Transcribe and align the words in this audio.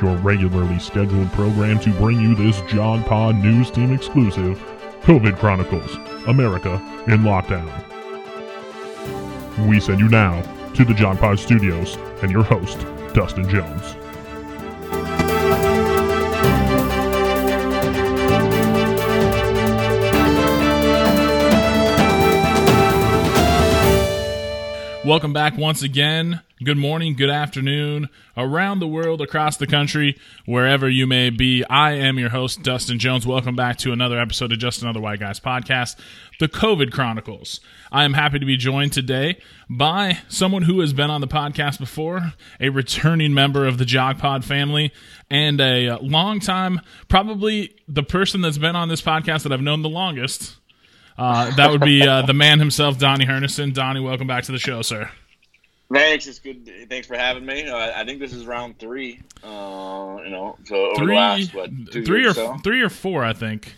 your 0.00 0.16
regularly 0.18 0.78
scheduled 0.78 1.30
program 1.32 1.78
to 1.80 1.90
bring 1.92 2.20
you 2.20 2.34
this 2.34 2.60
John 2.62 3.02
Pod 3.04 3.36
News 3.36 3.70
Team 3.70 3.92
exclusive 3.92 4.58
COVID 5.02 5.38
Chronicles 5.38 5.96
America 6.26 6.74
in 7.06 7.22
Lockdown. 7.22 7.72
We 9.66 9.80
send 9.80 10.00
you 10.00 10.08
now 10.08 10.42
to 10.74 10.84
the 10.84 10.94
John 10.94 11.16
Pod 11.16 11.38
Studios 11.38 11.96
and 12.22 12.30
your 12.30 12.44
host, 12.44 12.78
Dustin 13.14 13.48
Jones. 13.48 13.96
Welcome 25.04 25.32
back 25.32 25.56
once 25.56 25.82
again. 25.82 26.42
Good 26.64 26.76
morning, 26.76 27.14
good 27.14 27.30
afternoon, 27.30 28.08
around 28.36 28.80
the 28.80 28.88
world, 28.88 29.20
across 29.20 29.56
the 29.56 29.66
country, 29.68 30.18
wherever 30.44 30.88
you 30.88 31.06
may 31.06 31.30
be. 31.30 31.62
I 31.62 31.92
am 31.92 32.18
your 32.18 32.30
host, 32.30 32.64
Dustin 32.64 32.98
Jones. 32.98 33.24
Welcome 33.24 33.54
back 33.54 33.78
to 33.78 33.92
another 33.92 34.18
episode 34.18 34.50
of 34.50 34.58
Just 34.58 34.82
Another 34.82 35.00
White 35.00 35.20
Guys 35.20 35.38
podcast, 35.38 35.94
the 36.40 36.48
COVID 36.48 36.90
Chronicles. 36.90 37.60
I 37.92 38.02
am 38.02 38.14
happy 38.14 38.40
to 38.40 38.44
be 38.44 38.56
joined 38.56 38.92
today 38.92 39.38
by 39.70 40.18
someone 40.26 40.62
who 40.62 40.80
has 40.80 40.92
been 40.92 41.10
on 41.10 41.20
the 41.20 41.28
podcast 41.28 41.78
before, 41.78 42.32
a 42.58 42.70
returning 42.70 43.32
member 43.32 43.64
of 43.64 43.78
the 43.78 43.84
Jog 43.84 44.18
Pod 44.18 44.44
family, 44.44 44.92
and 45.30 45.60
a 45.60 45.98
long 45.98 46.40
time, 46.40 46.80
probably 47.06 47.76
the 47.86 48.02
person 48.02 48.40
that's 48.40 48.58
been 48.58 48.74
on 48.74 48.88
this 48.88 49.00
podcast 49.00 49.44
that 49.44 49.52
I've 49.52 49.62
known 49.62 49.82
the 49.82 49.88
longest. 49.88 50.56
Uh, 51.16 51.54
that 51.54 51.70
would 51.70 51.82
be 51.82 52.02
uh, 52.02 52.22
the 52.22 52.34
man 52.34 52.58
himself, 52.58 52.98
Donnie 52.98 53.26
Hernison. 53.26 53.72
Donnie, 53.72 54.00
welcome 54.00 54.26
back 54.26 54.42
to 54.44 54.52
the 54.52 54.58
show, 54.58 54.82
sir. 54.82 55.08
Thanks, 55.92 56.26
it's 56.26 56.38
good. 56.38 56.68
Thanks 56.90 57.06
for 57.06 57.16
having 57.16 57.46
me. 57.46 57.66
Uh, 57.66 57.92
I 57.94 58.04
think 58.04 58.20
this 58.20 58.34
is 58.34 58.46
round 58.46 58.78
three. 58.78 59.20
Uh, 59.42 60.18
you 60.22 60.30
know, 60.30 60.58
so 60.64 60.92
three, 60.96 61.16
last, 61.16 61.54
what, 61.54 61.70
three 61.90 62.26
or 62.26 62.34
so? 62.34 62.56
three 62.58 62.82
or 62.82 62.90
four, 62.90 63.24
I 63.24 63.32
think. 63.32 63.74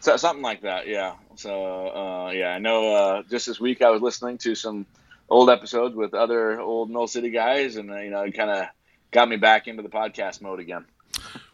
So, 0.00 0.16
something 0.16 0.42
like 0.42 0.62
that, 0.62 0.86
yeah. 0.86 1.14
So, 1.36 1.88
uh, 1.88 2.30
yeah, 2.30 2.48
I 2.48 2.58
know. 2.58 2.94
Uh, 2.94 3.22
just 3.30 3.46
this 3.46 3.58
week, 3.58 3.80
I 3.80 3.90
was 3.90 4.02
listening 4.02 4.38
to 4.38 4.54
some 4.54 4.86
old 5.30 5.48
episodes 5.48 5.96
with 5.96 6.12
other 6.12 6.60
old 6.60 6.90
Mill 6.90 7.06
City 7.06 7.30
guys, 7.30 7.76
and 7.76 7.88
you 7.88 8.10
know, 8.10 8.22
it 8.22 8.32
kind 8.32 8.50
of 8.50 8.66
got 9.10 9.28
me 9.28 9.36
back 9.36 9.66
into 9.66 9.82
the 9.82 9.88
podcast 9.88 10.42
mode 10.42 10.60
again. 10.60 10.84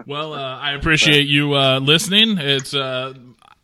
Well, 0.05 0.35
I 0.35 0.73
appreciate 0.73 1.29
you 1.29 1.57
listening. 1.79 2.39
It's 2.39 2.75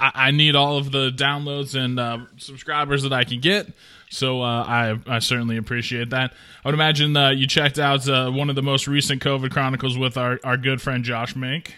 I, 0.01 0.13
I 0.15 0.31
need 0.31 0.55
all 0.55 0.79
of 0.79 0.93
the 0.93 1.11
downloads 1.11 1.75
and 1.75 1.99
uh, 1.99 2.19
subscribers 2.37 3.03
that 3.03 3.13
I 3.13 3.25
can 3.25 3.41
get. 3.41 3.69
So 4.11 4.43
uh, 4.43 4.65
I 4.65 4.99
I 5.07 5.19
certainly 5.19 5.57
appreciate 5.57 6.11
that. 6.11 6.33
I 6.65 6.69
would 6.69 6.75
imagine 6.75 7.17
uh, 7.17 7.31
you 7.31 7.47
checked 7.47 7.79
out 7.79 8.09
uh, 8.09 8.31
one 8.31 8.49
of 8.51 8.57
the 8.57 8.63
most 8.63 8.87
recent 8.89 9.23
COVID 9.23 9.51
chronicles 9.51 9.99
with 9.99 10.17
our, 10.17 10.39
our 10.45 10.57
good 10.57 10.81
friend 10.81 11.05
Josh 11.05 11.37
Mink. 11.37 11.75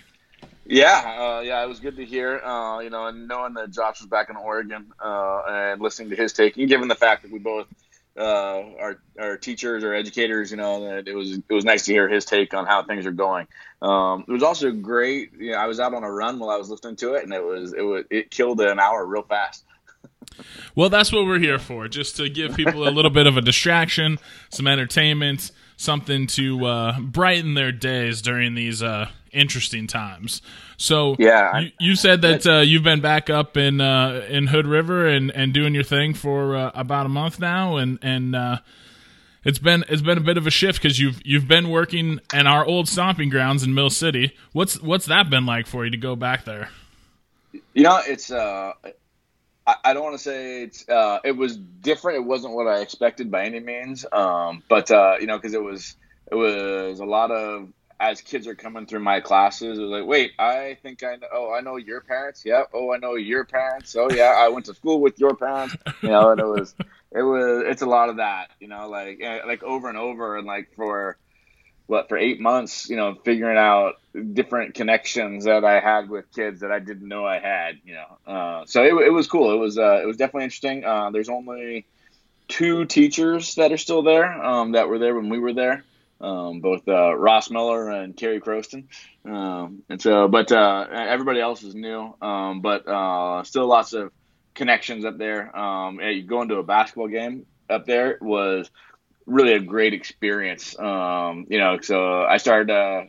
Yeah, 0.67 1.39
uh, 1.39 1.41
yeah, 1.41 1.62
it 1.64 1.69
was 1.69 1.81
good 1.81 1.97
to 1.97 2.05
hear. 2.05 2.39
Uh, 2.39 2.78
you 2.78 2.91
know, 2.91 3.06
and 3.06 3.27
knowing 3.27 3.55
that 3.55 3.73
Josh 3.73 4.01
was 4.01 4.08
back 4.08 4.31
in 4.31 4.36
Oregon 4.36 4.92
uh, 5.05 5.42
and 5.48 5.81
listening 5.81 6.11
to 6.11 6.17
his 6.17 6.33
take, 6.33 6.56
and 6.56 6.69
given 6.69 6.86
the 6.86 6.95
fact 6.95 7.23
that 7.23 7.33
we 7.33 7.39
both 7.39 7.67
our 8.17 9.01
our 9.19 9.36
teachers 9.36 9.83
or 9.83 9.95
educators, 9.95 10.51
you 10.51 10.56
know, 10.56 10.84
that 10.84 11.08
it 11.08 11.14
was 11.14 11.33
it 11.33 11.53
was 11.53 11.64
nice 11.64 11.84
to 11.86 11.92
hear 11.92 12.08
his 12.08 12.25
take 12.25 12.55
on 12.55 12.67
how 12.67 12.83
things 12.83 13.06
are 13.06 13.12
going. 13.12 13.47
Um, 13.83 14.25
it 14.28 14.33
was 14.33 14.42
also 14.42 14.70
great. 14.70 15.33
You 15.39 15.53
know, 15.53 15.58
I 15.58 15.67
was 15.67 15.81
out 15.81 15.95
on 15.95 16.05
a 16.05 16.11
run 16.11 16.39
while 16.39 16.51
I 16.51 16.56
was 16.56 16.70
listening 16.70 16.97
to 16.97 17.14
it, 17.14 17.25
and 17.25 17.33
it 17.33 17.45
was 17.45 17.73
it 17.73 17.83
was 17.83 18.05
it 18.11 18.31
killed 18.31 18.61
an 18.61 18.78
hour 18.78 19.05
real 19.05 19.23
fast. 19.23 19.64
Well, 20.75 20.89
that's 20.89 21.12
what 21.12 21.27
we're 21.27 21.39
here 21.39 21.59
for, 21.59 21.89
just 21.89 22.17
to 22.17 22.28
give 22.28 22.55
people 22.55 22.89
a 22.89 22.91
little 22.91 23.11
bit 23.11 23.27
of 23.27 23.36
a 23.36 23.41
distraction, 23.41 24.18
some 24.51 24.67
entertainment, 24.67 25.51
something 25.77 26.27
to 26.29 26.64
uh, 26.67 27.01
brighten 27.01 27.55
their 27.55 27.73
days 27.73 28.23
during 28.23 28.55
these 28.55 28.83
uh, 28.83 29.08
interesting 29.33 29.86
times. 29.86 30.42
So 30.77 31.17
yeah, 31.19 31.58
you, 31.58 31.70
you 31.80 31.96
said 31.96 32.23
that 32.23 32.46
uh, 32.46 32.61
you've 32.61 32.83
been 32.83 33.01
back 33.01 33.30
up 33.30 33.57
in 33.57 33.80
uh, 33.80 34.27
in 34.29 34.48
Hood 34.48 34.67
River 34.67 35.07
and, 35.07 35.30
and 35.30 35.52
doing 35.52 35.74
your 35.74 35.85
thing 35.85 36.14
for 36.14 36.57
uh, 36.57 36.70
about 36.74 37.07
a 37.07 37.11
month 37.11 37.40
now, 37.40 37.77
and 37.77 37.98
and 38.02 38.36
uh, 38.36 38.58
it's 39.45 39.58
been 39.58 39.85
it's 39.89 40.02
been 40.02 40.19
a 40.19 40.23
bit 40.23 40.36
of 40.36 40.46
a 40.46 40.51
shift 40.51 40.83
because 40.83 40.98
you've 40.98 41.20
you've 41.24 41.48
been 41.48 41.70
working 41.70 42.20
in 42.33 42.46
our 42.46 42.64
old 42.64 42.89
stomping 42.89 43.30
grounds 43.30 43.63
in 43.63 43.74
Mill 43.74 43.90
City. 43.90 44.35
What's 44.52 44.80
what's 44.80 45.07
that 45.07 45.30
been 45.30 45.46
like 45.46 45.67
for 45.67 45.85
you 45.85 45.90
to 45.90 45.96
go 45.96 46.17
back 46.17 46.45
there? 46.45 46.70
You 47.74 47.83
know, 47.83 48.01
it's 48.07 48.30
uh, 48.30 48.73
I, 49.70 49.91
I 49.91 49.95
don't 49.95 50.03
want 50.03 50.17
to 50.17 50.23
say 50.23 50.63
it's 50.63 50.89
uh, 50.89 51.20
it 51.25 51.33
was 51.33 51.57
different. 51.57 52.19
It 52.19 52.25
wasn't 52.27 52.55
what 52.55 52.67
I 52.67 52.81
expected 52.81 53.31
by 53.31 53.45
any 53.45 53.61
means, 53.61 54.05
um, 54.11 54.63
but 54.69 54.91
uh, 54.91 55.17
you 55.20 55.27
know, 55.27 55.36
because 55.36 55.55
it 55.55 55.63
was 55.63 55.97
it 56.31 56.35
was 56.35 56.98
a 57.01 57.05
lot 57.05 57.31
of 57.31 57.69
as 58.01 58.23
kids 58.23 58.47
are 58.47 58.55
coming 58.55 58.86
through 58.86 59.01
my 59.01 59.20
classes, 59.20 59.79
it 59.79 59.83
was 59.83 59.91
like, 59.91 60.07
wait, 60.07 60.33
I 60.39 60.79
think 60.83 61.05
I 61.05 61.17
know. 61.17 61.27
Oh, 61.33 61.53
I 61.53 61.61
know 61.61 61.77
your 61.77 62.01
parents. 62.01 62.42
Yeah. 62.47 62.63
Oh, 62.73 62.95
I 62.95 62.97
know 62.97 63.14
your 63.14 63.45
parents. 63.45 63.95
Oh, 63.95 64.11
yeah. 64.11 64.35
I 64.39 64.48
went 64.48 64.67
to 64.67 64.75
school 64.75 65.03
with 65.03 65.20
your 65.20 65.36
parents. 65.36 65.77
You 66.02 66.08
know, 66.08 66.31
and 66.31 66.41
it 66.41 66.47
was, 66.47 66.75
it 67.13 67.23
was, 67.23 67.64
it's 67.67 67.83
a 67.83 67.87
lot 67.87 68.08
of 68.08 68.17
that. 68.17 68.52
You 68.58 68.69
know, 68.69 68.89
like, 68.89 69.20
eh, 69.20 69.41
like 69.47 69.63
over 69.63 69.91
and 69.91 69.98
over, 69.98 70.39
and 70.39 70.47
like 70.47 70.75
for 70.75 71.19
what 71.89 72.08
for 72.08 72.17
eight 72.17 72.41
months, 72.41 72.89
you 72.89 72.97
know, 72.97 73.17
figuring 73.23 73.58
out 73.58 73.99
different 74.32 74.74
connections 74.74 75.44
that 75.44 75.64
I 75.64 75.80
had 75.80 76.08
with 76.08 76.30
kids 76.32 76.60
that 76.60 76.72
I 76.72 76.78
didn't 76.78 77.08
know 77.08 77.24
I 77.24 77.38
had. 77.38 77.78
You 77.84 77.94
know, 77.94 78.32
uh, 78.32 78.64
so 78.66 78.82
it, 78.82 79.06
it 79.06 79.12
was 79.12 79.26
cool. 79.26 79.52
It 79.52 79.58
was, 79.58 79.78
uh, 79.78 80.00
it 80.02 80.06
was 80.06 80.16
definitely 80.16 80.44
interesting. 80.44 80.84
Uh, 80.84 81.10
there's 81.10 81.28
only 81.28 81.86
two 82.48 82.84
teachers 82.84 83.54
that 83.56 83.72
are 83.72 83.78
still 83.78 84.02
there 84.02 84.26
um, 84.26 84.72
that 84.72 84.88
were 84.88 84.98
there 84.98 85.14
when 85.14 85.28
we 85.28 85.38
were 85.38 85.52
there 85.52 85.84
um, 86.20 86.60
both 86.60 86.86
uh, 86.86 87.14
Ross 87.14 87.50
Miller 87.50 87.88
and 87.90 88.16
Kerry 88.16 88.40
Croston. 88.40 88.84
Um, 89.24 89.82
and 89.88 90.00
so, 90.00 90.28
but 90.28 90.52
uh, 90.52 90.86
everybody 90.90 91.40
else 91.40 91.62
is 91.62 91.74
new, 91.74 92.14
um, 92.20 92.60
but 92.60 92.86
uh, 92.86 93.42
still 93.44 93.66
lots 93.66 93.92
of 93.92 94.12
connections 94.54 95.04
up 95.04 95.18
there. 95.18 95.56
Um, 95.56 95.98
going 96.27 96.48
to 96.48 96.56
a 96.56 96.62
basketball 96.62 97.08
game 97.08 97.46
up 97.68 97.86
there 97.86 98.18
was 98.20 98.70
really 99.27 99.54
a 99.54 99.60
great 99.60 99.94
experience. 99.94 100.78
Um, 100.78 101.46
you 101.48 101.58
know, 101.58 101.80
so 101.80 102.22
I 102.22 102.36
started 102.36 103.08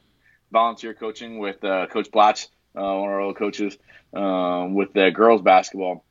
volunteer 0.51 0.93
coaching 0.93 1.39
with 1.39 1.63
uh, 1.63 1.87
Coach 1.87 2.11
Platts, 2.11 2.49
uh, 2.75 2.81
one 2.81 3.09
of 3.09 3.13
our 3.13 3.19
old 3.19 3.37
coaches, 3.37 3.77
um, 4.13 4.73
with 4.73 4.93
the 4.93 5.11
girls 5.11 5.41
basketball 5.41 6.03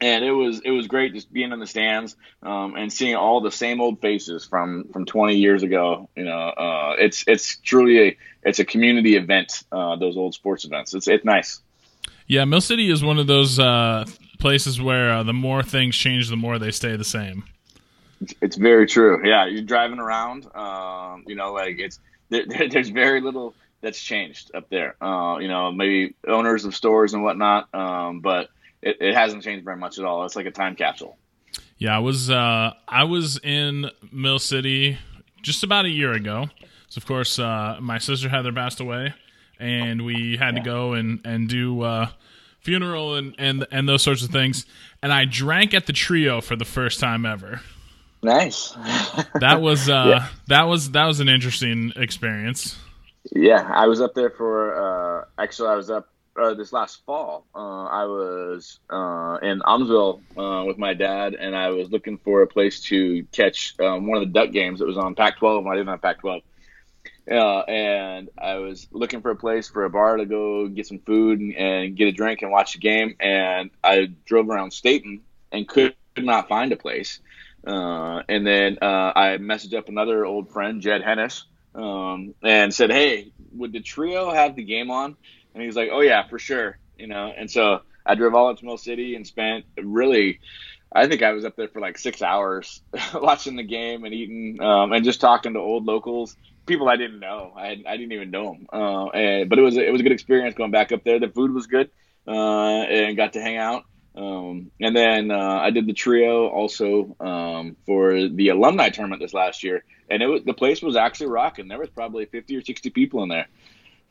and 0.00 0.24
it 0.24 0.32
was 0.32 0.60
it 0.64 0.70
was 0.70 0.86
great 0.86 1.14
just 1.14 1.32
being 1.32 1.52
in 1.52 1.60
the 1.60 1.66
stands 1.66 2.16
um, 2.42 2.74
and 2.76 2.92
seeing 2.92 3.14
all 3.14 3.40
the 3.40 3.50
same 3.50 3.80
old 3.80 4.00
faces 4.00 4.44
from 4.44 4.88
from 4.92 5.04
20 5.04 5.36
years 5.36 5.62
ago. 5.62 6.08
You 6.16 6.24
know, 6.24 6.38
uh, 6.38 6.96
it's 6.98 7.24
it's 7.26 7.56
truly 7.58 8.08
a 8.08 8.16
it's 8.42 8.58
a 8.58 8.64
community 8.64 9.16
event. 9.16 9.64
Uh, 9.70 9.96
those 9.96 10.16
old 10.16 10.34
sports 10.34 10.64
events. 10.64 10.94
It's 10.94 11.08
it's 11.08 11.24
nice. 11.24 11.60
Yeah, 12.26 12.44
Mill 12.44 12.60
City 12.60 12.90
is 12.90 13.04
one 13.04 13.18
of 13.18 13.26
those 13.26 13.58
uh, 13.58 14.04
places 14.38 14.80
where 14.80 15.10
uh, 15.12 15.22
the 15.22 15.34
more 15.34 15.62
things 15.62 15.96
change, 15.96 16.28
the 16.28 16.36
more 16.36 16.58
they 16.58 16.70
stay 16.70 16.96
the 16.96 17.04
same. 17.04 17.44
It's 18.40 18.56
very 18.56 18.86
true. 18.86 19.26
Yeah, 19.26 19.46
you're 19.46 19.62
driving 19.62 19.98
around. 19.98 20.46
Um, 20.54 21.24
you 21.26 21.34
know, 21.34 21.52
like 21.52 21.78
it's 21.78 22.00
there, 22.30 22.68
there's 22.68 22.88
very 22.88 23.20
little 23.20 23.54
that's 23.84 24.00
changed 24.00 24.50
up 24.54 24.68
there. 24.70 24.96
Uh, 25.00 25.38
you 25.38 25.48
know, 25.48 25.70
maybe 25.70 26.14
owners 26.26 26.64
of 26.64 26.74
stores 26.74 27.14
and 27.14 27.22
whatnot, 27.22 27.72
um, 27.74 28.20
but 28.20 28.48
it, 28.82 28.96
it 29.00 29.14
hasn't 29.14 29.44
changed 29.44 29.64
very 29.64 29.76
much 29.76 29.98
at 29.98 30.04
all. 30.04 30.24
It's 30.24 30.34
like 30.34 30.46
a 30.46 30.50
time 30.50 30.74
capsule. 30.74 31.16
Yeah, 31.78 31.96
I 31.96 32.00
was 32.00 32.30
uh, 32.30 32.72
I 32.88 33.04
was 33.04 33.38
in 33.42 33.90
Mill 34.10 34.38
City 34.38 34.98
just 35.42 35.62
about 35.62 35.84
a 35.84 35.90
year 35.90 36.12
ago. 36.12 36.46
So 36.88 36.98
of 36.98 37.06
course, 37.06 37.38
uh, 37.38 37.78
my 37.80 37.98
sister 37.98 38.28
Heather 38.28 38.52
passed 38.52 38.80
away, 38.80 39.14
and 39.60 40.04
we 40.04 40.36
had 40.36 40.56
to 40.56 40.62
go 40.62 40.94
and 40.94 41.20
and 41.24 41.48
do 41.48 41.82
uh, 41.82 42.08
funeral 42.60 43.14
and 43.14 43.34
and 43.38 43.66
and 43.70 43.88
those 43.88 44.02
sorts 44.02 44.22
of 44.22 44.30
things. 44.30 44.66
And 45.02 45.12
I 45.12 45.26
drank 45.26 45.74
at 45.74 45.86
the 45.86 45.92
trio 45.92 46.40
for 46.40 46.56
the 46.56 46.64
first 46.64 47.00
time 47.00 47.26
ever. 47.26 47.60
Nice. 48.22 48.70
that 49.40 49.60
was 49.60 49.88
uh, 49.88 50.04
yeah. 50.08 50.28
that 50.46 50.62
was 50.62 50.92
that 50.92 51.04
was 51.04 51.20
an 51.20 51.28
interesting 51.28 51.92
experience. 51.96 52.78
Yeah, 53.32 53.68
I 53.72 53.86
was 53.86 54.00
up 54.00 54.14
there 54.14 54.30
for 54.30 54.74
uh, 55.20 55.24
actually 55.38 55.68
I 55.70 55.76
was 55.76 55.90
up 55.90 56.08
uh, 56.36 56.54
this 56.54 56.72
last 56.72 57.04
fall, 57.06 57.46
uh, 57.54 57.84
I 57.84 58.04
was 58.04 58.80
uh, 58.90 59.38
in 59.42 59.60
Aumsville 59.60 60.20
uh, 60.36 60.64
with 60.66 60.78
my 60.78 60.94
dad, 60.94 61.34
and 61.34 61.54
I 61.54 61.70
was 61.70 61.90
looking 61.90 62.18
for 62.18 62.42
a 62.42 62.46
place 62.46 62.80
to 62.82 63.24
catch 63.32 63.74
um, 63.78 64.06
one 64.08 64.20
of 64.20 64.26
the 64.26 64.32
Duck 64.32 64.50
games 64.50 64.80
that 64.80 64.86
was 64.86 64.98
on 64.98 65.14
Pac-12 65.14 65.62
when 65.62 65.72
I 65.72 65.76
didn't 65.76 65.90
have 65.90 66.02
Pac-12. 66.02 66.42
Uh, 67.30 67.60
and 67.60 68.28
I 68.36 68.56
was 68.56 68.86
looking 68.90 69.22
for 69.22 69.30
a 69.30 69.36
place 69.36 69.68
for 69.68 69.84
a 69.84 69.90
bar 69.90 70.16
to 70.16 70.26
go 70.26 70.68
get 70.68 70.86
some 70.86 70.98
food 70.98 71.40
and, 71.40 71.54
and 71.54 71.96
get 71.96 72.08
a 72.08 72.12
drink 72.12 72.42
and 72.42 72.50
watch 72.50 72.74
the 72.74 72.80
game. 72.80 73.14
And 73.18 73.70
I 73.82 74.10
drove 74.26 74.50
around 74.50 74.72
Stayton 74.72 75.20
and 75.52 75.66
could, 75.66 75.94
not 76.16 76.48
find 76.48 76.70
a 76.72 76.76
place. 76.76 77.20
And 77.64 78.46
then 78.46 78.78
I 78.82 79.38
messaged 79.40 79.74
up 79.76 79.88
another 79.88 80.24
old 80.24 80.52
friend, 80.52 80.80
Jed 80.80 81.02
Hennis, 81.02 81.44
um, 81.74 82.34
and 82.42 82.72
said, 82.72 82.90
"Hey, 82.90 83.32
would 83.52 83.72
the 83.72 83.80
trio 83.80 84.30
have 84.32 84.56
the 84.56 84.64
game 84.64 84.90
on?" 84.90 85.16
And 85.54 85.60
he 85.60 85.66
was 85.66 85.76
like, 85.76 85.90
"Oh 85.92 86.00
yeah, 86.00 86.26
for 86.28 86.38
sure," 86.38 86.78
you 86.96 87.06
know. 87.06 87.32
And 87.36 87.50
so 87.50 87.80
I 88.06 88.14
drove 88.14 88.34
all 88.34 88.48
up 88.48 88.58
to 88.58 88.64
Mill 88.64 88.78
City 88.78 89.16
and 89.16 89.26
spent 89.26 89.64
really, 89.76 90.40
I 90.94 91.06
think 91.06 91.22
I 91.22 91.32
was 91.32 91.44
up 91.44 91.56
there 91.56 91.68
for 91.68 91.80
like 91.80 91.98
six 91.98 92.22
hours 92.22 92.82
watching 93.14 93.56
the 93.56 93.62
game 93.62 94.04
and 94.04 94.14
eating 94.14 94.60
um, 94.60 94.92
and 94.92 95.04
just 95.04 95.20
talking 95.20 95.54
to 95.54 95.60
old 95.60 95.84
locals 95.86 96.36
people 96.66 96.88
I 96.88 96.96
didn't 96.96 97.20
know. 97.20 97.52
I, 97.56 97.82
I 97.86 97.96
didn't 97.96 98.12
even 98.12 98.30
know 98.30 98.52
them. 98.52 98.66
Uh, 98.72 99.06
and, 99.08 99.50
but 99.50 99.58
it 99.58 99.62
was 99.62 99.76
it 99.76 99.92
was 99.92 100.00
a 100.00 100.04
good 100.04 100.12
experience 100.12 100.54
going 100.54 100.70
back 100.70 100.92
up 100.92 101.04
there. 101.04 101.18
The 101.18 101.28
food 101.28 101.52
was 101.52 101.66
good, 101.66 101.90
uh, 102.26 102.30
and 102.30 103.16
got 103.16 103.34
to 103.34 103.40
hang 103.40 103.56
out. 103.56 103.84
Um, 104.16 104.70
and 104.80 104.96
then 104.96 105.30
uh, 105.30 105.58
I 105.60 105.70
did 105.70 105.86
the 105.86 105.92
trio 105.92 106.46
also 106.46 107.16
um, 107.18 107.76
for 107.84 108.28
the 108.28 108.48
alumni 108.48 108.90
tournament 108.90 109.20
this 109.20 109.34
last 109.34 109.64
year, 109.64 109.84
and 110.08 110.22
it 110.22 110.26
was 110.26 110.42
the 110.44 110.54
place 110.54 110.82
was 110.82 110.96
actually 110.96 111.28
rocking. 111.28 111.68
There 111.68 111.78
was 111.78 111.90
probably 111.90 112.26
fifty 112.26 112.56
or 112.56 112.62
sixty 112.62 112.90
people 112.90 113.22
in 113.24 113.28
there. 113.28 113.48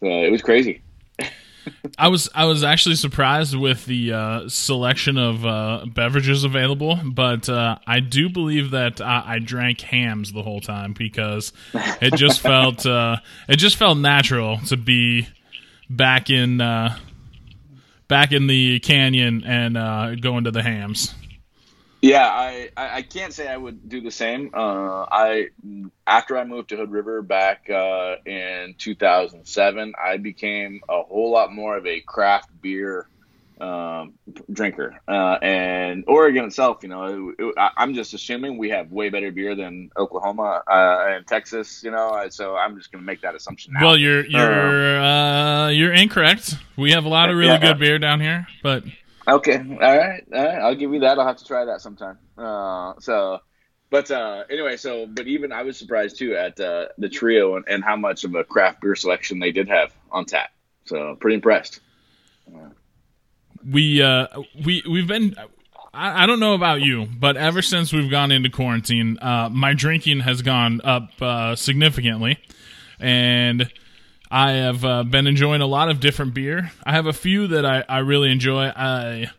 So 0.02 0.08
it 0.08 0.32
was 0.32 0.42
crazy. 0.42 0.82
I 1.98 2.10
was 2.10 2.30
I 2.36 2.46
was 2.46 2.64
actually 2.64 2.96
surprised 2.96 3.56
with 3.56 3.86
the 3.86 4.12
uh, 4.12 4.50
selection 4.50 5.18
of 5.18 5.46
uh, 5.46 5.86
beverages 5.88 6.44
available, 6.44 7.00
but 7.06 7.48
uh, 7.48 7.78
I 7.88 8.02
do 8.02 8.30
believe 8.30 8.72
that 8.72 9.00
I, 9.00 9.24
I, 9.26 9.40
drank 9.40 9.80
Hamm's 9.82 10.34
the 10.34 10.44
whole 10.44 10.60
time 10.60 10.94
because 10.94 11.54
it 11.74 12.16
just 12.16 12.42
felt 12.42 12.86
uh, 12.86 13.18
it 13.48 13.58
just 13.58 13.78
felt 13.78 13.98
natural 13.98 14.58
to 14.68 14.76
be 14.78 15.28
back 15.90 16.30
in 16.30 16.60
uh, 16.60 16.98
back 18.08 18.32
in 18.32 18.48
the 18.48 18.80
canyon 18.80 19.44
and 19.46 19.78
uh, 19.78 20.16
going 20.16 20.44
to 20.46 20.52
the 20.52 20.64
Hamm's. 20.64 21.14
Yeah, 22.04 22.28
I, 22.28 22.70
I 22.76 23.02
can't 23.02 23.32
say 23.32 23.48
I 23.48 23.56
would 23.56 23.88
do 23.88 24.02
the 24.02 24.12
same. 24.12 24.52
Uh, 24.54 25.06
I 25.10 25.52
after 26.06 26.38
I 26.38 26.44
moved 26.44 26.70
to 26.70 26.76
Hood 26.76 26.92
River 26.92 27.22
back 27.22 27.70
uh, 27.70 28.16
in 28.26 28.76
2007, 28.78 29.94
I 29.98 30.18
became 30.18 30.82
a 30.90 31.02
whole 31.02 31.32
lot 31.32 31.54
more 31.54 31.78
of 31.78 31.88
a 31.88 32.02
craft 32.02 32.50
beer 32.62 33.08
um, 33.64 34.14
drinker. 34.52 35.00
Uh, 35.08 35.38
and 35.42 36.04
Oregon 36.08 36.46
itself, 36.46 36.80
you 36.84 36.90
know, 36.90 37.30
it, 37.30 37.36
it, 37.40 37.56
I'm 37.78 37.94
just 37.94 38.14
assuming 38.14 38.58
we 38.58 38.70
have 38.70 38.92
way 38.92 39.10
better 39.10 39.32
beer 39.32 39.56
than 39.56 39.90
Oklahoma 39.98 40.64
uh, 40.68 41.06
and 41.10 41.28
Texas, 41.28 41.84
you 41.84 41.92
know. 41.92 42.28
So 42.30 42.56
I'm 42.56 42.78
just 42.78 42.92
going 42.92 43.02
to 43.02 43.06
make 43.06 43.22
that 43.22 43.36
assumption. 43.36 43.74
Now. 43.74 43.86
Well, 43.86 43.98
you're 43.98 44.26
you're 44.26 45.00
uh, 45.00 45.70
you're 45.70 45.94
incorrect. 45.94 46.56
We 46.78 46.92
have 46.92 47.06
a 47.06 47.10
lot 47.10 47.30
of 47.30 47.38
really 47.38 47.54
yeah. 47.54 47.60
good 47.60 47.80
beer 47.80 48.00
down 48.00 48.20
here, 48.20 48.48
but 48.62 48.84
Okay, 49.28 49.58
all 49.58 49.98
right, 49.98 50.24
all 50.34 50.46
right. 50.46 50.60
I'll 50.60 50.76
give 50.76 50.94
you 50.94 51.00
that. 51.02 51.18
I'll 51.18 51.26
have 51.26 51.38
to 51.38 51.46
try 51.46 51.64
that 51.66 51.80
sometime. 51.80 52.18
Uh, 52.38 52.94
so, 53.00 53.40
but 53.90 54.12
uh, 54.12 54.44
anyway, 54.50 54.76
so 54.76 55.06
but 55.08 55.28
even 55.28 55.54
I 55.54 55.64
was 55.64 55.78
surprised 55.78 56.18
too 56.18 56.36
at 56.36 56.60
uh, 56.60 56.88
the 56.98 57.08
trio 57.08 57.56
and, 57.56 57.64
and 57.70 57.84
how 57.84 57.96
much 57.96 58.26
of 58.26 58.36
a 58.36 58.44
craft 58.44 58.82
beer 58.82 58.96
selection 58.96 59.40
they 59.40 59.54
did 59.54 59.70
have 59.70 59.94
on 60.12 60.26
tap. 60.26 60.50
So 60.86 61.16
pretty 61.16 61.36
impressed. 61.36 61.80
We 63.70 64.02
uh, 64.02 64.28
we 64.66 64.84
we've 64.90 65.08
been. 65.08 65.36
I, 65.94 66.24
I 66.24 66.26
don't 66.26 66.40
know 66.40 66.54
about 66.54 66.82
you, 66.82 67.06
but 67.06 67.38
ever 67.38 67.62
since 67.62 67.94
we've 67.94 68.10
gone 68.10 68.32
into 68.32 68.50
quarantine, 68.50 69.18
uh, 69.22 69.50
my 69.52 69.74
drinking 69.74 70.22
has 70.22 70.42
gone 70.42 70.82
up 70.84 71.10
uh, 71.22 71.56
significantly, 71.56 72.40
and 73.00 73.72
I 74.32 74.54
have 74.54 74.84
uh, 74.84 75.04
been 75.04 75.28
enjoying 75.28 75.62
a 75.62 75.68
lot 75.68 75.90
of 75.90 76.00
different 76.00 76.34
beer. 76.34 76.72
I 76.84 76.94
have 76.94 77.06
a 77.06 77.14
few 77.14 77.48
that 77.48 77.66
I, 77.66 77.84
I 77.88 78.00
really 78.00 78.32
enjoy. 78.32 78.66
I 78.66 79.30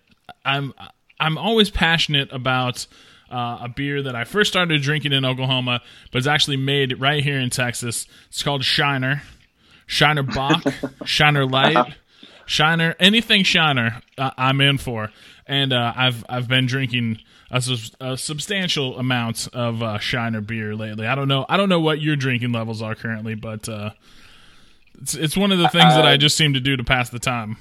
I'm 0.45 0.73
I'm 1.19 1.39
always 1.39 1.71
passionate 1.71 2.33
about 2.33 2.87
uh, 3.31 3.59
a 3.63 3.69
beer 3.69 4.03
that 4.03 4.15
I 4.15 4.25
first 4.25 4.51
started 4.51 4.81
drinking 4.83 5.13
in 5.13 5.25
Oklahoma, 5.25 5.81
but 6.13 6.19
it's 6.19 6.27
actually 6.27 6.57
made 6.57 7.01
right 7.01 7.23
here 7.23 7.41
in 7.41 7.51
Texas. 7.51 8.07
It's 8.29 8.43
called 8.43 8.65
Shiner, 8.65 9.23
Shiner 9.87 10.23
Bock, 10.23 10.63
Shiner 11.05 11.45
Light, 11.47 11.95
Shiner, 12.47 12.95
anything 12.99 13.45
Shiner, 13.45 14.03
uh, 14.19 14.31
I'm 14.37 14.61
in 14.61 14.79
for. 14.79 15.11
And 15.47 15.73
uh, 15.73 15.93
I've 15.95 16.25
I've 16.29 16.49
been 16.49 16.67
drinking 16.67 17.19
a, 17.51 17.63
a 18.01 18.17
substantial 18.17 18.99
amount 18.99 19.49
of 19.53 19.83
uh, 19.83 19.99
Shiner 19.99 20.41
beer 20.41 20.75
lately. 20.75 21.07
I 21.07 21.15
don't 21.15 21.29
know 21.29 21.45
I 21.49 21.57
don't 21.57 21.69
know 21.69 21.81
what 21.81 22.01
your 22.01 22.17
drinking 22.17 22.53
levels 22.53 22.83
are 22.83 22.95
currently, 22.95 23.35
but 23.35 23.69
uh, 23.69 23.91
it's 25.01 25.15
it's 25.15 25.37
one 25.37 25.53
of 25.53 25.59
the 25.59 25.69
things 25.69 25.93
uh, 25.93 25.97
that 25.97 26.07
I 26.07 26.17
just 26.17 26.37
seem 26.37 26.55
to 26.55 26.61
do 26.61 26.77
to 26.77 26.85
pass 26.85 27.11
the 27.11 27.19
time. 27.19 27.57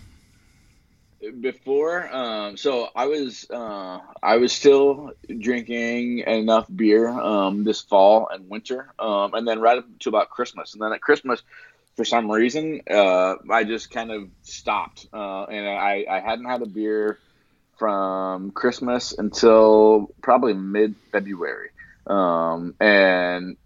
Before, 1.39 2.13
um, 2.13 2.57
so 2.57 2.89
I 2.94 3.06
was 3.06 3.50
uh, 3.50 4.00
I 4.21 4.38
was 4.38 4.51
still 4.51 5.12
drinking 5.39 6.19
enough 6.19 6.68
beer 6.74 7.07
um, 7.07 7.63
this 7.63 7.79
fall 7.79 8.27
and 8.29 8.50
winter, 8.50 8.91
um, 9.00 9.33
and 9.33 9.47
then 9.47 9.62
right 9.62 9.77
up 9.77 9.86
to 10.00 10.09
about 10.09 10.29
Christmas, 10.29 10.74
and 10.74 10.81
then 10.81 10.91
at 10.91 11.01
Christmas, 11.01 11.41
for 11.95 12.05
some 12.05 12.29
reason, 12.29 12.81
uh, 12.89 13.35
I 13.49 13.63
just 13.63 13.91
kind 13.91 14.11
of 14.11 14.29
stopped, 14.41 15.07
uh, 15.13 15.43
and 15.43 15.67
I, 15.67 16.05
I 16.09 16.19
hadn't 16.19 16.45
had 16.45 16.61
a 16.61 16.65
beer 16.65 17.19
from 17.77 18.51
Christmas 18.51 19.13
until 19.17 20.11
probably 20.21 20.53
mid 20.53 20.95
February, 21.11 21.69
um, 22.07 22.75
and 22.79 23.57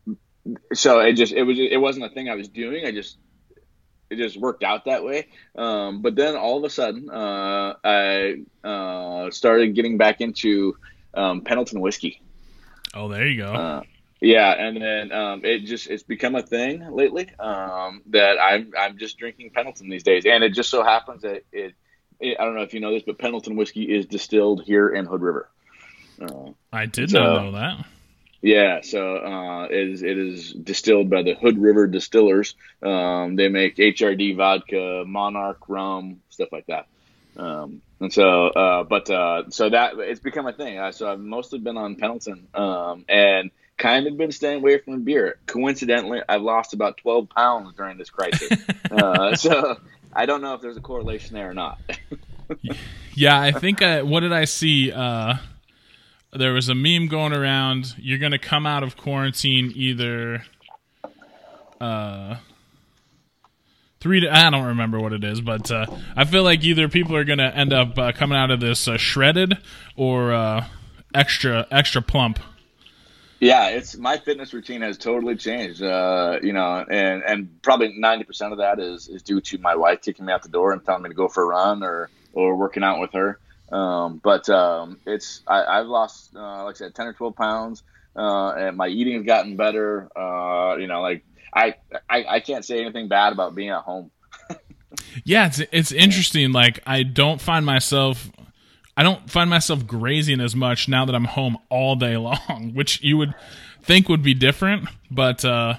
so 0.74 1.00
it 1.00 1.13
just 1.13 1.33
it 1.33 1.44
was 1.44 1.57
it 1.59 1.79
wasn't 1.79 2.06
a 2.06 2.09
thing 2.09 2.29
I 2.29 2.35
was 2.35 2.47
doing. 2.50 2.85
I 2.85 2.91
just 2.91 3.18
it 4.09 4.18
just 4.18 4.38
worked 4.38 4.63
out 4.63 4.85
that 4.85 5.03
way. 5.03 5.27
Um, 5.56 6.01
but 6.01 6.15
then 6.15 6.35
all 6.35 6.57
of 6.57 6.63
a 6.63 6.69
sudden, 6.69 7.09
uh, 7.09 7.75
I 7.83 8.44
uh, 8.63 9.31
started 9.31 9.75
getting 9.75 9.97
back 9.97 10.21
into 10.21 10.77
um, 11.13 11.41
Pendleton 11.41 11.81
whiskey. 11.81 12.21
Oh, 12.94 13.09
there 13.09 13.27
you 13.27 13.41
go. 13.41 13.53
Uh, 13.53 13.81
yeah, 14.19 14.52
and 14.52 14.81
then 14.81 15.12
um, 15.12 15.46
it 15.46 15.66
just 15.66 15.88
it's 15.88 16.04
become 16.04 16.36
a 16.36 16.42
thing 16.42 16.92
lately 16.92 17.30
um, 17.40 18.02
that 18.08 18.38
I'm 18.42 18.72
I'm 18.78 18.98
just 18.98 19.18
drinking 19.18 19.52
Pendleton 19.52 19.90
these 19.90 20.04
days, 20.04 20.25
and 20.25 20.44
it 20.44 20.54
just 20.54 20.69
so 20.69 20.84
happens 20.84 21.22
that 21.22 21.44
it, 21.52 21.75
it 22.19 22.38
I 22.40 22.44
don't 22.44 22.56
know 22.56 22.64
if 22.64 22.74
you 22.74 22.80
know 22.80 22.94
this, 22.94 23.04
but 23.06 23.19
Pendleton 23.19 23.56
whiskey 23.56 23.84
is 23.84 24.06
distilled 24.08 24.64
here 24.64 24.90
in 24.90 25.06
Hood 25.06 25.22
River. 25.22 25.50
Uh, 26.19 26.52
I 26.74 26.88
did 26.88 27.12
so, 27.12 27.19
not 27.19 27.44
know 27.44 27.52
that. 27.54 27.86
Yeah, 28.42 28.81
so 28.81 29.18
uh, 29.18 29.64
it, 29.66 29.90
is, 29.90 30.04
it 30.04 30.18
is 30.18 30.54
distilled 30.54 31.10
by 31.10 31.24
the 31.24 31.34
Hood 31.34 31.58
River 31.58 31.88
Distillers. 31.88 32.56
Um, 32.84 33.36
they 33.36 33.50
make 33.50 33.78
HRD 33.78 34.36
vodka, 34.36 35.04
Monarch 35.08 35.68
rum, 35.68 36.22
stuff 36.30 36.50
like 36.52 36.68
that. 36.68 36.88
Um, 37.36 37.81
and 38.00 38.13
so, 38.13 38.48
uh, 38.48 38.84
but 38.84 39.10
uh, 39.10 39.50
so 39.50 39.70
that 39.70 39.94
it's 39.98 40.20
become 40.20 40.48
a 40.48 40.54
thing. 40.54 40.80
so 40.92 41.12
I've 41.12 41.20
mostly 41.20 41.60
been 41.60 41.78
on 41.78 41.96
Pendleton 41.96 42.48
um, 42.54 43.06
and 43.10 43.52
kind 43.77 44.07
of 44.07 44.18
been 44.18 44.31
staying 44.31 44.57
away 44.57 44.79
from 44.79 45.03
beer. 45.03 45.38
Coincidentally, 45.45 46.21
I've 46.27 46.41
lost 46.41 46.74
about 46.74 46.97
12 46.97 47.29
pounds 47.29 47.74
during 47.75 47.97
this 47.97 48.09
crisis. 48.09 48.57
Uh, 48.89 49.35
so 49.35 49.77
I 50.13 50.25
don't 50.25 50.41
know 50.41 50.53
if 50.53 50.62
there's 50.62 50.77
a 50.77 50.81
correlation 50.81 51.35
there 51.35 51.50
or 51.50 51.53
not. 51.53 51.77
yeah, 53.13 53.39
I 53.39 53.51
think 53.51 53.81
I, 53.81 54.01
what 54.01 54.22
did 54.22 54.31
I 54.31 54.46
see? 54.46 54.93
Uh, 54.93 55.36
there 56.31 56.53
was 56.53 56.69
a 56.69 56.74
meme 56.74 57.07
going 57.07 57.34
around. 57.34 57.93
You're 57.98 58.17
gonna 58.17 58.39
come 58.39 58.65
out 58.65 58.81
of 58.81 58.96
quarantine 58.96 59.74
either 59.75 60.43
uh 61.81 62.38
three 64.00 64.22
to, 64.22 64.34
I 64.36 64.50
don't 64.50 64.65
remember 64.65 65.00
what 65.00 65.13
it 65.13 65.24
is, 65.24 65.41
but 65.41 65.69
uh, 65.69 65.86
I 66.15 66.25
feel 66.25 66.43
like 66.43 66.63
either 66.63 66.88
people 66.88 67.15
are 67.15 67.24
gonna 67.24 67.51
end 67.53 67.74
up 67.74 67.98
uh, 67.98 68.12
coming 68.13 68.38
out 68.38 68.51
of 68.51 68.60
this 68.60 68.88
uh, 68.88 68.98
shredded 68.98 69.57
or 69.96 70.34
uh, 70.34 70.65
extra 71.13 71.67
extra 71.72 72.01
plump. 72.01 72.39
Yeah, 73.39 73.70
it's 73.70 73.96
my 73.98 74.17
fitness 74.17 74.53
routine 74.53 74.82
has 74.82 74.98
totally 74.98 75.36
changed. 75.36 75.84
Uh, 75.84 76.39
you 76.41 76.53
know, 76.53 76.84
and 76.89 77.24
and 77.24 77.62
probably 77.62 77.94
ninety 77.98 78.24
percent 78.24 78.51
of 78.51 78.60
that 78.60 78.79
is 78.79 79.08
is 79.08 79.22
due 79.22 79.41
to 79.41 79.58
my 79.60 79.75
wife 79.75 80.01
kicking 80.01 80.25
me 80.25 80.34
out 80.34 80.44
the 80.44 80.50
door 80.50 80.74
and 80.74 80.84
telling 80.84 81.03
me 81.03 81.10
to 81.10 81.15
go 81.15 81.27
for 81.27 81.44
a 81.44 81.46
run 81.46 81.84
or 81.84 82.10
or 82.34 82.56
working 82.56 82.84
out 82.84 83.00
with 83.00 83.13
her. 83.13 83.39
Um, 83.72 84.20
but 84.24 84.50
um, 84.50 85.00
it's 85.06 85.41
I, 85.48 85.77
have 85.77 85.88
lost 85.88 86.36
uh, 86.36 86.63
like 86.63 86.75
I 86.75 86.77
said 86.77 86.96
ten 86.96 87.08
or 87.08 87.13
twelve 87.13 87.36
pounds, 87.36 87.84
uh, 88.15 88.53
and 88.58 88.77
my 88.77 88.88
eating 88.88 89.15
has 89.15 89.25
gotten 89.25 89.56
better. 89.56 90.10
Uh, 90.17 90.77
you 90.77 90.88
know, 90.88 91.01
like 91.01 91.24
I, 91.53 91.75
I 92.10 92.25
I 92.27 92.39
can't 92.39 92.65
say 92.65 92.82
anything 92.82 93.08
bad 93.08 93.34
about 93.34 93.53
being 93.53 93.70
at 93.70 93.82
home. 93.82 94.10
yeah, 95.25 95.48
it's 95.48 95.62
it's 95.72 95.91
interesting. 95.91 96.53
Like 96.53 96.79
I 96.88 97.03
don't 97.03 97.41
find 97.41 97.65
myself. 97.65 98.32
I 98.98 99.04
don't 99.04 99.30
find 99.30 99.48
myself 99.48 99.86
grazing 99.86 100.42
as 100.42 100.56
much 100.56 100.89
now 100.89 101.06
that 101.06 101.13
I'm 101.13 101.25
home 101.25 101.58
all 101.70 101.96
day 101.96 102.18
long, 102.18 102.72
which 102.74 103.01
you 103.04 103.18
would 103.18 103.36
think 103.84 104.10
would 104.10 104.24
be 104.24 104.34
different, 104.34 104.89
but 105.12 105.46
uh, 105.46 105.75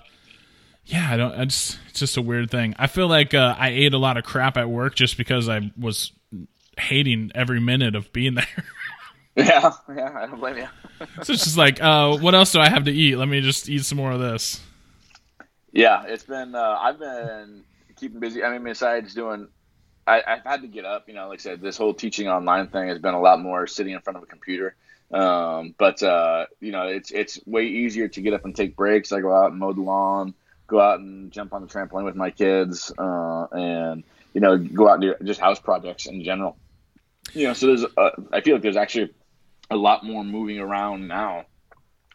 yeah, 0.86 1.08
I 1.10 1.16
don't. 1.16 1.34
I 1.34 1.44
just, 1.44 1.78
it's 1.90 1.98
just 1.98 2.16
a 2.16 2.22
weird 2.22 2.50
thing. 2.50 2.74
I 2.78 2.86
feel 2.86 3.08
like 3.08 3.34
uh, 3.34 3.56
I 3.58 3.70
ate 3.70 3.92
a 3.92 3.98
lot 3.98 4.16
of 4.16 4.24
crap 4.24 4.56
at 4.56 4.70
work 4.70 4.94
just 4.94 5.18
because 5.18 5.48
I 5.48 5.72
was 5.76 6.12
hating 6.78 7.32
every 7.34 7.60
minute 7.60 7.96
of 7.96 8.12
being 8.12 8.34
there. 8.36 8.64
yeah, 9.34 9.72
yeah, 9.94 10.12
I 10.16 10.26
don't 10.26 10.38
blame 10.38 10.58
you. 10.58 10.68
so 11.22 11.32
it's 11.32 11.44
just 11.44 11.58
like, 11.58 11.82
uh, 11.82 12.16
what 12.16 12.34
else 12.34 12.52
do 12.52 12.60
I 12.60 12.68
have 12.68 12.84
to 12.84 12.92
eat? 12.92 13.16
Let 13.16 13.28
me 13.28 13.40
just 13.40 13.68
eat 13.68 13.84
some 13.84 13.98
more 13.98 14.12
of 14.12 14.20
this. 14.20 14.60
Yeah, 15.72 16.04
it's 16.06 16.24
been. 16.24 16.54
Uh, 16.54 16.78
I've 16.80 16.98
been 16.98 17.64
keeping 17.96 18.20
busy. 18.20 18.44
I 18.44 18.52
mean, 18.52 18.64
besides 18.64 19.12
doing, 19.12 19.48
I, 20.08 20.22
have 20.36 20.44
had 20.44 20.62
to 20.62 20.68
get 20.68 20.84
up. 20.84 21.08
You 21.08 21.14
know, 21.14 21.28
like 21.28 21.40
I 21.40 21.42
said, 21.42 21.60
this 21.60 21.76
whole 21.76 21.94
teaching 21.94 22.28
online 22.28 22.68
thing 22.68 22.88
has 22.88 22.98
been 22.98 23.14
a 23.14 23.20
lot 23.20 23.40
more 23.40 23.66
sitting 23.66 23.92
in 23.92 24.00
front 24.00 24.16
of 24.16 24.22
a 24.22 24.26
computer. 24.26 24.74
Um, 25.10 25.74
but 25.78 26.02
uh, 26.02 26.46
you 26.60 26.72
know, 26.72 26.86
it's 26.86 27.10
it's 27.10 27.38
way 27.46 27.66
easier 27.66 28.08
to 28.08 28.20
get 28.20 28.34
up 28.34 28.44
and 28.44 28.54
take 28.54 28.76
breaks. 28.76 29.12
I 29.12 29.20
go 29.20 29.34
out 29.34 29.50
and 29.50 29.60
mow 29.60 29.72
the 29.72 29.80
lawn, 29.80 30.34
go 30.66 30.80
out 30.80 31.00
and 31.00 31.30
jump 31.30 31.52
on 31.52 31.62
the 31.62 31.68
trampoline 31.68 32.04
with 32.04 32.16
my 32.16 32.30
kids, 32.30 32.92
uh, 32.98 33.46
and 33.52 34.04
you 34.34 34.40
know, 34.40 34.58
go 34.58 34.88
out 34.88 34.94
and 34.94 35.02
do 35.02 35.14
just 35.24 35.40
house 35.40 35.58
projects 35.58 36.06
in 36.06 36.22
general 36.24 36.56
you 37.34 37.46
know, 37.46 37.52
so 37.52 37.66
there's, 37.66 37.84
uh, 37.96 38.10
I 38.32 38.40
feel 38.40 38.54
like 38.54 38.62
there's 38.62 38.76
actually 38.76 39.14
a 39.70 39.76
lot 39.76 40.04
more 40.04 40.24
moving 40.24 40.58
around 40.58 41.08
now 41.08 41.44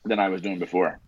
than 0.05 0.19
I 0.19 0.29
was 0.29 0.41
doing 0.41 0.59
before. 0.59 0.99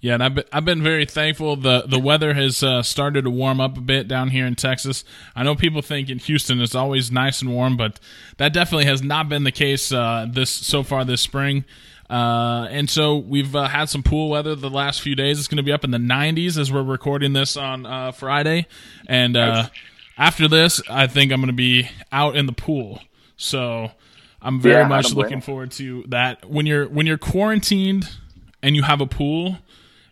Yeah, 0.00 0.14
and 0.14 0.22
I've 0.22 0.34
been, 0.34 0.44
I've 0.52 0.64
been 0.64 0.82
very 0.82 1.04
thankful. 1.06 1.56
the 1.56 1.82
The 1.86 1.98
weather 1.98 2.34
has 2.34 2.62
uh, 2.62 2.82
started 2.82 3.22
to 3.24 3.30
warm 3.30 3.60
up 3.60 3.76
a 3.76 3.80
bit 3.80 4.06
down 4.08 4.28
here 4.30 4.46
in 4.46 4.54
Texas. 4.54 5.04
I 5.34 5.42
know 5.42 5.54
people 5.54 5.82
think 5.82 6.08
in 6.10 6.18
Houston 6.18 6.60
it's 6.60 6.74
always 6.74 7.10
nice 7.10 7.40
and 7.40 7.52
warm, 7.52 7.76
but 7.76 7.98
that 8.36 8.52
definitely 8.52 8.84
has 8.86 9.02
not 9.02 9.28
been 9.28 9.44
the 9.44 9.52
case 9.52 9.90
uh, 9.92 10.26
this 10.30 10.50
so 10.50 10.82
far 10.82 11.04
this 11.04 11.20
spring. 11.22 11.64
Uh, 12.08 12.68
and 12.70 12.88
so 12.88 13.16
we've 13.16 13.56
uh, 13.56 13.66
had 13.66 13.88
some 13.88 14.02
pool 14.02 14.28
weather 14.30 14.54
the 14.54 14.70
last 14.70 15.00
few 15.00 15.16
days. 15.16 15.38
It's 15.40 15.48
going 15.48 15.56
to 15.56 15.62
be 15.64 15.72
up 15.72 15.82
in 15.82 15.90
the 15.90 15.98
90s 15.98 16.56
as 16.56 16.70
we're 16.70 16.84
recording 16.84 17.32
this 17.32 17.56
on 17.56 17.84
uh, 17.84 18.12
Friday, 18.12 18.66
and 19.08 19.36
uh, 19.36 19.68
after 20.16 20.46
this, 20.46 20.80
I 20.88 21.08
think 21.08 21.32
I'm 21.32 21.40
going 21.40 21.48
to 21.48 21.52
be 21.52 21.88
out 22.12 22.36
in 22.36 22.46
the 22.46 22.52
pool. 22.52 23.00
So 23.36 23.90
I'm 24.40 24.60
very 24.60 24.82
Yeah, 24.82 24.88
much 24.88 25.12
looking 25.14 25.40
forward 25.40 25.72
to 25.72 26.04
that. 26.08 26.48
When 26.48 26.64
you're 26.64 26.86
when 26.88 27.06
you're 27.06 27.18
quarantined 27.18 28.08
and 28.66 28.74
you 28.76 28.82
have 28.82 29.00
a 29.00 29.06
pool, 29.06 29.58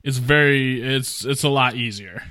it's 0.05 0.19
very 0.19 0.81
it's 0.81 1.25
it's 1.25 1.43
a 1.43 1.49
lot 1.51 1.75
easier. 1.75 2.23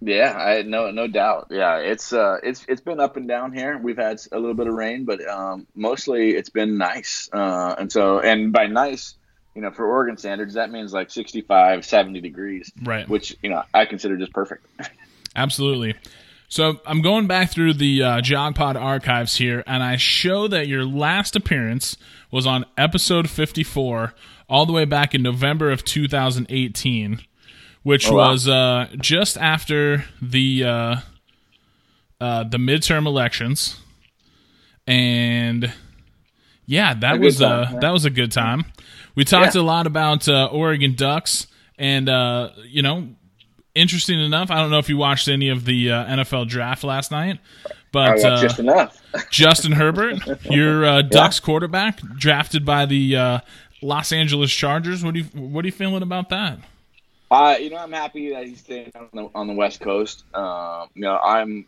Yeah, 0.00 0.32
I 0.36 0.62
no 0.62 0.90
no 0.90 1.06
doubt. 1.06 1.48
Yeah, 1.50 1.76
it's 1.78 2.12
uh 2.12 2.36
it's 2.42 2.64
it's 2.68 2.80
been 2.80 3.00
up 3.00 3.16
and 3.16 3.26
down 3.28 3.52
here. 3.52 3.78
We've 3.78 3.96
had 3.96 4.20
a 4.32 4.38
little 4.38 4.54
bit 4.54 4.66
of 4.66 4.74
rain, 4.74 5.04
but 5.04 5.26
um 5.28 5.66
mostly 5.74 6.30
it's 6.36 6.50
been 6.50 6.78
nice. 6.78 7.28
Uh 7.32 7.74
and 7.78 7.90
so 7.90 8.20
and 8.20 8.52
by 8.52 8.66
nice, 8.66 9.14
you 9.54 9.62
know, 9.62 9.70
for 9.70 9.86
Oregon 9.86 10.16
standards, 10.16 10.54
that 10.54 10.70
means 10.70 10.92
like 10.92 11.10
65, 11.10 11.84
70 11.84 12.20
degrees, 12.20 12.70
Right. 12.82 13.08
which, 13.08 13.36
you 13.42 13.50
know, 13.50 13.62
I 13.74 13.86
consider 13.86 14.16
just 14.16 14.32
perfect. 14.32 14.66
Absolutely. 15.36 15.94
So 16.48 16.80
I'm 16.86 17.02
going 17.02 17.26
back 17.26 17.50
through 17.50 17.74
the 17.74 18.02
uh, 18.02 18.20
JogPod 18.20 18.80
archives 18.80 19.36
here, 19.36 19.62
and 19.66 19.82
I 19.82 19.96
show 19.96 20.48
that 20.48 20.66
your 20.66 20.84
last 20.84 21.36
appearance 21.36 21.96
was 22.30 22.46
on 22.46 22.64
episode 22.78 23.28
54, 23.28 24.14
all 24.48 24.64
the 24.66 24.72
way 24.72 24.84
back 24.84 25.14
in 25.14 25.22
November 25.22 25.70
of 25.70 25.84
2018, 25.84 27.20
which 27.82 28.08
Oh, 28.08 28.14
wow. 28.14 28.30
was 28.30 28.48
uh, 28.48 28.88
just 29.00 29.36
after 29.38 30.04
the 30.22 30.64
uh, 30.64 30.96
uh, 32.20 32.44
the 32.44 32.58
midterm 32.58 33.06
elections, 33.06 33.78
and 34.86 35.72
yeah, 36.66 36.94
that 36.94 37.16
A 37.16 37.18
was 37.18 37.38
time, 37.38 37.76
uh, 37.76 37.80
that 37.80 37.90
was 37.90 38.04
a 38.04 38.10
good 38.10 38.32
time. 38.32 38.64
We 39.14 39.24
talked 39.24 39.54
Yeah. 39.54 39.60
a 39.60 39.64
lot 39.64 39.86
about 39.86 40.28
uh, 40.28 40.46
Oregon 40.46 40.94
Ducks, 40.94 41.46
and 41.78 42.08
uh, 42.08 42.50
you 42.66 42.82
know, 42.82 43.08
interesting 43.74 44.20
enough, 44.20 44.50
I 44.50 44.56
don't 44.60 44.70
know 44.70 44.78
if 44.78 44.88
you 44.88 44.96
watched 44.96 45.28
any 45.28 45.48
of 45.50 45.64
the 45.64 45.90
uh, 45.92 46.04
NFL 46.16 46.48
draft 46.48 46.84
last 46.84 47.10
night, 47.10 47.38
but 47.92 48.22
uh, 48.24 48.40
just 48.40 48.58
enough. 48.58 49.00
Justin 49.30 49.72
Herbert, 49.72 50.18
your 50.50 50.84
uh, 50.84 51.02
Ducks 51.02 51.40
quarterback, 51.40 52.00
drafted 52.18 52.64
by 52.64 52.86
the 52.86 53.16
uh, 53.16 53.38
Los 53.82 54.12
Angeles 54.12 54.50
Chargers. 54.50 55.04
What 55.04 55.14
do 55.14 55.20
you 55.20 55.26
what 55.34 55.64
are 55.64 55.68
you 55.68 55.72
feeling 55.72 56.02
about 56.02 56.28
that? 56.30 56.58
Uh, 57.30 57.56
you 57.60 57.70
know, 57.70 57.76
I'm 57.76 57.92
happy 57.92 58.30
that 58.30 58.46
he's 58.46 58.60
staying 58.60 58.92
on 58.94 59.08
the, 59.12 59.28
on 59.34 59.46
the 59.46 59.52
West 59.52 59.80
Coast. 59.80 60.24
Um, 60.34 60.88
you 60.94 61.02
know, 61.02 61.18
I'm 61.18 61.66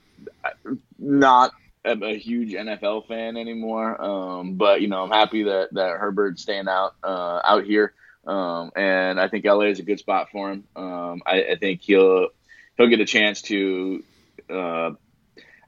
not 0.98 1.52
a, 1.84 1.92
a 1.92 2.16
huge 2.16 2.52
NFL 2.52 3.06
fan 3.06 3.36
anymore, 3.36 4.00
um, 4.02 4.54
but 4.54 4.80
you 4.80 4.88
know, 4.88 5.02
I'm 5.02 5.10
happy 5.10 5.44
that 5.44 5.74
that 5.74 5.98
Herbert's 5.98 6.42
staying 6.42 6.68
out 6.68 6.94
uh, 7.04 7.40
out 7.44 7.64
here, 7.64 7.92
um, 8.26 8.70
and 8.74 9.20
I 9.20 9.28
think 9.28 9.44
LA 9.44 9.64
is 9.64 9.80
a 9.80 9.82
good 9.82 9.98
spot 9.98 10.28
for 10.32 10.50
him. 10.50 10.64
Um, 10.76 11.22
I, 11.26 11.44
I 11.52 11.56
think 11.56 11.82
he'll 11.82 12.28
he'll 12.76 12.88
get 12.88 13.00
a 13.00 13.06
chance 13.06 13.42
to. 13.42 14.02
Uh, 14.48 14.92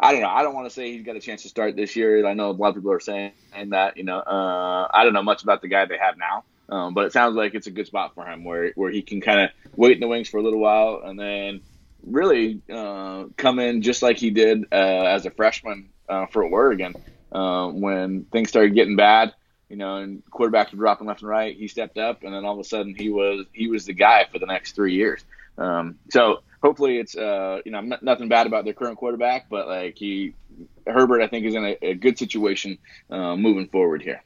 I 0.02 0.10
don't 0.10 0.20
know. 0.20 0.28
I 0.28 0.42
don't 0.42 0.54
want 0.54 0.66
to 0.66 0.74
say 0.74 0.92
he's 0.92 1.06
got 1.06 1.14
a 1.14 1.20
chance 1.20 1.42
to 1.44 1.48
start 1.48 1.76
this 1.76 1.94
year. 1.94 2.26
I 2.26 2.34
know 2.34 2.50
a 2.50 2.52
lot 2.52 2.70
of 2.70 2.74
people 2.74 2.90
are 2.90 3.00
saying 3.00 3.32
that. 3.68 3.96
You 3.96 4.02
know, 4.02 4.18
uh, 4.18 4.88
I 4.92 5.04
don't 5.04 5.12
know 5.12 5.22
much 5.22 5.44
about 5.44 5.62
the 5.62 5.68
guy 5.68 5.86
they 5.86 5.96
have 5.96 6.18
now. 6.18 6.44
Um, 6.68 6.94
but 6.94 7.04
it 7.04 7.12
sounds 7.12 7.36
like 7.36 7.54
it's 7.54 7.66
a 7.66 7.70
good 7.70 7.86
spot 7.86 8.14
for 8.14 8.26
him 8.26 8.44
where 8.44 8.72
where 8.74 8.90
he 8.90 9.02
can 9.02 9.20
kind 9.20 9.40
of 9.40 9.50
wait 9.76 9.92
in 9.92 10.00
the 10.00 10.08
wings 10.08 10.28
for 10.28 10.38
a 10.38 10.42
little 10.42 10.58
while 10.58 11.02
and 11.04 11.18
then 11.18 11.60
really 12.04 12.60
uh, 12.72 13.24
come 13.36 13.58
in 13.58 13.82
just 13.82 14.02
like 14.02 14.16
he 14.16 14.30
did 14.30 14.64
uh, 14.72 14.74
as 14.74 15.24
a 15.24 15.30
freshman 15.30 15.90
uh, 16.08 16.26
for 16.26 16.42
Oregon 16.44 16.94
uh, 17.30 17.68
when 17.68 18.24
things 18.24 18.48
started 18.48 18.74
getting 18.74 18.96
bad. 18.96 19.34
You 19.68 19.76
know, 19.76 19.96
and 19.98 20.22
quarterbacks 20.30 20.72
were 20.72 20.78
dropping 20.78 21.06
left 21.06 21.22
and 21.22 21.30
right. 21.30 21.56
He 21.56 21.66
stepped 21.68 21.96
up, 21.96 22.24
and 22.24 22.34
then 22.34 22.44
all 22.44 22.54
of 22.54 22.58
a 22.58 22.64
sudden 22.64 22.94
he 22.94 23.08
was 23.08 23.46
he 23.52 23.68
was 23.68 23.86
the 23.86 23.94
guy 23.94 24.26
for 24.30 24.38
the 24.38 24.46
next 24.46 24.72
three 24.72 24.94
years. 24.94 25.24
Um, 25.56 25.98
so 26.10 26.42
hopefully 26.62 26.98
it's 26.98 27.16
uh, 27.16 27.60
you 27.64 27.72
know 27.72 27.80
nothing 28.00 28.28
bad 28.28 28.46
about 28.46 28.64
their 28.64 28.74
current 28.74 28.98
quarterback, 28.98 29.48
but 29.48 29.66
like 29.66 29.96
he 29.96 30.34
Herbert, 30.86 31.22
I 31.22 31.28
think 31.28 31.46
is 31.46 31.54
in 31.54 31.64
a, 31.64 31.76
a 31.82 31.94
good 31.94 32.18
situation 32.18 32.78
uh, 33.10 33.36
moving 33.36 33.68
forward 33.68 34.02
here. 34.02 34.22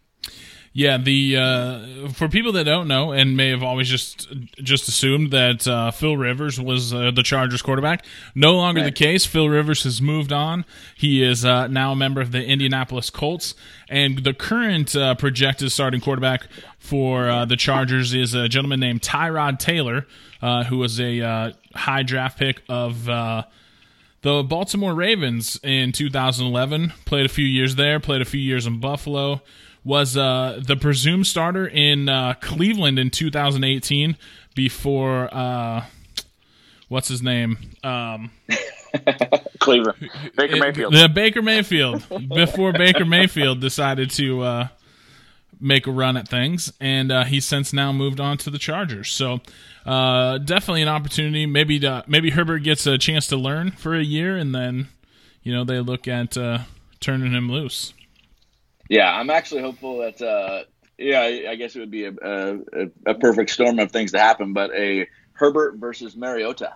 Yeah, 0.78 0.98
the 0.98 1.38
uh, 1.38 2.08
for 2.10 2.28
people 2.28 2.52
that 2.52 2.64
don't 2.64 2.86
know 2.86 3.10
and 3.10 3.34
may 3.34 3.48
have 3.48 3.62
always 3.62 3.88
just 3.88 4.28
just 4.58 4.88
assumed 4.88 5.30
that 5.30 5.66
uh, 5.66 5.90
Phil 5.90 6.18
Rivers 6.18 6.60
was 6.60 6.92
uh, 6.92 7.10
the 7.12 7.22
Chargers 7.22 7.62
quarterback, 7.62 8.04
no 8.34 8.56
longer 8.56 8.84
the 8.84 8.92
case. 8.92 9.24
Phil 9.24 9.48
Rivers 9.48 9.84
has 9.84 10.02
moved 10.02 10.34
on. 10.34 10.66
He 10.94 11.22
is 11.22 11.46
uh, 11.46 11.68
now 11.68 11.92
a 11.92 11.96
member 11.96 12.20
of 12.20 12.30
the 12.30 12.44
Indianapolis 12.44 13.08
Colts, 13.08 13.54
and 13.88 14.22
the 14.22 14.34
current 14.34 14.94
uh, 14.94 15.14
projected 15.14 15.72
starting 15.72 16.02
quarterback 16.02 16.46
for 16.78 17.30
uh, 17.30 17.46
the 17.46 17.56
Chargers 17.56 18.12
is 18.12 18.34
a 18.34 18.46
gentleman 18.46 18.78
named 18.78 19.00
Tyrod 19.00 19.58
Taylor, 19.58 20.06
uh, 20.42 20.64
who 20.64 20.78
was 20.78 21.00
a 21.00 21.20
uh, 21.20 21.52
high 21.74 22.02
draft 22.02 22.38
pick 22.38 22.62
of. 22.68 23.08
Uh, 23.08 23.44
the 24.22 24.42
Baltimore 24.42 24.92
Ravens 24.92 25.60
in 25.62 25.92
2011 25.92 26.92
played 27.04 27.26
a 27.26 27.28
few 27.28 27.46
years 27.46 27.76
there, 27.76 28.00
played 28.00 28.22
a 28.22 28.24
few 28.24 28.40
years 28.40 28.66
in 28.66 28.80
Buffalo, 28.80 29.40
was 29.84 30.16
uh, 30.16 30.60
the 30.66 30.74
presumed 30.74 31.28
starter 31.28 31.64
in 31.64 32.08
uh, 32.08 32.34
Cleveland 32.40 32.98
in 32.98 33.10
2018 33.10 34.16
before 34.56 35.32
uh, 35.32 35.84
what's 36.88 37.06
his 37.06 37.22
name? 37.22 37.56
Um, 37.84 38.32
Cleveland, 39.60 40.10
Baker 40.36 40.56
it- 40.56 40.60
Mayfield. 40.60 40.92
The 40.92 41.08
Baker 41.08 41.42
Mayfield 41.42 42.04
before 42.28 42.72
Baker 42.72 43.04
Mayfield 43.04 43.60
decided 43.60 44.10
to 44.12 44.42
uh, 44.42 44.68
make 45.60 45.86
a 45.86 45.90
run 45.90 46.16
at 46.16 46.28
things, 46.28 46.72
and 46.80 47.10
uh, 47.10 47.24
he's 47.24 47.44
since 47.44 47.72
now 47.72 47.92
moved 47.92 48.20
on 48.20 48.38
to 48.38 48.50
the 48.50 48.58
Chargers. 48.58 49.10
So 49.10 49.40
uh, 49.84 50.38
definitely 50.38 50.82
an 50.82 50.88
opportunity. 50.88 51.46
Maybe 51.46 51.78
to, 51.80 52.04
maybe 52.06 52.30
Herbert 52.30 52.60
gets 52.60 52.86
a 52.86 52.98
chance 52.98 53.26
to 53.28 53.36
learn 53.36 53.70
for 53.72 53.94
a 53.94 54.02
year, 54.02 54.36
and 54.36 54.54
then 54.54 54.88
you 55.42 55.52
know 55.52 55.64
they 55.64 55.80
look 55.80 56.08
at 56.08 56.36
uh, 56.36 56.58
turning 57.00 57.32
him 57.32 57.50
loose. 57.50 57.92
Yeah, 58.88 59.10
I'm 59.12 59.30
actually 59.30 59.62
hopeful 59.62 59.98
that. 59.98 60.20
Uh, 60.22 60.64
yeah, 60.98 61.20
I 61.20 61.56
guess 61.56 61.76
it 61.76 61.80
would 61.80 61.90
be 61.90 62.06
a, 62.06 62.12
a, 62.22 62.58
a 63.04 63.14
perfect 63.14 63.50
storm 63.50 63.78
of 63.78 63.92
things 63.92 64.12
to 64.12 64.18
happen, 64.18 64.54
but 64.54 64.70
a 64.74 65.06
Herbert 65.32 65.76
versus 65.76 66.16
Mariota 66.16 66.74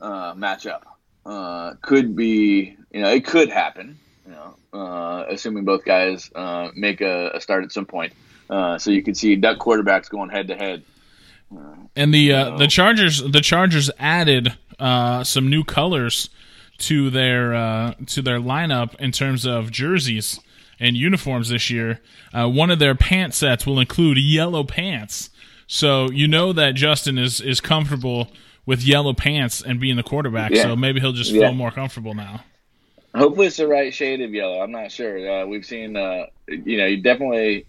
uh, 0.00 0.34
matchup 0.34 0.82
uh, 1.24 1.74
could 1.80 2.16
be. 2.16 2.76
You 2.92 3.02
know, 3.02 3.10
it 3.10 3.24
could 3.24 3.48
happen. 3.48 3.98
You 4.30 4.36
know, 4.36 4.78
uh, 4.78 5.24
assuming 5.28 5.64
both 5.64 5.84
guys 5.84 6.30
uh, 6.34 6.68
make 6.76 7.00
a, 7.00 7.32
a 7.34 7.40
start 7.40 7.64
at 7.64 7.72
some 7.72 7.84
point. 7.84 8.12
Uh, 8.48 8.78
so 8.78 8.90
you 8.92 9.02
can 9.02 9.14
see 9.14 9.34
Duck 9.34 9.58
quarterbacks 9.58 10.08
going 10.08 10.30
head 10.30 10.48
to 10.48 10.54
head. 10.56 10.84
And 11.96 12.14
the 12.14 12.32
uh, 12.32 12.56
the 12.56 12.68
Chargers 12.68 13.20
the 13.22 13.40
Chargers 13.40 13.90
added 13.98 14.56
uh, 14.78 15.24
some 15.24 15.50
new 15.50 15.64
colors 15.64 16.30
to 16.78 17.10
their 17.10 17.54
uh, 17.54 17.94
to 18.06 18.22
their 18.22 18.38
lineup 18.38 18.94
in 19.00 19.10
terms 19.10 19.44
of 19.44 19.72
jerseys 19.72 20.38
and 20.78 20.96
uniforms 20.96 21.48
this 21.48 21.68
year. 21.68 22.00
Uh, 22.32 22.48
one 22.48 22.70
of 22.70 22.78
their 22.78 22.94
pant 22.94 23.34
sets 23.34 23.66
will 23.66 23.80
include 23.80 24.16
yellow 24.16 24.62
pants, 24.62 25.30
so 25.66 26.08
you 26.12 26.28
know 26.28 26.52
that 26.52 26.76
Justin 26.76 27.18
is 27.18 27.40
is 27.40 27.60
comfortable 27.60 28.30
with 28.64 28.84
yellow 28.84 29.12
pants 29.12 29.60
and 29.60 29.80
being 29.80 29.96
the 29.96 30.04
quarterback. 30.04 30.52
Yeah. 30.52 30.62
So 30.62 30.76
maybe 30.76 31.00
he'll 31.00 31.12
just 31.12 31.32
Yeah. 31.32 31.48
feel 31.48 31.54
more 31.54 31.72
comfortable 31.72 32.14
now. 32.14 32.44
Hopefully, 33.14 33.48
it's 33.48 33.56
the 33.56 33.66
right 33.66 33.92
shade 33.92 34.20
of 34.20 34.32
yellow. 34.32 34.60
I'm 34.60 34.70
not 34.70 34.92
sure. 34.92 35.42
Uh, 35.42 35.46
we've 35.46 35.66
seen, 35.66 35.96
uh, 35.96 36.26
you 36.48 36.78
know, 36.78 36.86
you 36.86 37.02
definitely. 37.02 37.66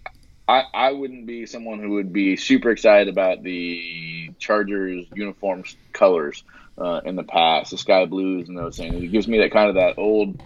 I, 0.48 0.64
I 0.74 0.92
wouldn't 0.92 1.26
be 1.26 1.46
someone 1.46 1.78
who 1.78 1.90
would 1.90 2.12
be 2.12 2.36
super 2.36 2.70
excited 2.70 3.08
about 3.08 3.42
the 3.42 4.30
Chargers 4.38 5.06
uniforms 5.14 5.76
colors 5.92 6.42
uh, 6.76 7.00
in 7.04 7.14
the 7.16 7.22
past, 7.22 7.70
the 7.70 7.78
sky 7.78 8.04
blues 8.06 8.48
and 8.48 8.58
those 8.58 8.76
things. 8.76 8.94
It 9.02 9.08
gives 9.08 9.28
me 9.28 9.38
that 9.38 9.52
kind 9.52 9.68
of 9.68 9.76
that 9.76 9.98
old 9.98 10.40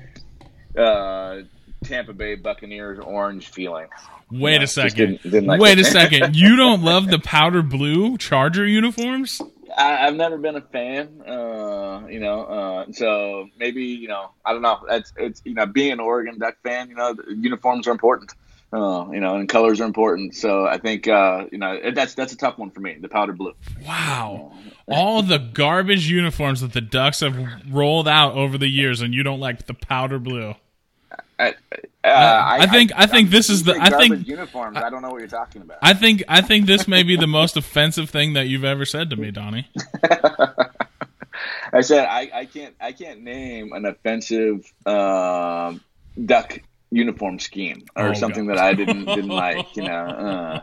uh, 0.76 1.38
Tampa 1.84 2.12
Bay 2.12 2.34
Buccaneers 2.34 2.98
orange 2.98 3.48
feeling. 3.48 3.86
Wait 4.30 4.62
a 4.62 4.66
second. 4.66 4.96
didn't- 4.96 5.22
didn't 5.22 5.46
like 5.46 5.60
Wait 5.60 5.78
it. 5.78 5.86
a 5.86 5.90
second. 5.90 6.36
You 6.36 6.56
don't 6.56 6.82
love 6.82 7.08
the 7.08 7.18
powder 7.18 7.62
blue 7.62 8.18
Charger 8.18 8.66
uniforms? 8.66 9.40
I, 9.76 10.06
I've 10.06 10.14
never 10.16 10.38
been 10.38 10.56
a 10.56 10.60
fan, 10.62 11.20
uh, 11.20 12.06
you 12.08 12.18
know, 12.20 12.42
uh, 12.44 12.86
so 12.92 13.48
maybe 13.58 13.84
you 13.84 14.08
know, 14.08 14.30
I 14.44 14.52
don't 14.52 14.62
know. 14.62 14.80
That's 14.88 15.12
it's 15.16 15.42
you 15.44 15.54
know, 15.54 15.66
being 15.66 15.92
an 15.92 16.00
Oregon 16.00 16.38
Duck 16.38 16.56
fan, 16.64 16.88
you 16.88 16.94
know, 16.94 17.12
the 17.14 17.34
uniforms 17.36 17.86
are 17.86 17.90
important, 17.92 18.32
uh, 18.72 19.06
you 19.12 19.20
know, 19.20 19.36
and 19.36 19.48
colors 19.48 19.80
are 19.80 19.84
important. 19.84 20.34
So 20.34 20.66
I 20.66 20.78
think 20.78 21.06
uh, 21.08 21.44
you 21.52 21.58
know 21.58 21.72
it- 21.72 21.94
that's 21.94 22.14
that's 22.14 22.32
a 22.32 22.36
tough 22.38 22.56
one 22.58 22.70
for 22.70 22.80
me, 22.80 22.96
the 23.00 23.08
powder 23.08 23.34
blue. 23.34 23.52
Wow. 23.86 24.52
All 24.88 25.20
the 25.22 25.38
garbage 25.38 26.08
uniforms 26.08 26.60
that 26.62 26.72
the 26.72 26.80
Ducks 26.80 27.20
have 27.20 27.36
rolled 27.70 28.08
out 28.08 28.34
over 28.34 28.56
the 28.56 28.68
years, 28.68 29.00
and 29.02 29.12
you 29.12 29.22
don't 29.22 29.40
like 29.40 29.66
the 29.66 29.74
powder 29.74 30.18
blue. 30.18 30.54
I, 31.38 31.54
Uh, 32.06 32.10
I, 32.10 32.58
I 32.60 32.66
think- 32.66 32.92
I 32.94 33.06
think 33.06 33.30
this 33.30 33.50
is 33.50 33.64
the- 33.64 33.76
I 33.80 33.90
think- 33.90 34.26
uniforms. 34.28 34.76
I 34.76 34.88
don't 34.90 35.02
know 35.02 35.10
what 35.10 35.18
you're 35.18 35.26
talking 35.28 35.62
about. 35.62 35.78
I 35.82 35.92
think 35.94 36.22
I 36.28 36.40
think 36.40 36.66
this 36.66 36.86
may 36.86 37.02
be 37.02 37.16
the 37.16 37.26
most 37.26 37.56
offensive 37.56 38.10
thing 38.10 38.34
that 38.34 38.46
you've 38.46 38.64
ever 38.64 38.84
said 38.84 39.10
to 39.10 39.16
me, 39.16 39.30
Donnie. 39.32 39.68
I 41.72 41.80
said 41.82 42.06
I, 42.06 42.30
I 42.32 42.44
can't 42.46 42.74
I 42.80 42.92
can't 42.92 43.20
name 43.22 43.72
an 43.72 43.84
offensive 43.84 44.72
um, 44.86 45.80
duck 46.24 46.60
uniform 46.90 47.38
scheme 47.40 47.84
or 47.96 48.08
Oh, 48.10 48.14
something 48.14 48.46
God. 48.46 48.56
that 48.58 48.64
I 48.64 48.72
didn't 48.74 49.04
didn't 49.04 49.28
like. 49.28 49.76
You 49.76 49.82
know, 49.84 50.62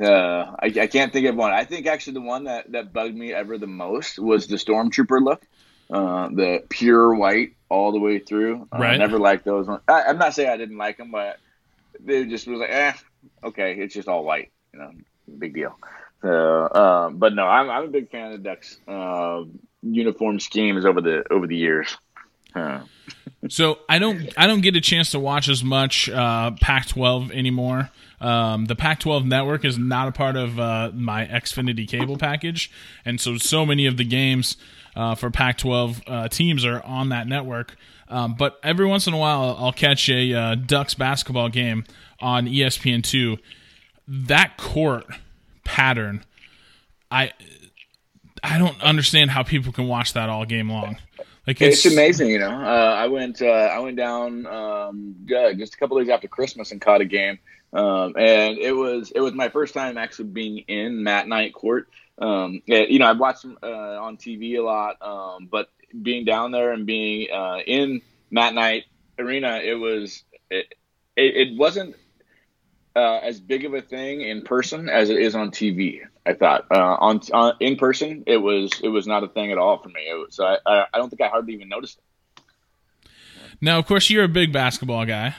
uh, 0.00 0.02
uh, 0.02 0.56
I, 0.60 0.66
I 0.66 0.86
can't 0.86 1.12
think 1.12 1.26
of 1.26 1.36
one. 1.36 1.52
I 1.52 1.64
think 1.64 1.86
actually 1.86 2.14
the 2.14 2.22
one 2.22 2.44
that, 2.44 2.72
that 2.72 2.92
bugged 2.92 3.14
me 3.14 3.32
ever 3.32 3.58
the 3.58 3.66
most 3.66 4.18
was 4.18 4.46
the 4.46 4.56
stormtrooper 4.56 5.22
look, 5.22 5.42
uh, 5.90 6.28
the 6.28 6.62
pure 6.68 7.14
white 7.14 7.54
all 7.68 7.92
the 7.92 7.98
way 8.00 8.18
through. 8.18 8.66
Uh, 8.72 8.78
Right. 8.78 8.98
Never 8.98 9.18
liked 9.18 9.44
those. 9.44 9.66
Ones. 9.66 9.80
I, 9.88 10.02
I'm 10.04 10.18
not 10.18 10.34
saying 10.34 10.50
I 10.50 10.56
didn't 10.56 10.78
like 10.78 10.96
them, 10.96 11.10
but 11.10 11.38
they 12.00 12.24
just 12.26 12.46
was 12.46 12.60
like, 12.60 12.70
eh, 12.70 12.92
okay, 13.44 13.74
it's 13.74 13.94
just 13.94 14.08
all 14.08 14.24
white. 14.24 14.50
You 14.72 14.80
know, 14.80 14.90
big 15.38 15.54
deal. 15.54 15.78
So, 16.22 16.68
um, 16.74 17.16
but 17.18 17.34
no, 17.34 17.44
I'm, 17.46 17.70
I'm 17.70 17.84
a 17.84 17.88
big 17.88 18.10
fan 18.10 18.32
of 18.32 18.42
the 18.42 18.48
Ducks 18.48 18.78
uh, 18.88 19.44
uniform 19.82 20.40
schemes 20.40 20.84
over 20.84 21.00
the 21.00 21.24
over 21.32 21.46
the 21.46 21.56
years. 21.56 21.96
Uh, 22.54 22.80
So 23.48 23.78
I 23.88 23.98
don't 24.00 24.28
I 24.36 24.46
don't 24.46 24.60
get 24.62 24.74
a 24.76 24.80
chance 24.80 25.12
to 25.12 25.20
watch 25.20 25.48
as 25.48 25.62
much 25.62 26.08
uh, 26.08 26.50
Pac-12 26.60 27.30
anymore. 27.30 27.90
Um, 28.20 28.64
the 28.64 28.74
Pac-12 28.74 29.24
network 29.24 29.64
is 29.64 29.78
not 29.78 30.08
a 30.08 30.12
part 30.12 30.36
of 30.36 30.58
uh, 30.58 30.90
my 30.94 31.24
Xfinity 31.26 31.86
cable 31.86 32.16
package, 32.16 32.70
and 33.04 33.20
so 33.20 33.36
so 33.36 33.64
many 33.64 33.86
of 33.86 33.96
the 33.96 34.04
games 34.04 34.56
uh, 34.96 35.14
for 35.14 35.30
Pac-12 35.30 36.02
uh, 36.06 36.28
teams 36.28 36.64
are 36.64 36.82
on 36.82 37.10
that 37.10 37.28
network. 37.28 37.76
Um, 38.08 38.34
but 38.34 38.58
every 38.62 38.86
once 38.86 39.06
in 39.06 39.14
a 39.14 39.18
while, 39.18 39.56
I'll 39.58 39.72
catch 39.72 40.08
a 40.08 40.32
uh, 40.32 40.54
Ducks 40.54 40.94
basketball 40.94 41.48
game 41.48 41.84
on 42.20 42.46
ESPN 42.46 43.02
two. 43.02 43.38
That 44.06 44.56
court 44.56 45.06
pattern, 45.64 46.24
I 47.10 47.32
I 48.42 48.58
don't 48.58 48.80
understand 48.82 49.30
how 49.30 49.42
people 49.42 49.72
can 49.72 49.86
watch 49.86 50.14
that 50.14 50.28
all 50.28 50.44
game 50.44 50.70
long. 50.70 50.96
Like 51.46 51.62
it's, 51.62 51.86
amazing, 51.86 52.28
you 52.28 52.38
know. 52.38 52.50
Uh, 52.50 52.94
I 52.98 53.06
went 53.06 53.40
uh, 53.40 53.46
I 53.46 53.78
went 53.78 53.96
down 53.96 54.46
um, 54.46 55.14
just 55.26 55.74
a 55.74 55.76
couple 55.78 55.98
days 55.98 56.10
after 56.10 56.28
Christmas 56.28 56.72
and 56.72 56.80
caught 56.80 57.00
a 57.00 57.06
game, 57.06 57.38
um, 57.72 58.14
and 58.16 58.58
it 58.58 58.72
was 58.72 59.10
it 59.10 59.20
was 59.20 59.34
my 59.34 59.48
first 59.48 59.74
time 59.74 59.98
actually 59.98 60.26
being 60.26 60.58
in 60.68 61.02
Matt 61.02 61.28
Knight 61.28 61.52
Court. 61.52 61.88
Um, 62.18 62.62
you 62.66 62.98
know, 62.98 63.06
I've 63.06 63.20
watched 63.20 63.42
them 63.42 63.58
uh, 63.62 63.66
on 63.66 64.16
TV 64.16 64.58
a 64.58 64.62
lot, 64.62 65.00
um, 65.02 65.46
but 65.50 65.68
being 66.02 66.24
down 66.24 66.50
there 66.50 66.72
and 66.72 66.86
being 66.86 67.30
uh, 67.30 67.58
in 67.66 68.02
Matt 68.30 68.54
Knight 68.54 68.84
Arena, 69.18 69.60
it 69.62 69.74
was 69.74 70.24
it, 70.50 70.74
it, 71.16 71.48
it 71.48 71.58
wasn't 71.58 71.94
uh, 72.96 73.18
as 73.22 73.38
big 73.38 73.64
of 73.64 73.74
a 73.74 73.82
thing 73.82 74.22
in 74.22 74.42
person 74.42 74.88
as 74.88 75.10
it 75.10 75.18
is 75.18 75.34
on 75.34 75.50
TV. 75.50 76.00
I 76.26 76.32
thought 76.34 76.66
uh, 76.70 76.96
on, 76.98 77.20
on 77.32 77.54
in 77.60 77.76
person 77.76 78.24
it 78.26 78.38
was 78.38 78.80
it 78.82 78.88
was 78.88 79.06
not 79.06 79.22
a 79.22 79.28
thing 79.28 79.52
at 79.52 79.58
all 79.58 79.78
for 79.78 79.88
me. 79.88 80.06
Was, 80.08 80.34
so 80.34 80.44
I 80.44 80.86
I 80.92 80.98
don't 80.98 81.10
think 81.10 81.22
I 81.22 81.28
hardly 81.28 81.54
even 81.54 81.68
noticed 81.68 81.98
it. 81.98 82.04
Now, 83.60 83.78
of 83.78 83.86
course, 83.86 84.08
you're 84.08 84.24
a 84.24 84.28
big 84.28 84.52
basketball 84.52 85.04
guy. 85.04 85.34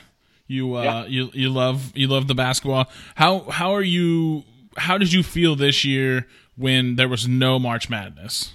You 0.49 0.75
uh, 0.75 0.83
Yeah. 0.83 1.05
you 1.05 1.29
you 1.33 1.49
love 1.49 1.95
you 1.95 2.07
love 2.07 2.27
the 2.27 2.33
basketball. 2.33 2.89
How 3.15 3.41
how 3.41 3.71
are 3.75 3.83
you? 3.83 4.43
How 4.75 4.97
did 4.97 5.13
you 5.13 5.21
feel 5.23 5.55
this 5.55 5.85
year 5.85 6.27
when 6.57 6.95
there 6.95 7.07
was 7.07 7.27
no 7.27 7.59
March 7.59 7.87
Madness? 7.89 8.53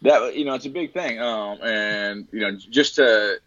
That 0.00 0.34
you 0.34 0.46
know 0.46 0.54
it's 0.54 0.64
a 0.64 0.70
big 0.70 0.94
thing, 0.94 1.20
um, 1.20 1.58
and 1.62 2.26
you 2.32 2.40
know 2.40 2.56
just 2.56 2.94
to 2.96 3.38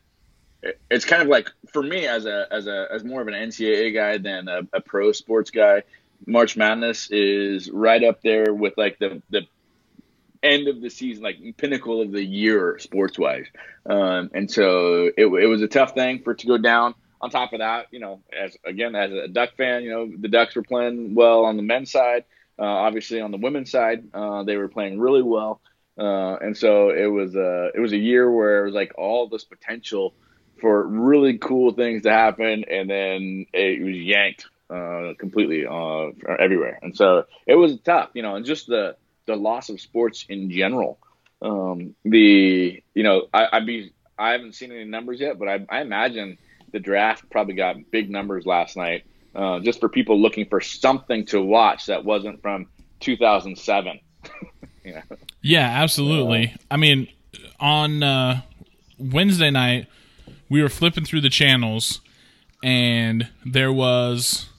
it's 0.91 1.03
kind 1.05 1.23
of 1.23 1.29
like 1.29 1.49
for 1.73 1.81
me 1.81 2.05
as 2.05 2.25
a 2.27 2.47
as 2.51 2.67
a 2.67 2.87
as 2.91 3.03
more 3.03 3.21
of 3.21 3.27
an 3.27 3.33
NCAA 3.33 3.91
guy 3.93 4.19
than 4.19 4.47
a, 4.47 4.61
a 4.73 4.79
pro 4.79 5.11
sports 5.11 5.49
guy. 5.49 5.81
March 6.27 6.57
Madness 6.57 7.09
is 7.09 7.71
right 7.71 8.03
up 8.03 8.21
there 8.21 8.53
with 8.53 8.73
like 8.77 8.99
the 8.99 9.21
the 9.31 9.47
end 10.43 10.67
of 10.67 10.79
the 10.81 10.89
season, 10.91 11.23
like 11.23 11.37
pinnacle 11.57 12.01
of 12.01 12.11
the 12.11 12.23
year 12.23 12.77
sports 12.77 13.17
wise. 13.17 13.47
Um, 13.87 14.29
and 14.35 14.49
so 14.49 15.09
it, 15.17 15.25
it 15.25 15.47
was 15.47 15.63
a 15.63 15.67
tough 15.67 15.95
thing 15.95 16.21
for 16.21 16.31
it 16.31 16.39
to 16.39 16.47
go 16.47 16.57
down. 16.59 16.93
On 17.19 17.29
top 17.29 17.53
of 17.53 17.59
that, 17.59 17.87
you 17.91 17.99
know, 17.99 18.21
as 18.31 18.57
again 18.63 18.95
as 18.95 19.11
a 19.11 19.27
Duck 19.27 19.55
fan, 19.57 19.83
you 19.83 19.91
know 19.91 20.11
the 20.17 20.27
Ducks 20.27 20.55
were 20.55 20.63
playing 20.63 21.15
well 21.15 21.45
on 21.45 21.57
the 21.57 21.63
men's 21.63 21.91
side. 21.91 22.25
Uh, 22.59 22.65
obviously, 22.65 23.21
on 23.21 23.31
the 23.31 23.37
women's 23.37 23.71
side, 23.71 24.03
uh, 24.13 24.43
they 24.43 24.57
were 24.57 24.67
playing 24.67 24.99
really 24.99 25.21
well. 25.21 25.61
Uh, 25.97 26.35
and 26.37 26.55
so 26.55 26.91
it 26.91 27.07
was 27.07 27.35
a 27.35 27.71
it 27.73 27.79
was 27.79 27.91
a 27.91 27.97
year 27.97 28.29
where 28.29 28.61
it 28.61 28.65
was 28.65 28.75
like 28.75 28.93
all 28.97 29.27
this 29.27 29.43
potential 29.43 30.13
for 30.59 30.85
really 30.85 31.37
cool 31.37 31.71
things 31.71 32.03
to 32.03 32.11
happen, 32.11 32.65
and 32.69 32.89
then 32.89 33.45
it 33.53 33.83
was 33.83 33.95
yanked 33.95 34.45
uh, 34.69 35.13
completely 35.17 35.65
uh, 35.65 36.09
everywhere. 36.39 36.79
And 36.81 36.95
so 36.95 37.25
it 37.45 37.55
was 37.55 37.79
tough, 37.81 38.11
you 38.13 38.21
know, 38.21 38.35
and 38.35 38.45
just 38.45 38.67
the 38.67 38.95
the 39.25 39.35
loss 39.35 39.69
of 39.69 39.81
sports 39.81 40.25
in 40.29 40.51
general. 40.51 40.99
Um, 41.41 41.95
the 42.03 42.83
you 42.93 43.03
know 43.03 43.27
I, 43.33 43.47
I'd 43.53 43.65
be 43.65 43.91
I 44.17 44.31
haven't 44.31 44.53
seen 44.53 44.71
any 44.71 44.85
numbers 44.85 45.19
yet, 45.19 45.37
but 45.37 45.47
I, 45.47 45.65
I 45.69 45.81
imagine 45.81 46.37
the 46.71 46.79
draft 46.79 47.29
probably 47.29 47.53
got 47.53 47.75
big 47.91 48.09
numbers 48.09 48.45
last 48.45 48.77
night, 48.77 49.05
uh, 49.35 49.59
just 49.59 49.79
for 49.79 49.89
people 49.89 50.19
looking 50.19 50.47
for 50.47 50.61
something 50.61 51.25
to 51.27 51.41
watch 51.41 51.85
that 51.87 52.03
wasn't 52.03 52.41
from 52.41 52.67
2007. 52.99 53.99
you 54.83 54.93
know? 54.93 55.01
Yeah, 55.41 55.67
absolutely. 55.81 56.55
I 56.69 56.77
mean, 56.77 57.07
on 57.59 58.03
uh, 58.03 58.41
Wednesday 58.97 59.51
night, 59.51 59.87
we 60.49 60.61
were 60.61 60.69
flipping 60.69 61.05
through 61.05 61.21
the 61.21 61.29
channels, 61.29 62.01
and 62.63 63.29
there 63.45 63.71
was 63.71 64.49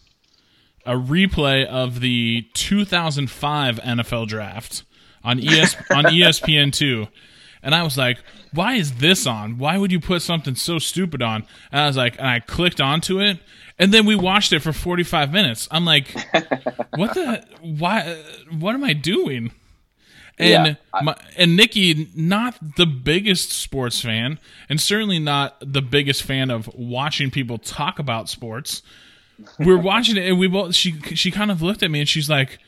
a 0.84 0.94
replay 0.94 1.66
of 1.66 2.00
the 2.00 2.46
2005 2.54 3.76
NFL 3.76 4.26
draft 4.26 4.84
on 5.22 5.38
ES 5.38 5.76
on 5.90 6.04
ESPN 6.04 6.72
two, 6.72 7.08
and 7.68 7.74
I 7.74 7.82
was 7.82 7.98
like, 7.98 8.16
"Why 8.54 8.76
is 8.76 8.94
this 8.94 9.26
on? 9.26 9.58
Why 9.58 9.76
would 9.76 9.92
you 9.92 10.00
put 10.00 10.22
something 10.22 10.54
so 10.54 10.78
stupid 10.78 11.20
on?" 11.20 11.44
And 11.70 11.82
I 11.82 11.86
was 11.86 11.98
like, 11.98 12.16
and 12.18 12.26
I 12.26 12.40
clicked 12.40 12.80
onto 12.80 13.20
it, 13.20 13.40
and 13.78 13.92
then 13.92 14.06
we 14.06 14.16
watched 14.16 14.54
it 14.54 14.60
for 14.60 14.72
45 14.72 15.30
minutes. 15.30 15.68
I'm 15.70 15.84
like, 15.84 16.08
"What 16.96 17.12
the? 17.12 17.44
Why? 17.60 18.22
What 18.58 18.74
am 18.74 18.84
I 18.84 18.94
doing?" 18.94 19.52
And 20.38 20.78
Yeah, 20.94 21.02
my, 21.02 21.14
and 21.36 21.56
Nikki, 21.56 22.08
not 22.16 22.56
the 22.76 22.86
biggest 22.86 23.52
sports 23.52 24.00
fan, 24.00 24.38
and 24.70 24.80
certainly 24.80 25.18
not 25.18 25.56
the 25.60 25.82
biggest 25.82 26.22
fan 26.22 26.50
of 26.50 26.70
watching 26.74 27.30
people 27.30 27.58
talk 27.58 27.98
about 27.98 28.30
sports. 28.30 28.80
We're 29.58 29.76
watching 29.92 30.16
it, 30.16 30.26
and 30.26 30.38
we 30.38 30.48
both. 30.48 30.74
She 30.74 30.98
she 31.14 31.30
kind 31.30 31.50
of 31.50 31.60
looked 31.60 31.82
at 31.82 31.90
me, 31.90 32.00
and 32.00 32.08
she's 32.08 32.30
like, 32.30 32.60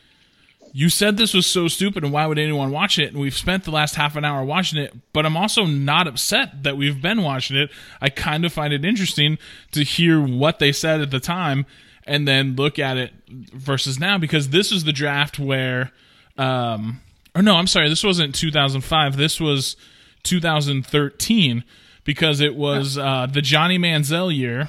"You 0.72 0.88
said 0.88 1.16
this 1.16 1.34
was 1.34 1.46
so 1.46 1.68
stupid, 1.68 2.04
and 2.04 2.12
why 2.12 2.26
would 2.26 2.38
anyone 2.38 2.70
watch 2.70 2.98
it?" 2.98 3.12
And 3.12 3.20
we've 3.20 3.36
spent 3.36 3.64
the 3.64 3.70
last 3.70 3.94
half 3.94 4.16
an 4.16 4.24
hour 4.24 4.44
watching 4.44 4.78
it, 4.78 4.94
but 5.12 5.26
I'm 5.26 5.36
also 5.36 5.64
not 5.66 6.06
upset 6.06 6.62
that 6.62 6.76
we've 6.76 7.00
been 7.00 7.22
watching 7.22 7.56
it. 7.56 7.70
I 8.00 8.08
kind 8.08 8.44
of 8.44 8.52
find 8.52 8.72
it 8.72 8.84
interesting 8.84 9.38
to 9.72 9.82
hear 9.82 10.20
what 10.20 10.58
they 10.58 10.72
said 10.72 11.00
at 11.00 11.10
the 11.10 11.20
time, 11.20 11.66
and 12.06 12.26
then 12.26 12.56
look 12.56 12.78
at 12.78 12.96
it 12.96 13.12
versus 13.28 13.98
now, 13.98 14.18
because 14.18 14.50
this 14.50 14.72
is 14.72 14.84
the 14.84 14.92
draft 14.92 15.38
where. 15.38 15.92
Um, 16.38 17.00
or 17.34 17.42
no, 17.42 17.56
I'm 17.56 17.66
sorry, 17.66 17.88
this 17.88 18.02
wasn't 18.02 18.34
2005. 18.34 19.16
This 19.16 19.40
was 19.40 19.76
2013 20.24 21.64
because 22.04 22.40
it 22.40 22.54
was 22.54 22.98
uh, 22.98 23.26
the 23.30 23.42
Johnny 23.42 23.78
Manziel 23.78 24.34
year, 24.34 24.68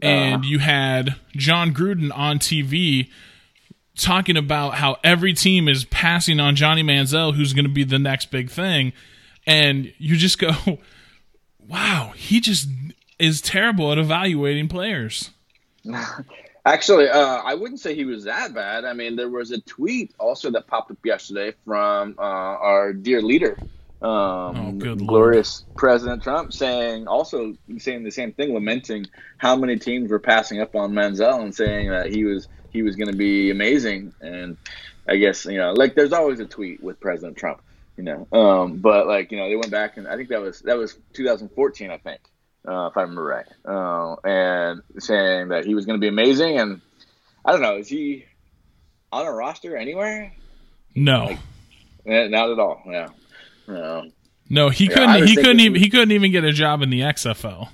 and 0.00 0.44
you 0.44 0.58
had 0.58 1.16
Jon 1.32 1.72
Gruden 1.72 2.10
on 2.14 2.38
TV 2.38 3.08
talking 3.98 4.36
about 4.36 4.74
how 4.74 4.96
every 5.04 5.32
team 5.32 5.68
is 5.68 5.84
passing 5.84 6.40
on 6.40 6.56
Johnny 6.56 6.82
Manziel, 6.82 7.34
who's 7.34 7.52
going 7.52 7.64
to 7.64 7.70
be 7.70 7.84
the 7.84 7.98
next 7.98 8.30
big 8.30 8.50
thing, 8.50 8.92
and 9.46 9.92
you 9.98 10.16
just 10.16 10.38
go, 10.38 10.52
"Wow, 11.58 12.12
he 12.16 12.40
just 12.40 12.68
is 13.18 13.40
terrible 13.40 13.92
at 13.92 13.98
evaluating 13.98 14.68
players." 14.68 15.30
Actually, 16.64 17.08
uh, 17.08 17.40
I 17.44 17.54
wouldn't 17.54 17.80
say 17.80 17.94
he 17.94 18.04
was 18.04 18.24
that 18.24 18.52
bad. 18.52 18.84
I 18.84 18.92
mean, 18.92 19.16
there 19.16 19.30
was 19.30 19.52
a 19.52 19.60
tweet 19.62 20.14
also 20.18 20.50
that 20.50 20.66
popped 20.66 20.90
up 20.90 20.98
yesterday 21.02 21.54
from 21.64 22.14
uh, 22.18 22.22
our 22.22 22.92
dear 22.92 23.22
leader, 23.22 23.56
um, 24.02 24.08
Oh, 24.10 24.72
good 24.78 25.06
glorious 25.06 25.64
President 25.76 26.22
Trump, 26.22 26.52
saying 26.52 27.08
also 27.08 27.54
saying 27.78 28.04
the 28.04 28.10
same 28.10 28.32
thing, 28.32 28.54
lamenting 28.54 29.06
how 29.38 29.56
many 29.56 29.78
teams 29.78 30.10
were 30.10 30.18
passing 30.18 30.60
up 30.60 30.76
on 30.76 30.92
Manziel 30.92 31.42
and 31.42 31.54
saying 31.54 31.90
that 31.90 32.06
he 32.06 32.24
was 32.24 32.48
he 32.78 32.82
was 32.82 32.94
going 32.94 33.10
to 33.10 33.16
be 33.16 33.50
amazing. 33.50 34.14
And 34.20 34.56
I 35.08 35.16
guess 35.16 35.44
you 35.46 35.58
know, 35.58 35.72
like 35.72 35.96
there's 35.96 36.12
always 36.12 36.38
a 36.38 36.46
tweet 36.46 36.80
with 36.80 37.00
President 37.00 37.36
Trump, 37.36 37.60
you 37.96 38.04
know. 38.04 38.28
Um, 38.30 38.76
but 38.76 39.08
like 39.08 39.32
you 39.32 39.38
know, 39.38 39.48
they 39.48 39.56
went 39.56 39.72
back 39.72 39.96
and 39.96 40.06
I 40.06 40.14
think 40.16 40.28
that 40.28 40.40
was 40.40 40.60
that 40.60 40.78
was 40.78 40.96
2014, 41.14 41.90
I 41.90 41.98
think 41.98 42.20
uh, 42.68 42.86
if 42.86 42.96
I 42.96 43.00
remember 43.02 43.24
right, 43.24 43.46
uh, 43.64 44.14
and 44.22 44.82
saying 44.98 45.48
that 45.48 45.64
he 45.64 45.74
was 45.74 45.86
going 45.86 45.98
to 45.98 46.00
be 46.00 46.06
amazing. 46.08 46.60
And 46.60 46.80
I 47.44 47.50
don't 47.50 47.62
know, 47.62 47.78
is 47.78 47.88
he 47.88 48.26
on 49.10 49.26
a 49.26 49.32
roster 49.32 49.76
anywhere? 49.76 50.32
No, 50.94 51.36
Eh, 52.06 52.28
Not 52.28 52.50
at 52.50 52.58
all. 52.60 52.80
Yeah. 52.86 53.08
No. 53.66 54.10
no, 54.48 54.68
he 54.70 54.84
Yeah, 54.84 54.94
couldn't. 54.94 55.26
He 55.26 55.34
couldn't 55.34 55.60
even. 55.60 55.80
He 55.80 55.90
couldn't 55.90 56.12
even 56.12 56.30
get 56.30 56.44
a 56.44 56.52
job 56.52 56.80
in 56.82 56.90
the 56.90 57.00
XFL. 57.00 57.68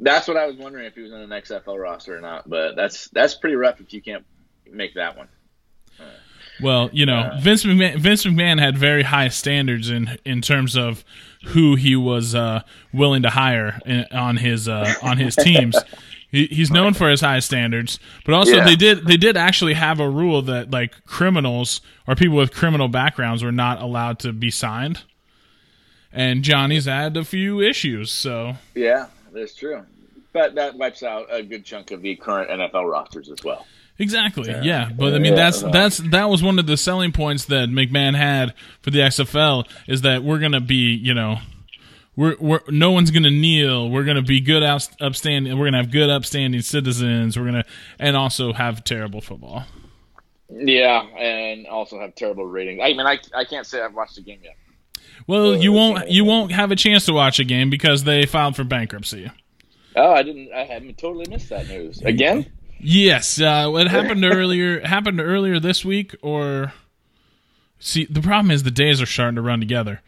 That's 0.00 0.28
what 0.28 0.36
I 0.36 0.46
was 0.46 0.56
wondering 0.56 0.84
if 0.86 0.94
he 0.94 1.00
was 1.02 1.12
on 1.12 1.20
an 1.20 1.30
XFL 1.30 1.76
roster 1.78 2.16
or 2.16 2.20
not. 2.20 2.48
But 2.48 2.76
that's 2.76 3.08
that's 3.08 3.34
pretty 3.34 3.56
rough 3.56 3.80
if 3.80 3.92
you 3.92 4.00
can't 4.00 4.24
make 4.72 4.94
that 4.94 5.16
one. 5.16 5.28
Well, 6.60 6.90
you 6.92 7.06
know, 7.06 7.18
Uh, 7.20 7.40
Vince 7.40 7.64
McMahon, 7.64 7.96
Vince 7.98 8.24
McMahon 8.24 8.58
had 8.58 8.76
very 8.76 9.04
high 9.04 9.28
standards 9.28 9.90
in 9.90 10.18
in 10.24 10.40
terms 10.42 10.76
of 10.76 11.04
who 11.46 11.76
he 11.76 11.94
was 11.94 12.34
uh, 12.34 12.62
willing 12.92 13.22
to 13.22 13.30
hire 13.30 13.78
in, 13.86 14.04
on 14.12 14.38
his 14.38 14.68
uh, 14.68 14.92
on 15.02 15.18
his 15.18 15.36
teams. 15.40 15.76
He, 16.30 16.46
he's 16.46 16.70
known 16.70 16.94
for 16.94 17.08
his 17.08 17.20
high 17.20 17.38
standards, 17.38 18.00
but 18.24 18.34
also 18.34 18.56
Yeah. 18.56 18.64
they 18.64 18.74
did 18.76 19.06
they 19.06 19.16
did 19.16 19.36
actually 19.36 19.74
have 19.74 20.00
a 20.00 20.10
rule 20.10 20.42
that 20.42 20.70
like 20.72 21.04
criminals 21.06 21.80
or 22.08 22.16
people 22.16 22.36
with 22.36 22.52
criminal 22.52 22.88
backgrounds 22.88 23.42
were 23.44 23.52
not 23.52 23.80
allowed 23.80 24.18
to 24.20 24.32
be 24.32 24.50
signed. 24.50 25.02
And 26.12 26.42
Johnny's 26.42 26.86
had 26.86 27.16
a 27.16 27.24
few 27.24 27.60
issues, 27.60 28.10
so 28.10 28.54
Yeah, 28.74 29.06
that's 29.32 29.54
true. 29.54 29.84
But 30.32 30.54
that 30.56 30.74
wipes 30.74 31.02
out 31.04 31.26
a 31.30 31.42
good 31.42 31.64
chunk 31.64 31.92
of 31.92 32.02
the 32.02 32.16
current 32.16 32.50
NFL 32.50 32.90
rosters 32.90 33.30
as 33.30 33.44
well. 33.44 33.66
Exactly. 33.98 34.50
Yeah, 34.62 34.90
but 34.96 35.14
I 35.14 35.18
mean 35.18 35.32
Yeah, 35.32 35.36
that's 35.36 35.62
no. 35.62 35.70
that's 35.70 35.98
that 35.98 36.28
was 36.28 36.42
one 36.42 36.58
of 36.58 36.66
the 36.66 36.76
selling 36.76 37.12
points 37.12 37.46
that 37.46 37.68
McMahon 37.68 38.14
had 38.14 38.54
for 38.80 38.90
the 38.90 39.00
XFL 39.00 39.68
is 39.88 40.02
that 40.02 40.22
we're 40.22 40.38
gonna 40.38 40.60
be 40.60 40.94
you 40.94 41.14
know 41.14 41.38
we're 42.14 42.36
we're 42.40 42.60
no 42.68 42.90
one's 42.92 43.10
gonna 43.10 43.30
kneel. 43.30 43.90
We're 43.90 44.04
gonna 44.04 44.22
be 44.22 44.40
good 44.40 44.62
out, 44.62 44.88
upstanding. 45.00 45.58
We're 45.58 45.66
gonna 45.66 45.78
have 45.78 45.90
good 45.90 46.10
upstanding 46.10 46.60
citizens. 46.62 47.36
We're 47.38 47.46
gonna 47.46 47.64
and 47.98 48.16
also 48.16 48.52
have 48.52 48.84
terrible 48.84 49.20
football. 49.20 49.64
Yeah, 50.50 51.02
and 51.02 51.66
also 51.66 52.00
have 52.00 52.14
terrible 52.14 52.46
ratings. 52.46 52.80
I 52.82 52.88
mean, 52.94 53.00
I, 53.00 53.18
I 53.34 53.44
can't 53.44 53.66
say 53.66 53.82
I've 53.82 53.94
watched 53.94 54.16
the 54.16 54.22
game 54.22 54.40
yet. 54.42 54.56
Well, 55.26 55.56
you 55.56 55.72
won't 55.72 56.08
you 56.08 56.24
won't 56.24 56.52
have 56.52 56.70
a 56.70 56.76
chance 56.76 57.04
to 57.06 57.12
watch 57.12 57.38
a 57.38 57.44
game 57.44 57.68
because 57.68 58.04
they 58.04 58.24
filed 58.26 58.56
for 58.56 58.64
bankruptcy. 58.64 59.30
Oh, 59.94 60.12
I 60.12 60.22
didn't. 60.22 60.52
I 60.52 60.64
hadn't 60.64 60.96
totally 60.98 61.26
missed 61.28 61.50
that 61.50 61.68
news 61.68 62.00
again. 62.02 62.46
Yes, 62.80 63.40
uh, 63.40 63.72
it 63.76 63.88
happened 63.88 64.24
earlier. 64.24 64.80
Happened 64.80 65.20
earlier 65.20 65.58
this 65.60 65.84
week, 65.84 66.14
or 66.22 66.72
see, 67.78 68.06
the 68.06 68.20
problem 68.20 68.50
is 68.50 68.62
the 68.62 68.70
days 68.70 69.00
are 69.00 69.06
starting 69.06 69.36
to 69.36 69.42
run 69.42 69.60
together. 69.60 70.00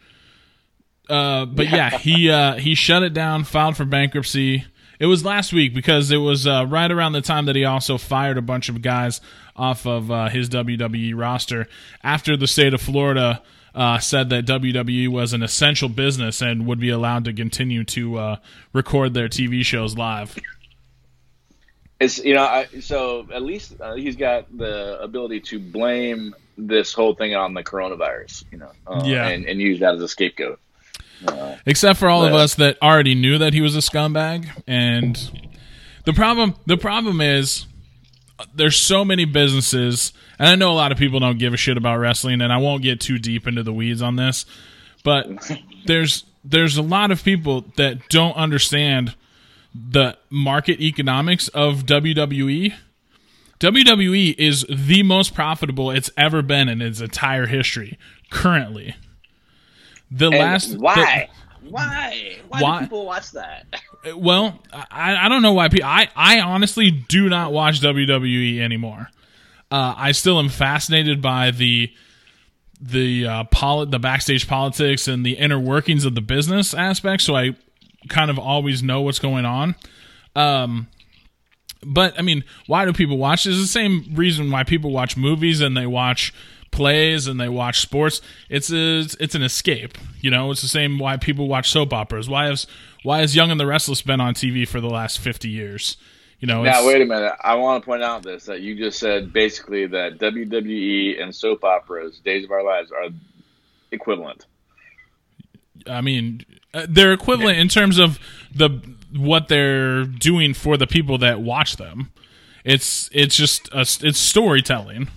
Uh, 1.09 1.45
but 1.45 1.69
yeah, 1.69 1.89
he 1.97 2.29
uh, 2.29 2.55
he 2.55 2.75
shut 2.75 3.03
it 3.03 3.13
down, 3.13 3.43
filed 3.43 3.77
for 3.77 3.85
bankruptcy. 3.85 4.65
It 4.99 5.07
was 5.07 5.25
last 5.25 5.51
week 5.51 5.73
because 5.73 6.11
it 6.11 6.17
was 6.17 6.45
uh, 6.45 6.65
right 6.69 6.91
around 6.91 7.13
the 7.13 7.21
time 7.21 7.45
that 7.45 7.55
he 7.55 7.65
also 7.65 7.97
fired 7.97 8.37
a 8.37 8.41
bunch 8.41 8.69
of 8.69 8.83
guys 8.83 9.19
off 9.55 9.87
of 9.87 10.11
uh, 10.11 10.29
his 10.29 10.47
WWE 10.49 11.17
roster 11.17 11.67
after 12.03 12.37
the 12.37 12.45
state 12.45 12.73
of 12.75 12.81
Florida 12.81 13.41
uh, 13.73 13.97
said 13.97 14.29
that 14.29 14.45
WWE 14.45 15.07
was 15.07 15.33
an 15.33 15.41
essential 15.41 15.89
business 15.89 16.41
and 16.41 16.67
would 16.67 16.79
be 16.79 16.89
allowed 16.89 17.25
to 17.25 17.33
continue 17.33 17.83
to 17.85 18.17
uh, 18.17 18.35
record 18.73 19.15
their 19.15 19.27
TV 19.27 19.65
shows 19.65 19.97
live. 19.97 20.35
It's 22.01 22.17
you 22.17 22.33
know, 22.33 22.43
I, 22.43 22.65
so 22.81 23.27
at 23.31 23.43
least 23.43 23.79
uh, 23.79 23.93
he's 23.93 24.15
got 24.15 24.45
the 24.57 24.99
ability 25.01 25.39
to 25.41 25.59
blame 25.59 26.33
this 26.57 26.93
whole 26.93 27.13
thing 27.15 27.35
on 27.35 27.53
the 27.53 27.63
coronavirus. 27.63 28.43
You 28.51 28.57
know, 28.57 28.71
uh, 28.87 29.03
Yeah. 29.05 29.27
and, 29.27 29.45
and 29.45 29.61
use 29.61 29.79
that 29.81 29.93
as 29.95 30.01
a 30.01 30.07
scapegoat. 30.07 30.59
Uh, 31.27 31.55
except 31.67 31.99
for 31.99 32.09
all 32.09 32.25
of 32.25 32.33
us 32.33 32.55
that 32.55 32.81
already 32.81 33.13
knew 33.13 33.37
that 33.37 33.53
he 33.53 33.61
was 33.61 33.75
a 33.75 33.79
scumbag 33.79 34.47
and 34.65 35.51
the 36.05 36.13
problem 36.13 36.55
the 36.65 36.77
problem 36.77 37.21
is 37.21 37.67
there's 38.55 38.75
so 38.75 39.05
many 39.05 39.23
businesses 39.25 40.13
and 40.39 40.49
i 40.49 40.55
know 40.55 40.71
a 40.71 40.73
lot 40.73 40.91
of 40.91 40.97
people 40.97 41.19
don't 41.19 41.37
give 41.37 41.53
a 41.53 41.57
shit 41.57 41.77
about 41.77 41.97
wrestling 41.97 42.41
and 42.41 42.51
i 42.51 42.57
won't 42.57 42.81
get 42.81 42.99
too 42.99 43.19
deep 43.19 43.45
into 43.45 43.61
the 43.61 43.71
weeds 43.71 44.01
on 44.01 44.15
this 44.15 44.47
but 45.03 45.27
there's 45.85 46.23
there's 46.43 46.77
a 46.77 46.81
lot 46.81 47.11
of 47.11 47.23
people 47.23 47.65
that 47.77 48.09
don't 48.09 48.35
understand 48.35 49.13
the 49.73 50.17
market 50.29 50.81
economics 50.81 51.47
of 51.49 51.85
WWE. 51.85 52.73
WWE 53.59 54.35
is 54.37 54.65
the 54.69 55.03
most 55.03 55.35
profitable 55.35 55.91
it's 55.91 56.09
ever 56.17 56.41
been 56.41 56.67
in 56.67 56.81
its 56.81 56.99
entire 56.99 57.45
history 57.45 57.97
currently. 58.31 58.95
The 60.09 60.27
and 60.27 60.35
last 60.35 60.77
why? 60.77 61.29
why? 61.61 62.39
Why? 62.49 62.61
Why- 62.61 62.79
do 62.79 62.85
people 62.85 63.05
watch 63.05 63.31
that? 63.31 63.65
well, 64.15 64.59
I, 64.73 65.25
I 65.25 65.29
don't 65.29 65.41
know 65.41 65.53
why 65.53 65.69
people. 65.69 65.87
I 65.87 66.09
I 66.15 66.41
honestly 66.41 66.91
do 66.91 67.29
not 67.29 67.53
watch 67.53 67.81
WWE 67.81 68.59
anymore. 68.59 69.09
Uh, 69.69 69.93
I 69.95 70.11
still 70.11 70.37
am 70.39 70.49
fascinated 70.49 71.21
by 71.21 71.51
the 71.51 71.93
the 72.81 73.27
uh, 73.27 73.43
poli- 73.45 73.89
the 73.89 73.99
backstage 73.99 74.47
politics 74.47 75.07
and 75.07 75.25
the 75.25 75.33
inner 75.33 75.59
workings 75.59 76.03
of 76.03 76.15
the 76.15 76.21
business 76.21 76.73
aspect. 76.73 77.21
So 77.21 77.35
I 77.35 77.55
kind 78.09 78.29
of 78.29 78.39
always 78.39 78.81
know 78.81 79.01
what's 79.01 79.19
going 79.19 79.45
on. 79.45 79.75
Um, 80.35 80.87
but 81.83 82.17
I 82.17 82.21
mean, 82.21 82.43
why 82.67 82.85
do 82.85 82.93
people 82.93 83.17
watch? 83.17 83.45
It's 83.45 83.59
the 83.59 83.67
same 83.67 84.05
reason 84.13 84.51
why 84.51 84.63
people 84.63 84.91
watch 84.91 85.17
movies 85.17 85.61
and 85.61 85.75
they 85.75 85.87
watch 85.87 86.33
plays 86.71 87.27
and 87.27 87.39
they 87.39 87.49
watch 87.49 87.79
sports. 87.81 88.21
It's 88.49 88.71
a, 88.71 88.99
it's 89.19 89.35
an 89.35 89.43
escape. 89.43 89.97
You 90.21 90.31
know, 90.31 90.51
it's 90.51 90.61
the 90.61 90.67
same 90.67 90.99
why 90.99 91.17
people 91.17 91.47
watch 91.47 91.69
soap 91.69 91.93
operas. 91.93 92.29
Why 92.29 92.45
has 92.45 92.67
why 93.03 93.19
has 93.19 93.35
Young 93.35 93.51
and 93.51 93.59
the 93.59 93.65
Restless 93.65 94.01
been 94.01 94.21
on 94.21 94.33
TV 94.33 94.67
for 94.67 94.79
the 94.79 94.89
last 94.89 95.19
fifty 95.19 95.49
years? 95.49 95.97
You 96.39 96.47
know, 96.47 96.63
Now 96.63 96.85
wait 96.87 97.01
a 97.01 97.05
minute. 97.05 97.33
I 97.43 97.55
want 97.55 97.83
to 97.83 97.85
point 97.85 98.03
out 98.03 98.23
this 98.23 98.45
that 98.45 98.61
you 98.61 98.75
just 98.75 98.99
said 98.99 99.31
basically 99.31 99.85
that 99.87 100.17
WWE 100.17 101.21
and 101.21 101.35
soap 101.35 101.63
operas, 101.63 102.19
Days 102.19 102.45
of 102.45 102.51
Our 102.51 102.63
Lives, 102.63 102.91
are 102.91 103.09
equivalent. 103.91 104.47
I 105.87 106.01
mean, 106.01 106.45
uh, 106.73 106.85
they're 106.87 107.13
equivalent 107.13 107.57
in 107.57 107.67
terms 107.67 107.97
of 107.97 108.19
the 108.53 108.81
what 109.15 109.47
they're 109.47 110.05
doing 110.05 110.53
for 110.53 110.77
the 110.77 110.87
people 110.87 111.17
that 111.19 111.41
watch 111.41 111.77
them. 111.77 112.11
It's 112.63 113.09
it's 113.11 113.35
just 113.35 113.69
a, 113.73 113.81
it's 113.81 114.19
storytelling. 114.19 115.09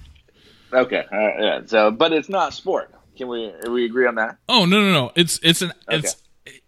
Okay, 0.73 1.05
right, 1.13 1.35
yeah. 1.41 1.61
So, 1.67 1.91
but 1.91 2.13
it's 2.13 2.29
not 2.29 2.55
sport. 2.55 2.93
Can 3.17 3.29
we 3.29 3.53
we 3.69 3.85
agree 3.85 4.07
on 4.07 4.17
that? 4.17 4.39
Oh 4.49 4.65
no 4.65 4.81
no 4.81 4.93
no! 4.93 5.13
It's 5.15 5.39
it's 5.43 5.63
an 5.63 5.73
it's 5.89 6.17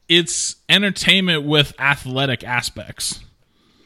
it's 0.08 0.56
entertainment 0.68 1.44
with 1.44 1.72
athletic 1.78 2.44
aspects. 2.44 3.20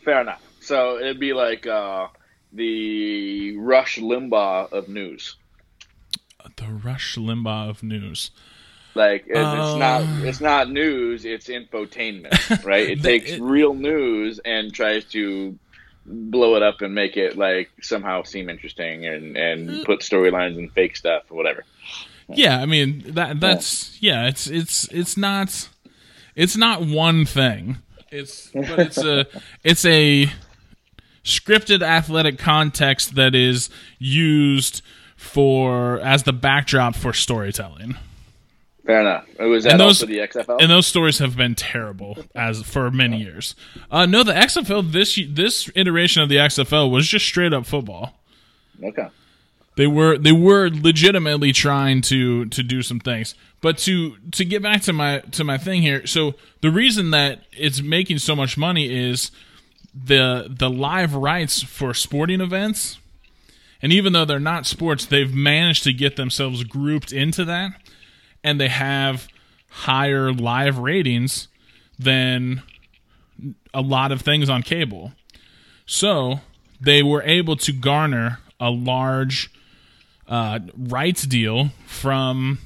Fair 0.04 0.20
enough. 0.20 0.42
So 0.60 0.98
it'd 0.98 1.18
be 1.18 1.32
like 1.32 1.66
uh, 1.66 2.08
the 2.52 3.56
Rush 3.56 3.98
Limbaugh 3.98 4.72
of 4.72 4.88
news. 4.88 5.36
The 6.56 6.66
Rush 6.66 7.16
Limbaugh 7.16 7.70
of 7.70 7.82
news. 7.82 8.30
Like 8.94 9.26
it, 9.28 9.36
Uh. 9.36 9.54
it's 9.70 9.78
not 9.78 10.26
it's 10.26 10.40
not 10.40 10.70
news. 10.70 11.24
It's 11.24 11.48
infotainment, 11.48 12.64
right? 12.64 12.88
It 12.90 13.02
takes 13.02 13.30
it- 13.32 13.40
real 13.40 13.74
news 13.74 14.40
and 14.44 14.72
tries 14.72 15.04
to 15.06 15.58
blow 16.06 16.56
it 16.56 16.62
up 16.62 16.80
and 16.80 16.94
make 16.94 17.16
it 17.16 17.36
like 17.38 17.70
somehow 17.82 18.22
seem 18.24 18.48
interesting 18.50 19.06
and 19.06 19.36
and 19.36 19.84
put 19.84 20.00
storylines 20.00 20.56
and 20.58 20.72
fake 20.72 20.96
stuff 20.96 21.22
or 21.30 21.36
whatever. 21.36 21.64
Yeah, 22.28 22.60
I 22.60 22.66
mean 22.66 23.02
that 23.14 23.38
that's 23.40 24.00
yeah. 24.02 24.26
It's 24.26 24.46
it's 24.46 24.84
it's 24.88 25.16
not 25.16 25.68
it's 26.34 26.56
not 26.56 26.82
one 26.82 27.24
thing. 27.26 27.78
It's 28.10 28.50
but 28.52 28.78
it's 28.78 28.98
a 28.98 29.26
it's 29.64 29.84
a 29.84 30.30
scripted 31.24 31.82
athletic 31.82 32.38
context 32.38 33.14
that 33.14 33.34
is 33.34 33.68
used 33.98 34.82
for 35.16 36.00
as 36.00 36.22
the 36.22 36.32
backdrop 36.32 36.96
for 36.96 37.12
storytelling. 37.12 37.96
Fair 38.86 39.00
enough. 39.02 39.26
It 39.38 39.44
Was 39.44 39.64
that 39.64 39.72
And 39.72 39.80
those- 39.80 40.02
also 40.02 40.06
the 40.06 40.20
XFL? 40.20 40.58
and 40.60 40.70
those 40.70 40.86
stories 40.86 41.18
have 41.18 41.36
been 41.36 41.54
terrible 41.54 42.18
as 42.34 42.62
for 42.62 42.90
many 42.90 43.20
years. 43.22 43.54
Uh, 43.90 44.06
no, 44.06 44.22
the 44.22 44.32
XFL 44.32 44.82
this 44.90 45.18
this 45.28 45.70
iteration 45.74 46.22
of 46.22 46.28
the 46.28 46.36
XFL 46.38 46.90
was 46.90 47.06
just 47.06 47.26
straight 47.26 47.52
up 47.52 47.66
football. 47.66 48.20
okay. 48.82 49.08
They 49.76 49.86
were 49.86 50.18
they 50.18 50.32
were 50.32 50.68
legitimately 50.70 51.52
trying 51.52 52.00
to 52.02 52.46
to 52.46 52.62
do 52.62 52.82
some 52.82 53.00
things. 53.00 53.34
But 53.60 53.78
to 53.78 54.16
to 54.32 54.44
get 54.44 54.62
back 54.62 54.82
to 54.82 54.92
my 54.92 55.20
to 55.32 55.44
my 55.44 55.56
thing 55.58 55.82
here, 55.82 56.06
so 56.06 56.34
the 56.60 56.70
reason 56.70 57.10
that 57.12 57.42
it's 57.52 57.80
making 57.80 58.18
so 58.18 58.34
much 58.34 58.58
money 58.58 58.90
is 58.92 59.30
the 59.94 60.46
the 60.50 60.68
live 60.68 61.14
rights 61.14 61.62
for 61.62 61.94
sporting 61.94 62.40
events. 62.40 62.98
And 63.82 63.92
even 63.92 64.12
though 64.12 64.24
they're 64.26 64.38
not 64.40 64.66
sports, 64.66 65.06
they've 65.06 65.32
managed 65.32 65.84
to 65.84 65.92
get 65.94 66.16
themselves 66.16 66.64
grouped 66.64 67.12
into 67.12 67.44
that 67.46 67.72
and 68.42 68.60
they 68.60 68.68
have 68.68 69.28
higher 69.68 70.32
live 70.32 70.78
ratings 70.78 71.48
than 71.98 72.62
a 73.72 73.80
lot 73.80 74.12
of 74.12 74.22
things 74.22 74.48
on 74.48 74.62
cable. 74.62 75.12
So 75.86 76.40
they 76.80 77.02
were 77.02 77.22
able 77.22 77.56
to 77.56 77.72
garner 77.72 78.38
a 78.58 78.70
large 78.70 79.50
uh, 80.28 80.60
rights 80.76 81.24
deal 81.24 81.70
from 81.86 82.58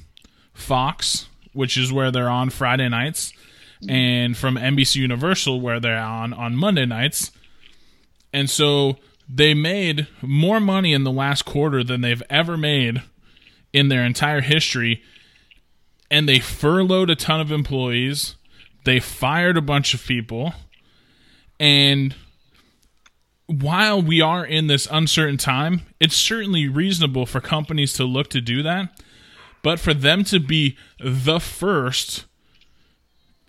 Fox, 0.53 1.27
which 1.53 1.77
is 1.77 1.91
where 1.91 2.11
they're 2.11 2.29
on 2.29 2.49
Friday 2.49 2.87
nights, 2.89 3.33
and 3.89 4.37
from 4.37 4.55
NBC 4.55 4.97
Universal, 4.97 5.61
where 5.61 5.79
they're 5.79 5.97
on 5.97 6.33
on 6.33 6.55
Monday 6.55 6.85
nights. 6.85 7.31
And 8.31 8.49
so 8.49 8.97
they 9.27 9.53
made 9.53 10.07
more 10.21 10.59
money 10.59 10.93
in 10.93 11.03
the 11.03 11.11
last 11.11 11.45
quarter 11.45 11.83
than 11.83 12.01
they've 12.01 12.23
ever 12.29 12.57
made 12.57 13.01
in 13.73 13.89
their 13.89 14.05
entire 14.05 14.41
history. 14.41 15.01
And 16.15 16.29
they 16.29 16.39
furloughed 16.39 17.09
a 17.09 17.15
ton 17.17 17.41
of 17.41 17.51
employees. 17.51 18.37
They 18.85 19.01
fired 19.01 19.57
a 19.57 19.61
bunch 19.61 19.93
of 19.93 20.01
people. 20.05 20.53
And 21.59 22.15
while 23.47 24.01
we 24.01 24.21
are 24.21 24.45
in 24.45 24.67
this 24.67 24.87
uncertain 24.89 25.35
time, 25.35 25.81
it's 25.99 26.15
certainly 26.15 26.69
reasonable 26.69 27.25
for 27.25 27.41
companies 27.41 27.91
to 27.95 28.05
look 28.05 28.29
to 28.29 28.39
do 28.39 28.63
that. 28.63 28.97
But 29.61 29.77
for 29.77 29.93
them 29.93 30.23
to 30.23 30.39
be 30.39 30.77
the 31.03 31.41
first 31.41 32.23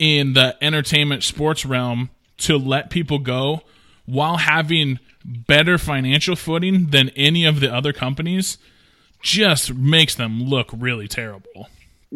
in 0.00 0.32
the 0.32 0.56
entertainment 0.60 1.22
sports 1.22 1.64
realm 1.64 2.10
to 2.38 2.56
let 2.56 2.90
people 2.90 3.20
go 3.20 3.60
while 4.06 4.38
having 4.38 4.98
better 5.24 5.78
financial 5.78 6.34
footing 6.34 6.86
than 6.86 7.10
any 7.10 7.44
of 7.44 7.60
the 7.60 7.72
other 7.72 7.92
companies 7.92 8.58
just 9.22 9.72
makes 9.72 10.16
them 10.16 10.42
look 10.42 10.70
really 10.76 11.06
terrible. 11.06 11.68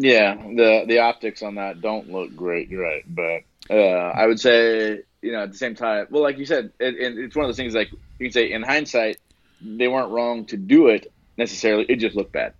Yeah, 0.02 0.34
the 0.34 0.84
the 0.88 1.00
optics 1.00 1.42
on 1.42 1.56
that 1.56 1.82
don't 1.82 2.10
look 2.10 2.34
great, 2.34 2.70
right? 2.72 3.04
But 3.06 3.42
uh, 3.68 4.12
I 4.14 4.26
would 4.26 4.40
say, 4.40 5.02
you 5.20 5.32
know, 5.32 5.42
at 5.42 5.52
the 5.52 5.58
same 5.58 5.74
time, 5.74 6.06
well, 6.08 6.22
like 6.22 6.38
you 6.38 6.46
said, 6.46 6.72
it, 6.80 6.94
it, 6.94 7.18
it's 7.18 7.36
one 7.36 7.44
of 7.44 7.48
those 7.50 7.58
things. 7.58 7.74
Like 7.74 7.92
you 7.92 8.26
can 8.26 8.32
say, 8.32 8.50
in 8.50 8.62
hindsight, 8.62 9.18
they 9.60 9.88
weren't 9.88 10.10
wrong 10.10 10.46
to 10.46 10.56
do 10.56 10.86
it 10.86 11.12
necessarily. 11.36 11.84
It 11.86 11.96
just 11.96 12.16
looked 12.16 12.32
bad. 12.32 12.54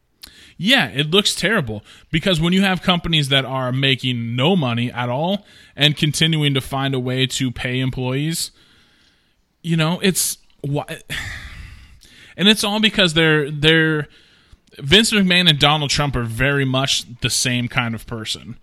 Yeah, 0.59 0.89
it 0.89 1.11
looks 1.11 1.35
terrible 1.35 1.83
because 2.11 2.43
when 2.43 2.53
you 2.53 2.61
have 2.61 2.83
companies 2.83 3.31
that 3.31 3.47
are 3.47 3.73
making 3.73 4.37
no 4.37 4.55
money 4.55 4.93
at 4.93 5.09
all 5.09 5.47
and 5.75 5.97
continuing 5.97 6.53
to 6.53 6.61
find 6.61 6.95
a 6.95 7.01
way 7.01 7.27
to 7.27 7.51
pay 7.51 7.81
employees, 7.81 8.51
you 9.63 9.79
know, 9.79 9.99
it's 10.03 10.37
why 10.61 10.85
and 12.37 12.49
it's 12.49 12.63
all 12.63 12.81
because 12.81 13.15
they're 13.15 13.51
they're 13.51 14.09
Vince 14.79 15.13
McMahon 15.13 15.49
and 15.49 15.59
Donald 15.59 15.91
Trump 15.91 16.17
are 16.17 16.25
very 16.25 16.65
much 16.65 17.05
the 17.21 17.31
same 17.31 17.69
kind 17.69 17.95
of 17.95 18.07
person. 18.07 18.57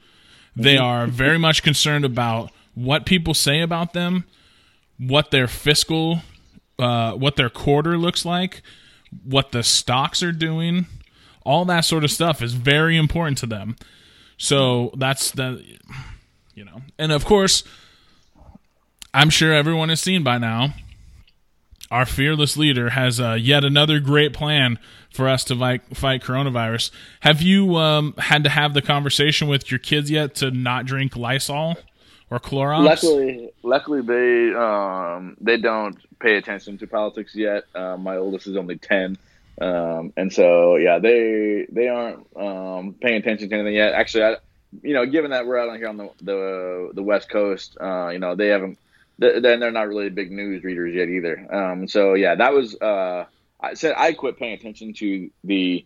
They 0.56 0.78
are 0.78 1.06
very 1.06 1.38
much 1.38 1.62
concerned 1.62 2.04
about 2.04 2.52
what 2.74 3.06
people 3.06 3.36
say 3.36 3.62
about 3.62 3.94
them, 3.94 4.26
what 4.98 5.30
their 5.30 5.48
fiscal, 5.48 6.22
uh, 6.80 7.14
what 7.14 7.36
their 7.36 7.50
quarter 7.50 7.98
looks 7.98 8.26
like, 8.26 8.64
what 9.24 9.52
the 9.52 9.62
stocks 9.62 10.24
are 10.24 10.32
doing 10.32 10.88
all 11.48 11.64
that 11.64 11.86
sort 11.86 12.04
of 12.04 12.12
stuff 12.12 12.42
is 12.42 12.54
very 12.54 12.98
important 12.98 13.38
to 13.38 13.46
them. 13.46 13.78
So 14.38 14.92
that's 14.98 15.32
the, 15.32 15.64
you 16.54 16.66
know, 16.66 16.82
and 17.00 17.14
of 17.14 17.24
course, 17.24 17.64
I'm 19.14 19.30
sure 19.30 19.54
everyone 19.54 19.88
has 19.88 20.02
seen 20.02 20.24
by 20.24 20.40
now. 20.40 20.74
Our 21.90 22.06
fearless 22.06 22.58
leader 22.58 22.90
has 22.90 23.20
uh, 23.20 23.34
yet 23.40 23.64
another 23.64 24.00
great 24.00 24.34
plan 24.34 24.78
for 25.10 25.30
us 25.30 25.44
to 25.46 25.56
fight, 25.56 25.82
fight 25.96 26.22
coronavirus. 26.22 26.92
Have 27.22 27.42
you 27.42 27.78
um, 27.78 28.14
had 28.18 28.44
to 28.44 28.50
have 28.50 28.74
the 28.74 28.82
conversation 28.82 29.48
with 29.48 29.72
your 29.72 29.80
kids 29.80 30.12
yet 30.12 30.36
to 30.36 30.52
not 30.52 30.86
drink 30.86 31.16
Lysol 31.16 31.78
or 32.30 32.40
Clorox? 32.40 32.84
Luckily, 32.84 33.52
luckily 33.64 34.02
they 34.02 34.54
um, 34.54 35.38
they 35.40 35.58
don't 35.58 35.98
pay 36.20 36.36
attention 36.36 36.78
to 36.80 36.88
politics 36.88 37.34
yet. 37.36 37.64
Uh, 37.74 37.96
my 37.96 38.18
oldest 38.18 38.48
is 38.48 38.58
only 38.58 38.78
ten, 38.78 39.18
um, 39.62 40.12
and 40.18 40.32
so, 40.32 40.76
yeah, 40.76 41.00
they 41.00 41.68
they 41.70 41.88
aren't 41.88 42.28
um, 42.36 42.96
paying 43.00 43.16
attention 43.16 43.50
to 43.50 43.56
anything 43.56 43.76
yet. 43.76 43.94
Actually, 43.94 44.24
I, 44.24 44.36
you 44.84 44.94
know, 44.94 45.06
given 45.06 45.32
that 45.32 45.48
we're 45.48 45.58
out 45.58 45.76
here 45.78 45.88
on 45.88 45.96
the 45.96 46.10
the, 46.22 46.90
the 46.94 47.04
West 47.04 47.30
Coast, 47.30 47.78
uh, 47.80 48.10
you 48.10 48.20
know, 48.20 48.36
they 48.36 48.48
haven't. 48.48 48.78
Then 49.20 49.60
they're 49.60 49.72
not 49.72 49.88
really 49.88 50.10
big 50.10 50.32
news 50.32 50.64
readers 50.64 50.94
yet 50.94 51.10
either. 51.10 51.54
Um, 51.54 51.88
so 51.88 52.14
yeah, 52.14 52.36
that 52.36 52.54
was. 52.54 52.76
Uh, 52.80 53.26
I 53.60 53.74
said 53.74 53.96
I 53.98 54.14
quit 54.14 54.38
paying 54.38 54.54
attention 54.54 54.94
to 54.96 55.30
the 55.44 55.86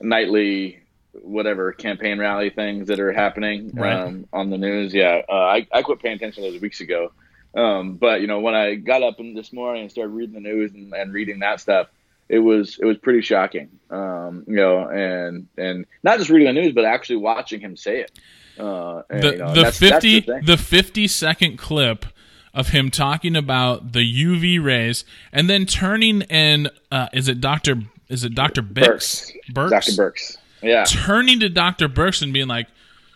nightly 0.00 0.80
whatever 1.20 1.72
campaign 1.72 2.18
rally 2.18 2.50
things 2.50 2.88
that 2.88 2.98
are 2.98 3.12
happening 3.12 3.70
Right. 3.74 3.92
um, 3.94 4.26
on 4.32 4.50
the 4.50 4.58
news. 4.58 4.92
Yeah, 4.94 5.22
uh, 5.28 5.32
I 5.32 5.66
I 5.72 5.82
quit 5.82 6.00
paying 6.00 6.16
attention 6.16 6.42
to 6.44 6.50
those 6.50 6.60
weeks 6.60 6.80
ago. 6.80 7.12
Um, 7.54 7.96
but 7.96 8.20
you 8.22 8.26
know, 8.26 8.40
when 8.40 8.54
I 8.54 8.74
got 8.76 9.02
up 9.02 9.20
in 9.20 9.34
this 9.34 9.52
morning 9.52 9.82
and 9.82 9.90
started 9.90 10.10
reading 10.10 10.34
the 10.34 10.40
news 10.40 10.72
and, 10.72 10.92
and 10.94 11.12
reading 11.12 11.40
that 11.40 11.60
stuff, 11.60 11.88
it 12.28 12.38
was 12.38 12.78
it 12.80 12.84
was 12.86 12.96
pretty 12.98 13.20
shocking. 13.20 13.68
Um, 13.90 14.44
you 14.48 14.56
know, 14.56 14.88
and 14.88 15.46
and 15.58 15.84
not 16.02 16.18
just 16.18 16.30
reading 16.30 16.52
the 16.54 16.60
news, 16.60 16.72
but 16.72 16.84
actually 16.84 17.16
watching 17.16 17.60
him 17.60 17.76
say 17.76 18.00
it. 18.00 18.18
Uh, 18.58 19.02
and, 19.08 19.22
the 19.22 19.30
you 19.32 19.36
know, 19.38 19.48
the 19.48 19.54
that's- 19.54 19.78
that's 19.78 19.92
fifty 20.04 20.20
the 20.44 20.56
fifty 20.56 21.06
second 21.06 21.58
clip 21.58 22.06
of 22.54 22.68
him 22.68 22.90
talking 22.90 23.36
about 23.36 23.92
the 23.92 24.00
UV 24.00 24.62
rays 24.62 25.04
and 25.32 25.48
then 25.48 25.66
turning 25.66 26.22
and 26.24 26.70
uh, 26.90 27.08
is 27.12 27.28
it 27.28 27.40
Doctor 27.40 27.76
is 28.08 28.24
it 28.24 28.34
Doctor 28.34 28.62
Bix 28.62 29.30
Birx. 29.52 29.70
Dr. 29.70 29.92
Birx. 29.92 30.36
Yeah. 30.62 30.84
turning 30.84 31.40
to 31.40 31.48
Doctor 31.48 31.88
Birx 31.88 32.22
and 32.22 32.32
being 32.32 32.48
like, 32.48 32.68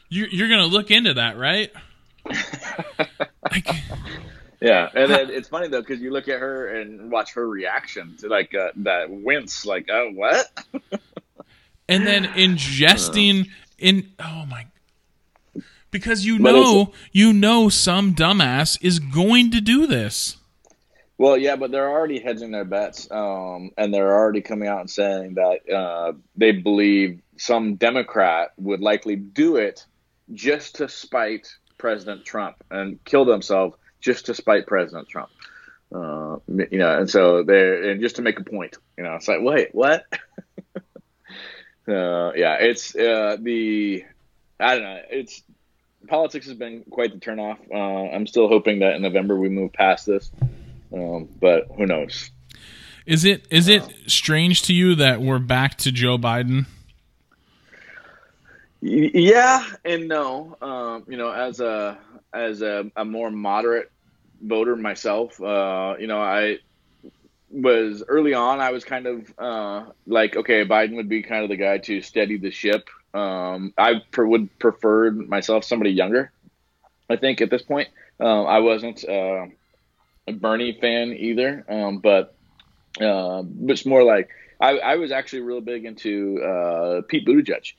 "You 0.09 0.27
you're 0.31 0.49
gonna 0.49 0.67
look 0.67 0.91
into 0.91 1.15
that, 1.15 1.39
right?" 1.39 1.71
like, 3.51 3.69
Yeah, 4.61 4.89
and 4.95 5.11
then 5.11 5.31
it's 5.31 5.49
funny 5.49 5.69
though 5.69 5.81
because 5.81 6.01
you 6.01 6.11
look 6.11 6.29
at 6.29 6.41
her 6.41 6.81
and 6.81 7.11
watch 7.11 7.35
her 7.35 7.47
reaction 7.47 8.17
to 8.19 8.29
like 8.29 8.55
uh, 8.55 8.71
that 8.77 9.11
wince, 9.11 9.67
like, 9.67 9.89
"Oh, 9.91 10.11
what?" 10.13 10.47
and 11.89 12.07
then 12.07 12.25
ingesting 12.25 13.49
in 13.79 14.13
oh 14.19 14.47
my 14.47 14.67
because 15.99 16.25
you 16.25 16.39
But 16.39 16.53
know 16.53 16.93
you 17.13 17.33
know 17.33 17.69
some 17.69 18.15
dumbass 18.15 18.79
is 18.83 18.99
going 18.99 19.51
to 19.53 19.61
do 19.61 19.87
this. 19.87 20.37
Well, 21.19 21.39
yeah, 21.39 21.57
but 21.57 21.71
they're 21.71 21.89
already 21.89 22.19
hedging 22.19 22.51
their 22.51 22.67
bets, 22.67 23.11
um, 23.11 23.71
and 23.79 23.93
they're 23.93 24.15
already 24.15 24.43
coming 24.43 24.69
out 24.69 24.81
and 24.81 24.91
saying 24.91 25.35
that 25.35 25.73
uh, 25.73 26.13
they 26.37 26.53
believe 26.53 27.23
some 27.39 27.77
Democrat 27.77 28.53
would 28.59 28.81
likely 28.81 29.17
do 29.17 29.57
it 29.57 29.87
just 30.35 30.77
to 30.77 30.89
spite 30.89 31.49
President 31.79 32.25
Trump 32.25 32.57
and 32.71 33.03
kill 33.05 33.25
themselves 33.25 33.77
just 34.01 34.27
to 34.27 34.35
spite 34.35 34.67
President 34.67 35.09
Trump. 35.09 35.31
Uh, 35.95 36.37
you 36.49 36.79
know, 36.79 36.99
and 36.99 37.09
so 37.09 37.43
they're 37.43 37.91
and 37.91 38.01
just 38.03 38.17
to 38.17 38.23
make 38.23 38.39
a 38.39 38.45
point. 38.45 38.77
You 38.99 39.05
know, 39.05 39.15
it's 39.15 39.29
like, 39.29 39.41
wait, 39.41 39.75
what? 39.75 40.05
uh, 41.89 42.33
yeah, 42.35 42.57
it's 42.61 42.95
uh, 42.95 43.37
the 43.41 44.05
I 44.59 44.75
don't 44.75 44.85
know. 44.85 45.01
It's 45.11 45.43
politics 46.07 46.47
has 46.47 46.55
been 46.55 46.85
quite 46.91 47.13
the 47.13 47.19
turnoff. 47.19 47.59
Uh, 47.73 48.15
I'm 48.15 48.27
still 48.27 48.49
hoping 48.49 48.81
that 48.81 48.95
in 48.97 49.03
November 49.03 49.37
we 49.37 49.49
move 49.49 49.73
past 49.73 50.07
this. 50.07 50.31
Um, 50.93 51.29
but 51.41 51.69
who 51.77 51.87
knows? 51.87 52.31
Is 53.07 53.25
it 53.25 53.47
is 53.51 53.69
it 53.69 53.83
strange 54.07 54.63
to 54.63 54.75
you 54.75 54.97
that 54.97 55.21
we're 55.21 55.39
back 55.39 55.77
to 55.79 55.93
Joe 55.93 56.19
Biden? 56.19 56.67
Y- 58.83 59.11
Yeah 59.15 59.65
and 59.85 60.09
no. 60.09 60.57
Um, 60.61 61.05
you 61.09 61.17
know, 61.17 61.31
as 61.31 61.61
a 61.61 61.99
as 62.33 62.63
a, 62.63 62.91
a 62.97 63.05
more 63.05 63.31
moderate 63.31 63.91
voter 64.43 64.77
myself, 64.77 65.41
uh, 65.41 65.95
you 65.99 66.07
know, 66.07 66.21
I 66.21 66.59
was 67.51 68.03
early 68.07 68.35
on. 68.35 68.61
I 68.61 68.71
was 68.73 68.85
kind 68.85 69.07
of 69.07 69.33
uh, 69.39 69.91
like, 70.07 70.37
okay, 70.37 70.65
Biden 70.65 70.97
would 70.97 71.09
be 71.09 71.23
kind 71.23 71.43
of 71.45 71.49
the 71.49 71.57
guy 71.57 71.79
to 71.79 72.03
steady 72.03 72.37
the 72.39 72.51
ship. 72.51 72.89
Um, 73.15 73.73
I 73.79 74.03
would 74.17 74.59
prefer 74.59 75.11
myself 75.11 75.65
somebody 75.65 75.91
younger. 75.91 76.33
I 77.09 77.17
think 77.17 77.41
at 77.41 77.51
this 77.51 77.63
point, 77.63 77.89
um, 78.21 78.47
I 78.47 78.59
wasn't 78.59 79.05
uh, 79.09 79.47
a 80.27 80.33
Bernie 80.33 80.79
fan 80.81 81.13
either, 81.13 81.65
um, 81.69 81.99
but 81.99 82.35
uh, 83.01 83.43
it's 83.67 83.87
more 83.87 84.03
like 84.03 84.31
I, 84.61 84.79
I 84.79 84.97
was 84.97 85.13
actually 85.13 85.43
real 85.43 85.61
big 85.61 85.85
into 85.85 86.43
uh, 86.43 87.03
Pete 87.09 87.27
Buttigieg 87.27 87.75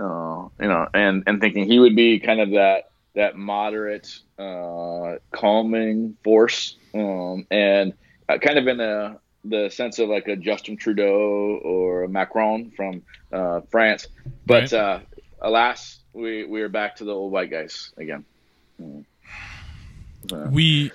uh, 0.00 0.48
you 0.60 0.68
know, 0.68 0.88
and 0.94 1.24
and 1.26 1.40
thinking 1.40 1.66
he 1.66 1.78
would 1.78 1.96
be 1.96 2.18
kind 2.18 2.40
of 2.40 2.50
that 2.50 2.90
that 3.14 3.36
moderate, 3.36 4.08
uh, 4.38 5.16
calming 5.30 6.16
force, 6.24 6.76
um, 6.94 7.46
and 7.50 7.92
uh, 8.28 8.38
kind 8.38 8.58
of 8.58 8.66
in 8.66 8.78
the 8.78 9.18
the 9.44 9.68
sense 9.70 9.98
of 9.98 10.08
like 10.08 10.28
a 10.28 10.36
Justin 10.36 10.76
Trudeau 10.76 11.58
or 11.64 12.04
a 12.04 12.08
Macron 12.08 12.70
from 12.76 13.02
uh, 13.32 13.60
France. 13.70 14.06
But 14.46 14.70
Right. 14.70 14.72
uh, 14.72 15.00
alas, 15.40 16.00
we 16.12 16.44
we 16.44 16.62
are 16.62 16.68
back 16.68 16.96
to 16.96 17.04
the 17.04 17.12
old 17.12 17.32
white 17.32 17.50
guys 17.50 17.90
again. 17.96 18.24
we 20.50 20.90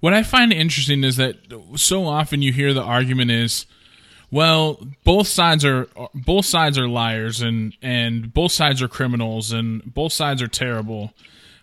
what 0.00 0.12
I 0.12 0.22
find 0.22 0.52
interesting 0.52 1.02
is 1.04 1.16
that 1.16 1.36
so 1.76 2.04
often 2.06 2.42
you 2.42 2.52
hear 2.52 2.74
the 2.74 2.82
argument 2.82 3.30
is 3.30 3.66
well 4.30 4.78
both 5.02 5.26
sides 5.28 5.64
are 5.64 5.88
both 6.14 6.44
sides 6.44 6.78
are 6.78 6.88
liars 6.88 7.40
and 7.40 7.74
and 7.80 8.32
both 8.32 8.52
sides 8.52 8.82
are 8.82 8.88
criminals 8.88 9.52
and 9.52 9.82
both 9.94 10.12
sides 10.12 10.42
are 10.42 10.48
terrible. 10.48 11.12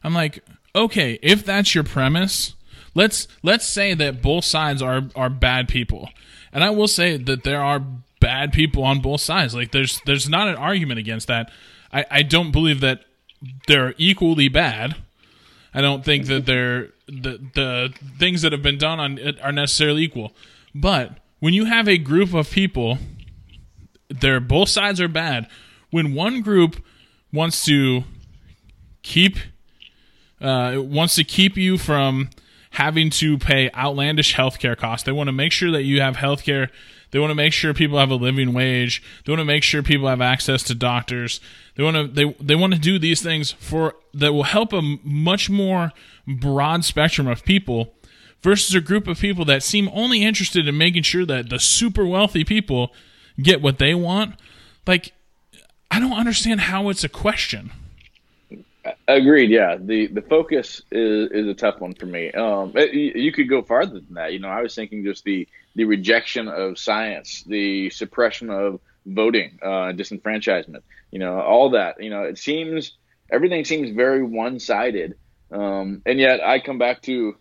I'm 0.03 0.15
like, 0.15 0.43
okay, 0.73 1.19
if 1.21 1.45
that's 1.45 1.75
your 1.75 1.83
premise, 1.83 2.55
let's 2.93 3.27
let's 3.43 3.65
say 3.65 3.93
that 3.93 4.21
both 4.21 4.45
sides 4.45 4.81
are 4.81 5.03
are 5.15 5.29
bad 5.29 5.67
people. 5.67 6.09
And 6.53 6.63
I 6.63 6.69
will 6.69 6.87
say 6.87 7.17
that 7.17 7.43
there 7.43 7.61
are 7.61 7.81
bad 8.19 8.53
people 8.53 8.83
on 8.83 8.99
both 8.99 9.21
sides. 9.21 9.55
Like 9.55 9.71
there's 9.71 10.01
there's 10.05 10.29
not 10.29 10.47
an 10.47 10.55
argument 10.55 10.99
against 10.99 11.27
that. 11.27 11.51
I, 11.91 12.05
I 12.09 12.21
don't 12.23 12.51
believe 12.51 12.81
that 12.81 13.03
they're 13.67 13.93
equally 13.97 14.47
bad. 14.47 14.95
I 15.73 15.81
don't 15.81 16.03
think 16.03 16.25
that 16.27 16.45
they're 16.45 16.89
the 17.07 17.39
the 17.53 17.93
things 18.17 18.41
that 18.41 18.51
have 18.51 18.61
been 18.61 18.77
done 18.77 18.99
on 18.99 19.17
it 19.17 19.41
are 19.41 19.51
necessarily 19.51 20.03
equal. 20.03 20.33
But 20.73 21.17
when 21.39 21.53
you 21.53 21.65
have 21.65 21.87
a 21.87 21.97
group 21.97 22.33
of 22.33 22.49
people, 22.51 22.97
they're 24.09 24.39
both 24.39 24.69
sides 24.69 25.01
are 25.01 25.07
bad. 25.07 25.47
When 25.89 26.13
one 26.13 26.41
group 26.41 26.77
wants 27.33 27.65
to 27.65 28.03
keep 29.01 29.37
uh, 30.39 30.77
wants 30.77 31.15
to 31.15 31.23
keep 31.23 31.57
you 31.57 31.77
from 31.77 32.29
having 32.71 33.09
to 33.09 33.37
pay 33.37 33.69
outlandish 33.71 34.35
healthcare 34.35 34.77
costs. 34.77 35.05
They 35.05 35.11
want 35.11 35.27
to 35.27 35.33
make 35.33 35.51
sure 35.51 35.71
that 35.71 35.83
you 35.83 36.01
have 36.01 36.17
healthcare. 36.17 36.69
They 37.11 37.19
want 37.19 37.31
to 37.31 37.35
make 37.35 37.51
sure 37.51 37.73
people 37.73 37.99
have 37.99 38.11
a 38.11 38.15
living 38.15 38.53
wage. 38.53 39.03
They 39.25 39.31
want 39.31 39.41
to 39.41 39.45
make 39.45 39.63
sure 39.63 39.83
people 39.83 40.07
have 40.07 40.21
access 40.21 40.63
to 40.63 40.75
doctors. 40.75 41.41
They 41.75 41.83
want 41.83 41.97
to 41.97 42.07
they 42.07 42.33
they 42.39 42.55
want 42.55 42.73
to 42.73 42.79
do 42.79 42.97
these 42.97 43.21
things 43.21 43.51
for 43.51 43.95
that 44.13 44.33
will 44.33 44.43
help 44.43 44.71
a 44.71 44.81
much 45.03 45.49
more 45.49 45.91
broad 46.25 46.85
spectrum 46.85 47.27
of 47.27 47.43
people 47.43 47.93
versus 48.41 48.73
a 48.73 48.81
group 48.81 49.07
of 49.07 49.19
people 49.19 49.43
that 49.45 49.63
seem 49.63 49.89
only 49.93 50.23
interested 50.23 50.67
in 50.67 50.77
making 50.77 51.03
sure 51.03 51.25
that 51.25 51.49
the 51.49 51.59
super 51.59 52.05
wealthy 52.05 52.45
people 52.45 52.93
get 53.41 53.61
what 53.61 53.79
they 53.79 53.93
want. 53.93 54.35
Like 54.87 55.11
I 55.89 55.99
don't 55.99 56.13
understand 56.13 56.61
how 56.61 56.87
it's 56.87 57.03
a 57.03 57.09
question. 57.09 57.71
Agreed. 59.07 59.51
Yeah, 59.51 59.77
the 59.79 60.07
the 60.07 60.23
focus 60.23 60.81
is, 60.91 61.29
is 61.31 61.47
a 61.47 61.53
tough 61.53 61.79
one 61.79 61.93
for 61.93 62.07
me. 62.07 62.31
Um, 62.31 62.71
it, 62.75 62.93
you 62.93 63.31
could 63.31 63.47
go 63.47 63.61
farther 63.61 63.99
than 63.99 64.15
that. 64.15 64.33
You 64.33 64.39
know, 64.39 64.47
I 64.47 64.61
was 64.61 64.73
thinking 64.73 65.03
just 65.03 65.23
the 65.23 65.47
the 65.75 65.85
rejection 65.85 66.47
of 66.47 66.79
science, 66.79 67.43
the 67.45 67.89
suppression 67.91 68.49
of 68.49 68.79
voting, 69.05 69.59
uh, 69.61 69.93
disenfranchisement. 69.93 70.81
You 71.11 71.19
know, 71.19 71.39
all 71.39 71.71
that. 71.71 72.01
You 72.01 72.09
know, 72.09 72.23
it 72.23 72.39
seems 72.39 72.97
everything 73.29 73.65
seems 73.65 73.91
very 73.91 74.23
one 74.23 74.59
sided, 74.59 75.15
um, 75.51 76.01
and 76.05 76.19
yet 76.19 76.41
I 76.41 76.59
come 76.59 76.79
back 76.79 77.03
to 77.03 77.35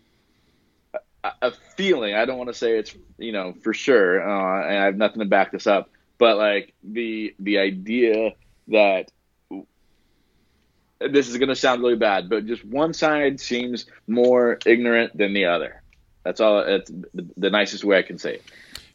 a, 1.23 1.31
a 1.41 1.51
feeling. 1.75 2.13
I 2.13 2.25
don't 2.25 2.37
want 2.37 2.49
to 2.49 2.53
say 2.53 2.77
it's 2.77 2.95
you 3.17 3.31
know 3.31 3.53
for 3.63 3.73
sure, 3.73 4.21
uh, 4.21 4.67
and 4.67 4.77
I 4.77 4.85
have 4.85 4.95
nothing 4.95 5.19
to 5.19 5.25
back 5.25 5.51
this 5.51 5.65
up, 5.65 5.89
but 6.19 6.37
like 6.37 6.73
the 6.83 7.33
the 7.39 7.57
idea 7.57 8.33
that 8.67 9.11
this 11.09 11.29
is 11.29 11.37
going 11.37 11.49
to 11.49 11.55
sound 11.55 11.81
really 11.81 11.95
bad, 11.95 12.29
but 12.29 12.45
just 12.45 12.63
one 12.65 12.93
side 12.93 13.39
seems 13.39 13.85
more 14.07 14.59
ignorant 14.65 15.17
than 15.17 15.33
the 15.33 15.45
other. 15.45 15.81
That's 16.23 16.39
all. 16.39 16.59
It's 16.59 16.91
the, 17.13 17.49
nicest 17.49 17.83
way 17.83 17.97
I 17.97 18.03
can 18.03 18.17
say 18.17 18.35
it. 18.35 18.43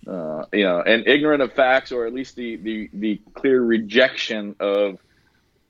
Uh, 0.07 0.45
you 0.53 0.63
know, 0.63 0.81
and 0.81 1.07
ignorant 1.09 1.43
of 1.43 1.53
facts, 1.53 1.91
or 1.91 2.07
at 2.07 2.15
least 2.15 2.37
the 2.37 2.57
the, 2.57 2.91
the 2.93 3.21
clear 3.35 3.61
rejection 3.61 4.55
of, 4.61 4.99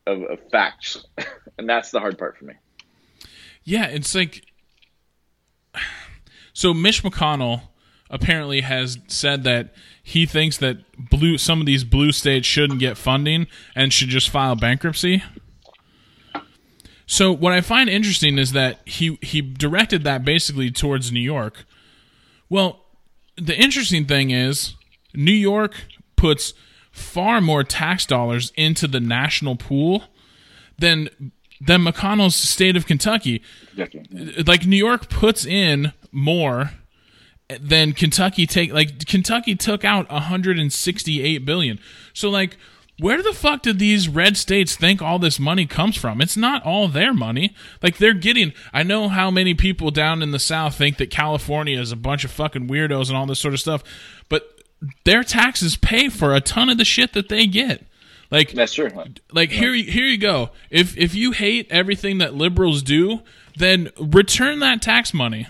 of, 0.06 0.22
of 0.22 0.38
facts, 0.50 1.04
and 1.58 1.68
that's 1.68 1.90
the 1.90 2.00
hard 2.00 2.18
part 2.18 2.36
for 2.36 2.44
me. 2.44 2.54
Yeah, 3.64 3.86
it's 3.86 4.14
like 4.14 4.44
so. 6.52 6.74
Mitch 6.74 7.02
McConnell 7.02 7.62
apparently 8.10 8.60
has 8.60 8.98
said 9.08 9.44
that 9.44 9.72
he 10.02 10.26
thinks 10.26 10.58
that 10.58 10.78
blue 11.10 11.38
some 11.38 11.60
of 11.60 11.66
these 11.66 11.84
blue 11.84 12.12
states 12.12 12.46
shouldn't 12.46 12.78
get 12.78 12.98
funding 12.98 13.46
and 13.74 13.92
should 13.92 14.08
just 14.08 14.28
file 14.28 14.54
bankruptcy. 14.54 15.22
So 17.06 17.32
what 17.32 17.52
I 17.52 17.60
find 17.60 17.88
interesting 17.88 18.36
is 18.36 18.52
that 18.52 18.80
he 18.84 19.18
he 19.22 19.40
directed 19.40 20.02
that 20.04 20.24
basically 20.24 20.70
towards 20.70 21.12
New 21.12 21.20
York. 21.20 21.64
Well, 22.48 22.84
the 23.36 23.56
interesting 23.56 24.06
thing 24.06 24.30
is 24.30 24.74
New 25.14 25.32
York 25.32 25.74
puts 26.16 26.52
far 26.90 27.40
more 27.40 27.62
tax 27.62 28.06
dollars 28.06 28.52
into 28.56 28.88
the 28.88 29.00
national 29.00 29.54
pool 29.54 30.04
than 30.78 31.08
than 31.60 31.84
McConnell's 31.84 32.34
state 32.34 32.76
of 32.76 32.86
Kentucky. 32.86 33.42
Like 34.46 34.66
New 34.66 34.76
York 34.76 35.08
puts 35.08 35.46
in 35.46 35.92
more 36.10 36.72
than 37.60 37.92
Kentucky 37.92 38.46
take 38.46 38.72
like 38.72 39.06
Kentucky 39.06 39.54
took 39.54 39.84
out 39.84 40.10
168 40.10 41.44
billion. 41.44 41.78
So 42.12 42.28
like 42.28 42.56
where 42.98 43.22
the 43.22 43.32
fuck 43.32 43.62
did 43.62 43.78
these 43.78 44.08
red 44.08 44.36
states 44.36 44.74
think 44.74 45.02
all 45.02 45.18
this 45.18 45.38
money 45.38 45.66
comes 45.66 45.96
from? 45.96 46.20
It's 46.20 46.36
not 46.36 46.64
all 46.64 46.88
their 46.88 47.12
money. 47.12 47.54
Like 47.82 47.98
they're 47.98 48.14
getting. 48.14 48.52
I 48.72 48.82
know 48.82 49.08
how 49.08 49.30
many 49.30 49.54
people 49.54 49.90
down 49.90 50.22
in 50.22 50.30
the 50.30 50.38
South 50.38 50.76
think 50.76 50.96
that 50.96 51.10
California 51.10 51.78
is 51.78 51.92
a 51.92 51.96
bunch 51.96 52.24
of 52.24 52.30
fucking 52.30 52.68
weirdos 52.68 53.08
and 53.08 53.16
all 53.16 53.26
this 53.26 53.38
sort 53.38 53.54
of 53.54 53.60
stuff, 53.60 53.82
but 54.28 54.62
their 55.04 55.22
taxes 55.22 55.76
pay 55.76 56.08
for 56.08 56.34
a 56.34 56.40
ton 56.40 56.70
of 56.70 56.78
the 56.78 56.84
shit 56.84 57.12
that 57.12 57.28
they 57.28 57.46
get. 57.46 57.84
Like 58.30 58.52
that's 58.52 58.74
true. 58.74 58.90
Like 59.30 59.52
yeah. 59.52 59.58
here, 59.58 59.74
here 59.74 60.06
you 60.06 60.18
go. 60.18 60.50
If 60.70 60.96
if 60.96 61.14
you 61.14 61.32
hate 61.32 61.66
everything 61.70 62.18
that 62.18 62.34
liberals 62.34 62.82
do, 62.82 63.20
then 63.56 63.90
return 63.98 64.60
that 64.60 64.82
tax 64.82 65.14
money. 65.14 65.46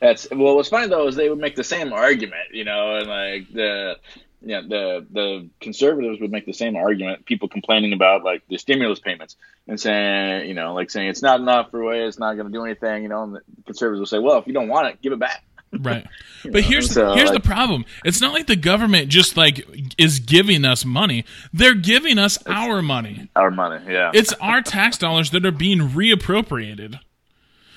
That's 0.00 0.26
well. 0.30 0.56
What's 0.56 0.68
funny 0.68 0.88
though 0.88 1.06
is 1.06 1.14
they 1.14 1.28
would 1.28 1.38
make 1.38 1.54
the 1.54 1.62
same 1.62 1.92
argument, 1.92 2.48
you 2.52 2.64
know, 2.64 2.96
and 2.96 3.08
like 3.08 3.52
the 3.52 3.98
yeah, 4.44 4.60
the 4.60 5.06
the 5.10 5.48
conservatives 5.60 6.20
would 6.20 6.30
make 6.30 6.46
the 6.46 6.52
same 6.52 6.76
argument. 6.76 7.24
People 7.24 7.48
complaining 7.48 7.92
about 7.92 8.24
like 8.24 8.42
the 8.48 8.58
stimulus 8.58 8.98
payments 8.98 9.36
and 9.68 9.78
saying, 9.78 10.48
you 10.48 10.54
know, 10.54 10.74
like 10.74 10.90
saying 10.90 11.08
it's 11.08 11.22
not 11.22 11.40
enough 11.40 11.70
for 11.70 11.84
way, 11.84 12.04
it's 12.04 12.18
not 12.18 12.34
going 12.34 12.46
to 12.46 12.52
do 12.52 12.64
anything. 12.64 13.02
You 13.02 13.08
know, 13.08 13.22
and 13.22 13.34
the 13.36 13.40
conservatives 13.66 14.00
will 14.00 14.06
say, 14.06 14.18
well, 14.18 14.38
if 14.38 14.46
you 14.46 14.52
don't 14.52 14.68
want 14.68 14.88
it, 14.88 15.02
give 15.02 15.12
it 15.12 15.18
back. 15.18 15.44
Right. 15.72 16.06
but 16.44 16.52
know? 16.52 16.60
here's 16.60 16.90
so, 16.90 17.14
here's 17.14 17.30
like, 17.30 17.42
the 17.42 17.48
problem. 17.48 17.84
It's 18.04 18.20
not 18.20 18.32
like 18.32 18.46
the 18.46 18.56
government 18.56 19.08
just 19.08 19.36
like 19.36 19.66
is 19.96 20.18
giving 20.18 20.64
us 20.64 20.84
money. 20.84 21.24
They're 21.52 21.74
giving 21.74 22.18
us 22.18 22.38
our 22.46 22.82
money. 22.82 23.30
Our 23.36 23.50
money, 23.50 23.84
yeah. 23.90 24.10
It's 24.12 24.32
our 24.34 24.60
tax 24.60 24.98
dollars 24.98 25.30
that 25.30 25.46
are 25.46 25.52
being 25.52 25.80
reappropriated. 25.80 27.00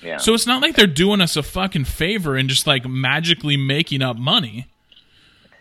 Yeah. 0.01 0.17
So 0.17 0.33
it's 0.33 0.45
not 0.45 0.61
like 0.61 0.75
they're 0.75 0.87
doing 0.87 1.21
us 1.21 1.35
a 1.35 1.43
fucking 1.43 1.85
favor 1.85 2.35
and 2.35 2.47
just 2.47 2.67
like 2.67 2.87
magically 2.87 3.57
making 3.57 4.01
up 4.01 4.17
money. 4.17 4.67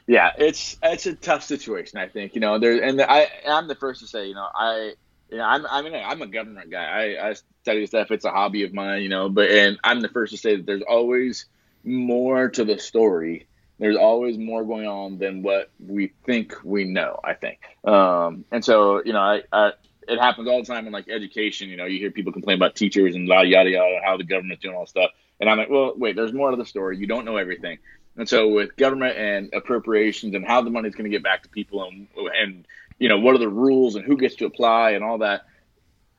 Yeah, 0.07 0.33
it's 0.37 0.77
it's 0.83 1.07
a 1.07 1.15
tough 1.15 1.45
situation. 1.45 1.99
I 1.99 2.09
think 2.09 2.35
you 2.35 2.41
know 2.41 2.59
there, 2.59 2.83
and 2.83 3.01
I 3.01 3.29
I'm 3.49 3.69
the 3.69 3.75
first 3.75 4.01
to 4.01 4.07
say 4.07 4.27
you 4.27 4.35
know 4.35 4.47
I 4.55 4.93
you 5.31 5.39
know 5.39 5.45
I'm 5.45 5.67
I 5.67 5.83
mean 5.83 5.95
I'm 5.95 6.21
a 6.21 6.27
government 6.27 6.71
guy. 6.71 6.85
I, 6.85 7.31
I 7.31 7.35
study 7.63 7.87
stuff. 7.87 8.11
It's 8.11 8.25
a 8.25 8.31
hobby 8.31 8.65
of 8.65 8.75
mine, 8.75 9.03
you 9.03 9.09
know. 9.09 9.29
But 9.31 9.51
and 9.51 9.79
I'm 9.83 10.01
the 10.01 10.09
first 10.09 10.33
to 10.33 10.39
say 10.39 10.57
that 10.57 10.67
there's 10.67 10.83
always 10.83 11.47
more 11.85 12.51
to 12.51 12.65
the 12.65 12.79
story. 12.79 13.47
There's 13.79 13.97
always 13.97 14.39
more 14.39 14.63
going 14.63 14.87
on 14.87 15.19
than 15.19 15.43
what 15.43 15.71
we 15.81 16.13
think 16.27 16.55
we 16.63 16.85
know. 16.85 17.19
I 17.25 17.35
think, 17.35 17.61
um, 17.85 18.45
and 18.53 18.63
so 18.65 19.03
you 19.03 19.15
know 19.15 19.21
I, 19.21 19.43
I 19.53 19.73
it 20.07 20.21
happens 20.21 20.49
all 20.49 20.61
the 20.61 20.67
time 20.67 20.87
in 20.87 20.93
like 20.93 21.09
education. 21.09 21.71
You 21.71 21.79
know, 21.79 21.87
you 21.87 21.99
hear 21.99 22.11
people 22.11 22.33
complain 22.33 22.57
about 22.57 22.75
teachers 22.77 23.15
and 23.15 23.27
yada 23.27 23.49
yada 23.49 23.71
yada, 23.71 24.01
how 24.05 24.19
the 24.19 24.25
government's 24.25 24.63
doing 24.63 24.75
all 24.75 24.83
this 24.83 24.91
stuff. 24.91 25.11
And 25.41 25.51
I'm 25.51 25.59
like, 25.59 25.71
well, 25.71 25.95
wait, 25.97 26.15
there's 26.15 26.33
more 26.33 26.51
to 26.51 26.57
the 26.57 26.67
story. 26.67 26.99
You 26.99 27.07
don't 27.07 27.25
know 27.25 27.37
everything. 27.37 27.79
And 28.17 28.29
so 28.29 28.49
with 28.49 28.77
government 28.77 29.17
and 29.17 29.53
appropriations 29.53 30.35
and 30.35 30.47
how 30.47 30.63
the 30.63 30.71
money 30.71 30.89
is 30.89 30.95
going 30.95 31.05
to 31.05 31.11
get 31.11 31.23
back 31.23 31.43
to 31.43 31.49
people 31.49 31.85
and 31.85 32.07
and 32.17 32.67
you 32.99 33.09
know 33.09 33.19
what 33.19 33.35
are 33.35 33.39
the 33.39 33.49
rules 33.49 33.97
and 33.97 34.05
who 34.05 34.17
gets 34.17 34.37
to 34.37 34.47
apply 34.47 34.91
and 34.91 35.03
all 35.03 35.19
that, 35.19 35.47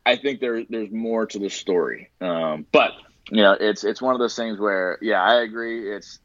I 0.06 0.18
think 0.18 0.40
there 0.42 0.64
there's 0.70 0.92
more 0.92 1.26
to 1.28 1.40
the 1.40 1.50
story. 1.50 2.10
Um, 2.20 2.66
but 2.72 2.92
you 3.32 3.42
know 3.42 3.54
it's 3.60 3.84
it's 3.84 4.02
one 4.02 4.14
of 4.14 4.20
those 4.20 4.36
things 4.36 4.60
where 4.60 4.98
yeah 5.02 5.24
I 5.24 5.42
agree 5.42 5.90
it's 5.92 6.20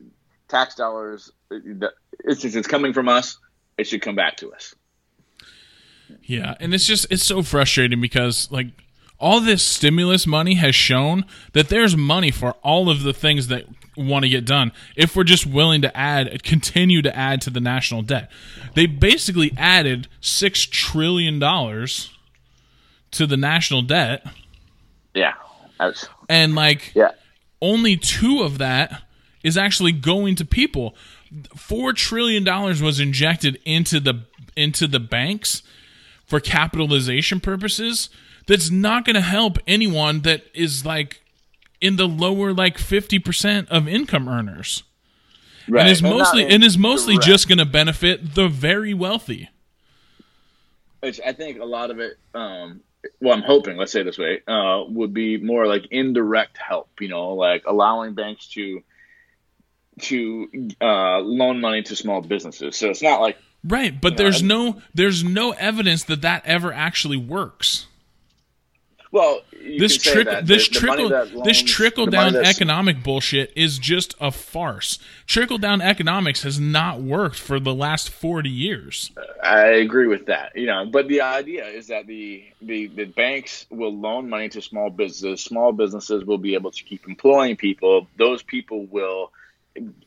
tax 0.48 0.74
dollars 0.74 1.30
it's 1.50 2.44
it's 2.44 2.66
coming 2.66 2.92
from 2.92 3.08
us 3.08 3.38
it 3.78 3.86
should 3.86 4.02
come 4.02 4.14
back 4.14 4.36
to 4.38 4.52
us. 4.52 4.74
Yeah, 6.22 6.54
and 6.60 6.74
it's 6.74 6.86
just 6.86 7.06
it's 7.10 7.24
so 7.24 7.42
frustrating 7.42 8.00
because 8.00 8.50
like 8.50 8.68
all 9.20 9.40
this 9.40 9.62
stimulus 9.62 10.26
money 10.26 10.54
has 10.54 10.74
shown 10.74 11.24
that 11.52 11.68
there's 11.68 11.96
money 11.96 12.30
for 12.30 12.52
all 12.62 12.88
of 12.88 13.02
the 13.02 13.12
things 13.12 13.48
that 13.48 13.66
want 13.96 14.24
to 14.24 14.28
get 14.28 14.46
done 14.46 14.72
if 14.96 15.14
we're 15.14 15.24
just 15.24 15.46
willing 15.46 15.82
to 15.82 15.96
add 15.96 16.42
continue 16.42 17.02
to 17.02 17.14
add 17.14 17.40
to 17.42 17.50
the 17.50 17.60
national 17.60 18.02
debt. 18.02 18.30
They 18.74 18.86
basically 18.86 19.52
added 19.56 20.08
six 20.20 20.64
trillion 20.64 21.38
dollars 21.38 22.16
to 23.12 23.26
the 23.26 23.36
national 23.36 23.82
debt. 23.82 24.26
Yeah 25.14 25.34
was, 25.80 26.08
and 26.28 26.54
like 26.54 26.92
yeah. 26.94 27.10
only 27.60 27.96
two 27.96 28.42
of 28.42 28.58
that 28.58 29.02
is 29.42 29.56
actually 29.56 29.92
going 29.92 30.36
to 30.36 30.44
people. 30.44 30.94
Four 31.56 31.92
trillion 31.92 32.44
dollars 32.44 32.82
was 32.82 33.00
injected 33.00 33.58
into 33.64 34.00
the 34.00 34.24
into 34.56 34.86
the 34.86 35.00
banks 35.00 35.62
for 36.26 36.40
capitalization 36.40 37.40
purposes 37.40 38.10
that's 38.46 38.70
not 38.70 39.04
going 39.04 39.14
to 39.14 39.20
help 39.20 39.58
anyone 39.66 40.20
that 40.22 40.44
is 40.54 40.84
like 40.84 41.22
in 41.80 41.96
the 41.96 42.06
lower 42.06 42.52
like 42.52 42.76
50% 42.78 43.68
of 43.68 43.88
income 43.88 44.28
earners. 44.28 44.82
Right. 45.68 45.82
And 45.82 45.90
is 45.90 46.02
mostly 46.02 46.44
and, 46.44 46.52
and 46.54 46.64
is 46.64 46.76
mostly 46.76 47.14
correct. 47.14 47.26
just 47.26 47.48
going 47.48 47.58
to 47.58 47.64
benefit 47.64 48.34
the 48.34 48.48
very 48.48 48.92
wealthy. 48.94 49.50
Which 51.00 51.20
I 51.24 51.32
think 51.32 51.60
a 51.60 51.64
lot 51.64 51.90
of 51.90 51.98
it 52.00 52.18
um 52.34 52.80
well, 53.20 53.34
I'm 53.34 53.42
hoping, 53.42 53.76
let's 53.76 53.92
say 53.92 54.02
this 54.02 54.18
way, 54.18 54.42
uh, 54.46 54.84
would 54.88 55.14
be 55.14 55.38
more 55.38 55.66
like 55.66 55.86
indirect 55.90 56.58
help, 56.58 56.90
you 57.00 57.08
know, 57.08 57.30
like 57.34 57.64
allowing 57.66 58.14
banks 58.14 58.48
to 58.48 58.82
to 60.02 60.48
uh, 60.80 61.18
loan 61.20 61.60
money 61.60 61.82
to 61.82 61.96
small 61.96 62.20
businesses. 62.20 62.76
So 62.76 62.88
it's 62.90 63.02
not 63.02 63.20
like 63.20 63.36
right, 63.64 63.98
but 63.98 64.16
there's 64.16 64.42
know, 64.42 64.72
no 64.72 64.82
there's 64.94 65.24
no 65.24 65.52
evidence 65.52 66.04
that 66.04 66.22
that 66.22 66.44
ever 66.46 66.72
actually 66.72 67.16
works. 67.16 67.86
Well, 69.12 69.40
this 69.52 69.96
trickle 69.96 70.42
this 70.42 70.68
the, 70.68 70.74
trickle 70.74 71.08
the 71.08 71.42
this 71.44 71.62
trickle 71.62 72.06
down 72.06 72.36
economic 72.36 73.02
bullshit 73.02 73.52
is 73.56 73.78
just 73.78 74.14
a 74.20 74.30
farce. 74.30 75.00
Trickle 75.26 75.58
down 75.58 75.80
economics 75.80 76.44
has 76.44 76.60
not 76.60 77.00
worked 77.00 77.36
for 77.36 77.58
the 77.58 77.74
last 77.74 78.08
forty 78.08 78.50
years. 78.50 79.10
Uh, 79.16 79.22
I 79.44 79.66
agree 79.66 80.06
with 80.06 80.26
that. 80.26 80.54
You 80.54 80.66
know, 80.66 80.86
but 80.86 81.08
the 81.08 81.22
idea 81.22 81.66
is 81.66 81.88
that 81.88 82.06
the 82.06 82.44
the, 82.62 82.86
the 82.86 83.06
banks 83.06 83.66
will 83.68 83.92
loan 83.92 84.28
money 84.28 84.48
to 84.50 84.62
small 84.62 84.90
businesses. 84.90 85.42
Small 85.42 85.72
businesses 85.72 86.24
will 86.24 86.38
be 86.38 86.54
able 86.54 86.70
to 86.70 86.82
keep 86.84 87.08
employing 87.08 87.56
people. 87.56 88.06
Those 88.16 88.44
people 88.44 88.86
will 88.86 89.32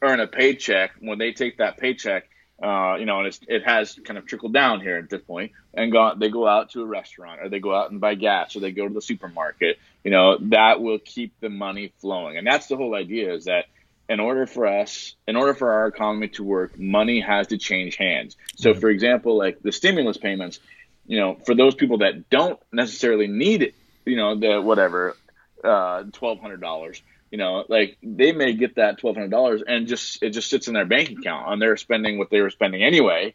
earn 0.02 0.22
a 0.22 0.28
paycheck. 0.28 0.92
When 1.02 1.18
they 1.18 1.34
take 1.34 1.58
that 1.58 1.78
paycheck, 1.78 2.30
uh, 2.64 2.96
you 2.96 3.06
know, 3.06 3.20
and 3.20 3.38
it 3.48 3.64
has 3.66 4.00
kind 4.06 4.18
of 4.18 4.26
trickled 4.26 4.54
down 4.54 4.80
here 4.80 4.96
at 4.96 5.10
this 5.10 5.22
point, 5.22 5.52
and 5.74 5.92
go, 5.92 6.14
they 6.16 6.30
go 6.30 6.48
out 6.48 6.72
to 6.72 6.82
a 6.82 6.86
restaurant, 6.86 7.42
or 7.42 7.50
they 7.50 7.60
go 7.60 7.76
out 7.76 7.92
and 7.92 8.00
buy 8.00 8.16
gas, 8.16 8.56
or 8.56 8.62
they 8.62 8.72
go 8.72 8.88
to 8.88 8.94
the 8.94 9.02
supermarket. 9.02 9.78
You 10.04 10.12
know, 10.12 10.38
that 10.50 10.82
will 10.82 11.00
keep 11.00 11.34
the 11.42 11.50
money 11.50 11.92
flowing, 12.00 12.38
and 12.38 12.48
that's 12.48 12.68
the 12.68 12.78
whole 12.78 12.96
idea: 12.96 13.34
is 13.34 13.46
that 13.46 13.66
in 14.08 14.22
order 14.22 14.46
for 14.46 14.66
us, 14.66 15.16
in 15.28 15.36
order 15.36 15.54
for 15.54 15.74
our 15.74 15.88
economy 15.88 16.30
to 16.30 16.44
work, 16.44 16.80
money 16.80 17.20
has 17.20 17.48
to 17.48 17.58
change 17.58 17.98
hands. 17.98 18.38
So, 18.56 18.72
mm-hmm. 18.72 18.80
for 18.80 18.90
example, 18.90 19.38
like 19.38 19.62
the 19.62 19.72
stimulus 19.72 20.18
payments, 20.18 20.60
you 21.06 21.20
know, 21.20 21.36
for 21.46 21.56
those 21.56 21.76
people 21.76 21.98
that 21.98 22.30
don't 22.30 22.60
necessarily 22.72 23.28
need 23.28 23.62
it, 23.62 23.76
you 24.06 24.16
know, 24.16 24.40
the 24.40 24.62
whatever, 24.62 25.18
uh, 25.64 26.04
twelve 26.14 26.40
hundred 26.40 26.62
dollars 26.62 27.02
you 27.34 27.40
know, 27.40 27.66
like 27.68 27.98
they 28.04 28.32
may 28.32 28.54
get 28.54 28.76
that 28.76 29.00
twelve 29.00 29.16
hundred 29.16 29.32
dollars 29.32 29.64
and 29.66 29.88
just 29.88 30.22
it 30.22 30.30
just 30.30 30.52
sits 30.52 30.68
in 30.68 30.76
their 30.76 30.86
bank 30.86 31.10
account 31.10 31.52
and 31.52 31.60
they're 31.60 31.78
spending 31.78 32.20
what 32.20 32.30
they 32.30 32.42
were 32.42 32.52
spending 32.52 32.84
anyway. 32.84 33.34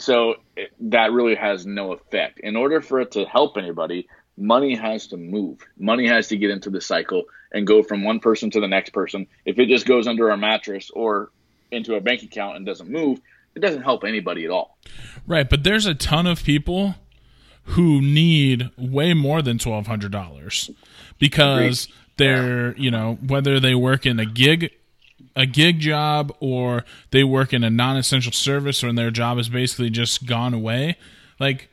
So 0.00 0.34
it, 0.56 0.72
that 0.80 1.12
really 1.12 1.36
has 1.36 1.64
no 1.64 1.92
effect. 1.92 2.40
In 2.40 2.56
order 2.56 2.80
for 2.80 3.00
it 3.00 3.12
to 3.12 3.24
help 3.26 3.56
anybody, 3.56 4.08
money 4.36 4.74
has 4.74 5.06
to 5.08 5.16
move. 5.16 5.60
Money 5.78 6.08
has 6.08 6.26
to 6.28 6.36
get 6.36 6.50
into 6.50 6.70
the 6.70 6.80
cycle 6.80 7.22
and 7.52 7.68
go 7.68 7.84
from 7.84 8.02
one 8.02 8.18
person 8.18 8.50
to 8.50 8.60
the 8.60 8.66
next 8.66 8.90
person. 8.90 9.28
If 9.44 9.60
it 9.60 9.68
just 9.68 9.86
goes 9.86 10.08
under 10.08 10.32
our 10.32 10.36
mattress 10.36 10.90
or 10.90 11.30
into 11.70 11.94
a 11.94 12.00
bank 12.00 12.24
account 12.24 12.56
and 12.56 12.66
doesn't 12.66 12.90
move, 12.90 13.20
it 13.54 13.60
doesn't 13.60 13.82
help 13.82 14.02
anybody 14.02 14.44
at 14.44 14.50
all. 14.50 14.76
Right, 15.24 15.48
but 15.48 15.62
there's 15.62 15.86
a 15.86 15.94
ton 15.94 16.26
of 16.26 16.42
people 16.42 16.96
who 17.62 18.02
need 18.02 18.70
way 18.76 19.14
more 19.14 19.40
than 19.40 19.56
twelve 19.56 19.86
hundred 19.86 20.10
dollars 20.10 20.68
because 21.20 21.84
Agreed 21.84 21.96
they're 22.20 22.76
you 22.76 22.90
know 22.90 23.18
whether 23.26 23.58
they 23.58 23.74
work 23.74 24.06
in 24.06 24.20
a 24.20 24.26
gig 24.26 24.70
a 25.36 25.46
gig 25.46 25.80
job 25.80 26.34
or 26.40 26.84
they 27.10 27.24
work 27.24 27.52
in 27.52 27.62
a 27.62 27.70
non-essential 27.70 28.32
service 28.32 28.82
or 28.82 28.92
their 28.92 29.10
job 29.10 29.36
has 29.36 29.48
basically 29.48 29.90
just 29.90 30.26
gone 30.26 30.54
away 30.54 30.96
like 31.38 31.68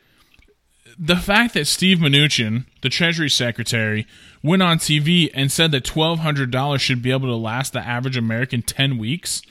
the 1.00 1.16
fact 1.16 1.54
that 1.54 1.68
Steve 1.68 2.00
Mnuchin, 2.00 2.66
the 2.82 2.90
Treasury 2.90 3.30
Secretary, 3.30 4.08
went 4.42 4.64
on 4.64 4.80
TV 4.80 5.30
and 5.34 5.52
said 5.52 5.72
that 5.72 5.86
twelve 5.86 6.20
hundred 6.20 6.50
dollars 6.52 6.82
should 6.82 7.02
be 7.02 7.12
able 7.12 7.28
to 7.28 7.36
last 7.36 7.74
the 7.74 7.80
average 7.80 8.18
American 8.18 8.62
ten 8.62 8.98
weeks. 8.98 9.42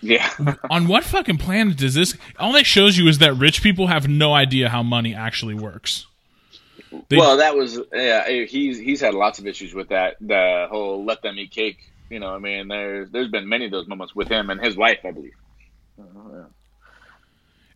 Yeah. 0.00 0.28
on 0.70 0.88
what 0.88 1.04
fucking 1.04 1.38
planet 1.38 1.78
does 1.78 1.94
this? 1.94 2.16
All 2.38 2.52
that 2.52 2.66
shows 2.66 2.98
you 2.98 3.08
is 3.08 3.18
that 3.18 3.34
rich 3.34 3.62
people 3.62 3.86
have 3.86 4.08
no 4.08 4.34
idea 4.34 4.68
how 4.68 4.82
money 4.82 5.14
actually 5.14 5.54
works. 5.54 6.06
They, 7.08 7.16
well, 7.16 7.38
that 7.38 7.56
was 7.56 7.80
yeah. 7.92 8.28
He's 8.46 8.78
he's 8.78 9.00
had 9.00 9.14
lots 9.14 9.38
of 9.38 9.46
issues 9.46 9.74
with 9.74 9.88
that. 9.88 10.16
The 10.20 10.66
whole 10.70 11.04
let 11.04 11.22
them 11.22 11.38
eat 11.38 11.50
cake. 11.50 11.78
You 12.10 12.20
know, 12.20 12.34
I 12.34 12.38
mean, 12.38 12.68
there's 12.68 13.10
there's 13.10 13.28
been 13.28 13.48
many 13.48 13.64
of 13.64 13.70
those 13.70 13.88
moments 13.88 14.14
with 14.14 14.28
him 14.28 14.50
and 14.50 14.60
his 14.60 14.76
wife, 14.76 15.00
I 15.04 15.10
believe. 15.10 15.34
Uh, 15.98 16.04
yeah. 16.32 16.44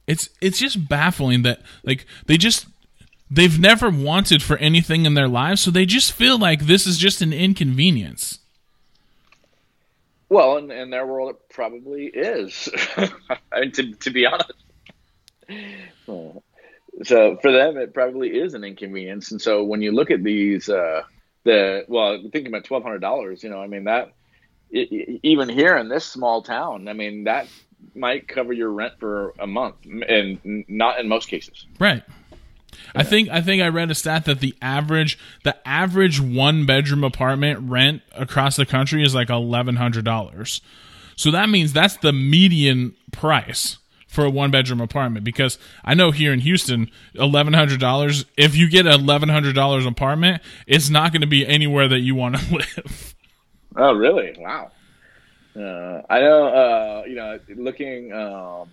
It's 0.07 0.29
it's 0.41 0.59
just 0.59 0.89
baffling 0.89 1.43
that 1.43 1.62
like 1.85 2.07
they 2.27 2.37
just 2.37 2.66
they've 3.31 3.59
never 3.59 3.91
wanted 3.91 4.43
for 4.43 4.57
anything 4.59 5.07
in 5.07 5.14
their 5.14 5.29
lives, 5.29 5.61
so 5.61 5.71
they 5.71 5.87
just 5.87 6.12
feel 6.12 6.39
like 6.39 6.66
this 6.66 6.87
is 6.87 6.99
just 6.99 7.23
an 7.23 7.33
inconvenience. 7.33 8.39
Well, 10.29 10.59
in, 10.59 10.71
in 10.71 10.91
their 10.91 11.07
world, 11.07 11.31
it 11.31 11.49
probably 11.53 12.07
is. 12.07 12.68
I 13.53 13.61
mean, 13.61 13.73
to 13.73 13.93
to 13.95 14.11
be 14.11 14.27
honest. 14.27 14.53
So 17.03 17.38
for 17.41 17.53
them, 17.53 17.76
it 17.76 17.95
probably 17.95 18.28
is 18.28 18.55
an 18.55 18.64
inconvenience. 18.64 19.30
And 19.30 19.41
so 19.41 19.64
when 19.64 19.82
you 19.82 19.93
look 19.93 20.11
at 20.11 20.22
these, 20.22 20.68
uh, 20.68 21.03
the 21.45 21.84
well, 21.88 22.20
thinking 22.32 22.49
about 22.49 22.64
twelve 22.64 22.82
hundred 22.82 23.01
dollars, 23.01 23.43
you 23.43 23.51
know, 23.51 23.61
I 23.61 23.66
mean 23.66 23.84
that 23.84 24.12
it, 24.70 25.20
even 25.22 25.49
here 25.49 25.76
in 25.76 25.88
this 25.88 26.05
small 26.05 26.43
town, 26.43 26.88
I 26.88 26.93
mean 26.93 27.24
that 27.24 27.49
might 27.95 28.28
cover 28.28 28.53
your 28.53 28.70
rent 28.70 28.95
for 29.01 29.34
a 29.38 29.47
month, 29.47 29.76
and 29.84 30.64
not 30.68 31.01
in 31.01 31.09
most 31.09 31.28
cases. 31.28 31.66
Right. 31.78 32.03
I 32.95 33.03
think 33.03 33.28
I 33.28 33.41
think 33.41 33.62
I 33.62 33.68
read 33.68 33.91
a 33.91 33.95
stat 33.95 34.24
that 34.26 34.41
the 34.41 34.55
average 34.61 35.18
the 35.45 35.57
average 35.66 36.20
one 36.20 36.66
bedroom 36.66 37.05
apartment 37.05 37.70
rent 37.70 38.03
across 38.12 38.57
the 38.57 38.66
country 38.66 39.03
is 39.03 39.14
like 39.14 39.30
eleven 39.30 39.76
hundred 39.76 40.05
dollars. 40.05 40.61
So 41.16 41.30
that 41.30 41.49
means 41.51 41.72
that's 41.72 41.97
the 41.99 42.12
median 42.12 42.95
price 43.12 43.78
for 44.11 44.25
a 44.25 44.31
one 44.31 44.51
bedroom 44.51 44.81
apartment 44.81 45.25
because 45.25 45.57
I 45.85 45.95
know 45.95 46.11
here 46.11 46.33
in 46.33 46.41
Houston, 46.41 46.91
eleven 47.15 47.55
hundred 47.55 47.79
dollars. 47.79 48.27
If 48.37 48.57
you 48.57 48.69
get 48.69 48.87
an 48.87 48.93
eleven 48.93 49.29
hundred 49.29 49.55
dollars 49.55 49.87
apartment, 49.87 50.43
it's 50.67 50.91
not 50.91 51.13
going 51.13 51.21
to 51.21 51.29
be 51.29 51.47
anywhere 51.47 51.87
that 51.89 52.01
you 52.01 52.17
want 52.17 52.37
to 52.37 52.55
live. 52.77 53.15
Oh, 53.77 53.95
really? 53.95 54.35
Wow. 54.37 54.73
Uh, 55.55 56.03
I 56.11 56.21
know. 56.21 56.47
Uh, 56.49 57.05
you 57.07 57.15
know, 57.15 57.39
looking 57.55 58.13
um, 58.13 58.71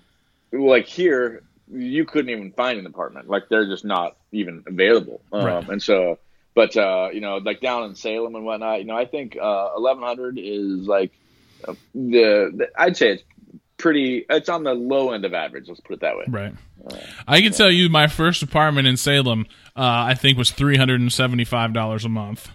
like 0.51 0.87
here, 0.87 1.43
you 1.71 2.03
couldn't 2.05 2.31
even 2.31 2.51
find 2.51 2.79
an 2.79 2.87
apartment. 2.87 3.29
Like 3.29 3.47
they're 3.47 3.67
just 3.67 3.85
not 3.85 4.17
even 4.31 4.63
available. 4.65 5.21
Um, 5.31 5.45
right. 5.45 5.69
And 5.69 5.83
so, 5.83 6.17
but 6.55 6.75
uh, 6.75 7.09
you 7.13 7.21
know, 7.21 7.37
like 7.37 7.61
down 7.61 7.83
in 7.83 7.93
Salem 7.93 8.33
and 8.35 8.43
whatnot, 8.43 8.79
you 8.79 8.85
know, 8.85 8.97
I 8.97 9.05
think 9.05 9.37
uh, 9.39 9.69
eleven 9.77 10.03
hundred 10.03 10.39
is 10.39 10.87
like 10.87 11.11
uh, 11.67 11.75
the, 11.93 12.51
the 12.55 12.69
I'd 12.75 12.97
say 12.97 13.11
it's 13.11 13.23
pretty. 13.77 14.25
It's 14.29 14.49
on 14.49 14.63
the 14.63 14.73
low 14.73 15.11
end 15.11 15.25
of 15.25 15.33
average. 15.33 15.67
Let's 15.67 15.79
put 15.79 15.93
it 15.93 15.99
that 16.01 16.17
way. 16.17 16.25
Right. 16.27 16.53
Uh, 16.85 16.97
I 17.27 17.41
can 17.41 17.51
tell 17.51 17.71
you, 17.71 17.89
my 17.89 18.07
first 18.07 18.43
apartment 18.43 18.87
in 18.87 18.97
Salem, 18.97 19.45
uh, 19.75 19.81
I 19.81 20.13
think 20.15 20.37
was 20.37 20.51
three 20.51 20.77
hundred 20.77 21.01
and 21.01 21.11
seventy-five 21.11 21.73
dollars 21.73 22.05
a 22.05 22.09
month. 22.09 22.49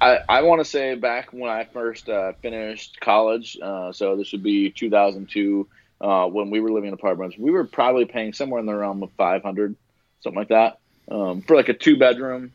I, 0.00 0.18
I 0.28 0.42
want 0.42 0.60
to 0.60 0.64
say 0.64 0.94
back 0.94 1.32
when 1.32 1.50
I 1.50 1.64
first 1.64 2.08
uh, 2.08 2.32
finished 2.42 3.00
college, 3.00 3.58
uh, 3.62 3.92
so 3.92 4.16
this 4.16 4.32
would 4.32 4.42
be 4.42 4.70
2002, 4.70 5.66
uh, 6.00 6.26
when 6.26 6.50
we 6.50 6.60
were 6.60 6.70
living 6.70 6.88
in 6.88 6.94
apartments, 6.94 7.38
we 7.38 7.50
were 7.50 7.64
probably 7.64 8.04
paying 8.04 8.34
somewhere 8.34 8.60
in 8.60 8.66
the 8.66 8.74
realm 8.74 9.02
of 9.02 9.10
500, 9.12 9.74
something 10.20 10.38
like 10.38 10.48
that, 10.48 10.80
um, 11.10 11.40
for 11.40 11.56
like 11.56 11.70
a 11.70 11.74
two 11.74 11.98
bedroom, 11.98 12.52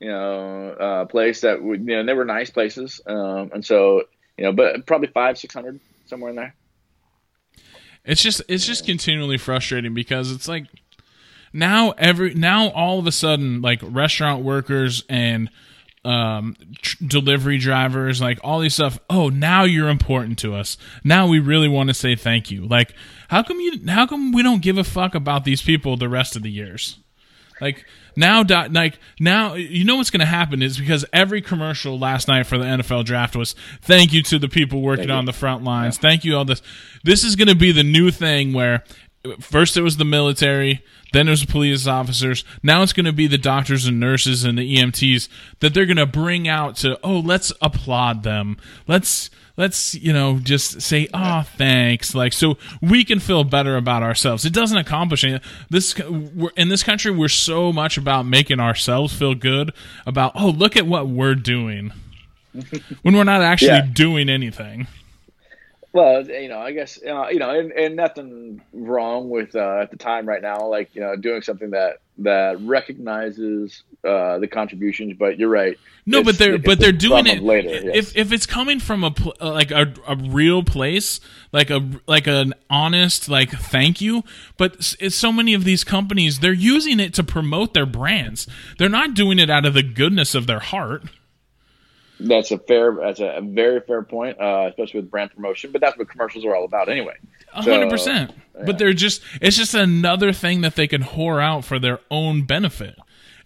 you 0.00 0.08
know, 0.08 0.70
uh, 0.70 1.04
place 1.04 1.42
that 1.42 1.62
would, 1.62 1.80
you 1.80 1.96
know, 1.96 2.04
they 2.04 2.14
were 2.14 2.24
nice 2.24 2.50
places, 2.50 3.00
um, 3.06 3.50
and 3.54 3.64
so 3.64 4.02
you 4.36 4.44
know, 4.44 4.52
but 4.52 4.86
probably 4.86 5.08
five, 5.08 5.38
six 5.38 5.54
hundred 5.54 5.80
somewhere 6.08 6.30
in 6.30 6.36
there. 6.36 6.54
It's 8.04 8.22
just 8.22 8.42
it's 8.48 8.66
just 8.66 8.86
continually 8.86 9.38
frustrating 9.38 9.94
because 9.94 10.32
it's 10.32 10.48
like 10.48 10.64
now 11.52 11.92
every 11.98 12.34
now 12.34 12.68
all 12.70 12.98
of 12.98 13.06
a 13.06 13.12
sudden 13.12 13.60
like 13.60 13.80
restaurant 13.82 14.42
workers 14.44 15.04
and 15.08 15.50
um 16.04 16.56
tr- 16.80 17.04
delivery 17.04 17.58
drivers 17.58 18.20
like 18.20 18.38
all 18.44 18.60
these 18.60 18.74
stuff 18.74 19.00
oh 19.10 19.28
now 19.28 19.64
you're 19.64 19.88
important 19.88 20.38
to 20.38 20.54
us. 20.54 20.78
Now 21.04 21.26
we 21.26 21.38
really 21.38 21.68
want 21.68 21.88
to 21.88 21.94
say 21.94 22.16
thank 22.16 22.50
you. 22.50 22.66
Like 22.66 22.94
how 23.28 23.42
come 23.42 23.60
you 23.60 23.80
how 23.86 24.06
come 24.06 24.32
we 24.32 24.42
don't 24.42 24.62
give 24.62 24.78
a 24.78 24.84
fuck 24.84 25.14
about 25.14 25.44
these 25.44 25.60
people 25.60 25.96
the 25.96 26.08
rest 26.08 26.34
of 26.34 26.42
the 26.42 26.50
years? 26.50 26.98
Like 27.60 27.84
now, 28.18 28.44
like 28.70 28.98
now, 29.20 29.54
you 29.54 29.84
know 29.84 29.96
what's 29.96 30.10
going 30.10 30.20
to 30.20 30.26
happen 30.26 30.60
is 30.60 30.76
because 30.76 31.04
every 31.12 31.40
commercial 31.40 31.98
last 31.98 32.26
night 32.26 32.46
for 32.46 32.58
the 32.58 32.64
NFL 32.64 33.04
draft 33.04 33.36
was 33.36 33.54
"Thank 33.80 34.12
you 34.12 34.24
to 34.24 34.40
the 34.40 34.48
people 34.48 34.82
working 34.82 35.10
on 35.10 35.24
the 35.24 35.32
front 35.32 35.62
lines. 35.62 35.96
Yeah. 35.96 36.08
Thank 36.08 36.24
you 36.24 36.36
all 36.36 36.44
this." 36.44 36.60
This 37.04 37.22
is 37.22 37.36
going 37.36 37.46
to 37.46 37.54
be 37.54 37.70
the 37.70 37.84
new 37.84 38.10
thing 38.10 38.52
where 38.52 38.82
first 39.38 39.76
it 39.76 39.82
was 39.82 39.98
the 39.98 40.04
military, 40.04 40.84
then 41.12 41.28
it 41.28 41.30
was 41.30 41.44
police 41.44 41.86
officers. 41.86 42.44
Now 42.60 42.82
it's 42.82 42.92
going 42.92 43.06
to 43.06 43.12
be 43.12 43.28
the 43.28 43.38
doctors 43.38 43.86
and 43.86 44.00
nurses 44.00 44.44
and 44.44 44.58
the 44.58 44.76
EMTs 44.76 45.28
that 45.60 45.72
they're 45.72 45.86
going 45.86 45.96
to 45.96 46.06
bring 46.06 46.48
out 46.48 46.74
to. 46.78 46.98
Oh, 47.04 47.20
let's 47.20 47.52
applaud 47.62 48.24
them. 48.24 48.56
Let's 48.88 49.30
let's 49.58 49.94
you 49.94 50.14
know 50.14 50.38
just 50.38 50.80
say 50.80 51.08
oh 51.12 51.42
thanks. 51.58 52.14
Like 52.14 52.32
so 52.32 52.56
we 52.80 53.04
can 53.04 53.20
feel 53.20 53.44
better 53.44 53.76
about 53.76 54.02
ourselves. 54.02 54.46
It 54.46 54.54
doesn't 54.54 54.78
accomplish 54.78 55.24
anything 55.24 55.42
this 55.68 55.94
in 56.56 56.70
this 56.70 56.82
country 56.82 57.10
we're 57.10 57.28
so 57.28 57.70
much 57.70 57.98
about 57.98 58.24
making 58.24 58.60
ourselves 58.60 59.14
feel 59.14 59.34
good 59.34 59.74
about 60.06 60.32
oh 60.34 60.48
look 60.48 60.76
at 60.76 60.86
what 60.86 61.08
we're 61.08 61.34
doing. 61.34 61.92
When 63.02 63.14
we're 63.14 63.24
not 63.24 63.42
actually 63.42 63.68
yeah. 63.68 63.86
doing 63.92 64.28
anything 64.30 64.88
Well, 65.92 66.28
you 66.28 66.48
know, 66.48 66.58
I 66.58 66.72
guess 66.72 66.98
uh, 67.02 67.28
you 67.28 67.38
know, 67.38 67.50
and, 67.50 67.72
and 67.72 67.96
nothing 67.96 68.60
wrong 68.72 69.30
with 69.30 69.56
uh, 69.56 69.80
at 69.82 69.90
the 69.90 69.96
time 69.96 70.28
right 70.28 70.42
now, 70.42 70.66
like 70.66 70.94
you 70.94 71.00
know, 71.00 71.16
doing 71.16 71.40
something 71.40 71.70
that 71.70 72.00
that 72.18 72.60
recognizes 72.60 73.84
uh, 74.04 74.38
the 74.38 74.48
contributions. 74.48 75.16
But 75.18 75.38
you're 75.38 75.48
right. 75.48 75.78
No, 76.04 76.22
but 76.22 76.36
they're 76.36 76.58
but 76.58 76.78
they're 76.78 76.92
doing 76.92 77.26
it 77.26 77.42
later. 77.42 77.70
yes. 77.70 77.84
If 77.94 78.16
if 78.16 78.32
it's 78.32 78.44
coming 78.44 78.80
from 78.80 79.02
a 79.02 79.10
pl- 79.10 79.34
uh, 79.40 79.50
like 79.52 79.70
a, 79.70 79.94
a 80.06 80.16
real 80.16 80.62
place, 80.62 81.20
like 81.52 81.70
a 81.70 81.86
like 82.06 82.26
an 82.26 82.52
honest 82.68 83.30
like 83.30 83.50
thank 83.50 84.02
you, 84.02 84.24
but 84.58 84.94
it's 85.00 85.16
so 85.16 85.32
many 85.32 85.54
of 85.54 85.64
these 85.64 85.84
companies 85.84 86.40
they're 86.40 86.52
using 86.52 87.00
it 87.00 87.14
to 87.14 87.24
promote 87.24 87.72
their 87.72 87.86
brands. 87.86 88.46
They're 88.78 88.90
not 88.90 89.14
doing 89.14 89.38
it 89.38 89.48
out 89.48 89.64
of 89.64 89.72
the 89.72 89.82
goodness 89.82 90.34
of 90.34 90.46
their 90.46 90.60
heart. 90.60 91.04
That's 92.20 92.50
a 92.50 92.58
fair. 92.58 92.92
That's 92.92 93.20
a 93.20 93.40
very 93.42 93.80
fair 93.80 94.02
point, 94.02 94.40
uh, 94.40 94.66
especially 94.68 95.00
with 95.00 95.10
brand 95.10 95.30
promotion. 95.34 95.70
But 95.72 95.80
that's 95.80 95.96
what 95.96 96.08
commercials 96.08 96.44
are 96.44 96.54
all 96.54 96.64
about, 96.64 96.88
anyway. 96.88 97.14
A 97.54 97.62
So, 97.62 97.72
hundred 97.72 97.90
percent. 97.90 98.32
But 98.64 98.78
they're 98.78 98.92
just 98.92 99.22
it's 99.40 99.56
just 99.56 99.74
another 99.74 100.32
thing 100.32 100.62
that 100.62 100.74
they 100.74 100.88
can 100.88 101.02
whore 101.02 101.42
out 101.42 101.64
for 101.64 101.78
their 101.78 102.00
own 102.10 102.42
benefit. 102.42 102.96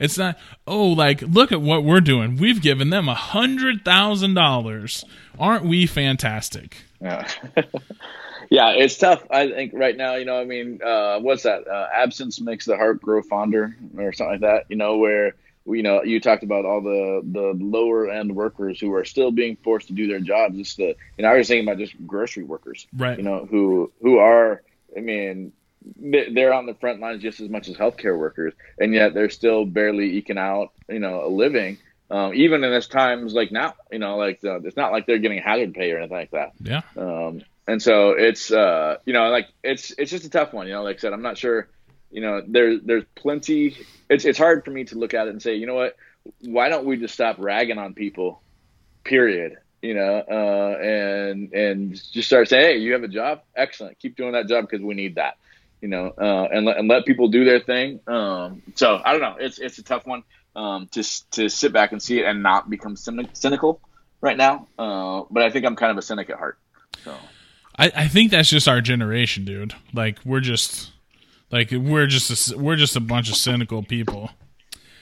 It's 0.01 0.17
not 0.19 0.39
oh 0.67 0.87
like 0.89 1.23
look 1.23 1.53
at 1.53 1.61
what 1.61 1.85
we're 1.85 2.01
doing. 2.01 2.37
We've 2.37 2.61
given 2.63 2.91
them 2.91 3.09
a 3.09 3.15
hundred 3.15 3.85
thousand 3.85 4.35
dollars. 4.35 5.05
Aren't 5.39 5.65
we 5.65 5.87
fantastic? 5.87 6.79
Yeah. 7.01 7.29
yeah, 8.51 8.71
it's 8.71 8.97
tough. 8.97 9.23
I 9.31 9.49
think 9.51 9.73
right 9.75 9.97
now, 9.97 10.15
you 10.17 10.25
know, 10.25 10.41
I 10.41 10.45
mean, 10.45 10.81
uh, 10.85 11.19
what's 11.21 11.43
that? 11.45 11.67
Uh, 11.69 11.87
absence 11.95 12.41
makes 12.41 12.65
the 12.65 12.77
heart 12.77 13.01
grow 13.01 13.23
fonder, 13.23 13.77
or 13.97 14.13
something 14.13 14.33
like 14.33 14.41
that. 14.41 14.65
You 14.71 14.77
know, 14.77 14.97
where 14.97 15.35
you 15.67 15.83
know 15.83 16.03
you 16.03 16.21
talked 16.21 16.43
about 16.43 16.65
all 16.65 16.81
the 16.81 17.21
the 17.25 17.53
lower 17.65 18.11
end 18.11 18.35
workers 18.35 18.81
who 18.81 18.93
are 18.95 19.05
still 19.05 19.31
being 19.31 19.57
forced 19.63 19.89
to 19.89 19.93
do 19.93 20.07
their 20.07 20.21
jobs. 20.21 20.57
Just 20.57 20.77
the 20.77 20.95
you 21.17 21.23
know, 21.23 21.29
I 21.29 21.37
was 21.39 21.49
thinking 21.49 21.67
about 21.69 21.79
just 21.79 21.95
grocery 22.07 22.45
workers, 22.45 22.87
Right. 22.97 23.17
You 23.19 23.25
know, 23.25 23.47
who 23.51 23.93
who 24.03 24.19
are, 24.19 24.63
I 24.97 25.01
mean. 25.01 25.53
they- 25.97 26.31
They're 26.33 26.53
on 26.55 26.67
the 26.67 26.75
front 26.75 27.01
lines 27.01 27.23
just 27.23 27.41
as 27.41 27.49
much 27.49 27.69
as 27.69 27.77
healthcare 27.77 28.17
workers, 28.17 28.55
and 28.79 28.95
yet 28.95 29.15
they're 29.15 29.31
still 29.31 29.65
barely 29.67 30.11
eking 30.19 30.39
out, 30.39 30.71
you 30.89 31.01
know, 31.01 31.25
a 31.27 31.29
living. 31.29 31.79
Um, 32.09 32.35
even 32.35 32.63
in 32.63 32.71
this 32.71 32.87
times 32.87 33.33
like 33.35 33.51
now, 33.51 33.75
you 33.91 33.99
know, 33.99 34.17
like 34.17 34.39
uh, 34.45 34.61
it's 34.63 34.77
not 34.77 34.93
like 34.93 35.07
they're 35.07 35.19
getting 35.19 35.43
hazard 35.43 35.75
pay 35.75 35.91
or 35.91 35.99
anything 35.99 36.17
like 36.17 36.31
that. 36.33 36.53
Yeah. 36.61 36.83
Um, 36.97 37.43
and 37.67 37.83
so 37.83 38.11
it's 38.11 38.53
uh, 38.53 38.99
you 39.07 39.13
know 39.13 39.29
like 39.31 39.49
it's 39.65 39.93
it's 39.99 40.11
just 40.11 40.25
a 40.25 40.31
tough 40.31 40.53
one. 40.53 40.67
You 40.69 40.75
know, 40.75 40.83
like 40.85 40.97
I 40.97 41.01
said, 41.01 41.13
I'm 41.13 41.23
not 41.23 41.37
sure. 41.39 41.69
You 42.13 42.21
know, 42.21 42.43
there 42.47 42.79
there's 42.79 43.05
plenty. 43.15 43.77
It's 44.09 44.25
it's 44.25 44.39
hard 44.39 44.65
for 44.65 44.71
me 44.71 44.85
to 44.85 44.99
look 44.99 45.15
at 45.15 45.27
it 45.27 45.31
and 45.31 45.43
say, 45.43 45.57
you 45.57 45.67
know 45.67 45.75
what, 45.75 45.97
why 46.43 46.69
don't 46.69 46.85
we 46.85 46.97
just 46.97 47.15
stop 47.15 47.37
ragging 47.39 47.79
on 47.79 47.95
people? 47.95 48.43
Period. 49.03 49.57
You 49.81 49.95
know, 49.95 50.23
uh, 50.31 50.83
and 50.83 51.53
and 51.53 51.95
just 52.13 52.29
start 52.29 52.49
saying, 52.49 52.65
hey, 52.65 52.77
you 52.79 52.93
have 52.93 53.03
a 53.03 53.09
job, 53.09 53.43
excellent, 53.57 53.99
keep 53.99 54.17
doing 54.17 54.33
that 54.33 54.47
job 54.47 54.69
because 54.69 54.85
we 54.85 54.95
need 54.95 55.17
that. 55.17 55.39
You 55.81 55.89
know, 55.89 56.13
uh, 56.17 56.49
and 56.53 56.67
let 56.67 56.77
and 56.77 56.87
let 56.87 57.05
people 57.05 57.29
do 57.29 57.45
their 57.45 57.59
thing. 57.59 57.99
Um, 58.07 58.63
so 58.77 59.01
I 59.05 59.11
don't 59.11 59.21
know. 59.21 59.37
It's 59.41 59.59
it's 59.59 59.79
a 59.79 59.83
tough 59.83 60.07
one 60.07 60.23
um, 60.55 60.87
to 60.93 61.03
to 61.33 61.49
sit 61.49 61.73
back 61.73 61.91
and 61.91 62.01
see 62.01 62.21
it 62.21 62.27
and 62.27 62.43
not 62.43 62.71
become 62.71 62.95
cynical 62.95 63.81
right 64.21 64.37
now. 64.37 64.69
Uh, 64.79 65.25
but 65.31 65.43
I 65.43 65.51
think 65.51 65.67
I'm 65.67 65.75
kind 65.75 65.91
of 65.91 65.99
a 65.99 66.03
cynic 66.03 66.31
at 66.31 66.39
heart. 66.39 66.59
So. 67.05 67.17
I, 67.77 67.91
I 67.97 68.09
think 68.09 68.31
that's 68.31 68.51
just 68.51 68.69
our 68.69 68.81
generation, 68.81 69.45
dude. 69.45 69.75
Like 69.93 70.19
we're 70.25 70.41
just 70.41 70.92
like 71.53 71.71
we're 71.71 72.07
just 72.07 72.51
a, 72.53 72.59
we're 72.59 72.77
just 72.77 72.97
a 72.97 73.01
bunch 73.01 73.29
of 73.31 73.37
cynical 73.37 73.83
people. 73.83 74.31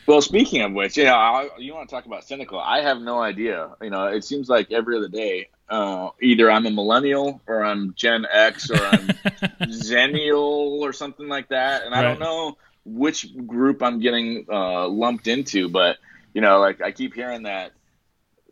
Well, 0.06 0.20
speaking 0.20 0.62
of 0.62 0.72
which, 0.72 0.96
you 0.96 1.04
know, 1.04 1.14
I, 1.14 1.48
you 1.58 1.72
want 1.72 1.88
to 1.88 1.94
talk 1.94 2.04
about 2.06 2.24
cynical? 2.24 2.58
I 2.58 2.80
have 2.80 3.00
no 3.00 3.20
idea. 3.22 3.70
You 3.80 3.90
know, 3.90 4.06
it 4.06 4.24
seems 4.24 4.48
like 4.48 4.72
every 4.72 4.96
other 4.96 5.06
day, 5.08 5.50
uh, 5.68 6.08
either 6.20 6.50
I'm 6.50 6.66
a 6.66 6.70
millennial 6.70 7.40
or 7.46 7.64
I'm 7.64 7.94
Gen 7.94 8.26
X 8.30 8.70
or 8.70 8.76
I'm 8.84 9.06
Xennial 9.70 10.80
or 10.80 10.92
something 10.92 11.28
like 11.28 11.48
that, 11.50 11.84
and 11.84 11.94
I 11.94 12.02
don't 12.02 12.18
know 12.18 12.56
which 12.84 13.28
group 13.46 13.82
I'm 13.82 14.00
getting 14.00 14.46
uh, 14.50 14.88
lumped 14.88 15.28
into. 15.28 15.68
But 15.68 15.98
you 16.34 16.40
know, 16.40 16.58
like 16.58 16.80
I 16.80 16.90
keep 16.92 17.14
hearing 17.14 17.44
that. 17.44 17.72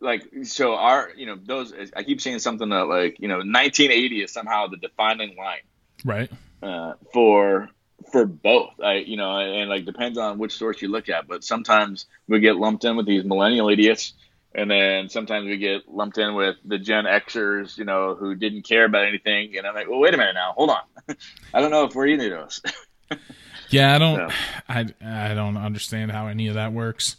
Like 0.01 0.23
so, 0.43 0.75
our 0.75 1.09
you 1.17 1.25
know 1.25 1.37
those 1.43 1.73
I 1.93 2.03
keep 2.03 2.21
saying 2.21 2.39
something 2.39 2.69
that 2.69 2.87
like 2.87 3.19
you 3.19 3.27
know 3.27 3.39
1980 3.39 4.23
is 4.23 4.31
somehow 4.31 4.67
the 4.67 4.77
defining 4.77 5.35
line 5.35 5.59
Right. 6.05 6.31
uh, 6.63 6.93
for 7.11 7.69
for 8.11 8.25
both. 8.25 8.79
I 8.83 8.95
you 8.95 9.17
know, 9.17 9.37
and 9.37 9.69
like 9.69 9.85
depends 9.85 10.17
on 10.17 10.37
which 10.37 10.57
source 10.57 10.81
you 10.81 10.89
look 10.89 11.09
at. 11.09 11.27
But 11.27 11.43
sometimes 11.43 12.05
we 12.27 12.39
get 12.39 12.55
lumped 12.55 12.85
in 12.85 12.95
with 12.95 13.05
these 13.05 13.23
millennial 13.23 13.69
idiots, 13.69 14.13
and 14.53 14.69
then 14.69 15.09
sometimes 15.09 15.45
we 15.47 15.57
get 15.57 15.87
lumped 15.87 16.17
in 16.17 16.35
with 16.35 16.55
the 16.65 16.77
Gen 16.77 17.05
Xers, 17.05 17.77
you 17.77 17.85
know, 17.85 18.15
who 18.15 18.35
didn't 18.35 18.63
care 18.63 18.85
about 18.85 19.05
anything. 19.07 19.57
And 19.57 19.65
I'm 19.67 19.75
like, 19.75 19.89
well, 19.89 19.99
wait 19.99 20.13
a 20.13 20.17
minute 20.17 20.33
now, 20.33 20.53
hold 20.53 20.69
on. 20.69 20.81
I 21.53 21.61
don't 21.61 21.71
know 21.71 21.85
if 21.85 21.95
we're 21.95 22.07
either 22.07 22.35
of 22.35 22.49
those. 23.09 23.17
Yeah, 23.71 23.93
I 23.95 23.99
don't 23.99 24.29
So. 24.31 24.35
I 24.69 24.85
I 25.03 25.33
don't 25.35 25.57
understand 25.57 26.11
how 26.11 26.27
any 26.27 26.47
of 26.47 26.55
that 26.55 26.73
works. 26.73 27.17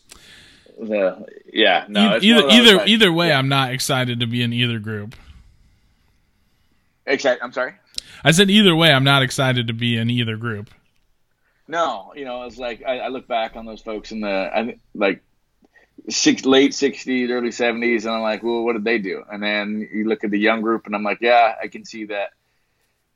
Uh, 0.81 1.21
yeah, 1.53 1.85
no. 1.89 2.19
Either 2.21 2.35
one 2.35 2.45
of 2.45 2.51
those, 2.51 2.53
either 2.53 2.77
like- 2.79 2.89
either 2.89 3.13
way, 3.13 3.33
I'm 3.33 3.49
not 3.49 3.73
excited 3.73 4.21
to 4.21 4.27
be 4.27 4.43
in 4.43 4.53
either 4.53 4.79
group. 4.79 5.15
Except, 7.07 7.43
I'm 7.43 7.53
sorry. 7.53 7.75
I 8.25 8.33
said 8.33 8.51
either 8.51 8.75
way, 8.75 8.93
I'm 8.93 9.05
not 9.05 9.23
excited 9.23 9.67
to 9.69 9.73
be 9.73 9.97
in 9.97 10.11
either 10.11 10.37
group. 10.37 10.71
No, 11.67 12.13
you 12.17 12.25
know, 12.25 12.45
it's 12.45 12.59
like 12.59 12.83
I, 12.85 12.99
I 12.99 13.09
look 13.09 13.29
back 13.29 13.57
on 13.57 13.65
those 13.65 13.81
folks 13.81 14.11
in 14.11 14.21
the 14.21 14.29
I 14.29 14.79
like 14.95 15.23
six, 16.09 16.45
late 16.45 16.73
'60s, 16.73 17.31
early 17.31 17.51
'70s, 17.51 18.05
and 18.05 18.15
I'm 18.15 18.23
like, 18.23 18.43
well, 18.43 18.65
what 18.65 18.73
did 18.73 18.85
they 18.85 18.99
do? 18.99 19.23
And 19.31 19.43
then 19.43 19.89
you 19.93 20.09
look 20.09 20.25
at 20.25 20.31
the 20.31 20.39
young 20.39 20.63
group, 20.63 20.87
and 20.87 20.95
I'm 20.95 21.05
like, 21.05 21.19
yeah, 21.21 21.55
I 21.63 21.69
can 21.69 21.85
see 21.85 22.07
that 22.07 22.31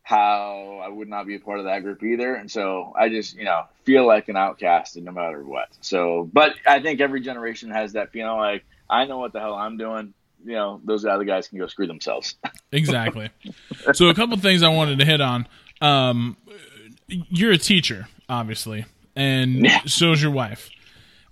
how 0.05 0.83
I 0.85 0.89
would 0.89 1.09
not 1.09 1.27
be 1.27 1.35
a 1.35 1.41
part 1.41 1.59
of 1.59 1.65
that 1.65 1.83
group 1.83 2.03
either. 2.03 2.35
And 2.35 2.51
so 2.51 2.93
I 2.97 3.09
just, 3.09 3.35
you 3.37 3.45
know, 3.45 3.65
feel 3.85 4.07
like 4.07 4.29
an 4.29 4.37
outcast 4.37 4.97
no 4.97 5.11
matter 5.11 5.43
what. 5.43 5.69
So, 5.81 6.29
but 6.31 6.55
I 6.67 6.81
think 6.81 7.01
every 7.01 7.23
generation 7.23 7.71
has 7.71 7.95
that 7.95 8.13
feeling 8.13 8.37
like 8.37 8.65
I 8.89 9.07
know 9.07 9.19
what 9.19 9.33
the 9.33 9.41
hell 9.41 9.55
I'm 9.55 9.79
doing. 9.79 10.13
You 10.45 10.53
know, 10.53 10.81
those 10.85 11.05
other 11.05 11.25
guys 11.25 11.49
can 11.49 11.59
go 11.59 11.67
screw 11.67 11.87
themselves. 11.87 12.37
Exactly. 12.73 13.31
so 13.93 14.09
a 14.09 14.15
couple 14.15 14.37
things 14.39 14.63
I 14.65 14.69
wanted 14.69 14.99
to 14.99 15.05
hit 15.05 15.21
on. 15.21 15.47
Um, 15.81 16.37
you're 17.07 17.53
a 17.53 17.59
teacher, 17.59 18.09
obviously, 18.29 18.85
and 19.15 19.65
Yeah. 19.65 19.83
so 19.87 20.11
is 20.13 20.21
your 20.21 20.33
wife, 20.33 20.71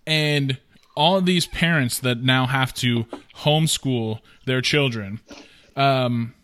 and 0.07 0.57
all 0.97 1.17
of 1.17 1.27
these 1.27 1.47
parents 1.47 1.99
that 2.01 2.23
now 2.23 2.47
have 2.47 2.73
to 2.75 3.07
homeschool 3.39 4.21
their 4.47 4.61
children. 4.61 5.19
Um, 5.75 6.35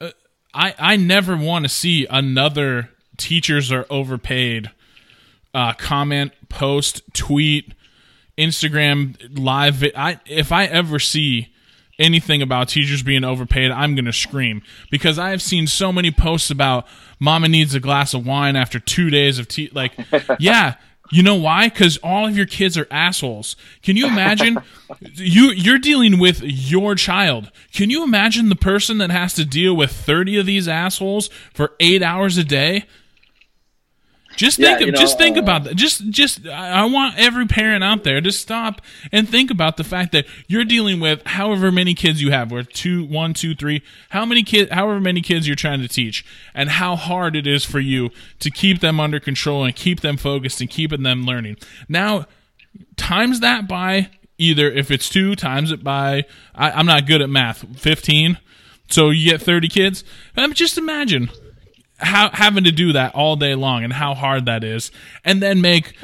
uh, 0.00 0.10
I 0.52 0.74
I 0.78 0.96
never 0.96 1.36
want 1.36 1.64
to 1.64 1.68
see 1.68 2.06
another 2.10 2.90
teachers 3.18 3.70
are 3.70 3.86
overpaid. 3.88 4.70
Uh, 5.54 5.74
comment, 5.74 6.32
post, 6.48 7.02
tweet, 7.12 7.72
Instagram 8.36 9.38
live. 9.38 9.84
I 9.96 10.20
if 10.26 10.52
I 10.52 10.64
ever 10.66 10.98
see 10.98 11.52
anything 11.98 12.42
about 12.42 12.68
teachers 12.68 13.02
being 13.02 13.24
overpaid, 13.24 13.70
I'm 13.70 13.94
gonna 13.94 14.12
scream 14.12 14.62
because 14.90 15.18
I 15.18 15.30
have 15.30 15.42
seen 15.42 15.66
so 15.66 15.92
many 15.92 16.10
posts 16.10 16.50
about 16.50 16.86
mama 17.18 17.48
needs 17.48 17.74
a 17.74 17.80
glass 17.80 18.14
of 18.14 18.26
wine 18.26 18.56
after 18.56 18.80
two 18.80 19.10
days 19.10 19.38
of 19.38 19.46
tea. 19.46 19.70
Like, 19.72 19.92
yeah. 20.40 20.74
You 21.12 21.24
know 21.24 21.34
why? 21.34 21.68
Because 21.68 21.96
all 22.04 22.28
of 22.28 22.36
your 22.36 22.46
kids 22.46 22.78
are 22.78 22.86
assholes. 22.88 23.56
Can 23.82 23.96
you 23.96 24.06
imagine? 24.06 24.58
you 25.00 25.50
you're 25.50 25.80
dealing 25.80 26.20
with 26.20 26.40
your 26.40 26.94
child. 26.94 27.50
Can 27.74 27.90
you 27.90 28.04
imagine 28.04 28.48
the 28.48 28.54
person 28.54 28.98
that 28.98 29.10
has 29.10 29.34
to 29.34 29.44
deal 29.44 29.74
with 29.74 29.90
thirty 29.90 30.38
of 30.38 30.46
these 30.46 30.68
assholes 30.68 31.28
for 31.52 31.72
eight 31.80 32.00
hours 32.00 32.38
a 32.38 32.44
day? 32.44 32.84
Just 34.40 34.58
Yeah, 34.58 34.78
think, 34.78 34.86
you 34.86 34.92
know, 34.92 34.98
just 34.98 35.18
think 35.18 35.36
uh, 35.36 35.40
about 35.40 35.64
that. 35.64 35.76
Just, 35.76 36.08
just, 36.08 36.46
I 36.46 36.86
want 36.86 37.18
every 37.18 37.46
parent 37.46 37.84
out 37.84 38.04
there 38.04 38.22
to 38.22 38.32
stop 38.32 38.80
and 39.12 39.28
think 39.28 39.50
about 39.50 39.76
the 39.76 39.84
fact 39.84 40.12
that 40.12 40.24
you're 40.48 40.64
dealing 40.64 40.98
with 40.98 41.20
however 41.26 41.70
many 41.70 41.92
kids 41.92 42.22
you 42.22 42.30
have, 42.30 42.50
or 42.50 42.62
two, 42.62 43.04
one, 43.04 43.34
two, 43.34 43.54
three, 43.54 43.82
how 44.08 44.24
many 44.24 44.42
kids, 44.42 44.70
however 44.72 44.98
many 44.98 45.20
kids 45.20 45.46
you're 45.46 45.56
trying 45.56 45.82
to 45.82 45.88
teach, 45.88 46.24
and 46.54 46.70
how 46.70 46.96
hard 46.96 47.36
it 47.36 47.46
is 47.46 47.66
for 47.66 47.80
you 47.80 48.08
to 48.38 48.50
keep 48.50 48.80
them 48.80 48.98
under 48.98 49.20
control 49.20 49.62
and 49.62 49.76
keep 49.76 50.00
them 50.00 50.16
focused 50.16 50.62
and 50.62 50.70
keeping 50.70 51.02
them 51.02 51.26
learning. 51.26 51.58
Now, 51.86 52.24
times 52.96 53.40
that 53.40 53.68
by 53.68 54.08
either 54.38 54.70
if 54.70 54.90
it's 54.90 55.10
two 55.10 55.36
times 55.36 55.70
it 55.70 55.84
by 55.84 56.24
I, 56.54 56.70
I'm 56.70 56.86
not 56.86 57.06
good 57.06 57.20
at 57.20 57.28
math, 57.28 57.78
fifteen. 57.78 58.38
So 58.88 59.10
you 59.10 59.32
get 59.32 59.42
thirty 59.42 59.68
kids. 59.68 60.02
Um, 60.34 60.54
just 60.54 60.78
imagine 60.78 61.28
how 62.00 62.30
having 62.32 62.64
to 62.64 62.72
do 62.72 62.92
that 62.92 63.14
all 63.14 63.36
day 63.36 63.54
long 63.54 63.84
and 63.84 63.92
how 63.92 64.14
hard 64.14 64.46
that 64.46 64.64
is, 64.64 64.90
and 65.24 65.42
then 65.42 65.60
make 65.60 65.94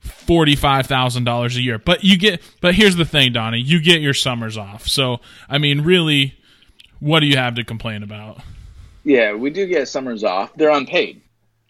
forty 0.00 0.56
five 0.56 0.86
thousand 0.86 1.24
dollars 1.24 1.56
a 1.56 1.62
year. 1.62 1.78
But 1.78 2.04
you 2.04 2.18
get 2.18 2.42
but 2.60 2.74
here's 2.74 2.96
the 2.96 3.04
thing, 3.04 3.32
Donnie, 3.32 3.60
you 3.60 3.80
get 3.80 4.00
your 4.00 4.14
summers 4.14 4.56
off. 4.56 4.86
So 4.86 5.20
I 5.48 5.58
mean 5.58 5.82
really 5.82 6.34
what 7.00 7.20
do 7.20 7.26
you 7.26 7.36
have 7.36 7.56
to 7.56 7.64
complain 7.64 8.02
about? 8.02 8.38
Yeah, 9.04 9.34
we 9.34 9.50
do 9.50 9.66
get 9.66 9.88
summers 9.88 10.24
off. 10.24 10.54
They're 10.54 10.70
unpaid, 10.70 11.20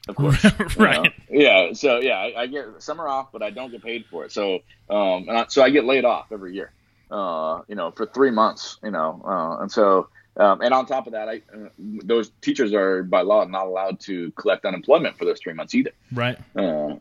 of 0.08 0.14
course. 0.14 0.44
you 0.44 0.50
right. 0.76 1.02
know? 1.02 1.10
Yeah. 1.28 1.72
So 1.72 1.98
yeah, 1.98 2.18
I, 2.18 2.42
I 2.42 2.46
get 2.46 2.66
summer 2.78 3.08
off, 3.08 3.32
but 3.32 3.42
I 3.42 3.50
don't 3.50 3.70
get 3.70 3.82
paid 3.82 4.04
for 4.06 4.24
it. 4.24 4.32
So 4.32 4.60
um, 4.88 5.28
and 5.28 5.38
I, 5.38 5.46
so 5.48 5.62
I 5.62 5.70
get 5.70 5.84
laid 5.84 6.04
off 6.04 6.26
every 6.30 6.54
year. 6.54 6.72
Uh, 7.10 7.62
you 7.68 7.74
know, 7.74 7.90
for 7.90 8.06
three 8.06 8.30
months. 8.30 8.78
You 8.82 8.90
know, 8.90 9.22
uh, 9.24 9.62
and 9.62 9.70
so 9.70 10.08
Um, 10.37 10.61
and 10.62 10.74
on 10.74 10.87
top 10.87 11.07
of 11.07 11.12
that, 11.12 11.28
I, 11.28 11.43
uh, 11.55 11.68
those 11.78 12.30
teachers 12.41 12.72
are 12.74 13.03
by 13.05 13.20
law 13.20 13.45
not 13.45 13.66
allowed 13.66 14.01
to 14.01 14.32
collect 14.32 14.64
unemployment 14.64 15.16
for 15.16 15.24
those 15.24 15.39
three 15.41 15.53
months 15.53 15.74
either. 15.74 15.93
Right. 16.12 16.39
Uh, 16.57 16.97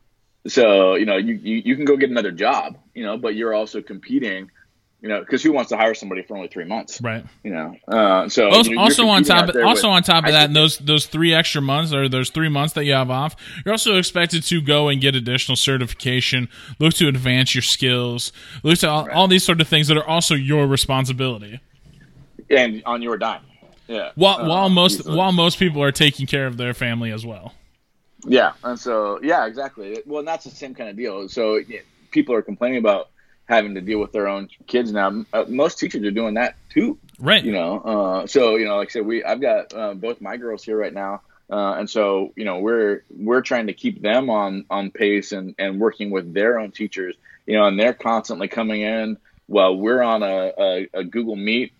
so 0.45 0.95
you 0.95 1.05
know 1.05 1.17
you, 1.17 1.35
you 1.35 1.61
you 1.65 1.75
can 1.75 1.85
go 1.85 1.95
get 1.97 2.09
another 2.09 2.31
job, 2.31 2.77
you 2.93 3.03
know, 3.03 3.17
but 3.17 3.35
you're 3.35 3.53
also 3.53 3.81
competing 3.81 4.49
you 5.03 5.09
know, 5.09 5.19
because 5.19 5.43
who 5.43 5.51
wants 5.51 5.67
to 5.69 5.75
hire 5.75 5.93
somebody 5.93 6.21
for 6.21 6.37
only 6.37 6.47
three 6.47 6.63
months? 6.63 7.01
Right. 7.01 7.25
You 7.43 7.51
know, 7.51 7.75
uh, 7.89 8.29
so 8.29 8.47
also, 8.49 8.71
you're, 8.71 8.79
also 8.79 9.07
on 9.07 9.25
top, 9.25 9.49
of, 9.49 9.57
also 9.57 9.89
on 9.89 10.01
top 10.01 10.23
of 10.23 10.31
that, 10.31 10.45
think, 10.45 10.53
those 10.53 10.77
those 10.77 11.07
three 11.07 11.33
extra 11.33 11.61
months 11.61 11.93
or 11.93 12.07
those 12.07 12.29
three 12.29 12.47
months 12.47 12.73
that 12.75 12.85
you 12.85 12.93
have 12.93 13.11
off, 13.11 13.35
you're 13.65 13.73
also 13.73 13.97
expected 13.97 14.43
to 14.43 14.61
go 14.61 14.87
and 14.87 15.01
get 15.01 15.13
additional 15.13 15.57
certification, 15.57 16.47
look 16.79 16.93
to 16.93 17.09
advance 17.09 17.53
your 17.53 17.61
skills, 17.61 18.31
look 18.63 18.79
to 18.79 18.89
all, 18.89 19.05
right. 19.05 19.13
all 19.13 19.27
these 19.27 19.43
sort 19.43 19.59
of 19.59 19.67
things 19.67 19.89
that 19.89 19.97
are 19.97 20.07
also 20.07 20.35
your 20.35 20.67
responsibility, 20.67 21.59
and 22.49 22.83
on 22.85 23.01
your 23.01 23.17
dime. 23.17 23.41
Yeah. 23.87 24.11
While 24.15 24.39
uh, 24.39 24.47
while 24.47 24.69
most 24.69 25.01
easily. 25.01 25.17
while 25.17 25.31
most 25.31 25.59
people 25.59 25.81
are 25.83 25.91
taking 25.91 26.25
care 26.25 26.47
of 26.47 26.57
their 26.57 26.73
family 26.73 27.11
as 27.11 27.25
well. 27.25 27.53
Yeah, 28.25 28.53
and 28.63 28.79
so 28.79 29.19
yeah, 29.21 29.45
exactly. 29.45 30.01
Well, 30.05 30.19
and 30.19 30.27
that's 30.27 30.45
the 30.45 30.51
same 30.51 30.73
kind 30.73 30.89
of 30.89 30.95
deal. 30.95 31.27
So 31.27 31.55
yeah, 31.55 31.79
people 32.11 32.35
are 32.35 32.41
complaining 32.41 32.77
about 32.77 33.09
having 33.45 33.75
to 33.75 33.81
deal 33.81 33.99
with 33.99 34.13
their 34.13 34.27
own 34.27 34.47
kids 34.67 34.91
now. 34.91 35.25
Uh, 35.33 35.45
most 35.47 35.79
teachers 35.79 36.03
are 36.03 36.11
doing 36.11 36.35
that 36.35 36.55
too, 36.69 36.97
right? 37.19 37.43
You 37.43 37.51
know, 37.51 37.79
uh, 37.79 38.27
so 38.27 38.55
you 38.55 38.65
know, 38.65 38.77
like 38.77 38.89
I 38.89 38.91
said, 38.91 39.05
we 39.05 39.23
I've 39.23 39.41
got 39.41 39.73
uh, 39.73 39.93
both 39.93 40.21
my 40.21 40.37
girls 40.37 40.63
here 40.63 40.77
right 40.77 40.93
now, 40.93 41.21
uh, 41.49 41.73
and 41.73 41.89
so 41.89 42.31
you 42.35 42.45
know, 42.45 42.59
we're 42.59 43.03
we're 43.09 43.41
trying 43.41 43.67
to 43.67 43.73
keep 43.73 44.01
them 44.01 44.29
on 44.29 44.65
on 44.69 44.91
pace 44.91 45.33
and 45.33 45.55
and 45.59 45.79
working 45.79 46.09
with 46.09 46.33
their 46.33 46.59
own 46.59 46.71
teachers, 46.71 47.15
you 47.45 47.57
know, 47.57 47.65
and 47.65 47.77
they're 47.77 47.93
constantly 47.93 48.47
coming 48.47 48.81
in 48.81 49.17
while 49.47 49.75
we're 49.75 50.01
on 50.01 50.23
a, 50.23 50.53
a, 50.57 50.89
a 50.93 51.03
Google 51.03 51.35
Meet 51.35 51.73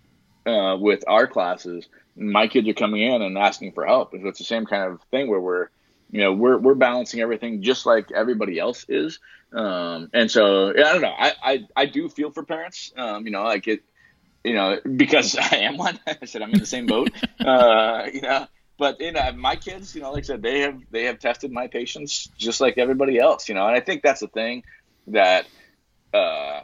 uh, 0.45 0.77
with 0.79 1.03
our 1.07 1.27
classes. 1.27 1.87
My 2.15 2.47
kids 2.47 2.67
are 2.67 2.73
coming 2.73 3.01
in 3.01 3.21
and 3.21 3.37
asking 3.37 3.71
for 3.73 3.85
help. 3.85 4.11
So 4.11 4.19
it's 4.27 4.39
the 4.39 4.45
same 4.45 4.65
kind 4.65 4.91
of 4.91 5.01
thing 5.11 5.29
where 5.29 5.39
we're 5.39 5.69
you 6.13 6.21
know 6.21 6.31
we're 6.31 6.57
we're 6.57 6.75
balancing 6.75 7.19
everything 7.19 7.63
just 7.63 7.85
like 7.85 8.11
everybody 8.11 8.59
else 8.59 8.85
is 8.87 9.19
um, 9.51 10.09
and 10.13 10.29
so 10.29 10.69
i 10.69 10.73
don't 10.73 11.01
know 11.01 11.13
I, 11.17 11.33
I 11.43 11.67
i 11.75 11.85
do 11.87 12.07
feel 12.07 12.31
for 12.31 12.43
parents 12.43 12.93
um, 12.95 13.25
you 13.25 13.31
know 13.31 13.43
like 13.43 13.67
it 13.67 13.81
you 14.43 14.53
know 14.53 14.79
because 14.95 15.35
i 15.51 15.57
am 15.57 15.77
one 15.77 15.99
i 16.07 16.25
said 16.25 16.41
i'm 16.41 16.53
in 16.53 16.59
the 16.59 16.65
same 16.65 16.85
boat 16.85 17.09
uh, 17.43 18.07
you 18.13 18.21
know 18.21 18.47
but 18.77 19.01
you 19.01 19.11
know 19.11 19.31
my 19.33 19.55
kids 19.55 19.95
you 19.95 20.01
know 20.01 20.11
like 20.11 20.23
i 20.23 20.27
said 20.27 20.43
they 20.43 20.61
have 20.61 20.79
they 20.91 21.05
have 21.05 21.19
tested 21.19 21.51
my 21.51 21.67
patience 21.67 22.29
just 22.37 22.61
like 22.61 22.77
everybody 22.77 23.17
else 23.17 23.49
you 23.49 23.55
know 23.55 23.65
and 23.65 23.75
i 23.75 23.79
think 23.79 24.03
that's 24.03 24.21
the 24.21 24.27
thing 24.27 24.63
that 25.07 25.45
uh, 26.13 26.61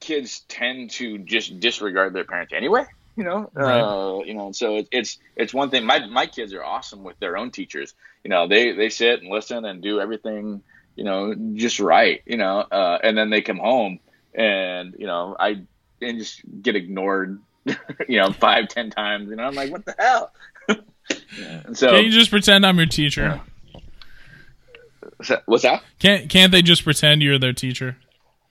kids 0.00 0.40
tend 0.48 0.90
to 0.90 1.18
just 1.18 1.60
disregard 1.60 2.12
their 2.12 2.24
parents 2.24 2.52
anyway 2.54 2.86
you 3.18 3.24
know? 3.24 3.50
Right. 3.52 3.80
uh, 3.80 4.22
you 4.24 4.32
know 4.32 4.52
so 4.52 4.76
it, 4.76 4.88
it's 4.92 5.18
it's 5.34 5.52
one 5.52 5.70
thing. 5.70 5.84
My 5.84 6.06
my 6.06 6.26
kids 6.26 6.54
are 6.54 6.64
awesome 6.64 7.02
with 7.02 7.18
their 7.18 7.36
own 7.36 7.50
teachers. 7.50 7.92
You 8.22 8.30
know 8.30 8.46
they 8.46 8.72
they 8.72 8.88
sit 8.90 9.20
and 9.20 9.28
listen 9.28 9.64
and 9.64 9.82
do 9.82 10.00
everything 10.00 10.62
you 10.94 11.04
know 11.04 11.34
just 11.54 11.80
right 11.80 12.22
you 12.24 12.36
know? 12.36 12.60
Uh, 12.60 12.98
and 13.02 13.18
then 13.18 13.28
they 13.28 13.42
come 13.42 13.58
home 13.58 13.98
and 14.34 14.94
you 14.98 15.06
know 15.06 15.36
i 15.38 15.60
and 16.00 16.18
just 16.18 16.42
get 16.62 16.76
ignored 16.76 17.40
you 18.08 18.20
know 18.20 18.30
five 18.32 18.68
ten 18.68 18.90
times 18.90 19.30
you 19.30 19.36
know 19.36 19.42
i'm 19.42 19.54
like 19.54 19.72
what 19.72 19.84
the 19.84 19.96
hell? 19.98 20.32
Yeah. 20.68 20.76
and 21.64 21.76
so 21.76 21.90
can 21.90 22.04
you 22.04 22.12
just 22.12 22.30
pretend 22.30 22.64
i'm 22.64 22.76
your 22.76 22.86
teacher? 22.86 23.40
Yeah. 25.28 25.40
what's 25.46 25.64
that? 25.64 25.82
Can't 25.98 26.30
can't 26.30 26.52
they 26.52 26.62
just 26.62 26.84
pretend 26.84 27.20
you're 27.20 27.38
their 27.38 27.52
teacher 27.52 27.96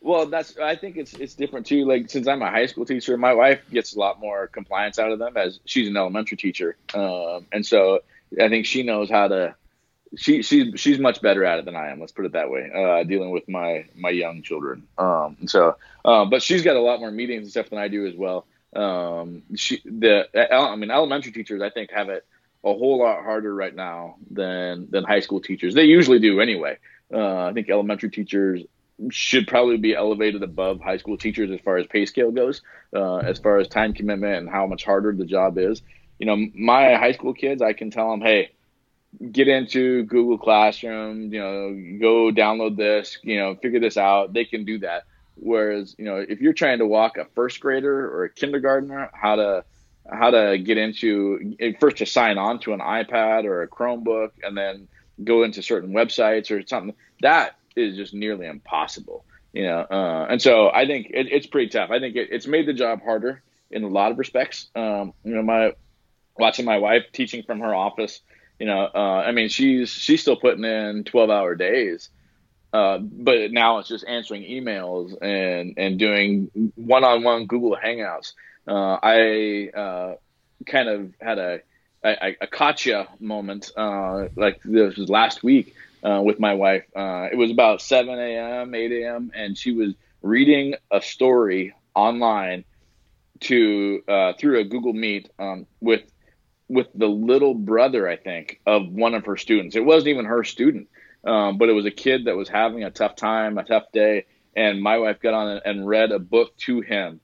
well, 0.07 0.25
that's 0.25 0.57
I 0.57 0.77
think 0.77 0.95
it's 0.95 1.13
it's 1.13 1.33
different 1.33 1.65
too. 1.65 1.85
Like 1.85 2.09
since 2.09 2.27
I'm 2.27 2.41
a 2.41 2.49
high 2.49 2.67
school 2.67 2.85
teacher, 2.85 3.17
my 3.17 3.33
wife 3.33 3.59
gets 3.69 3.93
a 3.93 3.99
lot 3.99 4.21
more 4.21 4.47
compliance 4.47 4.97
out 4.99 5.11
of 5.11 5.19
them 5.19 5.35
as 5.35 5.59
she's 5.65 5.89
an 5.89 5.97
elementary 5.97 6.37
teacher, 6.37 6.77
um, 6.93 7.45
and 7.51 7.65
so 7.65 7.99
I 8.41 8.47
think 8.47 8.65
she 8.65 8.83
knows 8.83 9.09
how 9.09 9.27
to. 9.27 9.55
She 10.15 10.41
she's 10.43 10.79
she's 10.79 10.97
much 10.97 11.21
better 11.21 11.43
at 11.43 11.59
it 11.59 11.65
than 11.65 11.75
I 11.75 11.89
am. 11.89 11.99
Let's 11.99 12.13
put 12.13 12.23
it 12.23 12.31
that 12.31 12.49
way. 12.49 12.71
Uh, 12.73 13.03
dealing 13.03 13.31
with 13.31 13.49
my 13.49 13.87
my 13.95 14.09
young 14.09 14.43
children. 14.43 14.87
Um, 14.97 15.35
and 15.41 15.49
so, 15.49 15.75
uh, 16.05 16.23
but 16.23 16.41
she's 16.41 16.61
got 16.61 16.77
a 16.77 16.81
lot 16.81 17.01
more 17.01 17.11
meetings 17.11 17.41
and 17.41 17.51
stuff 17.51 17.69
than 17.69 17.77
I 17.77 17.89
do 17.89 18.07
as 18.07 18.15
well. 18.15 18.47
Um, 18.73 19.43
she 19.55 19.81
the 19.83 20.29
I 20.33 20.77
mean 20.77 20.89
elementary 20.89 21.33
teachers 21.33 21.61
I 21.61 21.69
think 21.69 21.91
have 21.91 22.07
it 22.07 22.25
a 22.63 22.73
whole 22.73 22.99
lot 22.99 23.23
harder 23.23 23.53
right 23.53 23.75
now 23.75 24.15
than 24.31 24.87
than 24.89 25.03
high 25.03 25.19
school 25.19 25.41
teachers. 25.41 25.75
They 25.75 25.83
usually 25.83 26.19
do 26.19 26.39
anyway. 26.39 26.77
Uh, 27.13 27.47
I 27.47 27.51
think 27.53 27.69
elementary 27.69 28.09
teachers 28.09 28.63
should 29.09 29.47
probably 29.47 29.77
be 29.77 29.95
elevated 29.95 30.43
above 30.43 30.81
high 30.81 30.97
school 30.97 31.17
teachers 31.17 31.51
as 31.51 31.59
far 31.61 31.77
as 31.77 31.87
pay 31.87 32.05
scale 32.05 32.31
goes, 32.31 32.61
uh, 32.95 33.17
as 33.17 33.39
far 33.39 33.57
as 33.57 33.67
time 33.67 33.93
commitment 33.93 34.35
and 34.35 34.49
how 34.49 34.65
much 34.65 34.83
harder 34.83 35.13
the 35.13 35.25
job 35.25 35.57
is. 35.57 35.81
You 36.19 36.25
know, 36.25 36.37
my 36.55 36.95
high 36.95 37.11
school 37.11 37.33
kids, 37.33 37.61
I 37.61 37.73
can 37.73 37.91
tell 37.91 38.09
them, 38.09 38.21
hey, 38.21 38.51
get 39.31 39.47
into 39.47 40.03
Google 40.03 40.37
Classroom, 40.37 41.33
you 41.33 41.39
know, 41.39 41.99
go 41.99 42.31
download 42.31 42.75
this, 42.75 43.19
you 43.23 43.37
know, 43.37 43.55
figure 43.55 43.79
this 43.79 43.97
out. 43.97 44.33
They 44.33 44.45
can 44.45 44.65
do 44.65 44.79
that. 44.79 45.03
Whereas, 45.35 45.95
you 45.97 46.05
know, 46.05 46.17
if 46.17 46.41
you're 46.41 46.53
trying 46.53 46.79
to 46.79 46.87
walk 46.87 47.17
a 47.17 47.25
first 47.35 47.59
grader 47.59 48.09
or 48.09 48.25
a 48.25 48.29
kindergartner, 48.29 49.11
how 49.13 49.35
to 49.35 49.63
how 50.09 50.31
to 50.31 50.57
get 50.57 50.77
into 50.77 51.55
first 51.79 51.97
to 51.97 52.05
sign 52.05 52.37
on 52.37 52.59
to 52.61 52.73
an 52.73 52.79
iPad 52.79 53.43
or 53.43 53.61
a 53.61 53.67
Chromebook 53.67 54.31
and 54.41 54.57
then 54.57 54.87
go 55.23 55.43
into 55.43 55.61
certain 55.61 55.91
websites 55.93 56.49
or 56.49 56.65
something 56.65 56.95
that 57.21 57.55
is 57.77 57.95
just 57.95 58.13
nearly 58.13 58.47
impossible. 58.47 59.25
You 59.53 59.63
know, 59.63 59.79
uh, 59.79 60.27
and 60.29 60.41
so 60.41 60.69
I 60.69 60.85
think 60.85 61.07
it, 61.09 61.27
it's 61.31 61.47
pretty 61.47 61.69
tough. 61.69 61.89
I 61.89 61.99
think 61.99 62.15
it, 62.15 62.29
it's 62.31 62.47
made 62.47 62.67
the 62.67 62.73
job 62.73 63.01
harder 63.01 63.41
in 63.71 63.83
a 63.83 63.87
lot 63.87 64.11
of 64.11 64.19
respects. 64.19 64.67
Um, 64.75 65.13
you 65.23 65.33
know, 65.33 65.41
my 65.41 65.73
watching 66.37 66.65
my 66.65 66.77
wife 66.77 67.05
teaching 67.11 67.43
from 67.43 67.59
her 67.61 67.73
office. 67.73 68.21
You 68.59 68.65
know, 68.65 68.89
uh, 68.93 69.23
I 69.25 69.31
mean, 69.31 69.49
she's 69.49 69.89
she's 69.89 70.21
still 70.21 70.35
putting 70.35 70.63
in 70.63 71.03
twelve 71.03 71.29
hour 71.29 71.55
days, 71.55 72.09
uh, 72.73 72.97
but 72.99 73.51
now 73.51 73.79
it's 73.79 73.89
just 73.89 74.05
answering 74.07 74.43
emails 74.43 75.15
and 75.21 75.75
and 75.77 75.97
doing 75.97 76.71
one 76.75 77.03
on 77.03 77.23
one 77.23 77.45
Google 77.45 77.77
Hangouts. 77.83 78.33
Uh, 78.67 78.97
I 79.01 79.69
uh, 79.75 80.15
kind 80.65 80.89
of 80.89 81.13
had 81.21 81.39
a 81.39 81.61
a, 82.03 82.35
a 82.41 82.47
gotcha 82.47 83.07
moment 83.19 83.71
uh, 83.75 84.27
like 84.35 84.61
this 84.63 84.97
was 84.97 85.09
last 85.09 85.43
week 85.43 85.75
uh, 86.03 86.21
with 86.23 86.39
my 86.39 86.53
wife. 86.53 86.83
Uh, 86.95 87.27
it 87.31 87.37
was 87.37 87.51
about 87.51 87.81
7 87.81 88.17
a.m., 88.17 88.73
8 88.73 88.91
a.m., 88.91 89.31
and 89.33 89.57
she 89.57 89.71
was 89.71 89.93
reading 90.21 90.75
a 90.91 91.01
story 91.01 91.73
online 91.95 92.63
to 93.39 94.03
uh, 94.07 94.33
through 94.33 94.59
a 94.59 94.63
Google 94.63 94.93
Meet 94.93 95.29
um, 95.39 95.67
with 95.79 96.01
with 96.69 96.87
the 96.93 97.07
little 97.07 97.53
brother, 97.53 98.07
I 98.07 98.17
think, 98.17 98.59
of 98.65 98.89
one 98.89 99.13
of 99.13 99.25
her 99.25 99.37
students. 99.37 99.75
It 99.75 99.85
wasn't 99.85 100.09
even 100.09 100.25
her 100.25 100.43
student, 100.43 100.89
um, 101.23 101.57
but 101.57 101.69
it 101.69 101.73
was 101.73 101.85
a 101.85 101.91
kid 101.91 102.25
that 102.25 102.35
was 102.35 102.49
having 102.49 102.83
a 102.83 102.91
tough 102.91 103.15
time, 103.15 103.57
a 103.57 103.63
tough 103.63 103.91
day, 103.93 104.25
and 104.55 104.81
my 104.81 104.97
wife 104.97 105.21
got 105.21 105.33
on 105.33 105.61
and 105.63 105.87
read 105.87 106.11
a 106.11 106.19
book 106.19 106.57
to 106.57 106.81
him 106.81 107.19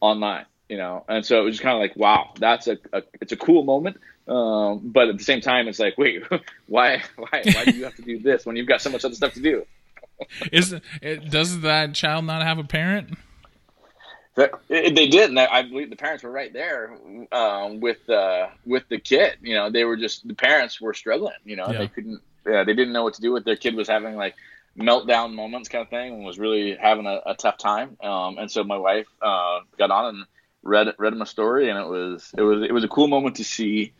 online. 0.00 0.46
You 0.68 0.76
know, 0.76 1.04
and 1.08 1.24
so 1.24 1.40
it 1.40 1.44
was 1.44 1.54
just 1.54 1.62
kind 1.62 1.76
of 1.76 1.80
like, 1.80 1.96
wow, 1.96 2.34
that's 2.38 2.68
a, 2.68 2.76
a 2.92 3.02
it's 3.20 3.32
a 3.32 3.36
cool 3.36 3.64
moment 3.64 3.96
um, 4.28 4.80
but 4.84 5.08
at 5.08 5.18
the 5.18 5.24
same 5.24 5.40
time, 5.40 5.68
it's 5.68 5.78
like, 5.78 5.96
wait, 5.96 6.22
why, 6.66 7.02
why, 7.16 7.42
why 7.44 7.64
do 7.64 7.70
you 7.72 7.84
have 7.84 7.96
to 7.96 8.02
do 8.02 8.18
this 8.18 8.44
when 8.44 8.56
you've 8.56 8.68
got 8.68 8.82
so 8.82 8.90
much 8.90 9.04
other 9.04 9.14
stuff 9.14 9.34
to 9.34 9.40
do? 9.40 9.66
Is 10.52 10.74
it, 11.00 11.30
does 11.30 11.60
that 11.60 11.94
child 11.94 12.24
not 12.24 12.42
have 12.42 12.58
a 12.58 12.64
parent? 12.64 13.16
They 14.68 15.08
did, 15.08 15.30
and 15.30 15.38
I 15.38 15.62
believe 15.62 15.90
the 15.90 15.96
parents 15.96 16.22
were 16.22 16.30
right 16.30 16.52
there 16.52 16.96
um, 17.32 17.80
with 17.80 18.08
uh, 18.08 18.48
with 18.64 18.84
the 18.88 18.98
kid. 18.98 19.38
You 19.42 19.54
know, 19.54 19.68
they 19.68 19.82
were 19.82 19.96
just 19.96 20.28
the 20.28 20.34
parents 20.34 20.80
were 20.80 20.94
struggling. 20.94 21.34
You 21.44 21.56
know, 21.56 21.66
yeah. 21.68 21.78
they 21.78 21.88
couldn't, 21.88 22.20
yeah, 22.46 22.62
they 22.62 22.72
didn't 22.72 22.92
know 22.92 23.02
what 23.02 23.14
to 23.14 23.20
do 23.20 23.32
with 23.32 23.44
their 23.44 23.56
kid 23.56 23.74
was 23.74 23.88
having 23.88 24.14
like 24.14 24.36
meltdown 24.78 25.34
moments 25.34 25.68
kind 25.68 25.82
of 25.82 25.90
thing 25.90 26.14
and 26.14 26.24
was 26.24 26.38
really 26.38 26.76
having 26.76 27.06
a, 27.06 27.20
a 27.26 27.34
tough 27.34 27.58
time. 27.58 27.96
Um, 28.00 28.38
and 28.38 28.48
so 28.48 28.62
my 28.62 28.78
wife 28.78 29.08
uh, 29.20 29.58
got 29.76 29.90
on 29.90 30.14
and 30.14 30.24
read 30.62 30.94
read 30.98 31.12
him 31.12 31.22
a 31.22 31.26
story, 31.26 31.68
and 31.68 31.78
it 31.78 31.88
was 31.88 32.32
it 32.36 32.42
was 32.42 32.62
it 32.62 32.72
was 32.72 32.84
a 32.84 32.88
cool 32.88 33.08
moment 33.08 33.36
to 33.36 33.44
see 33.44 33.92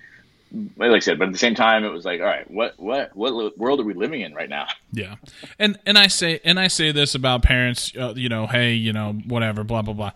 like 0.76 0.90
I 0.90 0.99
said, 1.01 1.18
but 1.18 1.28
at 1.28 1.32
the 1.32 1.38
same 1.38 1.55
time, 1.55 1.84
it 1.84 1.88
was 1.90 2.05
like, 2.05 2.20
all 2.20 2.26
right, 2.26 2.51
what 2.51 2.74
what 2.78 3.14
what 3.14 3.59
world 3.59 3.80
are 3.80 3.84
we 3.84 3.94
living 3.94 4.20
in 4.20 4.34
right 4.34 4.49
now? 4.49 4.66
Yeah, 4.90 5.16
and 5.59 5.78
and 5.84 5.99
I 5.99 6.07
say 6.07 6.40
and 6.44 6.59
I 6.59 6.68
say 6.68 6.92
this 6.92 7.14
about 7.14 7.42
parents, 7.42 7.92
uh, 7.94 8.14
you 8.16 8.30
know, 8.30 8.46
hey, 8.46 8.72
you 8.72 8.92
know, 8.92 9.12
whatever, 9.26 9.62
blah 9.62 9.82
blah 9.82 9.92
blah. 9.92 10.12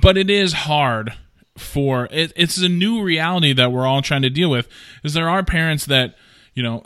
But 0.00 0.18
it 0.18 0.28
is 0.28 0.52
hard 0.52 1.12
for 1.56 2.08
it, 2.10 2.32
it's 2.34 2.58
a 2.58 2.68
new 2.68 3.02
reality 3.02 3.52
that 3.52 3.70
we're 3.70 3.86
all 3.86 4.02
trying 4.02 4.22
to 4.22 4.30
deal 4.30 4.50
with. 4.50 4.68
Is 5.04 5.14
there 5.14 5.28
are 5.28 5.44
parents 5.44 5.86
that 5.86 6.16
you 6.54 6.62
know. 6.62 6.84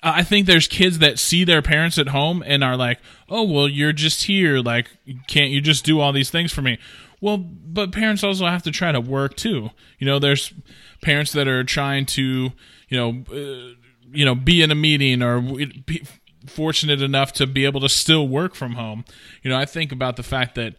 I 0.00 0.22
think 0.22 0.46
there's 0.46 0.68
kids 0.68 1.00
that 1.00 1.18
see 1.18 1.42
their 1.42 1.60
parents 1.60 1.98
at 1.98 2.08
home 2.08 2.42
and 2.46 2.62
are 2.62 2.76
like, 2.76 3.00
"Oh, 3.28 3.42
well, 3.42 3.68
you're 3.68 3.92
just 3.92 4.24
here. 4.24 4.60
Like, 4.60 4.88
can't 5.26 5.50
you 5.50 5.60
just 5.60 5.84
do 5.84 5.98
all 5.98 6.12
these 6.12 6.30
things 6.30 6.52
for 6.52 6.62
me?" 6.62 6.78
Well, 7.20 7.36
but 7.38 7.92
parents 7.92 8.22
also 8.22 8.46
have 8.46 8.62
to 8.64 8.70
try 8.70 8.92
to 8.92 9.00
work 9.00 9.36
too. 9.36 9.70
You 9.98 10.06
know, 10.06 10.18
there's 10.18 10.52
parents 11.02 11.32
that 11.32 11.48
are 11.48 11.64
trying 11.64 12.06
to, 12.06 12.52
you 12.88 12.96
know, 12.96 13.24
uh, 13.30 13.74
you 14.10 14.24
know, 14.24 14.34
be 14.34 14.62
in 14.62 14.70
a 14.70 14.74
meeting 14.74 15.22
or 15.22 15.40
be 15.40 16.06
fortunate 16.46 17.02
enough 17.02 17.32
to 17.34 17.46
be 17.46 17.64
able 17.64 17.80
to 17.80 17.88
still 17.88 18.26
work 18.26 18.54
from 18.54 18.72
home. 18.72 19.04
You 19.42 19.50
know, 19.50 19.56
I 19.56 19.64
think 19.64 19.92
about 19.92 20.16
the 20.16 20.22
fact 20.22 20.54
that 20.54 20.74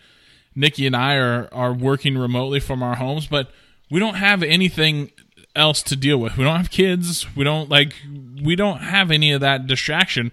Nikki 0.55 0.87
and 0.87 0.95
I 0.95 1.15
are 1.15 1.49
are 1.51 1.73
working 1.73 2.17
remotely 2.17 2.59
from 2.59 2.81
our 2.81 2.95
homes, 2.95 3.27
but 3.27 3.51
we 3.91 3.99
don't 3.99 4.15
have 4.15 4.43
anything 4.43 5.11
else 5.55 5.83
to 5.83 5.95
deal 5.95 6.17
with. 6.17 6.37
We 6.37 6.43
don't 6.43 6.57
have 6.57 6.71
kids. 6.71 7.25
We 7.35 7.43
don't 7.43 7.69
like 7.69 7.93
we 8.41 8.55
don't 8.55 8.79
have 8.79 9.11
any 9.11 9.31
of 9.31 9.41
that 9.41 9.67
distraction. 9.67 10.31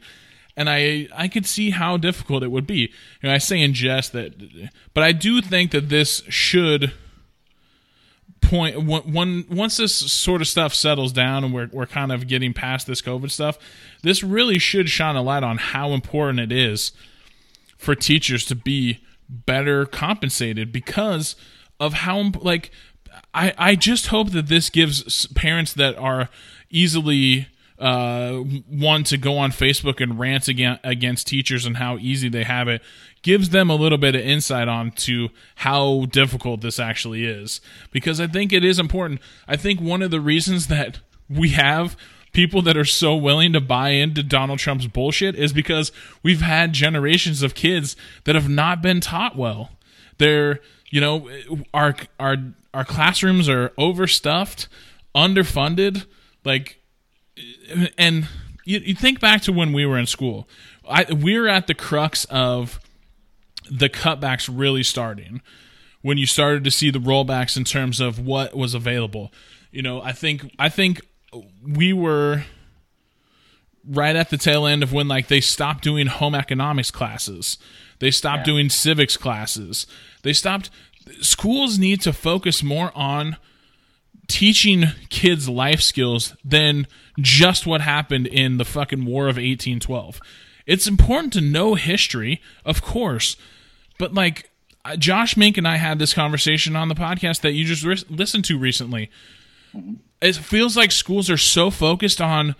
And 0.56 0.70
I 0.70 1.08
I 1.14 1.28
could 1.28 1.46
see 1.46 1.70
how 1.70 1.96
difficult 1.96 2.42
it 2.42 2.50
would 2.50 2.66
be. 2.66 2.92
You 3.20 3.28
know, 3.28 3.32
I 3.32 3.38
say 3.38 3.60
in 3.60 3.74
jest 3.74 4.12
that 4.12 4.32
but 4.94 5.04
I 5.04 5.12
do 5.12 5.42
think 5.42 5.70
that 5.72 5.88
this 5.88 6.22
should 6.28 6.92
point 8.40 8.84
when 8.86 9.44
once 9.50 9.76
this 9.76 9.94
sort 9.94 10.40
of 10.40 10.48
stuff 10.48 10.72
settles 10.72 11.12
down 11.12 11.44
and 11.44 11.52
we're 11.52 11.68
we're 11.72 11.86
kind 11.86 12.12
of 12.12 12.26
getting 12.28 12.54
past 12.54 12.86
this 12.86 13.02
COVID 13.02 13.30
stuff, 13.30 13.58
this 14.02 14.22
really 14.22 14.58
should 14.58 14.88
shine 14.88 15.16
a 15.16 15.22
light 15.22 15.42
on 15.42 15.58
how 15.58 15.90
important 15.90 16.40
it 16.40 16.52
is 16.52 16.92
for 17.76 17.94
teachers 17.94 18.44
to 18.46 18.54
be 18.54 19.00
better 19.28 19.84
compensated 19.84 20.72
because 20.72 21.36
of 21.80 21.92
how 21.92 22.32
like 22.40 22.70
I 23.34 23.52
I 23.58 23.74
just 23.74 24.08
hope 24.08 24.30
that 24.30 24.46
this 24.46 24.70
gives 24.70 25.26
parents 25.28 25.74
that 25.74 25.96
are 25.96 26.28
easily 26.70 27.48
uh, 27.78 28.38
one 28.68 29.04
to 29.04 29.16
go 29.16 29.38
on 29.38 29.50
Facebook 29.50 30.00
and 30.00 30.18
rant 30.18 30.48
against, 30.48 30.80
against 30.84 31.26
teachers 31.26 31.66
and 31.66 31.76
how 31.76 31.98
easy 31.98 32.28
they 32.28 32.44
have 32.44 32.68
it 32.68 32.82
gives 33.22 33.50
them 33.50 33.68
a 33.68 33.74
little 33.74 33.98
bit 33.98 34.14
of 34.14 34.20
insight 34.20 34.68
on 34.68 34.92
to 34.92 35.28
how 35.56 36.06
difficult 36.12 36.60
this 36.60 36.78
actually 36.78 37.24
is 37.24 37.60
because 37.90 38.20
I 38.20 38.28
think 38.28 38.52
it 38.52 38.64
is 38.64 38.78
important. 38.78 39.20
I 39.48 39.56
think 39.56 39.80
one 39.80 40.00
of 40.00 40.12
the 40.12 40.20
reasons 40.20 40.68
that 40.68 41.00
we 41.28 41.48
have 41.50 41.96
people 42.32 42.62
that 42.62 42.76
are 42.76 42.84
so 42.84 43.16
willing 43.16 43.52
to 43.52 43.60
buy 43.60 43.88
into 43.88 44.22
Donald 44.22 44.58
Trump's 44.60 44.86
bullshit 44.86 45.34
is 45.34 45.52
because 45.52 45.90
we've 46.22 46.40
had 46.40 46.72
generations 46.72 47.42
of 47.42 47.54
kids 47.54 47.96
that 48.24 48.34
have 48.34 48.48
not 48.48 48.80
been 48.80 49.00
taught 49.00 49.36
well. 49.36 49.70
They're, 50.18 50.60
you 50.90 51.00
know, 51.00 51.28
our 51.74 51.96
our 52.20 52.36
our 52.72 52.84
classrooms 52.84 53.48
are 53.48 53.72
overstuffed, 53.76 54.68
underfunded, 55.16 56.06
like 56.44 56.80
and 57.98 58.28
you, 58.64 58.80
you 58.80 58.94
think 58.94 59.20
back 59.20 59.42
to 59.42 59.52
when 59.52 59.72
we 59.72 59.86
were 59.86 59.98
in 59.98 60.06
school. 60.06 60.48
I, 60.88 61.06
we're 61.10 61.48
at 61.48 61.66
the 61.66 61.74
crux 61.74 62.24
of 62.26 62.80
the 63.70 63.88
cutbacks 63.88 64.48
really 64.52 64.82
starting 64.82 65.42
when 66.02 66.18
you 66.18 66.26
started 66.26 66.64
to 66.64 66.70
see 66.70 66.90
the 66.90 67.00
rollbacks 67.00 67.56
in 67.56 67.64
terms 67.64 68.00
of 68.00 68.18
what 68.18 68.54
was 68.54 68.74
available. 68.74 69.32
You 69.72 69.82
know, 69.82 70.00
I 70.02 70.12
think 70.12 70.52
I 70.58 70.68
think 70.68 71.00
we 71.66 71.92
were 71.92 72.44
right 73.88 74.16
at 74.16 74.30
the 74.30 74.36
tail 74.36 74.66
end 74.66 74.82
of 74.82 74.92
when 74.92 75.08
like 75.08 75.28
they 75.28 75.40
stopped 75.40 75.82
doing 75.82 76.06
home 76.06 76.34
economics 76.34 76.90
classes. 76.90 77.58
They 77.98 78.10
stopped 78.10 78.46
yeah. 78.46 78.52
doing 78.52 78.68
civics 78.68 79.16
classes. 79.16 79.86
They 80.22 80.32
stopped 80.32 80.70
schools 81.20 81.78
need 81.78 82.00
to 82.02 82.12
focus 82.12 82.62
more 82.62 82.92
on 82.94 83.36
teaching 84.28 84.86
kids 85.08 85.48
life 85.48 85.80
skills 85.80 86.34
than 86.44 86.86
just 87.18 87.66
what 87.66 87.80
happened 87.80 88.26
in 88.26 88.58
the 88.58 88.64
fucking 88.64 89.04
War 89.04 89.24
of 89.24 89.36
1812. 89.36 90.20
It's 90.66 90.86
important 90.86 91.32
to 91.34 91.40
know 91.40 91.74
history, 91.74 92.40
of 92.64 92.82
course, 92.82 93.36
but 93.98 94.14
like 94.14 94.50
Josh 94.98 95.36
Mink 95.36 95.56
and 95.56 95.66
I 95.66 95.76
had 95.76 95.98
this 95.98 96.14
conversation 96.14 96.76
on 96.76 96.88
the 96.88 96.94
podcast 96.94 97.40
that 97.40 97.52
you 97.52 97.64
just 97.64 97.84
re- 97.84 97.96
listened 98.08 98.44
to 98.46 98.58
recently. 98.58 99.10
It 100.20 100.36
feels 100.36 100.76
like 100.76 100.92
schools 100.92 101.28
are 101.30 101.36
so 101.36 101.70
focused 101.70 102.20
on 102.20 102.54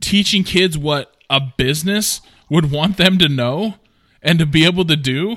teaching 0.00 0.44
kids 0.44 0.76
what 0.76 1.14
a 1.30 1.40
business 1.40 2.20
would 2.48 2.70
want 2.70 2.96
them 2.96 3.18
to 3.18 3.28
know 3.28 3.74
and 4.22 4.38
to 4.38 4.46
be 4.46 4.64
able 4.64 4.84
to 4.86 4.96
do 4.96 5.36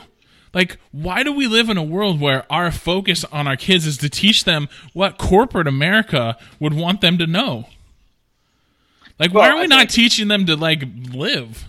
like, 0.53 0.77
why 0.91 1.23
do 1.23 1.31
we 1.31 1.47
live 1.47 1.69
in 1.69 1.77
a 1.77 1.83
world 1.83 2.19
where 2.19 2.51
our 2.51 2.71
focus 2.71 3.23
on 3.31 3.47
our 3.47 3.55
kids 3.55 3.87
is 3.87 3.97
to 3.99 4.09
teach 4.09 4.43
them 4.43 4.67
what 4.93 5.17
corporate 5.17 5.67
America 5.67 6.37
would 6.59 6.73
want 6.73 7.01
them 7.01 7.17
to 7.17 7.27
know? 7.27 7.65
Like, 9.17 9.33
well, 9.33 9.43
why 9.43 9.49
are 9.49 9.57
we 9.57 9.63
I 9.63 9.67
not 9.67 9.79
think, 9.79 9.91
teaching 9.91 10.27
them 10.27 10.45
to 10.47 10.55
like 10.55 10.83
live? 11.13 11.65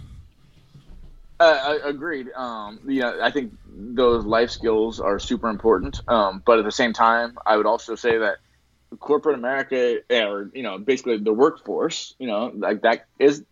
Uh, 1.38 1.78
I 1.84 1.88
agreed. 1.88 2.32
Um, 2.32 2.80
yeah, 2.86 3.18
I 3.22 3.30
think 3.30 3.52
those 3.68 4.24
life 4.24 4.50
skills 4.50 5.00
are 5.00 5.18
super 5.18 5.48
important. 5.48 6.00
Um, 6.08 6.42
but 6.44 6.58
at 6.58 6.64
the 6.64 6.72
same 6.72 6.92
time, 6.92 7.36
I 7.44 7.56
would 7.56 7.66
also 7.66 7.94
say 7.94 8.18
that 8.18 8.38
corporate 8.98 9.36
America, 9.36 9.98
or 10.10 10.50
you 10.54 10.62
know, 10.62 10.78
basically 10.78 11.18
the 11.18 11.32
workforce, 11.32 12.14
you 12.18 12.26
know, 12.26 12.52
like 12.54 12.82
that 12.82 13.06
is 13.18 13.44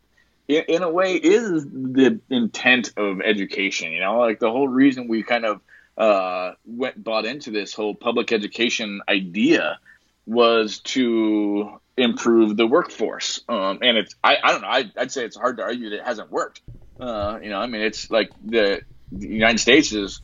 in, 0.59 0.83
a 0.83 0.91
way 0.91 1.15
is 1.15 1.65
the 1.65 2.21
intent 2.31 2.93
of 2.97 3.21
education. 3.21 3.93
You 3.93 4.01
know, 4.01 4.19
like 4.19 4.39
the 4.39 4.51
whole 4.51 4.69
reason 4.69 5.09
we 5.09 5.23
kind 5.23 5.45
of 5.45 5.61
uh, 5.97 6.53
went 6.65 7.03
bought 7.03 7.25
into 7.25 7.51
this 7.51 7.75
whole 7.75 7.95
public 7.95 8.33
education 8.33 9.01
idea 9.09 9.79
was 10.27 10.81
to 10.81 11.81
improve 11.97 12.57
the 12.57 12.67
workforce. 12.67 13.41
Um, 13.49 13.79
and 13.83 13.99
it's 13.99 14.15
I, 14.23 14.37
I 14.43 14.53
don't 14.53 14.63
know 14.63 14.69
I, 14.69 14.91
would 14.97 15.13
say 15.13 15.25
it's 15.25 15.37
hard 15.37 15.59
to 15.59 15.63
argue 15.63 15.91
that 15.91 15.97
it 15.97 16.05
hasn't 16.05 16.31
worked. 16.31 16.63
Uh, 16.99 17.39
you 17.43 17.51
know, 17.51 17.59
I 17.59 17.67
mean, 17.67 17.83
it's 17.83 18.11
like 18.11 18.31
the, 18.45 18.83
the 19.13 19.29
United 19.29 19.59
States 19.59 19.93
is 19.93 20.21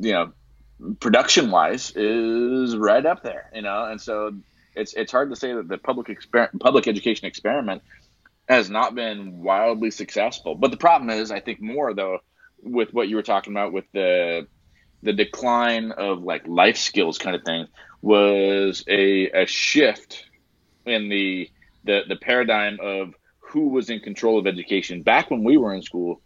you 0.00 0.12
know 0.12 0.32
production 1.00 1.50
wise 1.50 1.92
is 1.94 2.76
right 2.76 3.04
up 3.04 3.22
there. 3.22 3.50
You 3.54 3.62
know, 3.62 3.84
and 3.84 4.00
so 4.00 4.34
it's 4.74 4.94
it's 4.94 5.12
hard 5.12 5.30
to 5.30 5.36
say 5.36 5.52
that 5.52 5.68
the 5.68 5.78
public 5.78 6.08
exper- 6.08 6.58
public 6.58 6.88
education 6.88 7.26
experiment 7.26 7.82
has 8.48 8.70
not 8.70 8.94
been 8.94 9.42
wildly 9.42 9.90
successful. 9.90 10.54
But 10.54 10.70
the 10.70 10.76
problem 10.76 11.10
is, 11.10 11.30
I 11.30 11.40
think 11.40 11.60
more 11.60 11.92
though, 11.94 12.20
with 12.62 12.92
what 12.92 13.08
you 13.08 13.16
were 13.16 13.22
talking 13.22 13.52
about 13.52 13.72
with 13.72 13.84
the 13.92 14.46
the 15.02 15.12
decline 15.12 15.92
of 15.92 16.22
like 16.22 16.46
life 16.48 16.76
skills 16.76 17.18
kind 17.18 17.36
of 17.36 17.44
thing 17.44 17.68
was 18.02 18.82
a, 18.88 19.30
a 19.30 19.46
shift 19.46 20.24
in 20.84 21.08
the, 21.08 21.50
the 21.84 22.02
the 22.08 22.16
paradigm 22.16 22.78
of 22.82 23.14
who 23.38 23.68
was 23.68 23.90
in 23.90 24.00
control 24.00 24.38
of 24.38 24.46
education. 24.46 25.02
Back 25.02 25.30
when 25.30 25.44
we 25.44 25.56
were 25.56 25.72
in 25.72 25.82
school 25.82 26.20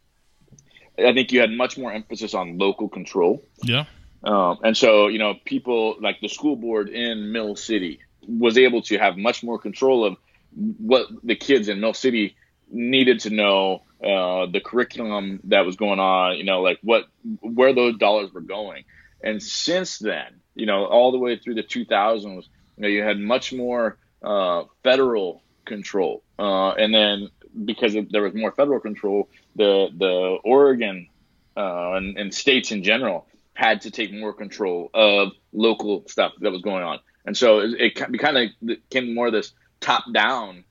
i 0.99 1.13
think 1.13 1.33
you 1.33 1.41
had 1.41 1.51
much 1.51 1.79
more 1.79 1.93
emphasis 1.93 2.35
on 2.35 2.59
local 2.59 2.89
control. 2.89 3.43
Yeah. 3.63 3.85
Um, 4.25 4.59
and 4.63 4.77
so 4.77 5.09
you 5.09 5.19
know 5.19 5.35
people 5.45 5.97
like 6.01 6.21
the 6.21 6.29
school 6.29 6.57
board 6.57 6.89
in 6.89 7.33
mill 7.33 7.57
city 7.57 8.01
was 8.27 8.57
able 8.57 8.83
to 8.83 8.99
have 8.99 9.17
much 9.17 9.43
more 9.43 9.59
control 9.59 10.05
of 10.05 10.17
what 10.55 11.09
the 11.23 11.37
kids 11.37 11.69
in 11.69 11.81
Mill 11.81 11.95
City 11.95 12.37
needed 12.71 13.21
to 13.21 13.31
know 13.31 13.83
uh, 14.03 14.47
the 14.47 14.61
curriculum 14.65 15.41
that 15.45 15.65
was 15.65 15.77
going 15.77 16.01
on, 16.01 16.37
you 16.37 16.45
know, 16.45 16.61
like 16.61 16.79
what 16.83 17.05
where 17.41 17.73
those 17.73 17.97
dollars 17.99 18.33
were 18.33 18.41
going. 18.41 18.85
And 19.23 19.43
since 19.43 19.99
then, 19.99 20.41
you 20.55 20.67
know, 20.67 20.87
all 20.87 21.13
the 21.13 21.19
way 21.19 21.39
through 21.39 21.55
the 21.55 21.63
2000s, 21.63 22.25
you 22.25 22.43
know, 22.79 22.89
you 22.89 23.03
had 23.03 23.19
much 23.19 23.53
more 23.53 23.99
uh, 24.23 24.65
federal 24.83 25.43
control, 25.65 26.23
uh, 26.39 26.71
and 26.71 26.93
then 26.93 27.29
because 27.65 27.97
there 28.11 28.23
was 28.23 28.35
more 28.35 28.53
federal 28.53 28.81
control, 28.81 29.29
the 29.57 29.89
the 29.97 30.39
Oregon 30.45 31.09
uh, 31.57 31.93
and, 31.93 32.19
and 32.19 32.35
states 32.35 32.73
in 32.73 32.83
general 32.83 33.27
had 33.55 33.83
to 33.83 33.91
take 33.91 34.13
more 34.13 34.33
control 34.33 34.91
of 34.95 35.33
local 35.53 36.05
stuff 36.09 36.33
that 36.41 36.51
was 36.51 36.63
going 36.63 36.83
on. 36.83 36.99
And 37.27 37.37
so 37.37 37.61
it, 37.61 37.95
it 37.95 38.19
kind 38.19 38.37
of 38.37 38.49
became 38.65 39.15
more 39.15 39.27
of 39.27 39.33
this 39.33 39.53
top 39.83 40.05
down 40.13 40.65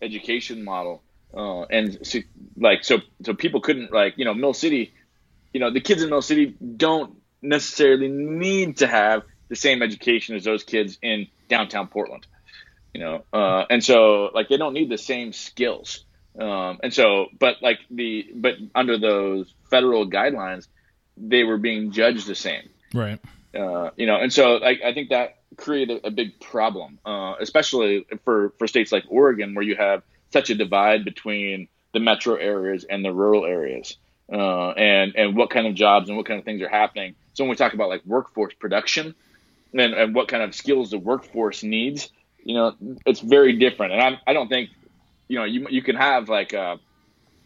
education 0.00 0.62
model. 0.62 1.02
Uh, 1.34 1.62
and 1.64 2.06
so, 2.06 2.20
like 2.56 2.84
so 2.84 2.98
so 3.24 3.34
people 3.34 3.60
couldn't 3.60 3.92
like 3.92 4.14
you 4.16 4.24
know 4.24 4.34
Mill 4.34 4.54
City, 4.54 4.94
you 5.52 5.60
know 5.60 5.70
the 5.72 5.80
kids 5.80 6.02
in 6.02 6.10
Mill 6.10 6.22
City 6.22 6.54
don't 6.76 7.16
necessarily 7.42 8.08
need 8.08 8.78
to 8.78 8.86
have 8.86 9.22
the 9.48 9.56
same 9.56 9.82
education 9.82 10.36
as 10.36 10.44
those 10.44 10.62
kids 10.62 10.98
in 11.02 11.26
downtown 11.48 11.88
Portland, 11.88 12.26
you 12.94 13.00
know, 13.00 13.24
uh, 13.32 13.64
and 13.68 13.82
so 13.84 14.30
like 14.34 14.48
they 14.48 14.56
don't 14.56 14.74
need 14.74 14.88
the 14.88 14.98
same 14.98 15.32
skills. 15.32 16.04
Um, 16.38 16.78
and 16.82 16.94
so, 16.94 17.26
but 17.38 17.56
like 17.62 17.80
the 17.90 18.30
but 18.34 18.54
under 18.74 18.98
those 18.98 19.52
federal 19.70 20.08
guidelines, 20.08 20.68
they 21.16 21.44
were 21.44 21.58
being 21.58 21.90
judged 21.90 22.26
the 22.26 22.34
same, 22.34 22.68
right? 22.94 23.20
Uh, 23.54 23.90
you 23.96 24.06
know, 24.06 24.16
and 24.16 24.32
so 24.32 24.56
like 24.56 24.80
I 24.82 24.94
think 24.94 25.10
that 25.10 25.37
create 25.56 25.90
a, 25.90 26.06
a 26.06 26.10
big 26.10 26.38
problem, 26.40 26.98
uh, 27.04 27.34
especially 27.40 28.06
for, 28.24 28.50
for 28.58 28.66
states 28.66 28.92
like 28.92 29.04
Oregon, 29.08 29.54
where 29.54 29.64
you 29.64 29.76
have 29.76 30.02
such 30.30 30.50
a 30.50 30.54
divide 30.54 31.04
between 31.04 31.68
the 31.92 32.00
metro 32.00 32.34
areas 32.34 32.84
and 32.84 33.04
the 33.04 33.12
rural 33.12 33.44
areas, 33.46 33.96
uh, 34.32 34.70
and 34.70 35.16
and 35.16 35.36
what 35.36 35.50
kind 35.50 35.66
of 35.66 35.74
jobs 35.74 36.08
and 36.08 36.16
what 36.16 36.26
kind 36.26 36.38
of 36.38 36.44
things 36.44 36.60
are 36.60 36.68
happening. 36.68 37.14
So 37.32 37.44
when 37.44 37.50
we 37.50 37.56
talk 37.56 37.72
about 37.72 37.88
like 37.88 38.04
workforce 38.04 38.52
production 38.54 39.14
and, 39.72 39.94
and 39.94 40.14
what 40.14 40.28
kind 40.28 40.42
of 40.42 40.54
skills 40.54 40.90
the 40.90 40.98
workforce 40.98 41.62
needs, 41.62 42.10
you 42.44 42.54
know, 42.54 42.74
it's 43.06 43.20
very 43.20 43.56
different. 43.56 43.92
And 43.92 44.02
I 44.02 44.20
I 44.26 44.32
don't 44.34 44.48
think, 44.48 44.70
you 45.28 45.38
know, 45.38 45.44
you 45.44 45.66
you 45.70 45.82
can 45.82 45.96
have 45.96 46.28
like 46.28 46.52
a, 46.52 46.78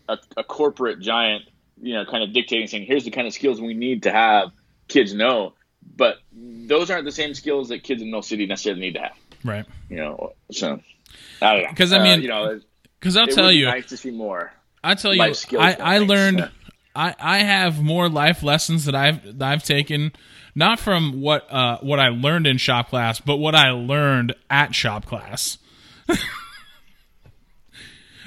a, 0.09 0.18
a 0.36 0.44
corporate 0.44 0.98
giant, 1.00 1.44
you 1.80 1.94
know, 1.94 2.05
kind 2.05 2.24
of 2.24 2.32
dictating 2.32 2.66
saying 2.66 2.86
here's 2.86 3.05
the 3.05 3.11
kind 3.11 3.26
of 3.26 3.32
skills 3.32 3.61
we 3.61 3.74
need 3.74 4.03
to 4.03 4.11
have 4.11 4.50
kids 4.88 5.14
know 5.14 5.55
but 5.97 6.18
those 6.33 6.91
aren't 6.91 7.05
the 7.05 7.12
same 7.12 7.35
skills 7.35 7.68
that 7.68 7.83
kids 7.83 8.03
in 8.03 8.11
Mill 8.11 8.22
City 8.22 8.47
necessarily 8.47 8.80
need 8.80 8.95
to 8.95 9.01
have. 9.01 9.16
Right. 9.45 9.66
You 9.89 9.97
know, 9.97 10.35
so 10.51 10.80
I 11.41 11.53
don't 11.55 11.62
know. 11.64 11.70
Because 11.70 11.93
I 11.93 12.03
mean, 12.03 12.18
uh, 12.18 12.22
you 12.22 12.28
know, 12.28 12.61
because 12.99 13.16
I'll 13.16 13.26
tell 13.26 13.53
you, 13.53 13.66
nice 13.66 13.87
to 13.87 13.97
see 13.97 14.11
more. 14.11 14.53
I 14.85 14.95
tell 14.95 15.14
you, 15.14 15.35
I, 15.59 15.76
I 15.78 15.99
learned. 15.99 16.51
I 16.95 17.14
I 17.18 17.39
have 17.39 17.83
more 17.83 18.09
life 18.09 18.43
lessons 18.43 18.85
that 18.85 18.95
I've 18.95 19.39
that 19.39 19.49
I've 19.49 19.62
taken 19.62 20.12
not 20.55 20.78
from 20.78 21.20
what 21.20 21.51
uh 21.51 21.78
what 21.80 21.99
I 21.99 22.09
learned 22.09 22.47
in 22.47 22.59
shop 22.59 22.91
class, 22.91 23.20
but 23.20 23.37
what 23.37 23.55
I 23.55 23.70
learned 23.70 24.35
at 24.51 24.74
shop 24.74 25.07
class. 25.07 25.59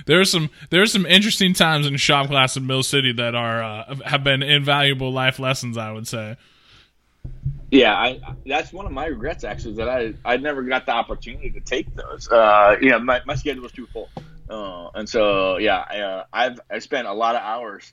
there's 0.06 0.32
some 0.32 0.50
there's 0.72 0.92
some 0.92 1.06
interesting 1.06 1.54
times 1.54 1.86
in 1.86 1.98
shop 1.98 2.28
class 2.28 2.58
in 2.58 2.66
Mill 2.66 2.84
City 2.84 3.14
that 3.14 3.36
are 3.36 3.64
uh, 3.64 3.96
have 4.06 4.24
been 4.24 4.42
invaluable 4.42 5.12
life 5.12 5.40
lessons. 5.40 5.78
I 5.78 5.92
would 5.92 6.08
say. 6.08 6.38
Yeah, 7.72 7.94
I, 7.94 8.20
that's 8.46 8.72
one 8.72 8.86
of 8.86 8.92
my 8.92 9.08
regrets 9.08 9.44
actually 9.44 9.74
that 9.76 9.90
I 9.90 10.14
I 10.24 10.38
never 10.38 10.64
got 10.64 10.86
the 10.86 10.94
opportunity 10.94 11.50
to 11.52 11.60
take 11.60 11.94
those. 11.96 12.28
Uh, 12.30 12.78
you 12.80 12.90
know, 12.92 13.00
my, 13.00 13.22
my 13.26 13.36
schedule 13.36 13.64
was 13.64 13.72
too 13.72 13.88
full, 13.88 14.10
uh, 14.50 14.90
and 14.96 15.10
so 15.10 15.58
yeah, 15.58 15.84
I, 15.90 16.00
uh, 16.00 16.24
I've 16.32 16.60
I 16.72 16.80
spent 16.80 17.08
a 17.08 17.14
lot 17.14 17.36
of 17.36 17.42
hours 17.42 17.92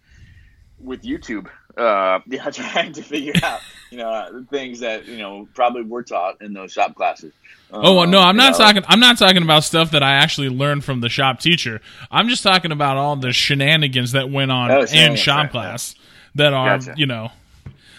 with 0.79 1.03
YouTube, 1.03 1.49
uh, 1.77 2.21
yeah, 2.27 2.51
trying 2.51 2.93
to 2.93 3.03
figure 3.03 3.33
out 3.43 3.61
you 3.91 3.97
know 3.99 4.45
things 4.51 4.81
that 4.81 5.07
you 5.07 5.19
know 5.19 5.49
probably 5.55 5.83
were 5.83 6.03
taught 6.03 6.43
in 6.43 6.53
those 6.53 6.73
shop 6.73 6.95
classes. 6.95 7.33
Oh 7.73 8.05
no, 8.05 8.21
Um, 8.21 8.29
I'm 8.29 8.37
not 8.37 8.53
know, 8.53 8.59
talking. 8.59 8.83
I'm 8.87 9.01
not 9.01 9.17
talking 9.19 9.43
about 9.43 9.65
stuff 9.65 9.93
that 9.93 10.03
I 10.03 10.13
actually 10.17 10.51
learned 10.51 10.85
from 10.85 11.01
the 11.01 11.09
shop 11.09 11.41
teacher. 11.41 11.81
I'm 12.11 12.29
just 12.29 12.43
talking 12.43 12.73
about 12.73 12.99
all 12.99 13.17
the 13.17 13.33
shenanigans 13.33 14.13
that 14.13 14.31
went 14.31 14.53
on 14.53 14.71
Oh, 14.71 14.83
in 14.83 15.17
shop 15.17 15.45
right, 15.45 15.51
class 15.51 15.95
that 16.35 16.53
are, 16.53 16.79
Gotcha. 16.79 16.95
you 16.99 17.07
know, 17.07 17.31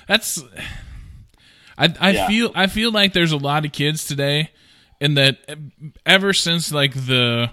that's. 0.07 0.41
I 1.77 1.93
I 1.99 2.11
Yeah. 2.11 2.27
feel 2.27 2.51
I 2.55 2.67
feel 2.67 2.91
like 2.91 3.13
there's 3.13 3.31
a 3.31 3.37
lot 3.37 3.65
of 3.65 3.71
kids 3.71 4.05
today, 4.05 4.51
and 5.01 5.17
that 5.17 5.37
ever 6.05 6.33
since 6.33 6.71
like 6.71 6.93
the 6.93 7.51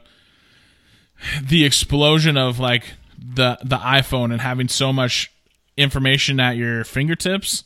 the 1.42 1.64
explosion 1.64 2.36
of 2.36 2.58
like 2.58 2.84
the 3.18 3.58
the 3.64 3.76
iPhone 3.76 4.32
and 4.32 4.40
having 4.40 4.68
so 4.68 4.92
much 4.92 5.30
information 5.76 6.40
at 6.40 6.56
your 6.56 6.84
fingertips 6.84 7.64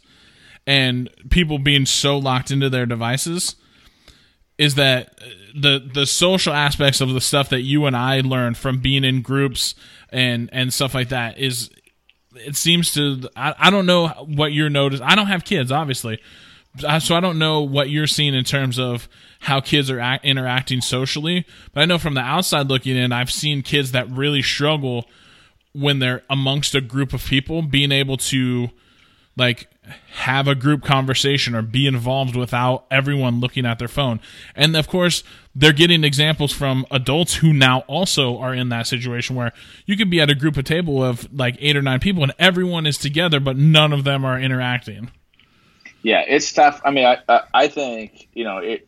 and 0.67 1.09
people 1.31 1.59
being 1.59 1.87
so 1.87 2.17
locked 2.19 2.51
into 2.51 2.69
their 2.71 2.87
devices 2.87 3.57
is 4.59 4.75
that 4.77 5.19
the 5.55 5.79
the 5.93 6.07
social 6.07 6.53
aspects 6.53 7.01
of 7.01 7.13
the 7.13 7.21
stuff 7.21 7.49
that 7.49 7.63
you 7.63 7.87
and 7.87 7.97
I 7.97 8.21
learned 8.21 8.57
from 8.57 8.79
being 8.81 9.05
in 9.05 9.23
groups 9.23 9.75
and 10.11 10.49
and 10.53 10.73
stuff 10.73 10.95
like 10.95 11.09
that 11.11 11.39
is 11.39 11.71
it 12.37 12.57
seems 12.57 12.93
to 12.95 13.29
I, 13.37 13.55
I 13.59 13.71
don't 13.71 13.87
know 13.87 14.09
what 14.09 14.53
you're 14.53 14.71
notice 14.71 15.01
I 15.03 15.15
don't 15.15 15.27
have 15.27 15.45
kids 15.45 15.71
obviously. 15.73 16.21
So 17.01 17.15
I 17.15 17.21
don't 17.21 17.39
know 17.39 17.63
what 17.63 17.89
you're 17.89 18.09
seeing 18.09 18.35
in 18.35 18.43
terms 18.43 18.81
of 18.81 19.09
how 19.39 19.61
kids 19.61 19.91
are 19.91 20.01
act, 20.01 20.25
interacting 20.25 20.81
socially. 20.81 21.47
But 21.73 21.83
I 21.83 21.85
know 21.85 21.99
from 21.99 22.15
the 22.15 22.21
outside 22.21 22.67
looking 22.67 22.97
in 22.97 23.13
I've 23.13 23.31
seen 23.31 23.63
kids 23.63 23.93
that 23.93 24.11
really 24.11 24.43
struggle 24.43 25.05
when 25.73 26.01
they're 26.01 26.23
amongst 26.29 26.75
a 26.75 26.81
group 26.81 27.13
of 27.13 27.25
people 27.25 27.63
being 27.63 27.93
able 27.93 28.17
to 28.17 28.71
like 29.37 29.69
have 30.13 30.49
a 30.49 30.55
group 30.55 30.83
conversation 30.83 31.55
or 31.55 31.63
be 31.63 31.87
involved 31.87 32.37
without 32.37 32.87
everyone 32.91 33.41
looking 33.41 33.67
at 33.67 33.79
their 33.79 33.89
phone. 33.89 34.21
And 34.55 34.77
of 34.77 34.89
course, 34.89 35.23
they're 35.55 35.73
getting 35.73 36.05
examples 36.05 36.53
from 36.53 36.87
adults 36.91 37.35
who 37.35 37.53
now 37.53 37.81
also 37.81 38.39
are 38.39 38.55
in 38.55 38.71
that 38.71 38.87
situation 38.87 39.37
where 39.37 39.53
you 39.87 39.97
could 39.97 40.11
be 40.11 40.21
at 40.21 40.31
a 40.31 40.35
group 40.35 40.57
of 40.57 40.65
table 40.65 41.03
of 41.03 41.29
like 41.33 41.57
eight 41.61 41.77
or 41.77 41.83
nine 41.83 42.01
people 42.01 42.23
and 42.23 42.33
everyone 42.39 42.87
is 42.87 42.97
together 42.97 43.41
but 43.41 43.57
none 43.57 43.93
of 43.93 44.05
them 44.05 44.25
are 44.25 44.39
interacting. 44.39 45.11
Yeah, 46.05 46.23
it's 46.27 46.53
tough. 46.53 46.83
I 46.85 46.91
mean, 46.91 47.07
I 47.07 47.41
I, 47.55 47.69
think 47.69 48.29
you 48.35 48.45
know 48.45 48.59
it. 48.59 48.87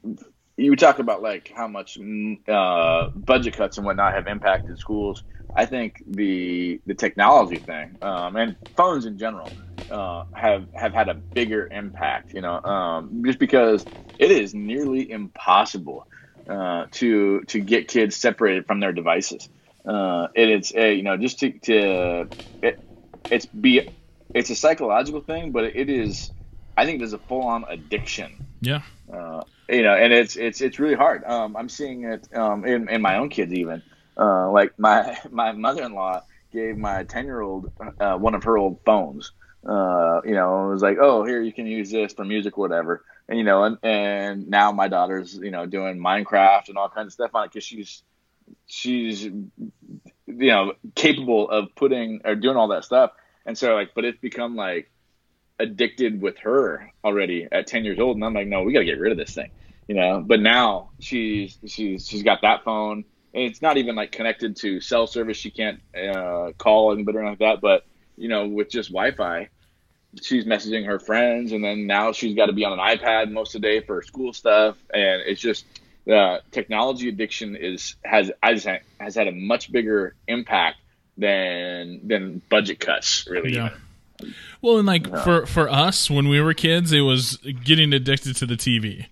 You 0.58 0.76
talk 0.76 0.98
about 0.98 1.22
like 1.22 1.50
how 1.54 1.66
much 1.66 1.98
mm, 1.98 2.38
uh, 2.46 3.08
budget 3.08 3.56
cuts 3.56 3.78
and 3.78 3.86
whatnot 3.86 4.12
have 4.12 4.26
impacted 4.26 4.78
schools. 4.78 5.22
I 5.56 5.66
think 5.66 6.02
the 6.06 6.80
the 6.86 6.94
technology 6.94 7.60
thing 7.60 7.98
um, 8.02 8.36
and 8.36 8.56
phones 8.76 9.06
in 9.06 9.18
general 9.18 9.54
uh, 9.90 10.24
have 10.34 10.68
have 10.74 10.94
had 10.94 11.10
a 11.10 11.14
bigger 11.34 11.68
impact. 11.70 12.34
You 12.34 12.42
know, 12.42 12.62
um, 12.62 13.22
just 13.26 13.40
because 13.40 13.86
it 14.18 14.32
is 14.32 14.54
nearly 14.54 15.10
impossible 15.10 16.06
uh, 16.50 16.86
to 16.92 17.42
to 17.48 17.60
get 17.60 17.88
kids 17.88 18.16
separated 18.16 18.66
from 18.66 18.80
their 18.80 18.92
devices. 18.92 19.48
Uh, 19.88 20.28
it, 20.36 20.50
it's 20.50 20.74
uh, 20.76 20.82
you 20.82 21.04
know 21.04 21.18
just 21.18 21.40
to, 21.40 21.52
to 21.60 22.30
it, 22.62 22.76
it's 23.30 23.46
be 23.46 23.94
it's 24.34 24.50
a 24.50 24.56
psychological 24.56 25.22
thing, 25.22 25.52
but 25.52 25.64
it 25.64 25.90
is 25.90 26.32
I 26.76 26.86
think 26.86 27.00
there's 27.00 27.14
a 27.14 27.20
full 27.20 27.42
on 27.44 27.64
addiction 27.70 28.40
Yeah. 28.60 28.82
uh, 29.12 29.42
you 29.68 29.82
know, 29.82 29.94
and 29.94 30.12
it's 30.12 30.36
it's 30.36 30.60
it's 30.60 30.78
really 30.78 30.94
hard. 30.94 31.24
Um, 31.24 31.56
I'm 31.56 31.68
seeing 31.68 32.04
it 32.04 32.28
um, 32.34 32.64
in 32.66 32.88
in 32.88 33.02
my 33.02 33.18
own 33.18 33.30
kids 33.30 33.52
even. 33.54 33.82
Uh, 34.18 34.50
like 34.50 34.78
my 34.78 35.18
my 35.30 35.52
mother 35.52 35.82
in 35.84 35.92
law 35.92 36.22
gave 36.52 36.76
my 36.76 37.04
ten 37.04 37.24
year 37.24 37.40
old 37.40 37.70
uh, 38.00 38.16
one 38.16 38.34
of 38.34 38.44
her 38.44 38.56
old 38.56 38.80
phones. 38.84 39.32
Uh, 39.66 40.20
you 40.24 40.32
know, 40.34 40.66
it 40.66 40.72
was 40.72 40.82
like, 40.82 40.98
oh, 41.00 41.24
here 41.24 41.42
you 41.42 41.52
can 41.52 41.66
use 41.66 41.90
this 41.90 42.12
for 42.12 42.24
music, 42.24 42.56
or 42.56 42.60
whatever. 42.62 43.04
And 43.28 43.38
you 43.38 43.44
know, 43.44 43.64
and, 43.64 43.78
and 43.82 44.48
now 44.48 44.72
my 44.72 44.88
daughter's 44.88 45.34
you 45.34 45.50
know 45.50 45.66
doing 45.66 45.98
Minecraft 45.98 46.68
and 46.68 46.78
all 46.78 46.88
kinds 46.88 47.08
of 47.08 47.12
stuff 47.12 47.30
on 47.34 47.44
it 47.44 47.52
because 47.52 47.64
she's 47.64 48.02
she's 48.66 49.24
you 49.24 49.50
know 50.26 50.72
capable 50.94 51.50
of 51.50 51.74
putting 51.74 52.20
or 52.24 52.34
doing 52.34 52.56
all 52.56 52.68
that 52.68 52.84
stuff. 52.84 53.12
And 53.44 53.56
so 53.56 53.74
like, 53.74 53.90
but 53.94 54.04
it's 54.04 54.18
become 54.18 54.56
like 54.56 54.90
addicted 55.58 56.20
with 56.20 56.38
her 56.38 56.92
already 57.04 57.48
at 57.50 57.66
10 57.66 57.84
years 57.84 57.98
old 57.98 58.16
and 58.16 58.24
i'm 58.24 58.34
like 58.34 58.46
no 58.46 58.62
we 58.62 58.72
got 58.72 58.80
to 58.80 58.84
get 58.84 58.98
rid 59.00 59.12
of 59.12 59.18
this 59.18 59.34
thing 59.34 59.50
you 59.88 59.94
know 59.94 60.22
but 60.24 60.40
now 60.40 60.90
she's 61.00 61.58
she's 61.66 62.06
she's 62.06 62.22
got 62.22 62.42
that 62.42 62.62
phone 62.64 63.04
and 63.36 63.44
it's 63.44 63.62
not 63.62 63.76
even 63.76 63.94
like 63.94 64.10
connected 64.10 64.56
to 64.56 64.80
cell 64.80 65.06
service. 65.06 65.36
She 65.36 65.50
can't 65.50 65.80
uh, 65.94 66.52
call 66.58 66.92
anybody 66.92 67.18
or 67.18 67.20
anything 67.20 67.46
like 67.46 67.60
that. 67.60 67.60
But 67.60 67.84
you 68.16 68.28
know 68.28 68.48
with 68.48 68.70
just 68.70 68.88
wi-fi 68.90 69.48
she's 70.22 70.44
messaging 70.44 70.86
her 70.86 70.98
friends 70.98 71.52
and 71.52 71.62
then 71.62 71.86
now 71.86 72.12
she's 72.12 72.34
got 72.34 72.46
to 72.46 72.52
be 72.52 72.64
on 72.64 72.72
an 72.72 72.78
ipad 72.78 73.30
most 73.30 73.54
of 73.54 73.62
the 73.62 73.68
day 73.68 73.80
for 73.80 74.02
school 74.02 74.32
stuff. 74.32 74.76
And 74.92 75.22
it's 75.26 75.40
just 75.40 75.66
uh, 76.10 76.38
technology 76.50 77.08
addiction 77.08 77.56
is 77.56 77.96
has 78.04 78.30
has 78.42 78.66
has 78.98 79.14
had 79.14 79.28
a 79.28 79.32
much 79.32 79.70
bigger 79.72 80.14
impact 80.28 80.78
than 81.18 82.00
than 82.06 82.40
budget 82.48 82.80
cuts 82.80 83.26
really. 83.28 83.54
Yeah. 83.54 83.70
Well, 84.62 84.78
and 84.78 84.86
like 84.86 85.08
for 85.24 85.44
for 85.46 85.68
us 85.68 86.08
when 86.10 86.28
we 86.28 86.40
were 86.40 86.54
kids, 86.54 86.92
it 86.92 87.02
was 87.02 87.36
getting 87.64 87.92
addicted 87.92 88.36
to 88.36 88.46
the 88.46 88.54
TV. 88.54 89.06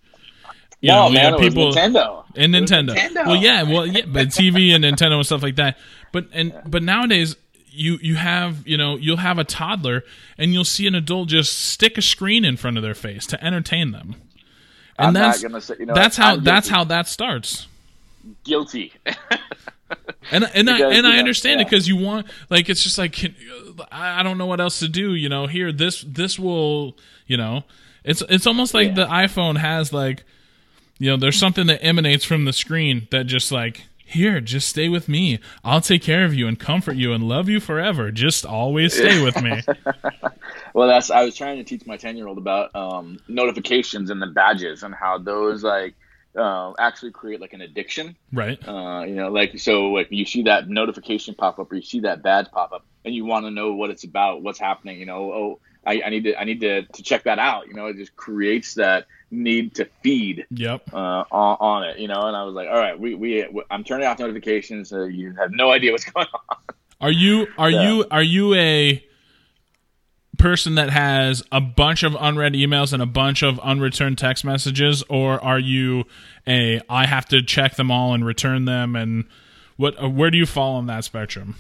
You 0.85 0.93
no 0.93 1.07
know, 1.09 1.15
man 1.15 1.33
had 1.33 1.41
people 1.41 1.73
nintendo 1.73 2.25
and 2.37 2.55
Nintendo. 2.55 2.95
Nintendo. 2.95 3.27
Well, 3.27 3.37
yeah, 3.37 3.63
well, 3.63 3.87
yeah, 3.87 4.03
but 4.07 4.29
TV 4.29 4.75
and 4.75 4.85
Nintendo 4.85 5.15
and 5.17 5.25
stuff 5.27 5.43
like 5.43 5.57
that. 5.57 5.79
But 6.13 6.27
and 6.33 6.53
but 6.67 6.83
nowadays 6.83 7.37
you 7.71 7.99
you 8.03 8.17
have 8.17 8.67
you 8.69 8.77
know 8.77 8.97
you'll 8.97 9.17
have 9.17 9.39
a 9.39 9.45
toddler 9.45 10.05
and 10.37 10.53
you'll 10.53 10.65
see 10.65 10.87
an 10.87 10.95
adult 10.95 11.29
just 11.29 11.59
stick 11.59 11.97
a 11.97 12.03
screen 12.03 12.45
in 12.45 12.57
front 12.57 12.77
of 12.77 12.83
their 12.83 12.95
face 12.95 13.27
to 13.29 13.43
entertain 13.45 13.93
them. 13.93 14.17
And 14.99 15.09
I'm 15.09 15.13
not 15.15 15.21
that's 15.21 15.43
gonna 15.43 15.61
say- 15.61 15.77
you 15.81 15.87
know, 15.87 15.95
that's 15.95 16.17
how 16.17 16.37
that's 16.37 16.69
how 16.69 16.85
that 16.85 17.09
starts. 17.09 17.67
guilty 18.45 18.93
And 20.31 20.45
and 20.55 20.69
I 20.71 20.79
and 20.81 20.93
you 20.95 20.99
I 20.99 21.01
know, 21.03 21.19
understand 21.19 21.61
it 21.61 21.69
because 21.69 21.87
you 21.87 21.97
want 21.97 22.27
like 22.51 22.69
it's 22.71 22.83
just 22.83 22.97
like 22.99 23.13
can, 23.13 23.35
I 23.93 24.21
I 24.21 24.23
don't 24.23 24.39
know 24.39 24.47
what 24.47 24.61
else 24.61 24.79
to 24.81 24.89
do. 24.89 25.15
You 25.15 25.29
know, 25.29 25.47
here 25.47 25.71
this 25.73 26.03
this 26.07 26.39
will 26.39 26.97
you 27.27 27.37
know 27.37 27.65
it's 28.03 28.23
it's 28.29 28.47
almost 28.47 28.73
like 28.75 28.89
Yeah. 28.89 28.95
the 28.95 29.07
iPhone 29.07 29.57
has 29.59 29.93
like 29.93 30.25
you 30.99 31.11
know 31.11 31.17
there's 31.17 31.39
something 31.39 31.67
that 31.67 31.83
emanates 31.85 32.25
from 32.25 32.45
the 32.45 32.53
screen 32.53 33.09
that 33.11 33.25
just 33.25 33.51
like 33.51 33.83
here 34.05 34.41
just 34.41 34.69
stay 34.69 34.89
with 34.89 35.09
me. 35.09 35.41
I'll 35.65 35.81
take 35.81 36.03
care 36.03 36.25
of 36.25 36.35
you 36.35 36.47
and 36.47 36.59
comfort 36.59 36.97
you 36.97 37.13
and 37.13 37.25
love 37.25 37.49
you 37.49 37.59
forever. 37.59 38.11
Just 38.11 38.47
always 38.47 38.95
stay 38.95 39.23
with 39.23 39.41
me. 39.43 39.63
Well 40.75 40.89
that's 40.89 41.11
i 41.11 41.25
was 41.25 41.37
trying 41.37 41.59
to 41.59 41.65
teach 41.65 41.87
my 41.87 41.97
10 41.97 42.17
year 42.17 42.27
old 42.27 42.37
about 42.37 42.75
um, 42.75 43.21
notifications 43.29 44.11
and 44.11 44.21
the 44.21 44.27
badges 44.27 44.83
and 44.83 44.93
how 44.93 45.19
those 45.19 45.63
like 45.63 45.95
uh, 46.37 46.73
actually 46.81 47.13
create 47.13 47.41
like 47.41 47.53
an 47.53 47.61
addiction. 47.61 48.17
Right. 48.33 48.59
Uh, 48.67 49.05
you 49.07 49.15
know 49.15 49.29
like 49.29 49.59
so 49.61 49.91
like 49.93 50.09
you 50.11 50.25
see 50.25 50.43
that 50.43 50.69
notification 50.69 51.35
pop 51.37 51.61
up 51.61 51.71
or 51.71 51.77
you 51.77 51.83
see 51.83 52.01
that 52.01 52.23
badge 52.23 52.51
pop 52.51 52.73
up 52.73 52.85
and 53.05 53.15
you 53.15 53.25
want 53.25 53.47
to 53.47 53.51
know 53.51 53.75
what 53.75 53.91
it's 53.91 54.03
about 54.03 54.43
what's 54.43 54.59
happening 54.59 54.99
you 54.99 55.07
know 55.07 55.33
oh 55.33 55.59
I, 55.87 56.03
I 56.05 56.11
need 56.11 56.25
to 56.25 56.41
i 56.41 56.45
need 56.45 56.61
to, 56.61 56.83
to 56.83 57.03
check 57.05 57.23
that 57.25 57.39
out. 57.39 57.69
You 57.69 57.75
know 57.75 57.87
it 57.87 57.97
just 57.97 58.17
creates 58.17 58.75
that 58.75 59.07
need 59.31 59.75
to 59.75 59.85
feed 60.03 60.47
yep 60.51 60.83
uh, 60.93 60.97
on, 61.31 61.57
on 61.61 61.85
it 61.85 61.99
you 61.99 62.07
know 62.09 62.23
and 62.27 62.37
i 62.37 62.43
was 62.45 62.55
like 62.55 62.69
all 62.69 62.77
right 62.79 62.99
we, 62.99 63.15
we 63.15 63.47
i'm 63.71 63.83
turning 63.85 64.07
off 64.07 64.19
notifications 64.19 64.89
so 64.91 65.05
you 65.05 65.35
have 65.35 65.51
no 65.53 65.71
idea 65.73 65.91
what's 65.93 66.05
going 66.11 66.27
on 66.33 66.57
Are 67.01 67.11
you 67.11 67.47
are 67.59 67.71
Yeah. 67.71 67.89
you 67.91 68.05
are 68.11 68.23
you 68.23 68.55
a 68.55 69.05
person 70.39 70.75
that 70.75 70.91
has 70.91 71.43
a 71.53 71.61
bunch 71.61 72.03
of 72.03 72.17
unread 72.21 72.55
emails 72.55 72.93
and 72.93 73.01
a 73.03 73.07
bunch 73.07 73.43
of 73.43 73.59
unreturned 73.61 74.19
text 74.19 74.45
messages 74.45 75.03
or 75.09 75.43
are 75.43 75.59
you 75.61 76.05
a 76.47 76.81
I 76.89 77.07
have 77.07 77.27
to 77.27 77.41
check 77.43 77.77
them 77.77 77.91
all 77.91 78.15
and 78.15 78.25
return 78.25 78.65
them 78.65 78.97
and 78.97 79.25
what 79.77 80.13
where 80.13 80.31
do 80.31 80.39
you 80.39 80.47
fall 80.47 80.75
on 80.77 80.87
that 80.87 81.05
spectrum? 81.05 81.57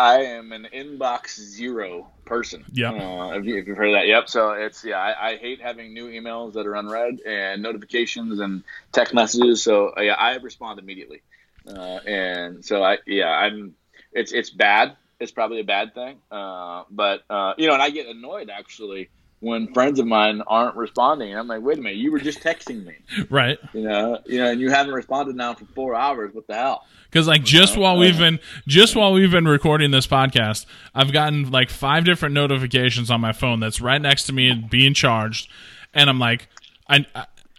I 0.00 0.22
am 0.22 0.52
an 0.52 0.66
inbox 0.72 1.38
zero 1.38 2.10
person. 2.24 2.64
Yeah. 2.72 2.92
Uh, 2.92 3.32
if, 3.38 3.44
you, 3.44 3.58
if 3.58 3.66
you've 3.66 3.76
heard 3.76 3.88
of 3.88 3.94
that, 3.94 4.06
yep. 4.06 4.30
So 4.30 4.52
it's 4.52 4.82
yeah, 4.82 4.96
I, 4.96 5.32
I 5.32 5.36
hate 5.36 5.60
having 5.60 5.92
new 5.92 6.08
emails 6.08 6.54
that 6.54 6.66
are 6.66 6.74
unread 6.74 7.20
and 7.26 7.62
notifications 7.62 8.40
and 8.40 8.64
text 8.92 9.12
messages. 9.12 9.62
So 9.62 9.92
uh, 9.94 10.00
yeah, 10.00 10.14
I 10.14 10.36
respond 10.36 10.78
immediately. 10.78 11.20
Uh, 11.68 11.98
and 12.06 12.64
so 12.64 12.82
I 12.82 12.98
yeah, 13.06 13.28
I'm 13.28 13.74
it's 14.12 14.32
it's 14.32 14.48
bad 14.48 14.96
It's 15.20 15.32
probably 15.32 15.60
a 15.60 15.64
bad 15.64 15.92
thing. 15.92 16.16
Uh, 16.30 16.84
but 16.90 17.22
uh, 17.28 17.52
you 17.58 17.66
know, 17.66 17.74
and 17.74 17.82
I 17.82 17.90
get 17.90 18.06
annoyed 18.06 18.48
actually 18.48 19.10
when 19.40 19.72
friends 19.72 19.98
of 19.98 20.06
mine 20.06 20.42
aren't 20.46 20.76
responding. 20.76 21.34
I'm 21.34 21.48
like, 21.48 21.62
wait 21.62 21.78
a 21.78 21.80
minute, 21.80 21.96
you 21.96 22.12
were 22.12 22.20
just 22.20 22.40
texting 22.40 22.84
me, 22.84 22.94
right? 23.30 23.58
You 23.72 23.82
know, 23.82 24.18
you 24.26 24.38
know, 24.38 24.50
and 24.50 24.60
you 24.60 24.70
haven't 24.70 24.94
responded 24.94 25.34
now 25.34 25.54
for 25.54 25.64
four 25.74 25.94
hours. 25.94 26.34
What 26.34 26.46
the 26.46 26.54
hell? 26.54 26.84
Because 27.10 27.26
like 27.26 27.42
just 27.42 27.76
while 27.76 27.96
we've 27.98 28.18
been 28.18 28.38
just 28.68 28.94
while 28.94 29.12
we've 29.12 29.30
been 29.30 29.48
recording 29.48 29.90
this 29.90 30.06
podcast, 30.06 30.66
I've 30.94 31.12
gotten 31.12 31.50
like 31.50 31.70
five 31.70 32.04
different 32.04 32.34
notifications 32.34 33.10
on 33.10 33.20
my 33.20 33.32
phone 33.32 33.60
that's 33.60 33.80
right 33.80 34.00
next 34.00 34.24
to 34.24 34.32
me 34.32 34.52
being 34.54 34.94
charged, 34.94 35.48
and 35.94 36.08
I'm 36.08 36.18
like, 36.18 36.48
I. 36.88 37.06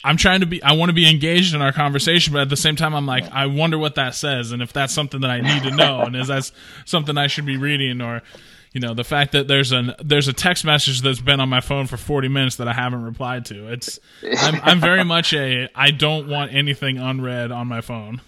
I'm 0.03 0.17
trying 0.17 0.39
to 0.39 0.47
be. 0.47 0.63
I 0.63 0.71
want 0.71 0.89
to 0.89 0.93
be 0.93 1.07
engaged 1.07 1.53
in 1.53 1.61
our 1.61 1.71
conversation, 1.71 2.33
but 2.33 2.41
at 2.41 2.49
the 2.49 2.57
same 2.57 2.75
time, 2.75 2.95
I'm 2.95 3.05
like, 3.05 3.23
I 3.31 3.45
wonder 3.45 3.77
what 3.77 3.93
that 3.95 4.15
says, 4.15 4.51
and 4.51 4.59
if 4.59 4.73
that's 4.73 4.91
something 4.91 5.21
that 5.21 5.29
I 5.29 5.41
need 5.41 5.61
to 5.61 5.69
know, 5.69 6.01
and 6.01 6.15
is 6.15 6.27
that 6.27 6.51
something 6.85 7.19
I 7.19 7.27
should 7.27 7.45
be 7.45 7.55
reading, 7.55 8.01
or 8.01 8.23
you 8.71 8.79
know 8.79 8.93
the 8.93 9.03
fact 9.03 9.33
that 9.33 9.47
there's 9.47 9.71
an 9.71 9.93
there's 10.03 10.27
a 10.27 10.33
text 10.33 10.63
message 10.63 11.01
that's 11.01 11.21
been 11.21 11.39
on 11.39 11.49
my 11.49 11.61
phone 11.61 11.87
for 11.87 11.97
40 11.97 12.29
minutes 12.29 12.55
that 12.57 12.67
I 12.67 12.73
haven't 12.73 13.03
replied 13.03 13.45
to. 13.45 13.71
It's 13.71 13.99
I'm, 14.23 14.61
I'm 14.63 14.79
very 14.79 15.03
much 15.03 15.33
a 15.33 15.69
I 15.75 15.91
don't 15.91 16.27
want 16.29 16.53
anything 16.53 16.97
unread 16.97 17.51
on 17.51 17.67
my 17.67 17.81
phone. 17.81 18.21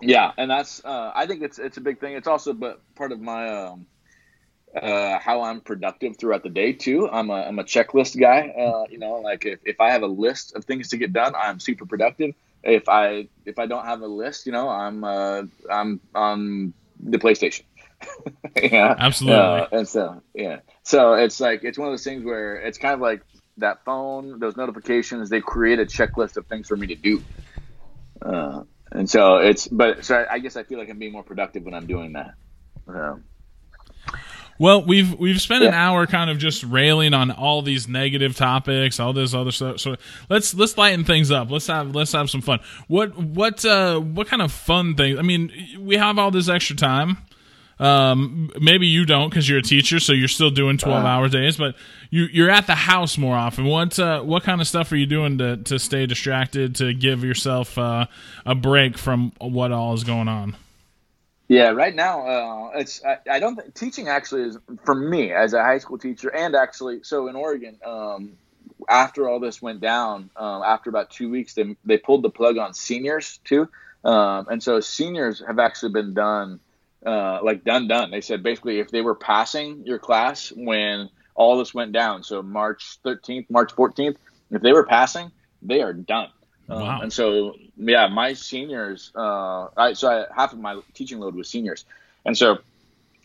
Yeah, 0.00 0.32
and 0.36 0.50
that's 0.50 0.84
uh, 0.84 1.12
I 1.14 1.26
think 1.26 1.42
it's 1.42 1.58
it's 1.58 1.76
a 1.76 1.80
big 1.80 2.00
thing. 2.00 2.14
It's 2.14 2.28
also 2.28 2.52
but 2.52 2.80
part 2.94 3.12
of 3.12 3.20
my 3.20 3.48
um, 3.48 3.86
uh, 4.74 5.18
how 5.18 5.42
I'm 5.42 5.60
productive 5.60 6.16
throughout 6.16 6.42
the 6.42 6.48
day 6.48 6.72
too. 6.72 7.08
I'm 7.10 7.30
a 7.30 7.42
I'm 7.42 7.58
a 7.58 7.64
checklist 7.64 8.18
guy. 8.18 8.48
Uh, 8.48 8.84
you 8.88 8.98
know, 8.98 9.14
like 9.14 9.44
if, 9.44 9.60
if 9.64 9.80
I 9.80 9.90
have 9.90 10.02
a 10.02 10.06
list 10.06 10.54
of 10.54 10.64
things 10.64 10.88
to 10.90 10.96
get 10.96 11.12
done, 11.12 11.34
I'm 11.34 11.60
super 11.60 11.86
productive. 11.86 12.34
If 12.62 12.88
I 12.88 13.28
if 13.44 13.58
I 13.58 13.66
don't 13.66 13.84
have 13.84 14.02
a 14.02 14.06
list, 14.06 14.46
you 14.46 14.52
know, 14.52 14.68
I'm 14.68 15.02
uh, 15.04 15.42
I'm 15.70 16.00
on 16.14 16.72
the 17.00 17.18
PlayStation. 17.18 17.62
yeah, 18.62 18.94
absolutely. 18.98 19.38
Uh, 19.38 19.66
and 19.72 19.88
so 19.88 20.22
yeah, 20.34 20.60
so 20.82 21.14
it's 21.14 21.40
like 21.40 21.64
it's 21.64 21.78
one 21.78 21.88
of 21.88 21.92
those 21.92 22.04
things 22.04 22.24
where 22.24 22.56
it's 22.56 22.78
kind 22.78 22.94
of 22.94 23.00
like 23.00 23.22
that 23.58 23.84
phone, 23.84 24.38
those 24.38 24.56
notifications. 24.56 25.28
They 25.28 25.40
create 25.40 25.78
a 25.78 25.86
checklist 25.86 26.36
of 26.36 26.46
things 26.46 26.68
for 26.68 26.76
me 26.76 26.88
to 26.88 26.94
do. 26.94 27.22
Uh, 28.22 28.64
and 28.92 29.08
so 29.08 29.36
it's, 29.36 29.68
but 29.68 30.04
so 30.04 30.16
I, 30.16 30.34
I, 30.34 30.38
guess 30.40 30.56
I 30.56 30.64
feel 30.64 30.78
like 30.78 30.90
I'm 30.90 30.98
being 30.98 31.12
more 31.12 31.22
productive 31.22 31.64
when 31.64 31.74
I'm 31.74 31.86
doing 31.86 32.14
that. 32.14 32.34
well, 34.58 34.84
we've 34.84 35.14
we've 35.18 35.40
spent 35.40 35.62
yeah. 35.62 35.68
an 35.68 35.74
hour 35.74 36.06
kind 36.06 36.28
of 36.28 36.36
just 36.36 36.64
railing 36.64 37.14
on 37.14 37.30
all 37.30 37.62
these 37.62 37.88
negative 37.88 38.36
topics, 38.36 39.00
all 39.00 39.14
this 39.14 39.32
other 39.32 39.52
stuff. 39.52 39.80
So 39.80 39.96
let's 40.28 40.52
let's 40.52 40.76
lighten 40.76 41.04
things 41.04 41.30
up. 41.30 41.50
Let's 41.50 41.66
have 41.68 41.94
let's 41.94 42.12
have 42.12 42.28
some 42.28 42.42
fun. 42.42 42.60
What 42.86 43.16
what 43.16 43.64
uh 43.64 43.98
what 44.00 44.26
kind 44.26 44.42
of 44.42 44.52
fun 44.52 44.96
things? 44.96 45.18
I 45.18 45.22
mean, 45.22 45.50
we 45.78 45.96
have 45.96 46.18
all 46.18 46.30
this 46.30 46.50
extra 46.50 46.76
time. 46.76 47.16
Um, 47.80 48.50
maybe 48.60 48.86
you 48.86 49.06
don't 49.06 49.30
because 49.30 49.48
you're 49.48 49.58
a 49.58 49.62
teacher, 49.62 50.00
so 50.00 50.12
you're 50.12 50.28
still 50.28 50.50
doing 50.50 50.76
12 50.76 51.02
uh, 51.02 51.06
hour 51.06 51.28
days. 51.30 51.56
But 51.56 51.76
you 52.10 52.24
you're 52.30 52.50
at 52.50 52.66
the 52.66 52.74
house 52.74 53.16
more 53.16 53.34
often. 53.34 53.64
What 53.64 53.98
uh, 53.98 54.20
what 54.20 54.42
kind 54.42 54.60
of 54.60 54.68
stuff 54.68 54.92
are 54.92 54.96
you 54.96 55.06
doing 55.06 55.38
to 55.38 55.56
to 55.56 55.78
stay 55.78 56.04
distracted 56.04 56.74
to 56.76 56.92
give 56.92 57.24
yourself 57.24 57.78
uh, 57.78 58.06
a 58.44 58.54
break 58.54 58.98
from 58.98 59.32
what 59.40 59.72
all 59.72 59.94
is 59.94 60.04
going 60.04 60.28
on? 60.28 60.56
Yeah, 61.48 61.70
right 61.70 61.94
now 61.94 62.26
uh, 62.26 62.70
it's 62.78 63.02
I, 63.02 63.18
I 63.28 63.40
don't 63.40 63.56
think 63.56 63.74
teaching 63.74 64.08
actually 64.08 64.42
is 64.42 64.58
for 64.84 64.94
me 64.94 65.32
as 65.32 65.54
a 65.54 65.62
high 65.62 65.78
school 65.78 65.98
teacher 65.98 66.28
and 66.28 66.54
actually 66.54 67.02
so 67.02 67.28
in 67.28 67.34
Oregon. 67.34 67.78
Um, 67.84 68.34
after 68.88 69.28
all 69.28 69.40
this 69.40 69.62
went 69.62 69.80
down, 69.80 70.30
um, 70.36 70.62
after 70.62 70.90
about 70.90 71.08
two 71.10 71.30
weeks, 71.30 71.54
they 71.54 71.76
they 71.86 71.96
pulled 71.96 72.22
the 72.22 72.30
plug 72.30 72.58
on 72.58 72.74
seniors 72.74 73.40
too, 73.44 73.70
um, 74.04 74.48
and 74.50 74.62
so 74.62 74.80
seniors 74.80 75.42
have 75.46 75.58
actually 75.58 75.92
been 75.92 76.12
done 76.12 76.60
uh, 77.04 77.40
like 77.42 77.64
done 77.64 77.88
done. 77.88 78.10
They 78.10 78.20
said 78.20 78.42
basically 78.42 78.80
if 78.80 78.90
they 78.90 79.00
were 79.00 79.14
passing 79.14 79.86
your 79.86 79.98
class 79.98 80.52
when 80.54 81.08
all 81.34 81.58
this 81.58 81.72
went 81.72 81.92
down. 81.92 82.22
So 82.22 82.42
March 82.42 82.98
13th, 83.04 83.46
March 83.50 83.74
14th, 83.74 84.16
if 84.50 84.62
they 84.62 84.72
were 84.72 84.84
passing, 84.84 85.30
they 85.62 85.80
are 85.80 85.92
done. 85.92 86.30
Um, 86.68 86.80
wow. 86.80 86.96
Um, 86.96 87.02
and 87.02 87.12
so, 87.12 87.56
yeah, 87.76 88.08
my 88.08 88.34
seniors, 88.34 89.10
uh, 89.14 89.68
I, 89.76 89.92
so 89.94 90.08
I, 90.08 90.26
half 90.34 90.52
of 90.52 90.58
my 90.58 90.80
teaching 90.94 91.18
load 91.18 91.34
was 91.34 91.48
seniors. 91.48 91.84
And 92.24 92.36
so 92.36 92.58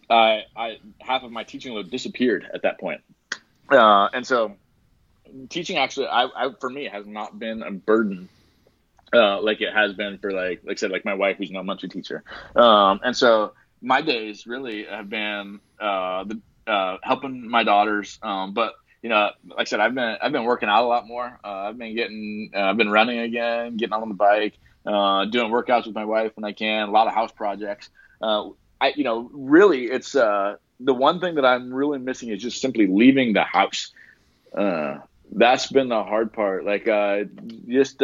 I, 0.10 0.44
I, 0.56 0.78
half 1.02 1.24
of 1.24 1.32
my 1.32 1.44
teaching 1.44 1.74
load 1.74 1.92
disappeared 1.92 2.50
at 2.54 2.62
that 2.64 2.80
point. 2.80 3.02
Uh, 3.70 4.08
and 4.14 4.26
so 4.26 4.56
teaching 5.50 5.78
actually, 5.78 6.08
I, 6.08 6.26
I, 6.26 6.50
for 6.60 6.70
me, 6.70 6.86
has 6.86 7.06
not 7.06 7.38
been 7.38 7.64
a 7.64 7.72
burden 7.72 8.30
uh, 9.14 9.42
like 9.42 9.62
it 9.62 9.74
has 9.74 9.94
been 9.94 10.18
for 10.18 10.32
like, 10.32 10.62
like 10.64 10.78
I 10.78 10.80
said, 10.80 10.92
like 10.92 11.06
my 11.06 11.14
wife, 11.14 11.38
who's 11.38 11.50
an 11.50 11.56
elementary 11.56 11.90
teacher. 11.90 12.24
Um, 12.56 13.00
and 13.04 13.16
so 13.16 13.54
my 13.86 14.02
days 14.02 14.48
really 14.48 14.84
have 14.86 15.10
been 15.10 15.60
uh, 15.80 16.24
the, 16.24 16.42
uh, 16.68 16.98
helping 17.04 17.48
my 17.50 17.64
daughters. 17.64 18.20
Um, 18.22 18.54
but 18.54 18.74
you 19.04 19.10
know, 19.10 19.30
like 19.46 19.60
I 19.60 19.64
said, 19.66 19.80
I've 19.80 19.94
been 19.94 20.18
I've 20.20 20.32
been 20.32 20.46
working 20.46 20.68
out 20.68 20.84
a 20.84 20.88
lot 20.88 21.08
more. 21.08 21.40
Uh, 21.44 21.70
I've 21.70 21.78
been 21.78 21.96
getting 21.96 22.52
uh, 22.54 22.62
I've 22.62 22.78
been 22.78 22.90
running 22.90 23.20
again, 23.20 23.78
getting 23.78 23.94
on 23.94 24.10
the 24.10 24.16
bike, 24.16 24.58
uh, 24.86 25.26
doing 25.26 25.52
workouts 25.52 25.86
with 25.86 25.94
my 25.94 26.06
wife 26.06 26.32
when 26.36 26.44
I 26.44 26.52
can. 26.52 26.90
A 26.90 26.92
lot 26.92 27.08
of 27.08 27.14
house 27.14 27.32
projects. 27.32 27.90
Uh, 28.22 28.50
I 28.82 28.94
you 28.96 29.04
know 29.04 29.30
really 29.32 29.86
it's 29.86 30.14
the 30.14 30.58
one 30.80 31.20
thing 31.20 31.36
that 31.36 31.46
I'm 31.46 31.72
really 31.72 32.00
missing 32.00 32.30
is 32.30 32.42
just 32.42 32.60
simply 32.60 32.88
leaving 32.88 33.34
the 33.34 33.44
house. 33.44 33.94
That's 35.32 35.72
been 35.72 35.90
the 35.90 36.04
hard 36.04 36.34
part. 36.34 36.66
Like 36.66 36.86
just 37.68 38.02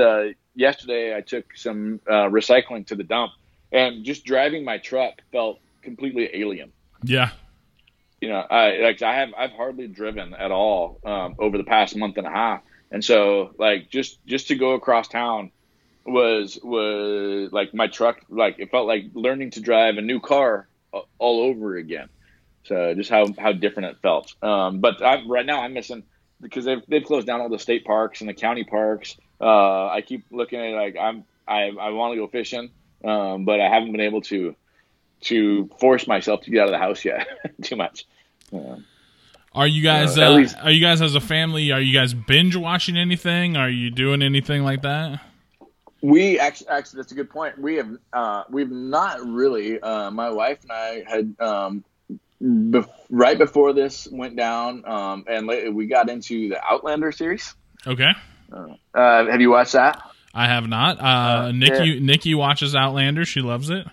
yesterday, 0.54 1.18
I 1.18 1.22
took 1.22 1.58
some 1.58 2.00
recycling 2.08 2.86
to 2.88 2.96
the 2.96 3.04
dump, 3.04 3.32
and 3.72 4.06
just 4.06 4.24
driving 4.24 4.64
my 4.64 4.78
truck 4.78 5.16
felt 5.32 5.61
completely 5.82 6.30
alien. 6.34 6.72
Yeah 7.04 7.32
you 8.22 8.30
know, 8.30 8.46
I 8.50 8.78
like 8.78 9.02
I 9.02 9.16
have 9.16 9.34
I've 9.36 9.52
hardly 9.52 9.88
driven 9.88 10.36
at 10.36 10.52
all 10.52 11.00
um, 11.04 11.36
over 11.40 11.58
the 11.58 11.64
past 11.64 11.96
month 11.96 12.18
and 12.18 12.28
a 12.28 12.30
half, 12.30 12.62
and 12.92 13.04
so 13.04 13.54
like 13.58 13.90
just 13.90 14.24
just 14.28 14.48
to 14.50 14.56
go 14.56 14.74
across 14.74 15.08
town 15.08 15.52
was 16.06 16.60
was 16.64 17.52
like 17.52 17.74
my 17.74 17.88
truck 17.88 18.22
like 18.30 18.58
it 18.60 18.70
felt 18.70 18.88
like 18.88 19.06
learning 19.14 19.52
to 19.52 19.60
drive 19.60 19.98
a 19.98 20.02
new 20.02 20.20
car 20.20 20.68
all 21.18 21.42
over 21.42 21.76
again. 21.76 22.10
So 22.64 22.94
just 22.94 23.10
how 23.10 23.26
how 23.40 23.54
different 23.54 23.90
it 23.90 23.98
felt. 24.04 24.36
Um, 24.44 24.80
but 24.80 25.04
I'm, 25.04 25.30
right 25.30 25.46
now 25.46 25.64
I'm 25.64 25.74
missing 25.74 26.04
because 26.40 26.64
they've 26.64 26.82
they've 26.88 27.04
closed 27.04 27.26
down 27.26 27.42
all 27.42 27.50
the 27.50 27.60
state 27.60 27.86
parks 27.86 28.22
and 28.22 28.30
the 28.30 28.36
county 28.36 28.64
parks. 28.64 29.18
Uh, 29.42 29.88
I 29.88 30.04
keep 30.06 30.26
looking 30.30 30.60
at 30.60 30.68
it 30.68 30.76
like 30.76 30.96
I'm 30.96 31.24
I 31.48 31.70
I 31.70 31.90
want 31.90 32.14
to 32.14 32.18
go 32.18 32.28
fishing, 32.28 32.70
um, 33.04 33.46
but 33.46 33.60
I 33.60 33.68
haven't 33.68 33.92
been 33.94 34.02
able 34.02 34.22
to 34.24 34.56
to 35.22 35.70
force 35.80 36.08
myself 36.08 36.42
to 36.42 36.52
get 36.52 36.62
out 36.62 36.68
of 36.68 36.72
the 36.72 36.78
house 36.78 37.06
yet 37.06 37.28
too 37.62 37.76
much. 37.76 38.06
Yeah. 38.52 38.78
Are 39.54 39.68
you 39.68 39.84
guys 39.84 40.18
uh, 40.18 40.28
uh, 40.28 40.32
least, 40.32 40.56
are 40.62 40.72
you 40.72 40.82
guys 40.82 41.02
as 41.02 41.16
a 41.16 41.20
family 41.20 41.72
are 41.72 41.82
you 41.82 41.94
guys 41.94 42.14
binge 42.14 42.56
watching 42.56 42.98
anything? 42.98 43.58
Are 43.58 43.70
you 43.70 43.92
doing 43.92 44.22
anything 44.22 44.64
like 44.64 44.84
that? 44.84 45.22
We 46.02 46.40
actually, 46.40 46.70
actually 46.70 46.98
that's 46.98 47.12
a 47.12 47.16
good 47.16 47.30
point. 47.30 47.60
We 47.60 47.76
have 47.76 47.98
uh, 48.14 48.44
we've 48.50 48.72
not 48.72 49.26
really. 49.26 49.80
Uh, 49.80 50.10
my 50.10 50.32
wife 50.32 50.60
and 50.64 50.72
I 50.72 51.04
had 51.06 51.36
um, 51.40 51.84
bef- 52.42 52.90
right 53.10 53.38
before 53.38 53.74
this 53.74 54.08
went 54.12 54.36
down, 54.36 54.84
um, 54.86 55.26
and 55.28 55.48
we 55.48 55.86
got 55.86 56.10
into 56.10 56.50
the 56.50 56.64
Outlander 56.64 57.12
series. 57.12 57.54
Okay. 57.86 58.10
Uh, 58.52 58.68
have 58.96 59.42
you 59.42 59.52
watched 59.52 59.74
that? 59.74 60.02
I 60.34 60.48
have 60.48 60.68
not. 60.68 61.00
Uh, 61.00 61.52
Nikki 61.52 61.90
yeah. 61.90 62.00
Nikki 62.00 62.36
watches 62.36 62.76
Outlander. 62.76 63.26
She 63.26 63.42
loves 63.42 63.70
it. 63.70 63.86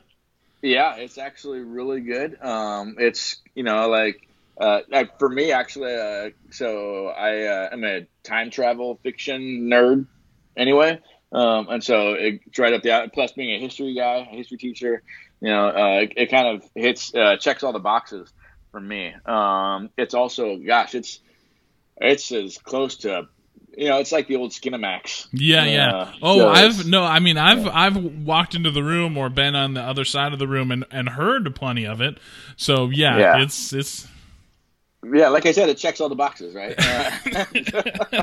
Yeah, 0.63 0.97
it's 0.97 1.19
actually 1.19 1.61
really 1.61 2.01
good. 2.01 2.37
Um, 2.43 2.97
it's 2.99 3.37
you 3.55 3.63
know 3.63 3.89
like 3.89 4.29
uh, 4.61 4.81
for 5.19 5.29
me 5.29 5.53
actually. 5.53 5.95
Uh, 5.95 6.31
so 6.51 7.07
I 7.07 7.45
uh, 7.45 7.69
am 7.73 7.85
a 7.85 8.07
time 8.25 8.51
travel 8.51 8.99
fiction 9.03 9.69
nerd 9.71 10.07
anyway, 10.57 11.01
um, 11.33 11.69
and 11.69 11.85
so 11.85 12.15
it's 12.15 12.59
right 12.59 12.73
up 12.73 12.83
the 12.83 13.11
plus 13.15 13.33
being 13.33 13.55
a 13.55 13.61
history 13.61 13.95
guy, 13.95 14.29
a 14.31 14.37
history 14.37 14.59
teacher. 14.59 15.03
You 15.41 15.51
know, 15.51 15.69
uh, 15.69 16.01
it, 16.01 16.13
it, 16.17 16.31
kind 16.31 16.57
of 16.57 16.69
hits 16.75 17.15
uh, 17.15 17.37
checks 17.37 17.63
all 17.63 17.73
the 17.73 17.79
boxes 17.79 18.33
for 18.73 18.81
me. 18.81 19.15
Um, 19.25 19.91
it's 19.97 20.15
also, 20.15 20.57
gosh, 20.57 20.97
it's 20.97 21.21
it's 21.99 22.33
as 22.33 22.59
close 22.59 22.97
to 22.99 23.29
you 23.79 23.89
know, 23.89 23.99
it's 23.99 24.11
like 24.11 24.27
the 24.27 24.35
old 24.35 24.51
Skinemax. 24.51 25.29
Yeah, 25.33 25.65
yeah. 25.65 25.97
Uh, 25.97 26.13
oh, 26.21 26.39
so 26.39 26.49
I've 26.49 26.87
no, 26.87 27.05
I 27.05 27.21
mean, 27.21 27.39
I've 27.39 27.65
yeah. 27.65 27.71
I've 27.73 27.97
walked 27.97 28.57
into 28.57 28.73
the 28.73 28.83
room 28.83 29.17
or 29.17 29.29
been 29.29 29.55
on 29.55 29.75
the 29.75 29.81
other 29.81 30.05
side 30.05 30.33
of 30.33 30.41
the 30.41 30.49
room 30.49 30.73
and, 30.73 30.85
and 30.91 31.09
heard 31.09 31.55
plenty 31.55 31.87
of 31.87 32.01
it. 32.01 32.19
So 32.57 32.91
yeah, 32.91 33.17
yeah. 33.19 33.43
it's 33.43 33.73
it's. 33.73 34.09
Yeah, 35.05 35.29
like 35.29 35.47
I 35.47 35.53
said, 35.53 35.69
it 35.69 35.79
checks 35.79 36.01
all 36.01 36.09
the 36.09 36.17
boxes, 36.17 36.55
right? 36.55 36.75
Uh, 37.69 38.23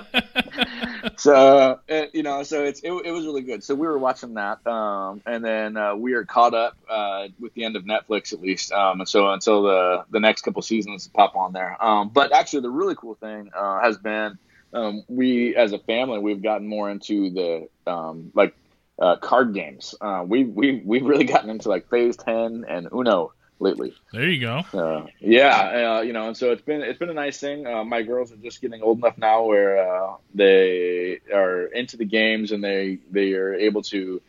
so 1.17 1.79
uh, 1.89 2.05
you 2.13 2.23
know, 2.23 2.43
so 2.43 2.63
it's 2.63 2.81
it, 2.81 2.91
it, 2.91 3.11
was 3.11 3.25
really 3.25 3.41
good. 3.41 3.63
So 3.63 3.75
we 3.75 3.87
were 3.87 3.97
watching 3.97 4.33
that, 4.33 4.65
um, 4.67 5.21
and 5.25 5.43
then 5.43 5.77
uh, 5.77 5.95
we 5.95 6.13
are 6.13 6.25
caught 6.25 6.53
up 6.53 6.75
uh, 6.89 7.27
with 7.39 7.53
the 7.53 7.63
end 7.63 7.75
of 7.75 7.83
Netflix 7.83 8.33
at 8.33 8.41
least, 8.41 8.71
um, 8.73 8.99
and 8.99 9.07
so 9.07 9.29
until 9.29 9.63
the 9.63 10.05
the 10.09 10.19
next 10.19 10.41
couple 10.41 10.61
seasons 10.61 11.07
pop 11.07 11.35
on 11.37 11.53
there. 11.53 11.81
Um, 11.81 12.09
but 12.09 12.33
actually, 12.33 12.61
the 12.61 12.69
really 12.71 12.95
cool 12.95 13.15
thing 13.15 13.51
uh, 13.55 13.79
has 13.81 13.97
been 13.97 14.37
um, 14.75 15.03
we 15.07 15.55
as 15.55 15.71
a 15.71 15.79
family 15.79 16.19
we've 16.19 16.43
gotten 16.43 16.67
more 16.67 16.89
into 16.89 17.29
the 17.29 17.69
um, 17.91 18.31
like 18.35 18.55
uh, 18.99 19.15
card 19.17 19.53
games. 19.53 19.95
Uh, 19.99 20.23
we 20.25 20.43
we 20.43 20.81
we've 20.85 21.05
really 21.05 21.25
gotten 21.25 21.49
into 21.49 21.69
like 21.69 21.89
Phase 21.89 22.17
Ten 22.17 22.65
and 22.67 22.87
Uno 22.93 23.33
lately. 23.59 23.93
There 24.11 24.29
you 24.29 24.41
go. 24.41 24.63
Uh, 24.73 25.07
yeah, 25.19 25.97
uh, 25.97 26.01
you 26.01 26.13
know, 26.13 26.27
and 26.27 26.37
so 26.37 26.51
it's 26.51 26.61
been 26.61 26.81
it's 26.81 26.99
been 26.99 27.09
a 27.09 27.13
nice 27.13 27.39
thing. 27.39 27.65
Uh, 27.65 27.83
my 27.83 28.01
girls 28.01 28.31
are 28.31 28.37
just 28.37 28.61
getting 28.61 28.81
old 28.81 28.99
enough 28.99 29.17
now 29.17 29.43
where 29.43 29.77
uh, 29.79 30.15
they 30.33 31.19
are 31.33 31.65
into 31.65 31.97
the 31.97 32.05
games 32.05 32.51
and 32.51 32.63
they 32.63 32.99
they 33.11 33.33
are 33.33 33.53
able 33.53 33.81
to 33.83 34.21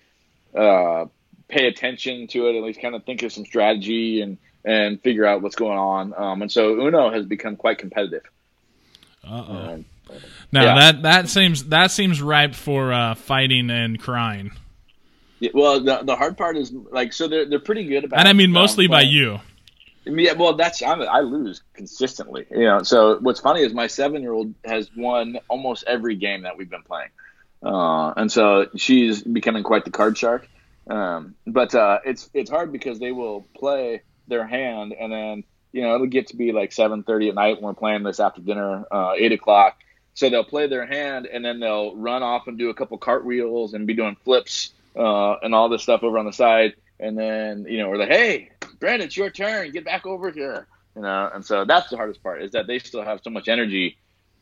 uh, 0.54 1.06
pay 1.48 1.66
attention 1.66 2.26
to 2.28 2.48
it, 2.48 2.56
at 2.56 2.62
least 2.62 2.80
kind 2.80 2.94
of 2.94 3.04
think 3.04 3.22
of 3.22 3.32
some 3.32 3.44
strategy 3.44 4.20
and 4.20 4.38
and 4.64 5.00
figure 5.00 5.24
out 5.24 5.42
what's 5.42 5.56
going 5.56 5.78
on. 5.78 6.14
Um, 6.16 6.42
and 6.42 6.50
so 6.50 6.80
Uno 6.80 7.10
has 7.10 7.24
become 7.24 7.56
quite 7.56 7.78
competitive. 7.78 8.24
Uh 9.24 9.44
oh. 9.48 9.84
Now 10.52 10.64
yeah. 10.64 10.74
that 10.74 11.02
that 11.02 11.28
seems 11.28 11.64
that 11.66 11.90
seems 11.90 12.22
ripe 12.22 12.54
for 12.54 12.92
uh, 12.92 13.14
fighting 13.14 13.70
and 13.70 14.00
crying, 14.00 14.52
yeah, 15.40 15.50
well, 15.52 15.80
the 15.80 16.02
the 16.02 16.16
hard 16.16 16.36
part 16.36 16.56
is 16.56 16.72
like 16.72 17.12
so 17.12 17.28
they're 17.28 17.44
they're 17.44 17.60
pretty 17.60 17.84
good 17.84 18.04
about. 18.04 18.20
and 18.20 18.28
I 18.28 18.32
mean 18.32 18.50
um, 18.50 18.52
mostly 18.52 18.86
by 18.86 19.02
you. 19.02 19.40
Yeah, 20.04 20.32
well, 20.34 20.54
that's 20.54 20.82
I'm, 20.82 21.02
I 21.02 21.20
lose 21.20 21.62
consistently. 21.74 22.46
You 22.50 22.64
know, 22.64 22.82
so 22.82 23.18
what's 23.18 23.40
funny 23.40 23.62
is 23.62 23.74
my 23.74 23.88
seven 23.88 24.22
year 24.22 24.32
old 24.32 24.54
has 24.64 24.90
won 24.96 25.38
almost 25.48 25.84
every 25.86 26.16
game 26.16 26.42
that 26.42 26.56
we've 26.56 26.70
been 26.70 26.82
playing, 26.82 27.10
uh, 27.62 28.12
and 28.16 28.30
so 28.30 28.68
she's 28.76 29.22
becoming 29.22 29.62
quite 29.62 29.84
the 29.84 29.90
card 29.90 30.16
shark. 30.16 30.48
Um, 30.88 31.34
but 31.46 31.74
uh, 31.74 31.98
it's 32.04 32.30
it's 32.32 32.48
hard 32.48 32.72
because 32.72 32.98
they 32.98 33.12
will 33.12 33.46
play 33.56 34.02
their 34.28 34.46
hand, 34.46 34.94
and 34.98 35.12
then 35.12 35.44
you 35.72 35.82
know 35.82 35.96
it'll 35.96 36.06
get 36.06 36.28
to 36.28 36.36
be 36.36 36.52
like 36.52 36.72
seven 36.72 37.02
thirty 37.02 37.28
at 37.28 37.34
night 37.34 37.56
when 37.56 37.64
we're 37.64 37.74
playing 37.74 38.04
this 38.04 38.20
after 38.20 38.40
dinner, 38.40 38.84
uh, 38.90 39.12
eight 39.18 39.32
o'clock. 39.32 39.76
So 40.16 40.28
they'll 40.30 40.44
play 40.44 40.66
their 40.66 40.86
hand, 40.86 41.26
and 41.26 41.44
then 41.44 41.60
they'll 41.60 41.94
run 41.94 42.22
off 42.22 42.48
and 42.48 42.58
do 42.58 42.70
a 42.70 42.74
couple 42.74 42.96
cartwheels 42.98 43.74
and 43.74 43.86
be 43.86 43.94
doing 43.94 44.16
flips 44.24 44.72
uh, 44.96 45.34
and 45.42 45.54
all 45.54 45.68
this 45.68 45.82
stuff 45.82 46.02
over 46.02 46.18
on 46.18 46.24
the 46.26 46.32
side. 46.32 46.74
And 46.98 47.16
then 47.18 47.66
you 47.68 47.78
know 47.78 47.90
we're 47.90 47.98
like, 47.98 48.08
hey, 48.08 48.50
Brandon, 48.80 49.06
it's 49.06 49.16
your 49.16 49.30
turn. 49.30 49.70
Get 49.70 49.84
back 49.84 50.06
over 50.06 50.30
here. 50.30 50.66
You 50.96 51.02
know, 51.02 51.30
and 51.32 51.44
so 51.44 51.66
that's 51.66 51.90
the 51.90 51.96
hardest 51.96 52.22
part 52.22 52.42
is 52.42 52.52
that 52.52 52.66
they 52.66 52.78
still 52.78 53.02
have 53.02 53.20
so 53.22 53.28
much 53.28 53.48
energy 53.48 53.98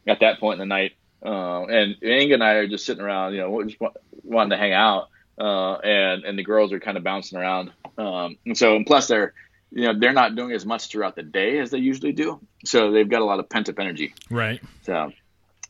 at 0.07 0.21
that 0.21 0.39
point 0.39 0.61
in 0.61 0.69
the 0.69 0.73
night. 0.73 0.93
Uh, 1.25 1.65
and 1.65 1.97
Inga 2.03 2.35
and 2.35 2.45
I 2.45 2.53
are 2.53 2.69
just 2.69 2.87
sitting 2.87 3.03
around, 3.03 3.35
you 3.35 3.41
know, 3.41 3.65
just 3.65 3.81
wanting 4.23 4.51
to 4.51 4.57
hang 4.57 4.73
out. 4.73 5.09
Uh, 5.37 5.75
and 5.79 6.25
and 6.25 6.39
the 6.39 6.45
girls 6.45 6.73
are 6.73 6.79
kind 6.79 6.97
of 6.97 7.03
bouncing 7.03 7.39
around. 7.39 7.73
Um, 7.99 8.37
and 8.47 8.57
so 8.57 8.77
and 8.77 8.87
plus 8.87 9.09
they're 9.09 9.35
you 9.73 9.87
know 9.87 9.99
they're 9.99 10.13
not 10.13 10.37
doing 10.37 10.53
as 10.53 10.65
much 10.65 10.87
throughout 10.87 11.17
the 11.17 11.25
day 11.25 11.59
as 11.59 11.71
they 11.71 11.79
usually 11.79 12.13
do. 12.13 12.41
So 12.65 12.93
they've 12.93 13.09
got 13.09 13.23
a 13.23 13.25
lot 13.25 13.41
of 13.41 13.49
pent 13.49 13.69
up 13.69 13.81
energy. 13.81 14.15
Right. 14.31 14.63
So, 14.83 15.13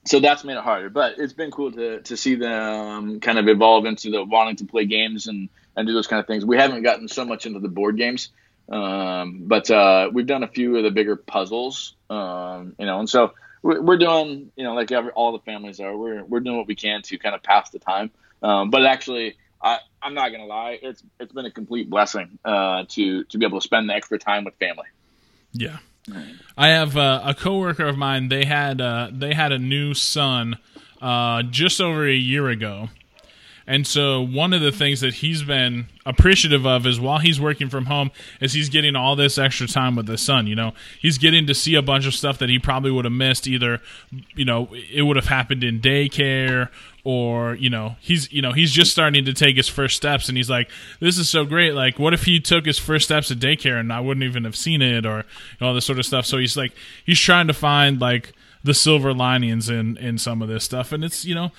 so 0.07 0.21
that's 0.21 0.45
made 0.45 0.57
it 0.57 0.63
harder. 0.63 0.91
But 0.91 1.19
it's 1.19 1.33
been 1.33 1.51
cool 1.51 1.73
to, 1.73 2.01
to 2.03 2.17
see 2.17 2.35
them 2.35 3.21
kind 3.21 3.39
of 3.39 3.49
evolve 3.49 3.87
into 3.87 4.11
the 4.11 4.25
wanting 4.25 4.57
to 4.57 4.65
play 4.65 4.85
games 4.85 5.27
and, 5.27 5.49
and 5.77 5.87
do 5.87 5.95
those 5.95 6.07
kind 6.07 6.21
of 6.21 6.27
things. 6.27 6.45
We 6.45 6.57
haven't 6.57 6.83
gotten 6.83 7.09
so 7.09 7.25
much 7.25 7.47
into 7.47 7.61
the 7.61 7.69
board 7.69 7.97
games, 7.97 8.31
um, 8.69 9.43
but 9.47 9.71
uh, 9.71 10.11
we've 10.13 10.27
done 10.27 10.43
a 10.43 10.49
few 10.49 10.77
of 10.77 10.85
the 10.85 10.91
bigger 10.91 11.17
puzzles. 11.17 11.95
Um, 12.11 12.75
you 12.79 12.87
know, 12.87 12.99
and 13.01 13.09
so 13.09 13.33
we're, 13.63 13.81
we're 13.81 13.99
doing 13.99 14.53
you 14.57 14.65
know 14.65 14.75
like 14.75 14.93
every, 14.93 15.11
all 15.11 15.33
the 15.33 15.41
families 15.41 15.81
are. 15.81 15.97
We're 15.97 16.25
we're 16.25 16.41
doing 16.41 16.57
what 16.57 16.67
we 16.67 16.75
can 16.75 17.03
to 17.03 17.19
kind 17.19 17.35
of 17.35 17.43
pass 17.43 17.71
the 17.71 17.79
time. 17.79 18.11
Um, 18.43 18.71
but 18.71 18.85
actually. 18.85 19.37
I, 19.63 19.79
I'm 20.03 20.13
not 20.13 20.31
gonna 20.31 20.45
lie. 20.45 20.79
It's 20.83 21.03
it's 21.19 21.33
been 21.33 21.47
a 21.47 21.51
complete 21.51 21.89
blessing 21.89 22.39
uh, 22.45 22.85
to 22.87 23.25
to 23.25 23.39
be 23.39 23.47
able 23.47 23.61
to 23.61 23.65
spend 23.65 23.89
the 23.89 23.95
extra 23.95 24.19
time 24.19 24.45
with 24.45 24.53
family. 24.57 24.89
Yeah. 25.55 25.79
I 26.57 26.69
have 26.69 26.97
uh, 26.97 27.23
a 27.25 27.35
coworker 27.35 27.87
of 27.87 27.97
mine. 27.97 28.29
They 28.29 28.45
had 28.45 28.81
uh, 28.81 29.09
they 29.13 29.35
had 29.35 29.53
a 29.53 29.59
new 29.59 29.95
son 29.95 30.59
uh, 31.01 31.43
just 31.43 31.81
over 31.81 32.07
a 32.07 32.15
year 32.15 32.49
ago, 32.49 32.91
and 33.67 33.87
so 33.87 34.21
one 34.21 34.53
of 34.53 34.61
the 34.61 34.73
things 34.73 35.01
that 35.01 35.15
he's 35.15 35.43
been 35.43 35.87
appreciative 36.05 36.67
of 36.67 36.87
is 36.87 37.01
while 37.01 37.19
he's 37.19 37.41
working 37.41 37.71
from 37.71 37.87
home, 37.87 38.11
is 38.41 38.53
he's 38.53 38.69
getting 38.69 38.95
all 38.95 39.17
this 39.17 39.39
extra 39.39 39.67
time 39.67 39.97
with 39.97 40.07
his 40.07 40.21
son. 40.21 40.47
You 40.47 40.55
know, 40.55 40.75
he's 41.01 41.17
getting 41.17 41.47
to 41.47 41.55
see 41.55 41.75
a 41.75 41.81
bunch 41.81 42.07
of 42.07 42.15
stuff 42.15 42.39
that 42.39 42.51
he 42.51 42.59
probably 42.59 42.91
would 42.91 43.07
have 43.07 43.13
missed. 43.13 43.47
Either, 43.47 43.81
you 44.35 44.45
know, 44.45 44.69
it 44.93 45.03
would 45.03 45.17
have 45.17 45.29
happened 45.29 45.65
in 45.65 45.81
daycare, 45.81 46.69
or 47.05 47.55
you 47.55 47.71
know, 47.71 47.97
he's 48.01 48.31
you 48.31 48.43
know 48.43 48.53
he's 48.53 48.71
just 48.71 48.91
starting 48.91 49.25
to 49.25 49.33
take 49.33 49.57
his 49.57 49.69
first 49.69 49.97
steps, 49.97 50.29
and 50.29 50.37
he's 50.37 50.51
like, 50.51 50.71
this 51.01 51.17
is 51.17 51.31
so 51.31 51.47
great. 51.47 51.73
Like, 51.73 51.99
what 51.99 52.13
if 52.13 52.25
he 52.25 52.41
took 52.41 52.67
his 52.67 52.79
first 52.79 53.07
steps 53.07 53.31
at 53.31 53.39
daycare 53.39 53.81
and 53.81 53.91
I 53.91 54.01
wouldn't 54.01 54.25
even 54.25 54.45
have 54.45 54.57
seen 54.57 54.83
it, 54.83 55.07
or 55.07 55.19
you 55.19 55.25
know, 55.61 55.69
all 55.69 55.75
this 55.75 55.87
sort 55.87 55.99
of 55.99 56.05
stuff. 56.05 56.27
So 56.27 56.37
he's 56.37 56.57
like, 56.57 56.73
he's 57.07 57.21
trying 57.21 57.47
to 57.47 57.55
find 57.55 57.99
like 57.99 58.35
the 58.63 58.75
silver 58.75 59.15
linings 59.15 59.71
in 59.71 59.97
in 59.97 60.19
some 60.19 60.43
of 60.43 60.49
this 60.49 60.65
stuff, 60.65 60.93
and 60.93 61.03
it's 61.03 61.25
you 61.25 61.35
know 61.35 61.51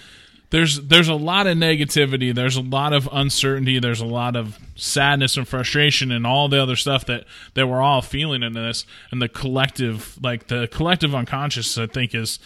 there's 0.50 0.82
there's 0.82 1.08
a 1.08 1.16
lot 1.16 1.48
of 1.48 1.58
negativity. 1.58 2.34
There's 2.34 2.56
a 2.56 2.62
lot 2.62 2.94
of 2.94 3.10
uncertainty. 3.12 3.80
There's 3.80 4.02
a 4.02 4.06
lot 4.06 4.36
of 4.36 4.58
sadness 4.76 5.38
and 5.38 5.48
frustration 5.48 6.12
and 6.12 6.26
all 6.26 6.48
the 6.48 6.62
other 6.62 6.76
stuff 6.76 7.06
that 7.06 7.26
that 7.56 7.68
we're 7.68 7.82
all 7.82 8.02
feeling 8.02 8.44
in 8.44 8.54
this. 8.54 8.86
And 9.12 9.22
the 9.22 9.30
collective 9.30 10.18
like 10.22 10.48
the 10.48 10.68
collective 10.68 11.16
unconscious 11.16 11.78
i 11.78 11.88
think 11.88 12.14
is 12.14 12.40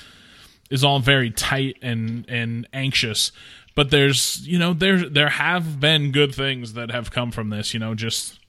is 0.69 0.83
all 0.83 0.99
very 0.99 1.31
tight 1.31 1.77
and 1.81 2.25
and 2.29 2.67
anxious. 2.73 3.31
But 3.75 3.91
there's 3.91 4.47
you 4.47 4.59
know 4.59 4.73
there 4.73 5.07
there 5.09 5.29
have 5.29 5.79
been 5.79 6.11
good 6.11 6.33
things 6.33 6.73
that 6.73 6.91
have 6.91 7.11
come 7.11 7.31
from 7.31 7.49
this 7.49 7.73
you 7.73 7.79
know 7.79 7.95
just 7.95 8.39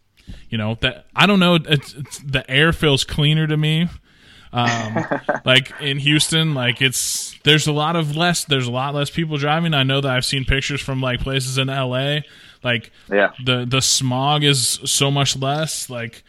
you 0.49 0.59
know 0.59 0.77
that 0.81 1.07
i 1.15 1.27
don't 1.27 1.41
know 1.41 1.57
it's, 1.57 1.95
it's, 1.95 2.19
the 2.19 2.49
air 2.51 2.73
feels 2.73 3.05
cleaner 3.05 3.47
to 3.47 3.57
me 3.57 3.89
um, 4.53 5.05
like 5.45 5.73
in 5.81 5.99
Houston, 5.99 6.55
like 6.55 6.83
it's 6.83 7.39
there's 7.45 7.67
a 7.67 7.73
lot 7.73 7.97
of 7.97 8.17
less 8.17 8.45
there's 8.45 8.67
a 8.67 8.71
lot 8.73 8.95
less 8.95 9.11
people 9.11 9.37
driving. 9.37 9.75
I 9.75 9.83
know 9.83 10.01
that 10.01 10.11
I've 10.11 10.25
seen 10.25 10.45
pictures 10.45 10.81
from 10.81 11.01
like 11.01 11.21
places 11.21 11.59
in 11.59 11.69
LA, 11.69 12.21
like 12.65 12.91
Yeah. 13.11 13.31
the 13.45 13.65
the 13.69 13.81
smog 13.81 14.45
is 14.45 14.81
so 14.85 15.11
much 15.11 15.37
less. 15.37 15.89
Like 15.91 16.23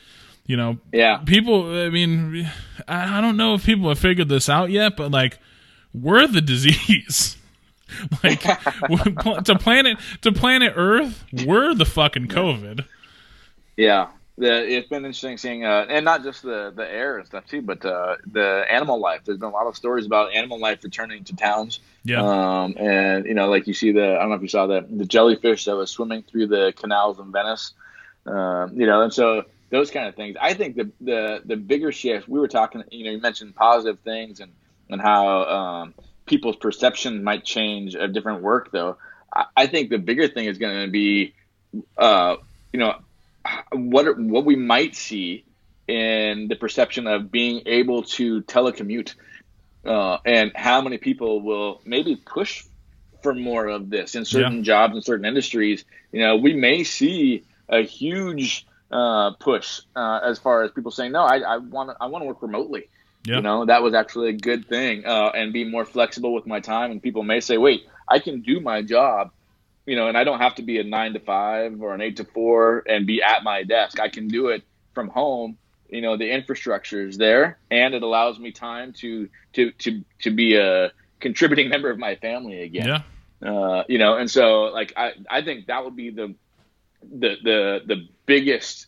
you 0.47 0.57
know, 0.57 0.78
Yeah. 0.91 1.17
people. 1.17 1.72
I 1.86 1.89
mean, 1.89 2.49
I, 2.88 3.17
I 3.17 3.22
don't 3.22 3.38
know 3.38 3.53
if 3.55 3.65
people 3.65 3.89
have 3.89 3.99
figured 3.99 4.30
this 4.30 4.49
out 4.49 4.69
yet, 4.72 4.97
but 4.97 5.11
like 5.11 5.39
we're 5.93 6.28
the 6.28 6.41
disease. 6.41 7.38
like 8.24 8.41
to 9.43 9.57
planet 9.59 9.97
to 10.22 10.32
planet 10.32 10.74
Earth, 10.76 11.24
we're 11.45 11.74
the 11.74 11.86
fucking 11.86 12.28
COVID. 12.28 12.86
Yeah, 13.78 14.07
the, 14.41 14.77
it's 14.77 14.89
been 14.89 15.05
interesting 15.05 15.37
seeing, 15.37 15.65
uh, 15.65 15.85
and 15.87 16.03
not 16.03 16.23
just 16.23 16.41
the 16.41 16.73
the 16.75 16.89
air 16.91 17.17
and 17.17 17.27
stuff 17.27 17.45
too, 17.45 17.61
but 17.61 17.85
uh, 17.85 18.15
the 18.25 18.65
animal 18.69 18.99
life. 18.99 19.21
There's 19.23 19.37
been 19.37 19.49
a 19.49 19.53
lot 19.53 19.67
of 19.67 19.75
stories 19.75 20.07
about 20.07 20.33
animal 20.33 20.59
life 20.59 20.83
returning 20.83 21.23
to 21.25 21.35
towns. 21.35 21.79
Yeah. 22.03 22.23
Um, 22.23 22.75
and 22.77 23.25
you 23.25 23.35
know, 23.35 23.49
like 23.49 23.67
you 23.67 23.75
see 23.75 23.91
the 23.91 24.15
I 24.15 24.19
don't 24.19 24.29
know 24.29 24.35
if 24.35 24.41
you 24.41 24.47
saw 24.47 24.65
that 24.67 24.97
the 24.97 25.05
jellyfish 25.05 25.65
that 25.65 25.75
was 25.75 25.91
swimming 25.91 26.23
through 26.23 26.47
the 26.47 26.73
canals 26.75 27.19
in 27.19 27.31
Venice. 27.31 27.73
Um, 28.25 28.79
you 28.79 28.87
know, 28.87 29.03
and 29.03 29.13
so 29.13 29.45
those 29.69 29.91
kind 29.91 30.07
of 30.07 30.15
things. 30.15 30.35
I 30.41 30.55
think 30.55 30.75
the 30.75 30.91
the 30.99 31.41
the 31.45 31.55
bigger 31.55 31.91
shift. 31.91 32.27
We 32.27 32.39
were 32.39 32.47
talking. 32.47 32.83
You 32.89 33.05
know, 33.05 33.11
you 33.11 33.21
mentioned 33.21 33.55
positive 33.55 33.99
things 33.99 34.39
and 34.39 34.51
and 34.89 34.99
how 34.99 35.43
um, 35.43 35.93
people's 36.25 36.55
perception 36.55 37.23
might 37.23 37.45
change 37.45 37.93
of 37.93 38.11
different 38.11 38.41
work. 38.41 38.71
Though, 38.71 38.97
I, 39.31 39.45
I 39.55 39.67
think 39.67 39.91
the 39.91 39.99
bigger 39.99 40.27
thing 40.27 40.45
is 40.45 40.57
going 40.57 40.83
to 40.83 40.91
be, 40.91 41.35
uh, 41.95 42.37
you 42.73 42.79
know, 42.79 42.95
what 43.71 44.19
what 44.19 44.45
we 44.45 44.55
might 44.55 44.95
see 44.95 45.45
in 45.87 46.47
the 46.47 46.55
perception 46.55 47.07
of 47.07 47.31
being 47.31 47.63
able 47.65 48.03
to 48.03 48.41
telecommute, 48.43 49.15
uh, 49.85 50.17
and 50.25 50.51
how 50.55 50.81
many 50.81 50.97
people 50.97 51.41
will 51.41 51.81
maybe 51.85 52.15
push 52.15 52.63
for 53.21 53.33
more 53.33 53.67
of 53.67 53.89
this 53.89 54.15
in 54.15 54.25
certain 54.25 54.63
jobs 54.63 54.95
in 54.95 55.01
certain 55.01 55.25
industries. 55.25 55.85
You 56.11 56.21
know, 56.21 56.37
we 56.37 56.53
may 56.53 56.83
see 56.83 57.43
a 57.69 57.81
huge 57.81 58.65
uh, 58.91 59.31
push 59.39 59.81
uh, 59.95 60.19
as 60.23 60.39
far 60.39 60.63
as 60.63 60.71
people 60.71 60.91
saying, 60.91 61.11
"No, 61.11 61.21
I 61.21 61.57
want 61.57 61.95
I 61.99 62.07
want 62.07 62.23
to 62.23 62.27
work 62.27 62.41
remotely." 62.41 62.89
Yeah. 63.23 63.35
You 63.35 63.41
know, 63.43 63.65
that 63.65 63.83
was 63.83 63.93
actually 63.93 64.29
a 64.29 64.33
good 64.33 64.67
thing, 64.67 65.05
uh, 65.05 65.31
and 65.35 65.53
be 65.53 65.63
more 65.63 65.85
flexible 65.85 66.33
with 66.33 66.47
my 66.47 66.59
time. 66.59 66.91
And 66.91 67.01
people 67.01 67.23
may 67.23 67.39
say, 67.39 67.57
"Wait, 67.57 67.85
I 68.07 68.19
can 68.19 68.41
do 68.41 68.59
my 68.59 68.81
job." 68.81 69.31
You 69.91 69.97
know, 69.97 70.07
and 70.07 70.17
I 70.17 70.23
don't 70.23 70.39
have 70.39 70.55
to 70.55 70.61
be 70.61 70.79
a 70.79 70.86
nine 70.86 71.11
to 71.16 71.20
five 71.20 71.82
or 71.82 71.93
an 71.93 71.99
eight 71.99 72.16
to 72.16 72.24
four 72.24 72.82
and 72.87 73.05
be 73.05 73.21
at 73.21 73.43
my 73.43 73.63
desk. 73.63 73.99
I 73.99 74.07
can 74.07 74.29
do 74.29 74.47
it 74.47 74.63
from 74.93 75.09
home. 75.09 75.57
You 75.89 75.99
know, 75.99 76.16
the 76.16 76.32
infrastructure 76.32 77.05
is 77.05 77.17
there, 77.17 77.59
and 77.70 77.93
it 77.93 78.01
allows 78.01 78.39
me 78.39 78.53
time 78.53 78.93
to 79.01 79.28
to 79.51 79.71
to 79.71 80.01
to 80.21 80.32
be 80.32 80.55
a 80.55 80.93
contributing 81.20 81.67
member 81.75 81.89
of 81.89 81.99
my 81.99 82.16
family 82.16 82.61
again. 82.61 83.03
Yeah. 83.41 83.51
Uh, 83.51 83.83
you 83.89 83.97
know, 83.97 84.16
and 84.16 84.32
so 84.32 84.71
like 84.71 84.93
I, 84.95 85.11
I 85.29 85.41
think 85.41 85.66
that 85.67 85.83
would 85.83 85.97
be 85.97 86.09
the 86.09 86.36
the 87.01 87.36
the 87.43 87.82
the 87.86 88.07
biggest 88.25 88.87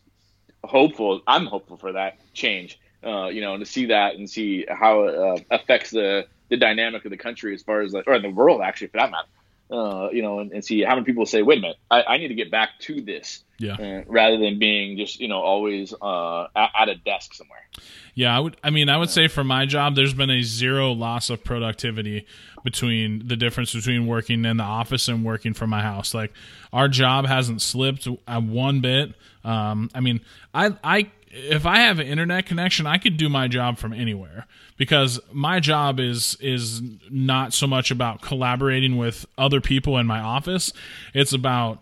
hopeful. 0.63 1.19
I'm 1.27 1.47
hopeful 1.47 1.75
for 1.75 1.91
that 1.91 2.17
change. 2.33 2.79
Uh, 3.05 3.27
you 3.27 3.41
know, 3.41 3.55
and 3.55 3.65
to 3.65 3.69
see 3.69 3.87
that 3.87 4.15
and 4.15 4.29
see 4.29 4.65
how 4.69 5.03
it 5.03 5.15
uh, 5.15 5.43
affects 5.51 5.91
the 5.91 6.27
the 6.47 6.55
dynamic 6.55 7.03
of 7.03 7.11
the 7.11 7.17
country 7.17 7.53
as 7.53 7.61
far 7.61 7.81
as 7.81 7.91
like, 7.91 8.07
or 8.07 8.17
the 8.19 8.29
world 8.29 8.61
actually 8.61 8.87
for 8.87 8.99
that 8.99 9.11
matter. 9.11 9.27
Uh, 9.73 10.09
you 10.11 10.21
know, 10.21 10.37
and, 10.37 10.51
and 10.51 10.63
see 10.63 10.83
how 10.83 10.93
many 10.93 11.03
people 11.03 11.25
say, 11.25 11.41
"Wait 11.41 11.57
a 11.57 11.61
minute, 11.61 11.77
I, 11.89 12.03
I 12.03 12.17
need 12.17 12.27
to 12.27 12.35
get 12.35 12.51
back 12.51 12.69
to 12.81 13.01
this," 13.01 13.43
Yeah. 13.57 13.73
uh, 13.73 14.03
rather 14.05 14.37
than 14.37 14.59
being 14.59 14.97
just 14.97 15.19
you 15.19 15.27
know 15.27 15.41
always 15.41 15.95
uh, 15.99 16.43
at, 16.55 16.69
at 16.79 16.89
a 16.89 16.95
desk 16.95 17.33
somewhere. 17.33 17.65
Yeah, 18.13 18.37
I 18.37 18.39
would. 18.39 18.55
I 18.63 18.69
mean, 18.69 18.87
I 18.87 18.97
would 18.97 19.09
say 19.09 19.27
for 19.27 19.43
my 19.43 19.65
job, 19.65 19.95
there's 19.95 20.13
been 20.13 20.29
a 20.29 20.43
zero 20.43 20.91
loss 20.91 21.31
of 21.31 21.43
productivity 21.43 22.27
between 22.63 23.27
the 23.27 23.35
difference 23.35 23.73
between 23.73 24.05
working 24.05 24.45
in 24.45 24.57
the 24.57 24.63
office 24.63 25.07
and 25.07 25.25
working 25.25 25.53
from 25.53 25.71
my 25.71 25.81
house. 25.81 26.13
Like 26.13 26.31
our 26.71 26.87
job 26.87 27.25
hasn't 27.25 27.61
slipped 27.63 28.07
one 28.27 28.79
bit. 28.81 29.13
Um, 29.43 29.89
I 29.95 30.01
mean, 30.01 30.21
I 30.53 30.75
I 30.83 31.11
if 31.33 31.65
I 31.65 31.77
have 31.79 31.97
an 31.99 32.07
internet 32.07 32.45
connection, 32.45 32.85
I 32.85 32.97
could 32.99 33.17
do 33.17 33.27
my 33.27 33.47
job 33.47 33.79
from 33.79 33.91
anywhere 33.91 34.45
because 34.77 35.19
my 35.31 35.59
job 35.59 35.99
is 35.99 36.37
is 36.39 36.81
not 37.09 37.53
so 37.53 37.65
much 37.65 37.89
about 37.89 38.21
collaborating 38.21 38.97
with 38.97 39.25
other 39.37 39.59
people 39.59 39.97
in 39.97 40.05
my 40.05 40.19
office. 40.19 40.71
It's 41.13 41.33
about 41.33 41.79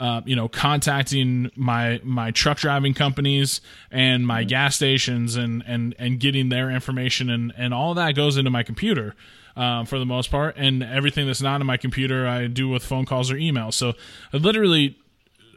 uh, 0.00 0.22
you 0.24 0.34
know, 0.34 0.48
contacting 0.48 1.50
my 1.54 2.00
my 2.02 2.30
truck 2.30 2.58
driving 2.58 2.94
companies 2.94 3.60
and 3.90 4.26
my 4.26 4.42
gas 4.42 4.74
stations 4.76 5.36
and 5.36 5.62
and 5.66 5.94
and 5.98 6.18
getting 6.18 6.48
their 6.48 6.70
information 6.70 7.30
and 7.30 7.52
and 7.56 7.72
all 7.72 7.94
that 7.94 8.14
goes 8.14 8.36
into 8.36 8.50
my 8.50 8.62
computer. 8.62 9.14
Uh, 9.56 9.84
for 9.84 10.00
the 10.00 10.04
most 10.04 10.32
part, 10.32 10.56
and 10.56 10.82
everything 10.82 11.28
that's 11.28 11.40
not 11.40 11.60
in 11.60 11.66
my 11.68 11.76
computer, 11.76 12.26
I 12.26 12.48
do 12.48 12.68
with 12.68 12.82
phone 12.82 13.04
calls 13.04 13.30
or 13.30 13.36
emails. 13.36 13.74
So, 13.74 13.92
I 14.32 14.38
literally, 14.38 14.98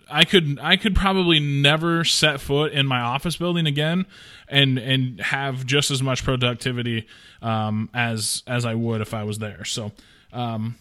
I 0.10 0.26
could 0.26 0.60
I 0.62 0.78
could 0.78 0.96
probably 0.96 1.40
never 1.40 2.04
set 2.04 2.40
foot 2.42 2.72
in 2.72 2.86
my 2.86 3.02
office 3.02 3.36
building 3.36 3.68
again, 3.68 4.06
and 4.48 4.78
and 4.78 5.20
have 5.20 5.66
just 5.66 5.92
as 5.92 6.02
much 6.02 6.24
productivity 6.24 7.08
um, 7.42 7.90
as 7.94 8.44
as 8.48 8.66
I 8.66 8.76
would 8.76 9.02
if 9.02 9.14
I 9.14 9.24
was 9.24 9.40
there. 9.40 9.66
So, 9.66 9.92
um, 10.34 10.76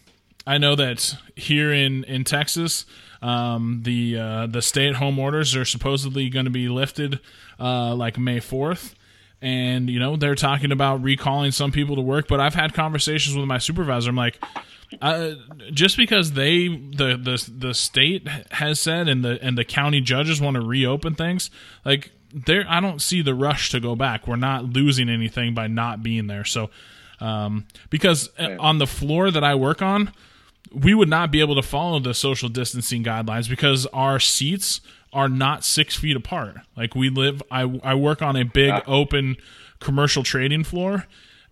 I 0.45 0.57
know 0.57 0.75
that 0.75 1.15
here 1.35 1.71
in 1.71 2.03
in 2.05 2.23
Texas, 2.23 2.85
um, 3.21 3.81
the 3.83 4.17
uh, 4.17 4.47
the 4.47 4.61
stay 4.61 4.87
at 4.87 4.95
home 4.95 5.19
orders 5.19 5.55
are 5.55 5.65
supposedly 5.65 6.29
going 6.29 6.45
to 6.45 6.51
be 6.51 6.69
lifted 6.69 7.19
uh, 7.59 7.93
like 7.95 8.17
May 8.17 8.39
fourth. 8.39 8.95
And 9.39 9.89
you 9.89 9.99
know 9.99 10.15
they're 10.15 10.35
talking 10.35 10.71
about 10.71 11.03
recalling 11.03 11.51
some 11.51 11.71
people 11.71 11.95
to 11.95 12.01
work, 12.01 12.27
but 12.27 12.39
I've 12.39 12.55
had 12.55 12.73
conversations 12.73 13.37
with 13.37 13.45
my 13.45 13.59
supervisor. 13.59 14.09
I'm 14.09 14.15
like, 14.15 14.43
uh, 15.01 15.33
just 15.71 15.95
because 15.95 16.31
they 16.31 16.67
the 16.67 17.19
the 17.21 17.51
the 17.55 17.73
state 17.75 18.27
has 18.51 18.79
said 18.79 19.07
and 19.07 19.23
the 19.23 19.37
and 19.41 19.55
the 19.55 19.63
county 19.63 20.01
judges 20.01 20.41
want 20.41 20.55
to 20.55 20.61
reopen 20.61 21.13
things, 21.13 21.51
like 21.85 22.11
there, 22.33 22.65
I 22.67 22.79
don't 22.79 23.01
see 23.01 23.21
the 23.21 23.35
rush 23.35 23.69
to 23.71 23.79
go 23.79 23.95
back. 23.95 24.27
We're 24.27 24.35
not 24.37 24.65
losing 24.65 25.09
anything 25.09 25.53
by 25.53 25.67
not 25.67 26.03
being 26.03 26.27
there. 26.27 26.45
So, 26.45 26.69
um, 27.19 27.67
because 27.89 28.29
on 28.59 28.79
the 28.79 28.87
floor 28.87 29.31
that 29.31 29.43
I 29.43 29.55
work 29.55 29.81
on, 29.81 30.11
we 30.73 30.93
would 30.93 31.09
not 31.09 31.31
be 31.31 31.39
able 31.39 31.55
to 31.55 31.61
follow 31.61 31.99
the 31.99 32.13
social 32.13 32.49
distancing 32.49 33.03
guidelines 33.03 33.49
because 33.49 33.85
our 33.87 34.19
seats 34.19 34.81
are 35.13 35.29
not 35.29 35.63
six 35.63 35.95
feet 35.95 36.15
apart. 36.15 36.57
Like 36.75 36.95
we 36.95 37.09
live, 37.09 37.41
I, 37.49 37.79
I 37.83 37.95
work 37.95 38.21
on 38.21 38.35
a 38.35 38.43
big 38.43 38.71
ah. 38.71 38.83
open 38.87 39.37
commercial 39.79 40.23
trading 40.23 40.63
floor, 40.63 41.05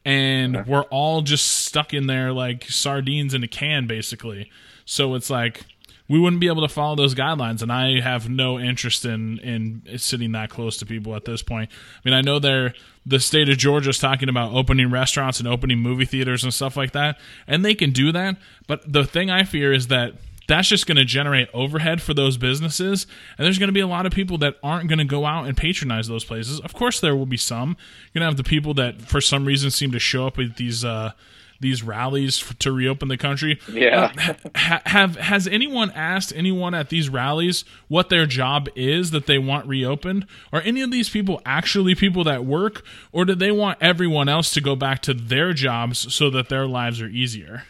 and 0.03 0.57
okay. 0.57 0.69
we're 0.69 0.83
all 0.83 1.21
just 1.21 1.65
stuck 1.65 1.93
in 1.93 2.07
there 2.07 2.31
like 2.31 2.65
sardines 2.65 3.33
in 3.33 3.43
a 3.43 3.47
can, 3.47 3.87
basically. 3.87 4.51
So 4.85 5.15
it's 5.15 5.29
like 5.29 5.65
we 6.07 6.19
wouldn't 6.19 6.39
be 6.39 6.47
able 6.47 6.61
to 6.61 6.71
follow 6.71 6.95
those 6.95 7.15
guidelines 7.15 7.61
and 7.61 7.71
i 7.71 7.99
have 7.99 8.29
no 8.29 8.59
interest 8.59 9.05
in 9.05 9.39
in 9.39 9.81
sitting 9.97 10.31
that 10.33 10.49
close 10.49 10.77
to 10.77 10.85
people 10.85 11.15
at 11.15 11.25
this 11.25 11.41
point 11.41 11.69
i 11.71 11.99
mean 12.07 12.13
i 12.13 12.21
know 12.21 12.39
they're 12.39 12.73
the 13.05 13.19
state 13.19 13.49
of 13.49 13.57
georgia 13.57 13.89
is 13.89 13.97
talking 13.97 14.29
about 14.29 14.53
opening 14.53 14.89
restaurants 14.89 15.39
and 15.39 15.47
opening 15.47 15.79
movie 15.79 16.05
theaters 16.05 16.43
and 16.43 16.53
stuff 16.53 16.77
like 16.77 16.91
that 16.91 17.17
and 17.47 17.65
they 17.65 17.75
can 17.75 17.91
do 17.91 18.11
that 18.11 18.37
but 18.67 18.81
the 18.91 19.03
thing 19.03 19.29
i 19.29 19.43
fear 19.43 19.73
is 19.73 19.87
that 19.87 20.13
that's 20.47 20.67
just 20.67 20.85
going 20.87 20.97
to 20.97 21.05
generate 21.05 21.49
overhead 21.53 22.01
for 22.01 22.13
those 22.13 22.37
businesses 22.37 23.07
and 23.37 23.45
there's 23.45 23.59
going 23.59 23.69
to 23.69 23.73
be 23.73 23.79
a 23.79 23.87
lot 23.87 24.05
of 24.05 24.11
people 24.11 24.37
that 24.37 24.55
aren't 24.63 24.87
going 24.87 24.99
to 24.99 25.05
go 25.05 25.25
out 25.25 25.47
and 25.47 25.57
patronize 25.57 26.07
those 26.07 26.23
places 26.23 26.59
of 26.61 26.73
course 26.73 26.99
there 26.99 27.15
will 27.15 27.25
be 27.25 27.37
some 27.37 27.69
you're 28.13 28.19
going 28.19 28.21
to 28.21 28.25
have 28.25 28.37
the 28.37 28.43
people 28.43 28.73
that 28.73 29.01
for 29.01 29.21
some 29.21 29.45
reason 29.45 29.71
seem 29.71 29.91
to 29.91 29.99
show 29.99 30.27
up 30.27 30.39
at 30.39 30.57
these 30.57 30.83
uh, 30.85 31.11
these 31.59 31.83
rallies 31.83 32.43
to 32.59 32.71
reopen 32.71 33.07
the 33.07 33.17
country. 33.17 33.59
Yeah. 33.71 34.11
Uh, 34.17 34.33
ha- 34.55 34.81
have 34.85 35.15
has 35.17 35.47
anyone 35.47 35.91
asked 35.91 36.33
anyone 36.35 36.73
at 36.73 36.89
these 36.89 37.09
rallies 37.09 37.65
what 37.87 38.09
their 38.09 38.25
job 38.25 38.67
is 38.75 39.11
that 39.11 39.25
they 39.25 39.37
want 39.37 39.67
reopened? 39.67 40.27
Are 40.51 40.61
any 40.61 40.81
of 40.81 40.91
these 40.91 41.09
people 41.09 41.41
actually 41.45 41.95
people 41.95 42.23
that 42.25 42.45
work, 42.45 42.83
or 43.11 43.25
do 43.25 43.35
they 43.35 43.51
want 43.51 43.77
everyone 43.81 44.29
else 44.29 44.51
to 44.51 44.61
go 44.61 44.75
back 44.75 45.01
to 45.03 45.13
their 45.13 45.53
jobs 45.53 46.13
so 46.13 46.29
that 46.29 46.49
their 46.49 46.67
lives 46.67 47.01
are 47.01 47.07
easier? 47.07 47.63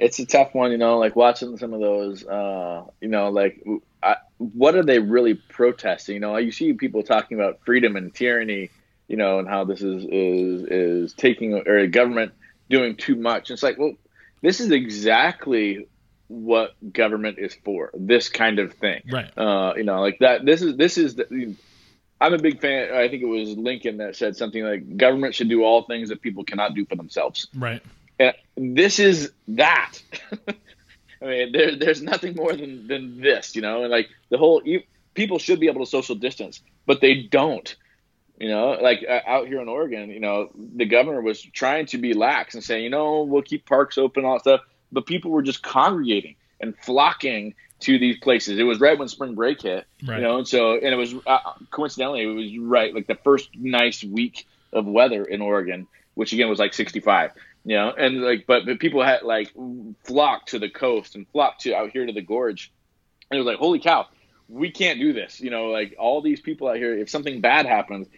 It's 0.00 0.18
a 0.18 0.26
tough 0.26 0.54
one, 0.54 0.72
you 0.72 0.78
know. 0.78 0.98
Like 0.98 1.14
watching 1.14 1.56
some 1.58 1.74
of 1.74 1.80
those, 1.80 2.26
uh, 2.26 2.84
you 3.00 3.08
know, 3.08 3.30
like 3.30 3.64
I, 4.02 4.16
what 4.38 4.74
are 4.74 4.82
they 4.82 4.98
really 4.98 5.34
protesting? 5.34 6.14
You 6.14 6.20
know, 6.20 6.36
you 6.38 6.52
see 6.52 6.72
people 6.72 7.02
talking 7.02 7.38
about 7.38 7.60
freedom 7.64 7.96
and 7.96 8.14
tyranny, 8.14 8.70
you 9.08 9.16
know, 9.16 9.38
and 9.38 9.48
how 9.48 9.64
this 9.64 9.82
is 9.82 10.04
is 10.04 10.62
is 10.64 11.12
taking 11.12 11.54
or 11.54 11.86
government 11.86 12.32
doing 12.70 12.96
too 12.96 13.16
much. 13.16 13.50
It's 13.50 13.62
like, 13.62 13.78
well, 13.78 13.94
this 14.42 14.60
is 14.60 14.70
exactly 14.70 15.86
what 16.28 16.74
government 16.92 17.38
is 17.38 17.54
for. 17.64 17.90
This 17.92 18.28
kind 18.28 18.58
of 18.58 18.72
thing, 18.74 19.02
right? 19.10 19.36
Uh, 19.36 19.74
you 19.76 19.84
know, 19.84 20.00
like 20.00 20.18
that. 20.20 20.44
This 20.44 20.62
is 20.62 20.76
this 20.76 20.96
is. 20.96 21.16
The, 21.16 21.54
I'm 22.22 22.34
a 22.34 22.38
big 22.38 22.60
fan. 22.60 22.94
I 22.94 23.08
think 23.08 23.22
it 23.22 23.26
was 23.26 23.56
Lincoln 23.56 23.96
that 23.98 24.14
said 24.14 24.36
something 24.36 24.62
like, 24.62 24.96
"Government 24.96 25.34
should 25.34 25.48
do 25.48 25.64
all 25.64 25.82
things 25.82 26.10
that 26.10 26.20
people 26.22 26.44
cannot 26.44 26.74
do 26.74 26.86
for 26.86 26.96
themselves." 26.96 27.48
Right. 27.54 27.82
And 28.20 28.76
this 28.76 28.98
is 28.98 29.32
that. 29.48 29.98
I 31.22 31.26
mean, 31.26 31.52
there, 31.52 31.76
there's 31.76 32.02
nothing 32.02 32.34
more 32.34 32.54
than, 32.54 32.86
than 32.86 33.20
this, 33.20 33.56
you 33.56 33.62
know, 33.62 33.82
and 33.82 33.90
like 33.90 34.08
the 34.30 34.38
whole 34.38 34.62
you, 34.64 34.82
people 35.14 35.38
should 35.38 35.60
be 35.60 35.68
able 35.68 35.84
to 35.84 35.90
social 35.90 36.14
distance, 36.14 36.60
but 36.86 37.00
they 37.00 37.14
don't. 37.22 37.74
You 38.38 38.48
know, 38.48 38.78
like 38.80 39.04
uh, 39.06 39.20
out 39.26 39.48
here 39.48 39.60
in 39.60 39.68
Oregon, 39.68 40.08
you 40.08 40.20
know, 40.20 40.50
the 40.54 40.86
governor 40.86 41.20
was 41.20 41.42
trying 41.42 41.86
to 41.86 41.98
be 41.98 42.14
lax 42.14 42.54
and 42.54 42.64
saying, 42.64 42.84
you 42.84 42.90
know, 42.90 43.22
we'll 43.22 43.42
keep 43.42 43.66
parks 43.66 43.98
open, 43.98 44.24
all 44.24 44.34
that 44.34 44.40
stuff. 44.40 44.60
But 44.90 45.04
people 45.04 45.30
were 45.30 45.42
just 45.42 45.62
congregating 45.62 46.36
and 46.58 46.74
flocking 46.78 47.54
to 47.80 47.98
these 47.98 48.18
places. 48.18 48.58
It 48.58 48.62
was 48.62 48.80
right 48.80 48.98
when 48.98 49.08
spring 49.08 49.34
break 49.34 49.62
hit, 49.62 49.84
right. 50.06 50.16
you 50.16 50.22
know, 50.22 50.38
and 50.38 50.48
so 50.48 50.72
and 50.72 50.86
it 50.86 50.96
was 50.96 51.14
uh, 51.26 51.38
coincidentally 51.70 52.22
it 52.22 52.26
was 52.26 52.58
right 52.58 52.94
like 52.94 53.06
the 53.06 53.14
first 53.14 53.50
nice 53.54 54.02
week 54.02 54.46
of 54.72 54.86
weather 54.86 55.22
in 55.24 55.42
Oregon, 55.42 55.86
which 56.14 56.32
again 56.32 56.48
was 56.48 56.58
like 56.58 56.72
65, 56.72 57.32
you 57.70 57.76
know, 57.76 57.92
and 57.96 58.20
like 58.20 58.46
but, 58.48 58.66
but 58.66 58.80
people 58.80 59.00
had 59.00 59.22
like 59.22 59.52
flocked 60.02 60.48
to 60.48 60.58
the 60.58 60.68
coast 60.68 61.14
and 61.14 61.28
flocked 61.28 61.60
to 61.60 61.72
out 61.72 61.92
here 61.92 62.04
to 62.04 62.12
the 62.12 62.20
gorge, 62.20 62.72
and 63.30 63.38
it 63.38 63.40
was 63.40 63.46
like 63.46 63.58
holy 63.58 63.78
cow, 63.78 64.08
we 64.48 64.72
can't 64.72 64.98
do 64.98 65.12
this, 65.12 65.40
you 65.40 65.50
know, 65.50 65.66
like 65.66 65.94
all 65.96 66.20
these 66.20 66.40
people 66.40 66.66
out 66.66 66.78
here. 66.78 66.98
If 66.98 67.08
something 67.10 67.40
bad 67.40 67.66
happens, 67.66 68.08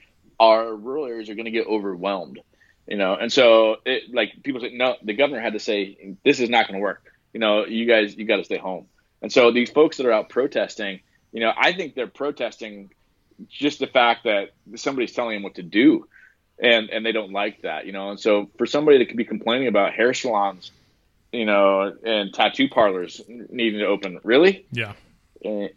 our 0.41 0.75
rural 0.75 1.05
areas 1.05 1.29
are 1.29 1.35
going 1.35 1.45
to 1.45 1.51
get 1.51 1.67
overwhelmed, 1.67 2.41
you 2.87 2.97
know. 2.97 3.15
And 3.15 3.31
so, 3.31 3.77
it, 3.85 4.05
like 4.15 4.43
people 4.43 4.63
said, 4.63 4.73
no, 4.73 4.97
the 5.03 5.13
governor 5.13 5.43
had 5.43 5.53
to 5.53 5.61
say 5.61 6.17
this 6.25 6.41
is 6.41 6.49
not 6.49 6.67
going 6.67 6.81
to 6.81 6.83
work. 6.83 7.05
You 7.35 7.41
know, 7.41 7.67
you 7.67 7.85
guys, 7.85 8.17
you 8.17 8.25
got 8.25 8.37
to 8.37 8.45
stay 8.45 8.57
home. 8.57 8.87
And 9.21 9.31
so 9.31 9.51
these 9.51 9.69
folks 9.69 9.99
that 9.99 10.07
are 10.07 10.13
out 10.13 10.31
protesting, 10.31 11.01
you 11.31 11.41
know, 11.41 11.53
I 11.55 11.75
think 11.75 11.95
they're 11.95 12.07
protesting 12.07 12.91
just 13.51 13.81
the 13.81 13.87
fact 13.87 14.25
that 14.25 14.55
somebody's 14.77 15.13
telling 15.13 15.37
them 15.37 15.43
what 15.43 15.57
to 15.57 15.63
do, 15.63 16.09
and 16.63 16.89
and 16.91 17.05
they 17.05 17.13
don't 17.13 17.33
like 17.33 17.63
that, 17.63 17.87
you 17.87 17.93
know. 17.93 18.11
And 18.11 18.21
so 18.21 18.49
for 18.57 18.67
somebody 18.67 18.99
that 18.99 19.07
could 19.07 19.17
be 19.17 19.25
complaining 19.25 19.69
about 19.69 19.93
hair 19.93 20.15
salons, 20.15 20.71
you 21.33 21.45
know, 21.45 21.95
and 22.05 22.33
tattoo 22.33 22.69
parlors 22.69 23.21
needing 23.29 23.81
to 23.81 23.87
open, 23.87 24.21
really, 24.23 24.65
yeah. 24.71 24.93
Eh, 25.45 25.69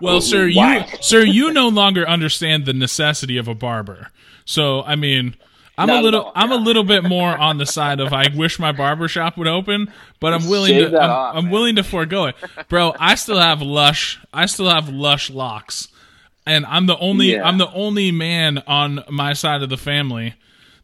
well, 0.00 0.20
sir, 0.20 0.46
you 0.46 0.84
sir, 1.00 1.24
you 1.24 1.52
no 1.52 1.68
longer 1.68 2.06
understand 2.06 2.66
the 2.66 2.72
necessity 2.72 3.36
of 3.38 3.48
a 3.48 3.54
barber. 3.54 4.10
So, 4.44 4.82
I 4.82 4.96
mean, 4.96 5.36
I'm 5.80 5.86
Not 5.86 6.00
a 6.00 6.02
little 6.02 6.32
I'm 6.34 6.52
a 6.52 6.56
little 6.56 6.84
bit 6.84 7.04
more 7.04 7.36
on 7.36 7.56
the 7.56 7.64
side 7.64 8.00
of 8.00 8.12
I 8.12 8.26
wish 8.34 8.58
my 8.58 8.72
barber 8.72 9.08
shop 9.08 9.38
would 9.38 9.46
open, 9.46 9.90
but 10.20 10.34
I'm 10.34 10.46
willing 10.46 10.74
Shave 10.74 10.90
to 10.90 11.00
I'm, 11.00 11.10
off, 11.10 11.36
I'm 11.36 11.50
willing 11.50 11.76
to 11.76 11.82
forego 11.82 12.26
it. 12.26 12.36
Bro, 12.68 12.96
I 12.98 13.14
still 13.14 13.38
have 13.40 13.62
lush 13.62 14.20
I 14.32 14.44
still 14.44 14.68
have 14.68 14.90
lush 14.90 15.30
locks. 15.30 15.88
And 16.50 16.66
I'm 16.66 16.86
the 16.86 16.98
only 16.98 17.32
yeah. 17.32 17.44
I'm 17.44 17.58
the 17.58 17.72
only 17.72 18.10
man 18.10 18.58
on 18.66 19.04
my 19.08 19.32
side 19.32 19.62
of 19.62 19.68
the 19.68 19.76
family 19.76 20.34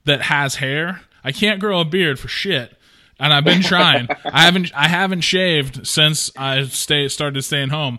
that 0.04 0.22
has 0.22 0.56
hair. 0.56 1.02
I 1.24 1.32
can't 1.32 1.58
grow 1.58 1.80
a 1.80 1.84
beard 1.84 2.18
for 2.18 2.28
shit. 2.28 2.72
And 3.18 3.32
I've 3.32 3.44
been 3.44 3.62
trying. 3.62 4.08
I 4.24 4.42
haven't 4.42 4.72
I 4.74 4.88
haven't 4.88 5.22
shaved 5.22 5.86
since 5.86 6.30
I 6.36 6.64
stay 6.64 7.08
started 7.08 7.42
staying 7.42 7.70
home 7.70 7.98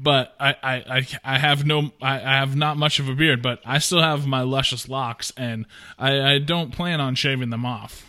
but 0.00 0.34
I, 0.38 0.54
I, 0.62 1.06
I 1.24 1.38
have 1.38 1.66
no 1.66 1.90
I, 2.00 2.16
I 2.16 2.36
have 2.38 2.54
not 2.54 2.76
much 2.76 3.00
of 3.00 3.08
a 3.08 3.14
beard, 3.14 3.42
but 3.42 3.60
I 3.64 3.78
still 3.78 4.00
have 4.00 4.26
my 4.26 4.42
luscious 4.42 4.88
locks, 4.88 5.32
and 5.36 5.66
I, 5.98 6.34
I 6.34 6.38
don't 6.38 6.72
plan 6.72 7.00
on 7.00 7.14
shaving 7.14 7.50
them 7.50 7.66
off. 7.66 8.07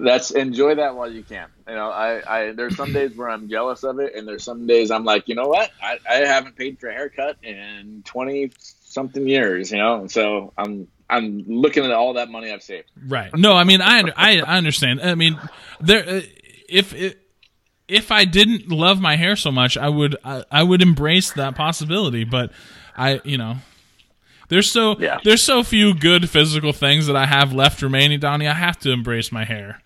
That's 0.00 0.30
enjoy 0.30 0.76
that 0.76 0.94
while 0.94 1.10
you 1.10 1.22
can. 1.22 1.48
You 1.66 1.74
know, 1.74 1.90
I, 1.90 2.22
I 2.26 2.52
there's 2.52 2.76
some 2.76 2.92
days 2.92 3.16
where 3.16 3.28
I'm 3.28 3.48
jealous 3.48 3.82
of 3.82 3.98
it, 3.98 4.14
and 4.14 4.26
there's 4.28 4.44
some 4.44 4.66
days 4.66 4.90
I'm 4.90 5.04
like, 5.04 5.28
you 5.28 5.34
know 5.34 5.48
what, 5.48 5.70
I, 5.82 5.98
I 6.08 6.14
haven't 6.26 6.56
paid 6.56 6.78
for 6.78 6.88
a 6.88 6.92
haircut 6.92 7.36
in 7.42 8.02
twenty 8.04 8.52
something 8.58 9.26
years, 9.26 9.72
you 9.72 9.78
know, 9.78 10.00
and 10.00 10.10
so 10.10 10.52
I'm 10.56 10.88
I'm 11.10 11.44
looking 11.46 11.84
at 11.84 11.92
all 11.92 12.14
that 12.14 12.30
money 12.30 12.52
I've 12.52 12.62
saved. 12.62 12.90
Right. 13.06 13.30
No, 13.36 13.54
I 13.54 13.64
mean 13.64 13.80
I 13.80 14.04
I, 14.16 14.40
I 14.40 14.56
understand. 14.56 15.00
I 15.02 15.14
mean 15.14 15.38
there 15.80 16.08
uh, 16.08 16.20
if 16.68 16.94
it 16.94 17.18
if 17.88 18.12
I 18.12 18.24
didn't 18.24 18.68
love 18.68 19.00
my 19.00 19.16
hair 19.16 19.34
so 19.34 19.50
much, 19.50 19.76
I 19.76 19.88
would 19.88 20.16
I, 20.24 20.44
I 20.50 20.62
would 20.62 20.82
embrace 20.82 21.32
that 21.32 21.54
possibility. 21.56 22.24
But 22.24 22.52
I, 22.96 23.20
you 23.24 23.38
know, 23.38 23.56
there's 24.48 24.70
so 24.70 24.98
yeah. 24.98 25.18
there's 25.24 25.42
so 25.42 25.62
few 25.62 25.94
good 25.94 26.28
physical 26.28 26.72
things 26.72 27.06
that 27.06 27.16
I 27.16 27.26
have 27.26 27.52
left 27.52 27.82
remaining, 27.82 28.20
Donnie. 28.20 28.48
I 28.48 28.54
have 28.54 28.78
to 28.80 28.92
embrace 28.92 29.30
my 29.30 29.44
hair. 29.44 29.80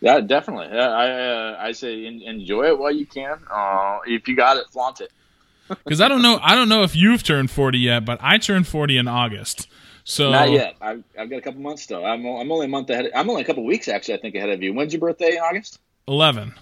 Yeah, 0.00 0.20
definitely. 0.20 0.66
I 0.78 1.10
uh, 1.10 1.56
I 1.58 1.72
say 1.72 2.04
enjoy 2.06 2.64
it 2.64 2.78
while 2.78 2.92
you 2.92 3.06
can. 3.06 3.38
Uh, 3.50 3.98
if 4.06 4.28
you 4.28 4.36
got 4.36 4.56
it, 4.56 4.66
flaunt 4.70 5.00
it. 5.00 5.10
Because 5.68 6.02
I 6.02 6.08
don't 6.08 6.20
know, 6.20 6.38
I 6.42 6.54
don't 6.54 6.68
know 6.68 6.82
if 6.82 6.94
you've 6.94 7.22
turned 7.22 7.50
forty 7.50 7.78
yet, 7.78 8.04
but 8.04 8.18
I 8.22 8.36
turned 8.36 8.66
forty 8.66 8.98
in 8.98 9.08
August. 9.08 9.66
So 10.04 10.30
Not 10.30 10.50
yet. 10.50 10.76
I've, 10.82 11.02
I've 11.18 11.30
got 11.30 11.36
a 11.36 11.40
couple 11.40 11.62
months 11.62 11.82
still. 11.82 12.04
I'm, 12.04 12.26
I'm 12.26 12.52
only 12.52 12.66
a 12.66 12.68
month 12.68 12.90
ahead. 12.90 13.06
Of, 13.06 13.12
I'm 13.14 13.30
only 13.30 13.40
a 13.40 13.44
couple 13.46 13.64
weeks 13.64 13.88
actually. 13.88 14.14
I 14.14 14.18
think 14.18 14.34
ahead 14.34 14.50
of 14.50 14.62
you. 14.62 14.74
When's 14.74 14.92
your 14.92 15.00
birthday 15.00 15.36
in 15.36 15.38
August? 15.38 15.80
eleven. 16.06 16.52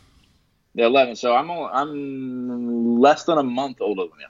The 0.74 0.85
11th. 0.85 1.19
So 1.19 1.35
I'm 1.35 1.51
only, 1.51 1.70
I'm 1.70 2.98
less 2.98 3.24
than 3.24 3.39
a 3.39 3.43
month 3.43 3.81
older 3.81 4.02
than 4.02 4.20
you. 4.20 4.27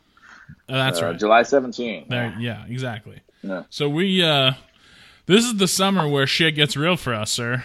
Uh, 0.68 0.72
that's 0.74 1.00
Uh, 1.02 1.06
right. 1.06 1.18
July 1.18 1.42
17th. 1.42 2.08
There, 2.08 2.34
yeah, 2.38 2.64
exactly. 2.68 3.20
Yeah. 3.42 3.64
So 3.70 3.88
we, 3.88 4.22
uh 4.22 4.52
this 5.26 5.44
is 5.44 5.56
the 5.56 5.68
summer 5.68 6.08
where 6.08 6.26
shit 6.26 6.54
gets 6.56 6.76
real 6.76 6.96
for 6.96 7.14
us, 7.14 7.30
sir. 7.30 7.62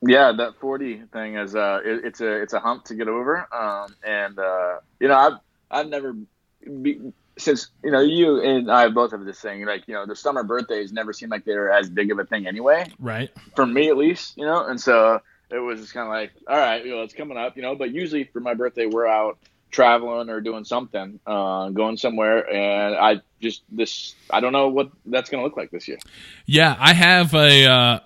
Yeah, 0.00 0.30
that 0.36 0.54
40 0.60 1.02
thing 1.12 1.34
is 1.36 1.56
uh, 1.56 1.80
it, 1.84 2.04
it's 2.04 2.20
a 2.20 2.40
it's 2.40 2.52
a 2.52 2.60
hump 2.60 2.84
to 2.84 2.94
get 2.94 3.08
over. 3.08 3.48
Um, 3.52 3.94
and 4.06 4.38
uh, 4.38 4.78
you 5.00 5.08
know, 5.08 5.16
I've 5.16 5.32
I've 5.70 5.88
never 5.88 6.14
be, 6.82 7.00
since 7.36 7.68
you 7.82 7.90
know 7.90 8.00
you 8.00 8.40
and 8.40 8.70
I 8.70 8.88
both 8.90 9.10
have 9.10 9.24
this 9.24 9.40
thing 9.40 9.64
like 9.66 9.88
you 9.88 9.94
know 9.94 10.06
the 10.06 10.14
summer 10.14 10.44
birthdays 10.44 10.92
never 10.92 11.12
seem 11.12 11.30
like 11.30 11.44
they're 11.44 11.70
as 11.70 11.88
big 11.90 12.12
of 12.12 12.18
a 12.20 12.24
thing 12.24 12.46
anyway 12.46 12.86
Right. 13.00 13.30
for 13.56 13.66
me 13.66 13.88
at 13.88 13.96
least. 13.96 14.36
You 14.38 14.46
know, 14.46 14.66
and 14.66 14.80
so 14.80 15.20
it 15.50 15.58
was 15.58 15.80
just 15.80 15.92
kind 15.94 16.06
of 16.06 16.12
like 16.12 16.30
all 16.48 16.56
right, 16.56 16.84
you 16.84 16.92
know, 16.94 17.02
it's 17.02 17.14
coming 17.14 17.36
up. 17.36 17.56
You 17.56 17.62
know, 17.62 17.74
but 17.74 17.90
usually 17.90 18.22
for 18.24 18.38
my 18.38 18.54
birthday 18.54 18.86
we're 18.86 19.08
out 19.08 19.38
traveling 19.70 20.30
or 20.30 20.40
doing 20.40 20.64
something, 20.64 21.20
uh, 21.26 21.70
going 21.70 21.96
somewhere, 21.96 22.48
and 22.50 22.94
I 22.94 23.20
just 23.40 23.62
this 23.70 24.14
I 24.30 24.40
don't 24.40 24.52
know 24.52 24.68
what 24.68 24.90
that's 25.06 25.30
gonna 25.30 25.42
look 25.42 25.56
like 25.56 25.70
this 25.70 25.88
year. 25.88 25.98
Yeah, 26.46 26.76
I 26.78 26.92
have 26.92 27.34
a. 27.34 27.66
Uh, 27.66 28.00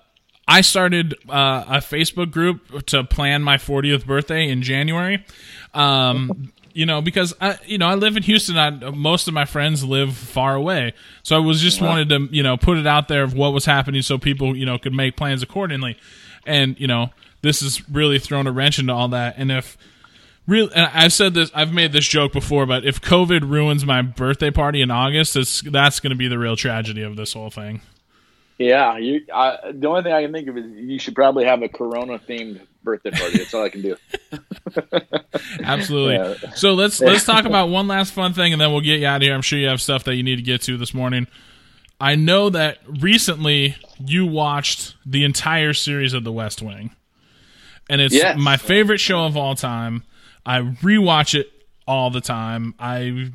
I 0.45 0.59
started 0.61 1.15
uh, 1.29 1.63
a 1.67 1.77
Facebook 1.77 2.31
group 2.31 2.85
to 2.87 3.05
plan 3.05 3.43
my 3.43 3.55
40th 3.55 4.05
birthday 4.05 4.49
in 4.49 4.61
January. 4.61 5.25
Um, 5.73 6.51
you 6.73 6.85
know, 6.85 7.01
because 7.01 7.33
I, 7.39 7.57
you 7.65 7.77
know, 7.77 7.87
I 7.87 7.95
live 7.95 8.17
in 8.17 8.23
Houston. 8.23 8.57
I, 8.57 8.69
most 8.69 9.27
of 9.27 9.33
my 9.33 9.45
friends 9.45 9.85
live 9.85 10.15
far 10.15 10.55
away, 10.55 10.93
so 11.21 11.35
I 11.35 11.39
was 11.39 11.61
just 11.61 11.81
wanted 11.81 12.09
to, 12.09 12.27
you 12.31 12.43
know, 12.43 12.57
put 12.57 12.77
it 12.77 12.87
out 12.87 13.07
there 13.07 13.23
of 13.23 13.33
what 13.33 13.53
was 13.53 13.65
happening, 13.65 14.01
so 14.01 14.17
people, 14.17 14.57
you 14.57 14.65
know, 14.65 14.77
could 14.77 14.93
make 14.93 15.15
plans 15.15 15.43
accordingly. 15.43 15.97
And 16.45 16.77
you 16.79 16.87
know, 16.87 17.11
this 17.41 17.61
has 17.61 17.87
really 17.89 18.19
thrown 18.19 18.47
a 18.47 18.51
wrench 18.51 18.79
into 18.79 18.93
all 18.93 19.09
that. 19.09 19.35
And 19.37 19.51
if 19.51 19.77
real, 20.47 20.69
and 20.75 20.89
I've 20.93 21.13
said 21.13 21.33
this, 21.33 21.51
I've 21.53 21.73
made 21.73 21.91
this 21.91 22.05
joke 22.07 22.33
before, 22.33 22.65
but 22.65 22.85
if 22.85 23.01
COVID 23.01 23.49
ruins 23.49 23.85
my 23.85 24.01
birthday 24.01 24.51
party 24.51 24.81
in 24.81 24.91
August, 24.91 25.35
it's, 25.35 25.61
that's 25.61 25.99
going 25.99 26.11
to 26.11 26.15
be 26.17 26.27
the 26.27 26.39
real 26.39 26.55
tragedy 26.55 27.01
of 27.01 27.15
this 27.15 27.33
whole 27.33 27.49
thing. 27.49 27.81
Yeah, 28.59 28.97
you. 28.97 29.25
I, 29.33 29.57
the 29.71 29.87
only 29.87 30.03
thing 30.03 30.13
I 30.13 30.21
can 30.21 30.31
think 30.31 30.47
of 30.47 30.57
is 30.57 30.65
you 30.75 30.99
should 30.99 31.15
probably 31.15 31.45
have 31.45 31.63
a 31.63 31.67
Corona 31.67 32.19
themed 32.19 32.61
birthday 32.83 33.09
party. 33.09 33.39
That's 33.39 33.53
all 33.53 33.63
I 33.63 33.69
can 33.69 33.81
do. 33.81 33.95
Absolutely. 35.63 36.15
Yeah. 36.15 36.51
So 36.53 36.73
let's 36.73 36.99
let's 37.01 37.25
talk 37.25 37.45
about 37.45 37.69
one 37.69 37.87
last 37.87 38.13
fun 38.13 38.33
thing, 38.33 38.53
and 38.53 38.61
then 38.61 38.71
we'll 38.71 38.81
get 38.81 38.99
you 38.99 39.07
out 39.07 39.17
of 39.17 39.21
here. 39.23 39.33
I'm 39.33 39.41
sure 39.41 39.57
you 39.57 39.67
have 39.67 39.81
stuff 39.81 40.03
that 40.05 40.15
you 40.15 40.23
need 40.23 40.35
to 40.37 40.41
get 40.43 40.61
to 40.63 40.77
this 40.77 40.93
morning. 40.93 41.27
I 41.99 42.15
know 42.15 42.49
that 42.51 42.77
recently 42.87 43.75
you 43.99 44.25
watched 44.25 44.95
the 45.05 45.23
entire 45.23 45.73
series 45.73 46.13
of 46.13 46.23
The 46.23 46.31
West 46.31 46.61
Wing, 46.61 46.95
and 47.89 48.01
it's 48.01 48.13
Yes. 48.13 48.37
my 48.37 48.57
favorite 48.57 48.99
show 48.99 49.25
of 49.25 49.35
all 49.35 49.55
time. 49.55 50.03
I 50.45 50.59
rewatch 50.59 51.37
it 51.39 51.51
all 51.87 52.09
the 52.09 52.21
time. 52.21 52.75
I 52.79 53.31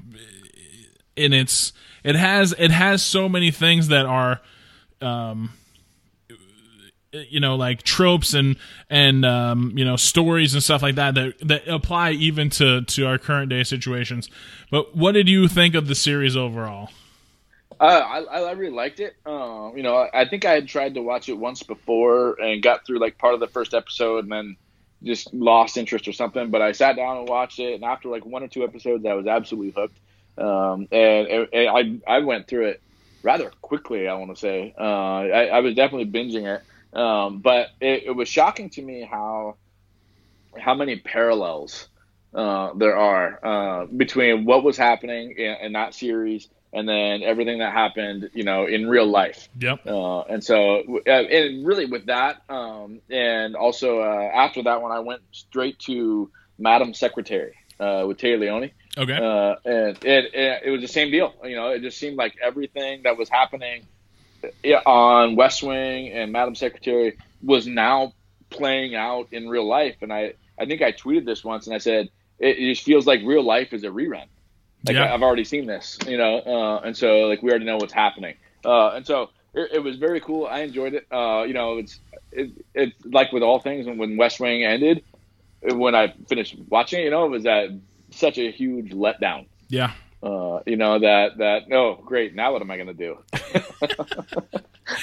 and 1.17 1.35
it's 1.35 1.73
it 2.05 2.15
has 2.17 2.55
it 2.59 2.71
has 2.71 3.03
so 3.03 3.29
many 3.29 3.51
things 3.51 3.89
that 3.89 4.07
are 4.07 4.41
um 5.01 5.53
you 7.13 7.41
know 7.41 7.57
like 7.57 7.83
tropes 7.83 8.35
and 8.35 8.57
and 8.91 9.25
um 9.25 9.73
you 9.77 9.85
know 9.85 9.97
stories 9.97 10.55
and 10.55 10.63
stuff 10.63 10.83
like 10.83 10.95
that 10.97 11.15
that 11.15 11.35
that 11.41 11.69
apply 11.69 12.11
even 12.11 12.51
to 12.51 12.83
to 12.83 13.07
our 13.07 13.19
current 13.19 13.49
day 13.49 13.65
situations 13.65 14.29
but 14.71 14.95
what 14.95 15.13
did 15.13 15.29
you 15.29 15.49
think 15.49 15.75
of 15.75 15.87
the 15.89 15.95
series 15.95 16.37
overall 16.37 16.91
Uh, 17.81 17.85
I, 17.85 18.41
I 18.41 18.53
really 18.53 18.75
liked 18.75 18.99
it. 18.99 19.15
Um, 19.25 19.77
you 19.77 19.85
know, 19.85 19.95
I, 19.95 20.23
I 20.23 20.29
think 20.29 20.45
I 20.45 20.51
had 20.51 20.67
tried 20.67 20.95
to 20.95 21.01
watch 21.01 21.29
it 21.29 21.35
once 21.39 21.63
before 21.63 22.35
and 22.41 22.61
got 22.61 22.85
through 22.85 22.99
like 22.99 23.19
part 23.19 23.35
of 23.35 23.41
the 23.41 23.47
first 23.47 23.73
episode 23.73 24.25
and 24.25 24.33
then 24.33 24.57
just 25.03 25.33
lost 25.33 25.77
interest 25.77 26.09
or 26.09 26.13
something. 26.13 26.51
But 26.51 26.63
I 26.63 26.73
sat 26.73 26.97
down 26.97 27.19
and 27.19 27.29
watched 27.29 27.59
it, 27.59 27.75
and 27.75 27.85
after 27.85 28.09
like 28.09 28.25
one 28.25 28.43
or 28.43 28.49
two 28.49 28.65
episodes, 28.65 29.05
I 29.07 29.15
was 29.15 29.27
absolutely 29.27 29.73
hooked. 29.81 29.99
Um, 30.37 30.89
and, 30.93 31.49
and 31.53 32.03
I 32.07 32.17
I 32.17 32.19
went 32.21 32.47
through 32.47 32.67
it 32.67 32.83
rather 33.23 33.51
quickly. 33.63 34.09
I 34.09 34.15
want 34.15 34.31
to 34.31 34.37
say 34.37 34.75
uh, 34.79 34.83
I, 34.83 35.47
I 35.47 35.61
was 35.61 35.75
definitely 35.75 36.07
binging 36.11 36.47
it, 36.47 36.99
um, 36.99 37.39
but 37.39 37.69
it, 37.81 38.05
it 38.07 38.17
was 38.17 38.29
shocking 38.29 38.71
to 38.71 38.83
me 38.83 39.03
how 39.03 39.57
how 40.57 40.75
many 40.75 40.97
parallels 40.97 41.89
uh, 42.35 42.73
there 42.75 42.97
are 42.97 43.41
uh, 43.45 43.87
between 43.87 44.45
what 44.45 44.63
was 44.63 44.77
happening 44.77 45.35
in, 45.37 45.57
in 45.63 45.73
that 45.73 45.95
series 45.95 46.49
and 46.73 46.89
then 46.89 47.23
everything 47.23 47.59
that 47.59 47.73
happened, 47.73 48.31
you 48.35 48.45
know, 48.45 48.67
in 48.67 48.89
real 48.89 49.07
life. 49.07 49.49
yep 49.59 49.87
Uh, 49.87 50.21
and 50.23 50.45
so, 50.45 51.01
uh, 51.07 51.11
and 51.11 51.67
really 51.67 51.87
with 51.87 52.07
that, 52.07 52.43
um, 52.49 53.01
and 53.11 53.57
also 53.57 54.01
uh, 54.01 54.31
after 54.35 54.63
that 54.65 54.83
one, 54.83 54.93
I 54.93 55.01
went 55.01 55.23
straight 55.33 55.79
to 55.81 56.31
Madam 56.59 56.93
Secretary 56.95 57.55
uh, 57.81 58.05
with 58.07 58.19
Téa 58.19 58.39
Leoni. 58.39 58.73
okay 58.97 59.15
Uh, 59.15 59.55
and 59.65 60.05
it, 60.05 60.35
it, 60.35 60.63
it 60.67 60.71
was 60.71 60.83
the 60.83 60.89
same 60.89 61.11
deal. 61.11 61.35
You 61.45 61.57
know, 61.57 61.69
it 61.71 61.83
just 61.83 61.99
seemed 61.99 62.17
like 62.17 62.35
everything 62.43 63.03
that 63.05 63.17
was 63.17 63.29
happening 63.29 63.87
on 64.87 65.37
West 65.37 65.63
Wing 65.63 66.13
and 66.13 66.33
Madam 66.33 66.55
Secretary 66.55 67.17
was 67.43 67.67
now 67.67 68.13
playing 68.51 68.95
out 68.95 69.29
in 69.33 69.49
real 69.49 69.67
life. 69.67 69.97
And 70.01 70.13
I, 70.13 70.35
I 70.59 70.67
think 70.67 70.83
I 70.83 70.93
tweeted 70.93 71.25
this 71.25 71.45
once 71.45 71.67
and 71.67 71.75
I 71.75 71.79
said, 71.79 72.09
it, 72.39 72.59
it 72.59 72.75
just 72.75 72.85
feels 72.85 73.07
like 73.07 73.21
real 73.25 73.43
life 73.45 73.73
is 73.73 73.85
a 73.85 73.89
rerun. 73.89 74.27
Like 74.87 74.95
Yeah. 74.97 75.13
I've 75.13 75.23
already 75.23 75.45
seen 75.45 75.67
this, 75.67 75.99
you 76.07 76.17
know, 76.17 76.39
uh, 76.41 76.81
and 76.85 76.97
so 76.97 77.21
like 77.27 77.43
we 77.43 77.51
already 77.51 77.65
know 77.65 77.77
what's 77.77 77.93
happening. 77.93 78.35
Uh, 78.65 78.91
and 78.91 79.07
so 79.07 79.31
it, 79.55 79.71
it 79.75 79.79
was 79.83 79.97
very 79.97 80.21
cool. 80.21 80.47
I 80.47 80.61
enjoyed 80.61 80.95
it. 80.95 81.07
Uh, 81.11 81.43
you 81.47 81.55
know, 81.55 81.79
it's 81.79 82.01
it, 82.33 82.51
it's 82.75 82.95
like 83.07 83.33
with 83.33 83.43
all 83.43 83.59
things. 83.61 83.87
When 83.87 84.17
West 84.17 84.39
Wing 84.41 84.65
ended, 84.65 85.03
when 85.63 85.95
I 85.95 86.15
finished 86.29 86.57
watching 86.69 87.01
it, 87.01 87.05
you 87.05 87.11
know, 87.11 87.25
it 87.27 87.31
was 87.31 87.43
that 87.45 87.71
such 88.11 88.39
a 88.39 88.51
huge 88.53 88.93
letdown. 88.93 89.47
yeah 89.69 89.93
Uh, 90.23 90.61
you 90.67 90.77
know 90.77 90.99
that 90.99 91.39
that 91.39 91.63
oh 91.73 92.01
great 92.05 92.35
now 92.35 92.53
what 92.53 92.61
am 92.63 92.71
I 92.71 92.77
gonna 92.77 92.95
do? 92.95 93.19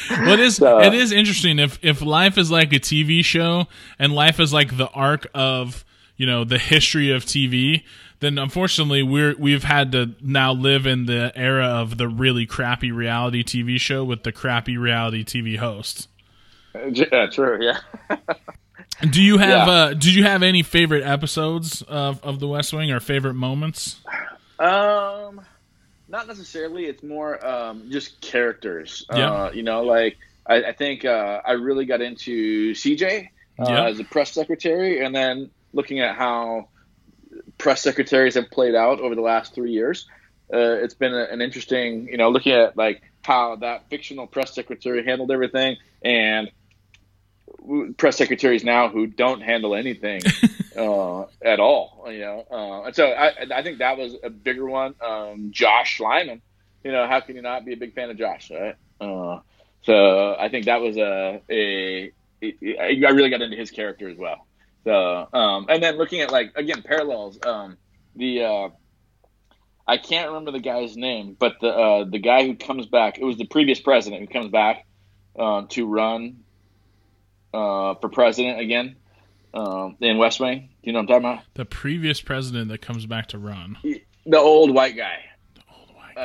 well, 0.09 0.33
it 0.33 0.39
is 0.39 0.55
So- 0.57 0.79
it 0.81 0.93
is 0.93 1.11
interesting 1.11 1.59
if 1.59 1.79
if 1.83 2.01
life 2.01 2.37
is 2.37 2.49
like 2.51 2.73
a 2.73 2.79
TV 2.79 3.23
show 3.23 3.67
and 3.99 4.13
life 4.13 4.39
is 4.39 4.51
like 4.53 4.77
the 4.77 4.87
arc 4.89 5.27
of 5.33 5.85
you 6.17 6.25
know 6.25 6.43
the 6.43 6.57
history 6.57 7.11
of 7.11 7.25
TV, 7.25 7.83
then 8.25 8.37
unfortunately 8.37 9.03
we're 9.03 9.35
we've 9.37 9.63
had 9.63 9.91
to 9.93 10.15
now 10.21 10.51
live 10.51 10.85
in 10.85 11.05
the 11.05 11.31
era 11.35 11.65
of 11.67 11.97
the 11.97 12.07
really 12.07 12.45
crappy 12.45 12.91
reality 12.91 13.43
TV 13.43 13.79
show 13.79 14.03
with 14.03 14.23
the 14.23 14.31
crappy 14.31 14.77
reality 14.77 15.23
TV 15.23 15.57
host. 15.57 16.09
yeah, 16.91 17.27
true. 17.27 17.59
Yeah. 17.61 17.79
Do 19.09 19.21
you 19.21 19.37
have 19.37 19.67
Yeah. 19.67 19.73
uh 19.73 19.89
did 19.93 20.13
you 20.15 20.23
have 20.23 20.41
any 20.43 20.63
favorite 20.63 21.03
episodes 21.03 21.81
of 21.83 22.23
of 22.23 22.39
The 22.39 22.47
West 22.47 22.73
Wing 22.73 22.91
or 22.91 22.99
favorite 22.99 23.33
moments? 23.35 23.97
Um, 24.59 25.41
not 26.07 26.27
necessarily. 26.27 26.85
It's 26.85 27.03
more 27.03 27.45
um, 27.45 27.89
just 27.91 28.21
characters. 28.21 29.05
Yeah. 29.13 29.31
Uh, 29.31 29.51
you 29.51 29.63
know, 29.63 29.81
like 29.83 30.17
I, 30.47 30.63
I 30.65 30.71
think 30.73 31.03
uh, 31.03 31.41
I 31.45 31.53
really 31.53 31.85
got 31.85 32.01
into 32.01 32.71
CJ 32.73 33.27
uh, 33.59 33.65
Yeah. 33.67 33.85
as 33.87 33.99
a 33.99 34.03
press 34.05 34.31
secretary, 34.31 35.03
and 35.03 35.13
then 35.13 35.49
looking 35.73 35.99
at 35.99 36.15
how 36.15 36.69
press 37.57 37.81
secretaries 37.81 38.35
have 38.35 38.49
played 38.51 38.75
out 38.75 38.99
over 38.99 39.15
the 39.15 39.21
last 39.21 39.53
three 39.53 39.71
years. 39.71 40.07
Uh, 40.53 40.77
it's 40.83 40.93
been 40.93 41.13
a, 41.13 41.23
an 41.23 41.41
interesting, 41.41 42.07
you 42.07 42.17
know, 42.17 42.29
looking 42.29 42.53
at 42.53 42.77
like 42.77 43.01
how 43.23 43.55
that 43.57 43.89
fictional 43.89 44.27
press 44.27 44.53
secretary 44.53 45.03
handled 45.03 45.31
everything, 45.31 45.77
and 46.03 46.51
press 47.97 48.17
secretaries 48.17 48.63
now 48.63 48.89
who 48.89 49.07
don't 49.07 49.41
handle 49.41 49.75
anything 49.75 50.21
uh, 50.77 51.23
at 51.41 51.59
all. 51.59 52.05
You 52.07 52.19
know, 52.19 52.45
uh, 52.51 52.83
and 52.83 52.95
so 52.95 53.07
I, 53.07 53.33
I 53.53 53.63
think 53.63 53.79
that 53.79 53.97
was 53.97 54.15
a 54.23 54.29
bigger 54.29 54.65
one. 54.65 54.93
Um, 55.01 55.51
Josh 55.51 55.99
Lyman, 55.99 56.41
you 56.83 56.91
know, 56.91 57.07
how 57.07 57.19
can 57.21 57.35
you 57.35 57.41
not 57.41 57.65
be 57.65 57.73
a 57.73 57.77
big 57.77 57.93
fan 57.93 58.09
of 58.09 58.17
Josh, 58.17 58.51
right? 58.51 58.75
Uh, 59.01 59.39
so 59.81 60.35
I 60.37 60.49
think 60.49 60.65
that 60.65 60.81
was 60.81 60.97
a, 60.97 61.41
a, 61.49 62.11
a 62.41 62.77
I 62.79 63.09
really 63.09 63.29
got 63.29 63.41
into 63.41 63.57
his 63.57 63.71
character 63.71 64.09
as 64.09 64.17
well. 64.17 64.44
So 64.85 65.27
um, 65.33 65.65
and 65.67 65.83
then 65.83 65.97
looking 65.97 66.21
at 66.21 66.31
like 66.31 66.53
again 66.55 66.81
parallels, 66.83 67.37
um, 67.45 67.77
the 68.15 68.43
uh, 68.43 68.69
I 69.87 69.97
can't 69.97 70.27
remember 70.29 70.51
the 70.51 70.59
guy's 70.59 70.95
name, 70.95 71.35
but 71.37 71.55
the 71.59 71.69
uh, 71.69 72.03
the 72.05 72.19
guy 72.19 72.45
who 72.45 72.55
comes 72.55 72.85
back, 72.85 73.17
it 73.17 73.23
was 73.23 73.37
the 73.37 73.47
previous 73.47 73.79
president 73.79 74.21
who 74.21 74.27
comes 74.27 74.51
back 74.51 74.85
uh, 75.37 75.63
to 75.69 75.87
run 75.87 76.43
uh, 77.53 77.95
for 77.95 78.09
president 78.09 78.59
again 78.59 78.95
um, 79.53 79.97
in 79.99 80.17
West 80.17 80.39
Wing. 80.39 80.69
Do 80.83 80.89
you 80.89 80.93
know 80.93 80.99
what 80.99 81.03
I'm 81.03 81.07
talking 81.07 81.25
about? 81.25 81.43
The 81.55 81.65
previous 81.65 82.21
president 82.21 82.69
that 82.69 82.81
comes 82.81 83.05
back 83.07 83.27
to 83.27 83.39
run. 83.39 83.77
The 83.83 84.37
old 84.37 84.73
white 84.73 84.95
guy. 84.95 85.17
The 85.55 85.61
old 85.75 85.89
white 85.95 86.17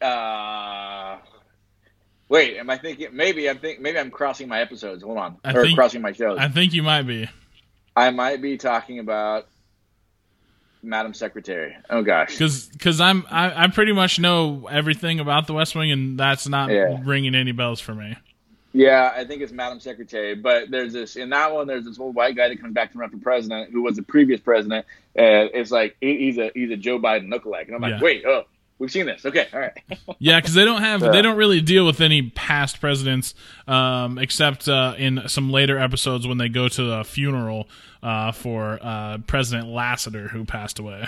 Uh, 0.00 0.04
uh, 0.04 1.18
wait, 2.28 2.56
am 2.56 2.68
I 2.70 2.78
thinking? 2.78 3.08
Maybe 3.12 3.48
I'm 3.48 3.58
think 3.58 3.80
maybe 3.80 3.98
I'm 3.98 4.10
crossing 4.10 4.48
my 4.48 4.60
episodes. 4.60 5.02
Hold 5.02 5.18
on, 5.18 5.36
I 5.44 5.52
or 5.54 5.62
think- 5.62 5.76
crossing 5.76 6.02
my 6.02 6.12
shows. 6.12 6.38
I 6.38 6.48
think 6.48 6.72
you 6.72 6.82
might 6.82 7.02
be. 7.02 7.28
I 7.94 8.10
might 8.10 8.42
be 8.42 8.56
talking 8.58 8.98
about. 8.98 9.46
Madam 10.82 11.14
Secretary. 11.14 11.76
Oh 11.90 12.02
gosh. 12.02 12.32
Because 12.32 12.66
because 12.68 13.00
I'm 13.00 13.26
I, 13.28 13.64
I 13.64 13.66
pretty 13.68 13.92
much 13.92 14.20
know 14.20 14.68
everything 14.70 15.18
about 15.18 15.48
the 15.48 15.52
West 15.52 15.74
Wing, 15.74 15.90
and 15.90 16.18
that's 16.20 16.46
not 16.46 16.70
Yeah. 16.70 16.98
ringing 17.02 17.34
any 17.34 17.50
bells 17.52 17.80
for 17.80 17.92
me. 17.94 18.16
Yeah, 18.72 19.10
I 19.16 19.24
think 19.24 19.42
it's 19.42 19.52
Madam 19.52 19.80
Secretary. 19.80 20.34
But 20.36 20.70
there's 20.70 20.92
this 20.92 21.16
in 21.16 21.30
that 21.30 21.52
one. 21.52 21.66
There's 21.66 21.86
this 21.86 21.98
old 21.98 22.14
white 22.14 22.36
guy 22.36 22.48
that 22.48 22.60
comes 22.60 22.72
back 22.74 22.92
to 22.92 22.98
run 22.98 23.10
for 23.10 23.16
president, 23.18 23.72
who 23.72 23.82
was 23.82 23.96
the 23.96 24.02
previous 24.02 24.40
president. 24.40 24.86
And 25.16 25.50
it's 25.54 25.72
like 25.72 25.96
he, 26.00 26.18
he's 26.18 26.38
a 26.38 26.52
he's 26.54 26.70
a 26.70 26.76
Joe 26.76 27.00
Biden 27.00 27.32
lookalike, 27.34 27.66
and 27.66 27.74
I'm 27.74 27.80
like, 27.82 27.94
Yeah. 27.94 28.02
wait, 28.02 28.24
oh, 28.24 28.44
we've 28.78 28.90
seen 28.90 29.06
this. 29.06 29.24
Okay, 29.24 29.46
all 29.52 29.60
right. 29.60 29.72
Yeah, 30.18 30.40
because 30.40 30.54
they 30.54 30.64
don't 30.64 30.80
have 30.80 31.00
they 31.00 31.20
don't 31.20 31.36
really 31.36 31.60
deal 31.60 31.84
with 31.84 32.00
any 32.00 32.22
past 32.30 32.80
presidents, 32.80 33.34
um, 33.68 34.18
except 34.18 34.66
uh, 34.68 34.94
in 34.96 35.28
some 35.28 35.50
later 35.50 35.78
episodes 35.78 36.26
when 36.26 36.38
they 36.38 36.48
go 36.48 36.68
to 36.68 36.82
the 36.82 37.04
funeral 37.04 37.68
uh, 38.02 38.32
for 38.32 38.78
uh, 38.80 39.18
President 39.26 39.68
Lassiter 39.68 40.28
who 40.28 40.44
passed 40.44 40.78
away. 40.78 41.06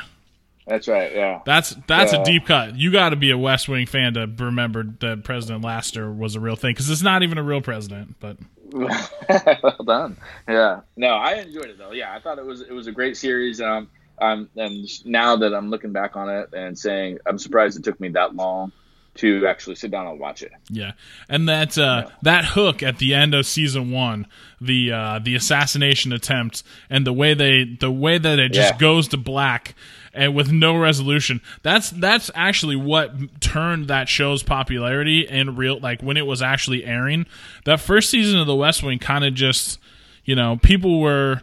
That's 0.67 0.87
right. 0.87 1.15
Yeah. 1.15 1.41
That's 1.47 1.75
that's 1.87 2.13
a 2.13 2.23
deep 2.25 2.47
cut. 2.47 2.77
You 2.77 2.93
got 2.93 3.11
to 3.11 3.17
be 3.17 3.31
a 3.31 3.39
West 3.39 3.69
Wing 3.69 3.87
fan 3.87 4.15
to 4.15 4.31
remember 4.39 4.85
that 5.01 5.25
President 5.25 5.65
Lassiter 5.65 6.13
was 6.13 6.35
a 6.35 6.41
real 6.41 6.57
thing 6.57 6.73
because 6.73 6.91
it's 6.91 7.03
not 7.03 7.23
even 7.23 7.39
a 7.39 7.43
real 7.43 7.63
president. 7.63 8.17
But 8.21 8.37
well 8.73 9.85
done. 9.87 10.19
Yeah. 10.47 10.81
No, 10.97 11.09
I 11.09 11.35
enjoyed 11.35 11.67
it 11.67 11.79
though. 11.79 11.93
Yeah, 11.93 12.15
I 12.15 12.21
thought 12.21 12.39
it 12.39 12.45
was 12.45 12.61
it 12.61 12.73
was 12.73 12.87
a 12.87 12.93
great 12.93 13.17
series. 13.17 13.63
Um, 13.63 13.89
um, 14.21 14.49
and 14.57 14.87
now 15.07 15.37
that 15.37 15.55
I'm 15.55 15.71
looking 15.71 15.93
back 15.93 16.17
on 16.17 16.29
it 16.29 16.51
and 16.53 16.79
saying 16.79 17.19
I'm 17.27 17.39
surprised 17.39 17.79
it 17.79 17.85
took 17.85 17.99
me 18.01 18.09
that 18.11 18.35
long 18.35 18.73
to 19.17 19.49
actually 19.49 19.75
sit 19.75 19.91
down 19.91 20.07
and 20.07 20.21
watch 20.21 20.43
it. 20.43 20.53
Yeah, 20.71 20.93
and 21.29 21.49
that 21.49 21.77
uh, 21.77 22.09
that 22.23 22.45
hook 22.45 22.83
at 22.83 22.99
the 22.99 23.15
end 23.15 23.35
of 23.35 23.47
season 23.47 23.91
one, 23.91 24.27
the 24.61 24.93
uh, 24.93 25.19
the 25.21 25.35
assassination 25.35 26.13
attempt, 26.13 26.63
and 26.89 27.07
the 27.07 27.13
way 27.13 27.35
they 27.35 27.65
the 27.65 27.91
way 27.91 28.19
that 28.19 28.39
it 28.39 28.53
just 28.53 28.75
Yeah. 28.75 28.79
goes 28.79 29.09
to 29.09 29.17
black 29.17 29.75
and 30.15 30.35
with 30.37 30.53
no 30.53 30.77
resolution. 30.77 31.41
That's 31.63 31.91
that's 31.91 32.31
actually 32.35 32.77
what 32.77 33.41
turned 33.41 33.89
that 33.89 34.09
show's 34.09 34.43
popularity 34.45 35.27
in 35.27 35.57
real 35.57 35.81
like 35.81 36.01
when 36.01 36.17
it 36.17 36.27
was 36.27 36.41
actually 36.41 36.85
airing. 36.85 37.27
That 37.65 37.81
first 37.81 38.11
season 38.11 38.39
of 38.39 38.47
The 38.47 38.55
West 38.55 38.83
Wing 38.85 38.99
kind 39.01 39.25
of 39.25 39.35
just 39.35 39.81
you 40.25 40.37
know 40.37 40.59
people 40.63 41.01
were 41.01 41.43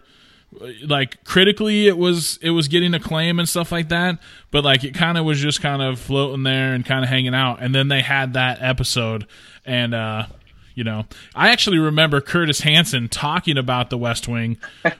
like 0.86 1.24
critically 1.24 1.88
it 1.88 1.98
was 1.98 2.38
it 2.42 2.52
was 2.52 2.68
getting 2.68 2.94
acclaim 2.94 3.40
and 3.40 3.48
stuff 3.48 3.72
like 3.72 3.90
that 3.90 4.20
but 4.52 4.64
like 4.64 4.84
it 4.84 4.94
kind 4.94 5.18
of 5.18 5.26
was 5.26 5.40
just 5.40 5.62
kind 5.62 5.82
of 5.82 6.00
floating 6.00 6.44
there 6.44 6.74
and 6.74 6.86
kind 6.86 7.04
of 7.04 7.10
hanging 7.10 7.36
out 7.36 7.62
and 7.62 7.74
then 7.74 7.88
they 7.88 8.02
had 8.02 8.34
that 8.34 8.62
episode 8.62 9.26
and 9.66 9.94
uh 9.94 10.26
you 10.74 10.84
know 10.84 11.06
i 11.36 11.50
actually 11.50 11.78
remember 11.78 12.22
curtis 12.22 12.62
hanson 12.62 13.08
talking 13.10 13.58
about 13.58 13.90
the 13.90 13.98
west 13.98 14.28
wing 14.28 14.58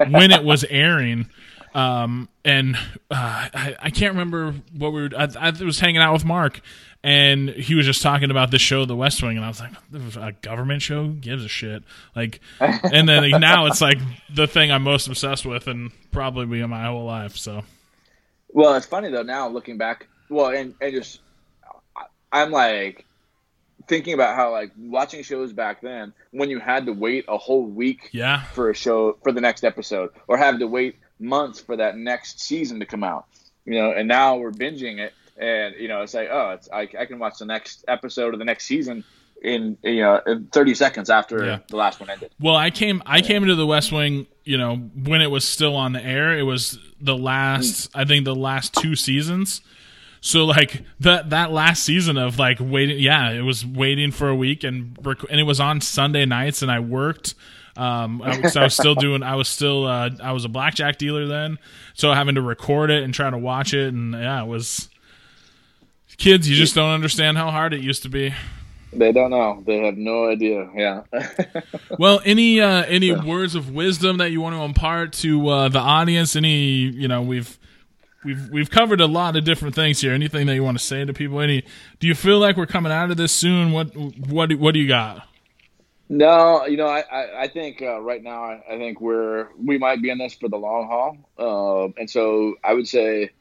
when 0.10 0.32
it 0.32 0.44
was 0.44 0.64
airing 0.70 1.30
um 1.74 2.30
and 2.46 2.76
uh, 3.12 3.50
I, 3.54 3.76
I 3.80 3.90
can't 3.90 4.14
remember 4.14 4.54
what 4.78 4.94
we 4.94 5.02
were 5.02 5.10
I, 5.18 5.28
I 5.40 5.50
was 5.64 5.80
hanging 5.80 6.02
out 6.02 6.14
with 6.14 6.26
mark 6.26 6.62
and 7.06 7.50
he 7.50 7.76
was 7.76 7.86
just 7.86 8.02
talking 8.02 8.32
about 8.32 8.52
this 8.52 8.62
show 8.62 8.84
the 8.86 8.96
west 8.96 9.22
wing 9.22 9.38
and 9.38 9.46
i 9.46 9.48
was 9.48 9.62
like 9.62 9.72
a 10.18 10.32
government 10.42 10.82
show 10.82 11.08
gives 11.08 11.46
a 11.46 11.48
shit 11.48 11.84
like 12.16 12.42
and 12.60 13.08
then 13.08 13.30
now 13.40 13.66
it's 13.68 13.80
like 13.80 14.00
the 14.34 14.48
thing 14.48 14.72
i'm 14.72 14.84
most 14.84 15.08
obsessed 15.08 15.46
with 15.46 15.68
and 15.68 15.92
probably 16.12 16.46
be 16.46 16.62
in 16.62 16.70
my 16.70 16.86
whole 16.86 17.06
life 17.06 17.38
so 17.38 17.64
Well, 18.56 18.74
it's 18.76 18.86
funny 18.86 19.10
though 19.10 19.22
now 19.22 19.50
looking 19.50 19.78
back. 19.78 20.08
Well, 20.30 20.48
and 20.48 20.74
and 20.80 20.94
just 20.94 21.20
I'm 22.32 22.52
like 22.52 23.06
thinking 23.88 24.14
about 24.14 24.38
how 24.38 24.52
like 24.52 24.72
watching 24.78 25.24
shows 25.24 25.52
back 25.52 25.82
then 25.82 26.14
when 26.32 26.50
you 26.50 26.60
had 26.60 26.86
to 26.86 26.94
wait 26.94 27.26
a 27.28 27.38
whole 27.38 27.66
week 27.66 28.10
yeah 28.14 28.44
for 28.54 28.70
a 28.70 28.74
show 28.74 29.18
for 29.24 29.34
the 29.34 29.42
next 29.42 29.66
episode 29.66 30.10
or 30.28 30.38
have 30.38 30.58
to 30.60 30.68
wait 30.68 30.96
months 31.20 31.60
for 31.60 31.76
that 31.76 31.98
next 31.98 32.40
season 32.40 32.80
to 32.80 32.86
come 32.86 33.04
out. 33.04 33.26
You 33.66 33.74
know, 33.74 33.92
and 33.92 34.08
now 34.08 34.38
we're 34.38 34.52
binging 34.52 35.00
it 35.00 35.12
and 35.38 35.76
you 35.78 35.88
know, 35.88 36.02
it's 36.02 36.14
like, 36.14 36.30
oh, 36.32 36.52
it's 36.52 36.70
I, 36.72 36.88
I 37.00 37.06
can 37.06 37.20
watch 37.20 37.38
the 37.40 37.46
next 37.46 37.84
episode 37.88 38.34
of 38.34 38.40
the 38.40 38.46
next 38.46 38.66
season 38.66 39.04
in 39.42 39.78
you 39.84 40.02
know 40.02 40.22
in 40.26 40.48
30 40.48 40.74
seconds 40.76 41.10
after 41.10 41.46
Yeah. 41.46 41.60
the 41.68 41.76
last 41.76 42.00
one 42.00 42.10
ended. 42.10 42.32
Well, 42.40 42.56
I 42.56 42.70
came 42.70 43.04
I 43.06 43.22
came 43.22 43.44
into 43.44 43.56
the 43.56 43.66
West 43.68 43.92
Wing, 43.92 44.28
you 44.44 44.58
know, 44.58 44.76
when 44.78 45.22
it 45.22 45.30
was 45.30 45.46
still 45.46 45.76
on 45.76 45.92
the 45.94 46.04
air. 46.04 46.38
It 46.38 46.44
was 46.44 46.80
the 47.02 47.18
last 47.18 47.90
I 47.94 48.06
think 48.06 48.26
the 48.26 48.36
last 48.36 48.74
two 48.74 48.96
seasons. 48.96 49.62
So 50.22 50.46
like 50.46 50.82
that 51.02 51.30
that 51.32 51.52
last 51.52 51.84
season 51.84 52.18
of 52.18 52.40
like 52.40 52.58
waiting, 52.60 52.98
yeah, 53.00 53.32
it 53.32 53.42
was 53.42 53.66
waiting 53.66 54.12
for 54.12 54.30
a 54.30 54.36
week 54.36 54.64
and 54.64 54.98
rec- 55.04 55.30
and 55.30 55.40
it 55.40 55.44
was 55.44 55.60
on 55.60 55.82
Sunday 55.82 56.26
nights 56.26 56.62
and 56.62 56.72
I 56.72 56.80
worked. 56.80 57.36
Um, 57.78 58.22
I 58.22 58.40
was, 58.40 58.56
I 58.56 58.64
was 58.64 58.74
still 58.74 58.96
doing. 58.96 59.22
I 59.22 59.36
was 59.36 59.50
still. 59.50 59.86
Uh, 59.86 60.10
I 60.24 60.32
was 60.32 60.46
a 60.46 60.50
blackjack 60.50 60.98
dealer 60.98 61.28
then, 61.28 61.60
so 61.94 62.14
having 62.14 62.36
to 62.36 62.42
record 62.42 62.90
it 62.90 63.04
and 63.04 63.14
try 63.14 63.30
to 63.30 63.38
watch 63.38 63.74
it, 63.74 63.94
and 63.94 64.14
yeah, 64.14 64.42
it 64.42 64.48
was. 64.48 64.88
Kids, 66.18 66.50
you 66.50 66.56
just 66.56 66.76
don't 66.76 66.92
understand 66.92 67.38
how 67.38 67.52
hard 67.52 67.74
it 67.74 67.82
used 67.82 68.04
to 68.04 68.10
be. 68.10 68.34
They 68.94 69.12
don't 69.12 69.32
know. 69.32 69.62
They 69.66 69.80
have 69.86 69.98
no 69.98 70.28
idea. 70.30 70.70
Yeah. 70.76 71.04
Well, 72.00 72.20
any 72.26 72.60
uh, 72.60 72.84
any 72.86 73.12
words 73.14 73.56
of 73.56 73.70
wisdom 73.72 74.18
that 74.18 74.32
you 74.32 74.42
want 74.42 74.56
to 74.56 74.62
impart 74.64 75.14
to 75.14 75.48
uh, 75.48 75.70
the 75.70 75.80
audience? 75.80 76.36
Any 76.36 76.58
you 76.74 77.08
know 77.08 77.22
we've 77.22 77.58
we've 78.26 78.50
we've 78.50 78.70
covered 78.70 79.00
a 79.02 79.06
lot 79.08 79.36
of 79.38 79.44
different 79.46 79.76
things 79.76 80.02
here. 80.02 80.12
Anything 80.14 80.48
that 80.48 80.56
you 80.56 80.64
want 80.64 80.78
to 80.78 80.84
say 80.84 81.06
to 81.06 81.14
people? 81.14 81.40
Any? 81.40 81.64
Do 82.00 82.08
you 82.08 82.16
feel 82.16 82.40
like 82.40 82.58
we're 82.58 82.66
coming 82.66 82.92
out 82.92 83.12
of 83.12 83.18
this 83.18 83.32
soon? 83.32 83.72
What 83.72 83.96
what 83.96 84.50
do- 84.50 84.58
what 84.58 84.74
do 84.74 84.80
you 84.80 84.88
got? 84.88 85.26
No, 86.10 86.66
you 86.68 86.78
know, 86.78 86.88
I, 86.88 87.00
I, 87.00 87.42
I 87.44 87.48
think 87.48 87.82
uh, 87.82 88.00
right 88.00 88.22
now, 88.22 88.44
I, 88.44 88.62
I 88.72 88.78
think 88.78 89.02
we're 89.02 89.48
we 89.58 89.78
might 89.78 90.02
be 90.02 90.10
in 90.12 90.18
this 90.20 90.34
for 90.36 90.48
the 90.50 90.58
long 90.58 90.88
haul, 90.88 91.84
um, 91.86 91.94
and 91.98 92.10
so 92.10 92.56
I 92.64 92.74
would 92.74 92.88
say, 92.88 93.32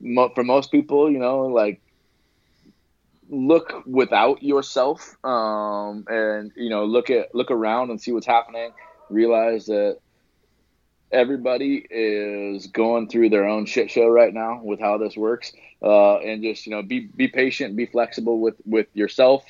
mo- 0.00 0.30
for 0.34 0.44
most 0.44 0.70
people, 0.70 1.10
you 1.10 1.18
know, 1.18 1.46
like 1.46 1.80
look 3.28 3.82
without 3.86 4.42
yourself, 4.42 5.16
um, 5.24 6.04
and 6.08 6.52
you 6.56 6.70
know, 6.70 6.84
look 6.84 7.10
at 7.10 7.34
look 7.34 7.50
around 7.50 7.90
and 7.90 8.00
see 8.00 8.12
what's 8.12 8.26
happening. 8.26 8.72
Realize 9.10 9.66
that 9.66 9.98
everybody 11.10 11.86
is 11.90 12.66
going 12.68 13.08
through 13.08 13.28
their 13.28 13.46
own 13.46 13.66
shit 13.66 13.90
show 13.90 14.08
right 14.08 14.32
now 14.32 14.60
with 14.62 14.80
how 14.80 14.98
this 14.98 15.16
works, 15.16 15.52
uh, 15.82 16.18
and 16.18 16.42
just 16.42 16.66
you 16.66 16.72
know, 16.72 16.82
be 16.82 17.00
be 17.00 17.28
patient, 17.28 17.76
be 17.76 17.86
flexible 17.86 18.40
with 18.40 18.56
with 18.64 18.86
yourself 18.94 19.44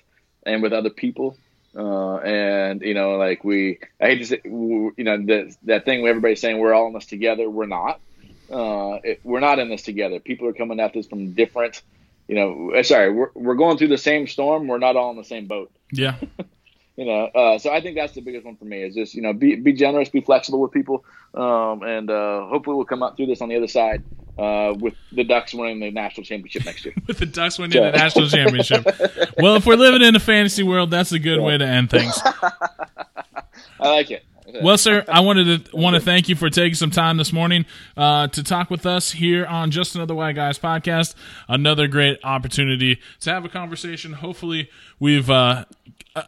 and 0.44 0.62
with 0.62 0.73
other 0.73 0.90
people 0.90 1.39
uh, 1.77 2.16
and 2.19 2.82
you 2.82 2.94
know, 2.94 3.16
like 3.16 3.44
we, 3.44 3.78
I 4.01 4.07
hate 4.07 4.19
to 4.19 4.24
say, 4.27 4.40
you 4.44 4.93
know, 4.99 5.16
that 5.27 5.57
that 5.65 5.85
thing 5.85 6.03
where 6.03 6.11
everybody's 6.11 6.40
saying 6.40 6.59
we're 6.59 6.74
all 6.74 6.89
in 6.89 6.93
this 6.93 7.07
together. 7.07 7.49
We're 7.49 7.66
not. 7.66 8.01
Uh, 8.51 8.99
it, 9.03 9.20
we're 9.24 9.40
not 9.40 9.59
in 9.59 9.70
this 9.70 9.82
together. 9.82 10.20
People 10.20 10.49
are 10.49 10.53
coming 10.53 10.81
at 10.81 10.93
this 10.93 11.07
from 11.07 11.32
different. 11.32 11.82
You 12.33 12.39
know, 12.39 12.73
uh, 12.75 12.83
sorry, 12.83 13.13
we're 13.13 13.31
we're 13.35 13.57
going 13.57 13.77
through 13.77 13.89
the 13.89 13.99
same 13.99 14.27
storm. 14.27 14.67
We're 14.67 14.79
not 14.79 14.97
all 14.97 15.11
in 15.11 15.19
the 15.19 15.25
same 15.25 15.49
boat. 15.49 15.71
Yeah, 15.93 16.17
You 16.97 17.05
know, 17.05 17.25
uh, 17.25 17.59
so 17.59 17.71
I 17.71 17.83
think 17.83 17.97
that's 17.97 18.15
the 18.15 18.23
biggest 18.23 18.47
one 18.47 18.57
for 18.57 18.65
me 18.65 18.83
is 18.83 18.95
just 18.95 19.15
you 19.15 19.21
know 19.21 19.35
be 19.35 19.57
be 19.57 19.75
generous, 19.75 20.09
be 20.09 20.23
flexible 20.23 20.63
with 20.63 20.73
people, 20.73 21.05
um, 21.35 21.83
and 21.83 22.11
uh, 22.11 22.47
hopefully 22.47 22.77
we'll 22.77 22.87
come 22.87 23.03
out 23.03 23.19
through 23.19 23.27
this 23.27 23.43
on 23.43 23.51
the 23.51 23.57
other 23.57 23.67
side 23.67 24.03
uh, 24.39 24.73
with 24.79 24.95
the 25.11 25.25
Ducks 25.25 25.53
winning 25.53 25.81
the 25.81 25.91
national 25.91 26.25
championship 26.25 26.65
next 26.65 26.87
year. 26.87 26.95
with 27.07 27.19
the 27.19 27.27
Ducks 27.27 27.59
winning 27.59 27.83
the 27.83 27.91
national 27.91 28.29
championship. 28.29 28.87
Well, 29.39 29.57
if 29.57 29.67
we're 29.67 29.77
living 29.77 30.01
in 30.03 30.15
a 30.15 30.21
fantasy 30.21 30.63
world, 30.63 30.91
that's 30.91 31.13
a 31.13 31.19
good 31.19 31.41
way 31.41 31.59
to 31.59 31.67
end 31.67 31.91
things. 31.91 32.19
I 33.81 33.91
like 33.91 34.11
it. 34.11 34.25
Well, 34.62 34.77
sir, 34.78 35.05
I 35.09 35.20
wanted 35.20 35.66
to 35.66 35.77
want 35.77 35.94
to 35.94 36.01
thank 36.01 36.28
you 36.28 36.36
for 36.36 36.51
taking 36.51 36.74
some 36.74 36.90
time 36.90 37.16
this 37.16 37.32
morning 37.32 37.64
uh, 37.97 38.28
to 38.28 38.43
talk 38.43 38.70
with 38.70 38.86
us 38.86 39.12
here 39.12 39.47
on 39.47 39.70
Just 39.70 39.94
Another 39.94 40.14
White 40.14 40.35
Guys 40.35 40.59
podcast. 40.59 41.14
Another 41.48 41.86
great 41.86 42.19
opportunity 42.24 42.98
to 43.20 43.31
have 43.31 43.44
a 43.44 43.48
conversation. 43.48 44.14
Hopefully, 44.14 44.69
we've 44.98 45.31
uh, 45.31 45.64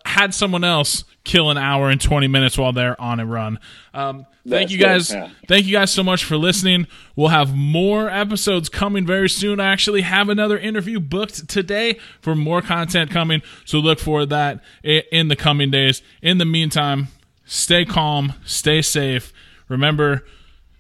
had 0.05 0.33
someone 0.35 0.65
else 0.65 1.05
kill 1.25 1.51
an 1.51 1.59
hour 1.59 1.91
and 1.91 2.01
twenty 2.01 2.29
minutes 2.29 2.57
while 2.57 2.73
they're 2.73 3.01
on 3.01 3.21
a 3.21 3.27
run. 3.27 3.59
Um, 3.93 4.27
thank 4.47 4.69
That's 4.69 4.73
you 4.73 4.79
good, 4.79 4.85
guys. 4.85 5.13
yeah. 5.13 5.31
Thank 5.49 5.67
you 5.67 5.73
guys 5.73 5.91
so 5.91 6.03
much 6.03 6.25
for 6.25 6.37
listening. 6.37 6.87
We'll 7.17 7.29
have 7.29 7.55
more 7.55 8.09
episodes 8.09 8.69
coming 8.69 9.07
very 9.07 9.29
soon. 9.29 9.61
I 9.61 9.73
actually 9.73 10.03
have 10.03 10.29
another 10.29 10.59
interview 10.59 11.01
booked 11.01 11.49
today 11.49 11.99
for 12.21 12.35
more 12.35 12.63
content 12.63 13.11
coming, 13.11 13.43
so 13.65 13.79
look 13.79 13.99
for 13.99 14.25
that 14.27 14.63
in 14.83 15.29
the 15.29 15.37
coming 15.37 15.71
days. 15.71 16.03
In 16.23 16.39
the 16.39 16.45
meantime, 16.45 17.09
stay 17.45 17.85
calm, 17.85 18.35
stay 18.45 18.83
safe. 18.83 19.33
Remember, 19.69 20.25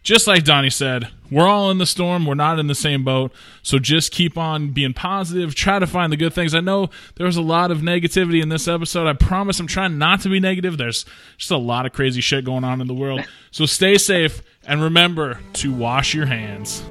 just 0.03 0.27
like 0.27 0.45
Donnie 0.45 0.71
said, 0.71 1.09
we're 1.31 1.49
all 1.49 1.71
in 1.71 1.79
the 1.79 1.87
storm. 1.87 2.27
We're 2.27 2.35
not 2.35 2.59
in 2.59 2.67
the 2.67 2.75
same 2.75 3.05
boat. 3.05 3.33
So 3.63 3.79
just 3.79 4.13
keep 4.13 4.37
on 4.37 4.73
being 4.73 4.93
positive. 4.93 5.55
Try 5.55 5.79
to 5.79 5.87
find 5.87 6.13
the 6.13 6.17
good 6.19 6.35
things. 6.35 6.55
I 6.55 6.61
know 6.61 6.91
there 7.17 7.27
was 7.27 7.39
a 7.39 7.43
lot 7.43 7.71
of 7.71 7.79
negativity 7.79 8.43
in 8.43 8.51
this 8.51 8.69
episode. 8.69 9.09
I 9.09 9.15
promise 9.15 9.59
I'm 9.59 9.67
trying 9.67 9.97
not 9.97 10.21
to 10.21 10.29
be 10.29 10.41
negative. 10.41 10.77
There's 10.77 11.07
just 11.39 11.51
a 11.51 11.57
lot 11.57 11.87
of 11.87 11.93
crazy 11.93 12.21
shit 12.21 12.45
going 12.45 12.65
on 12.65 12.81
in 12.81 12.87
the 12.87 12.95
world. 12.95 13.25
So 13.51 13.67
stay 13.67 13.99
safe 13.99 14.43
and 14.67 14.83
remember 14.83 15.39
to 15.53 15.73
wash 15.73 16.13
your 16.13 16.27
hands. 16.27 16.83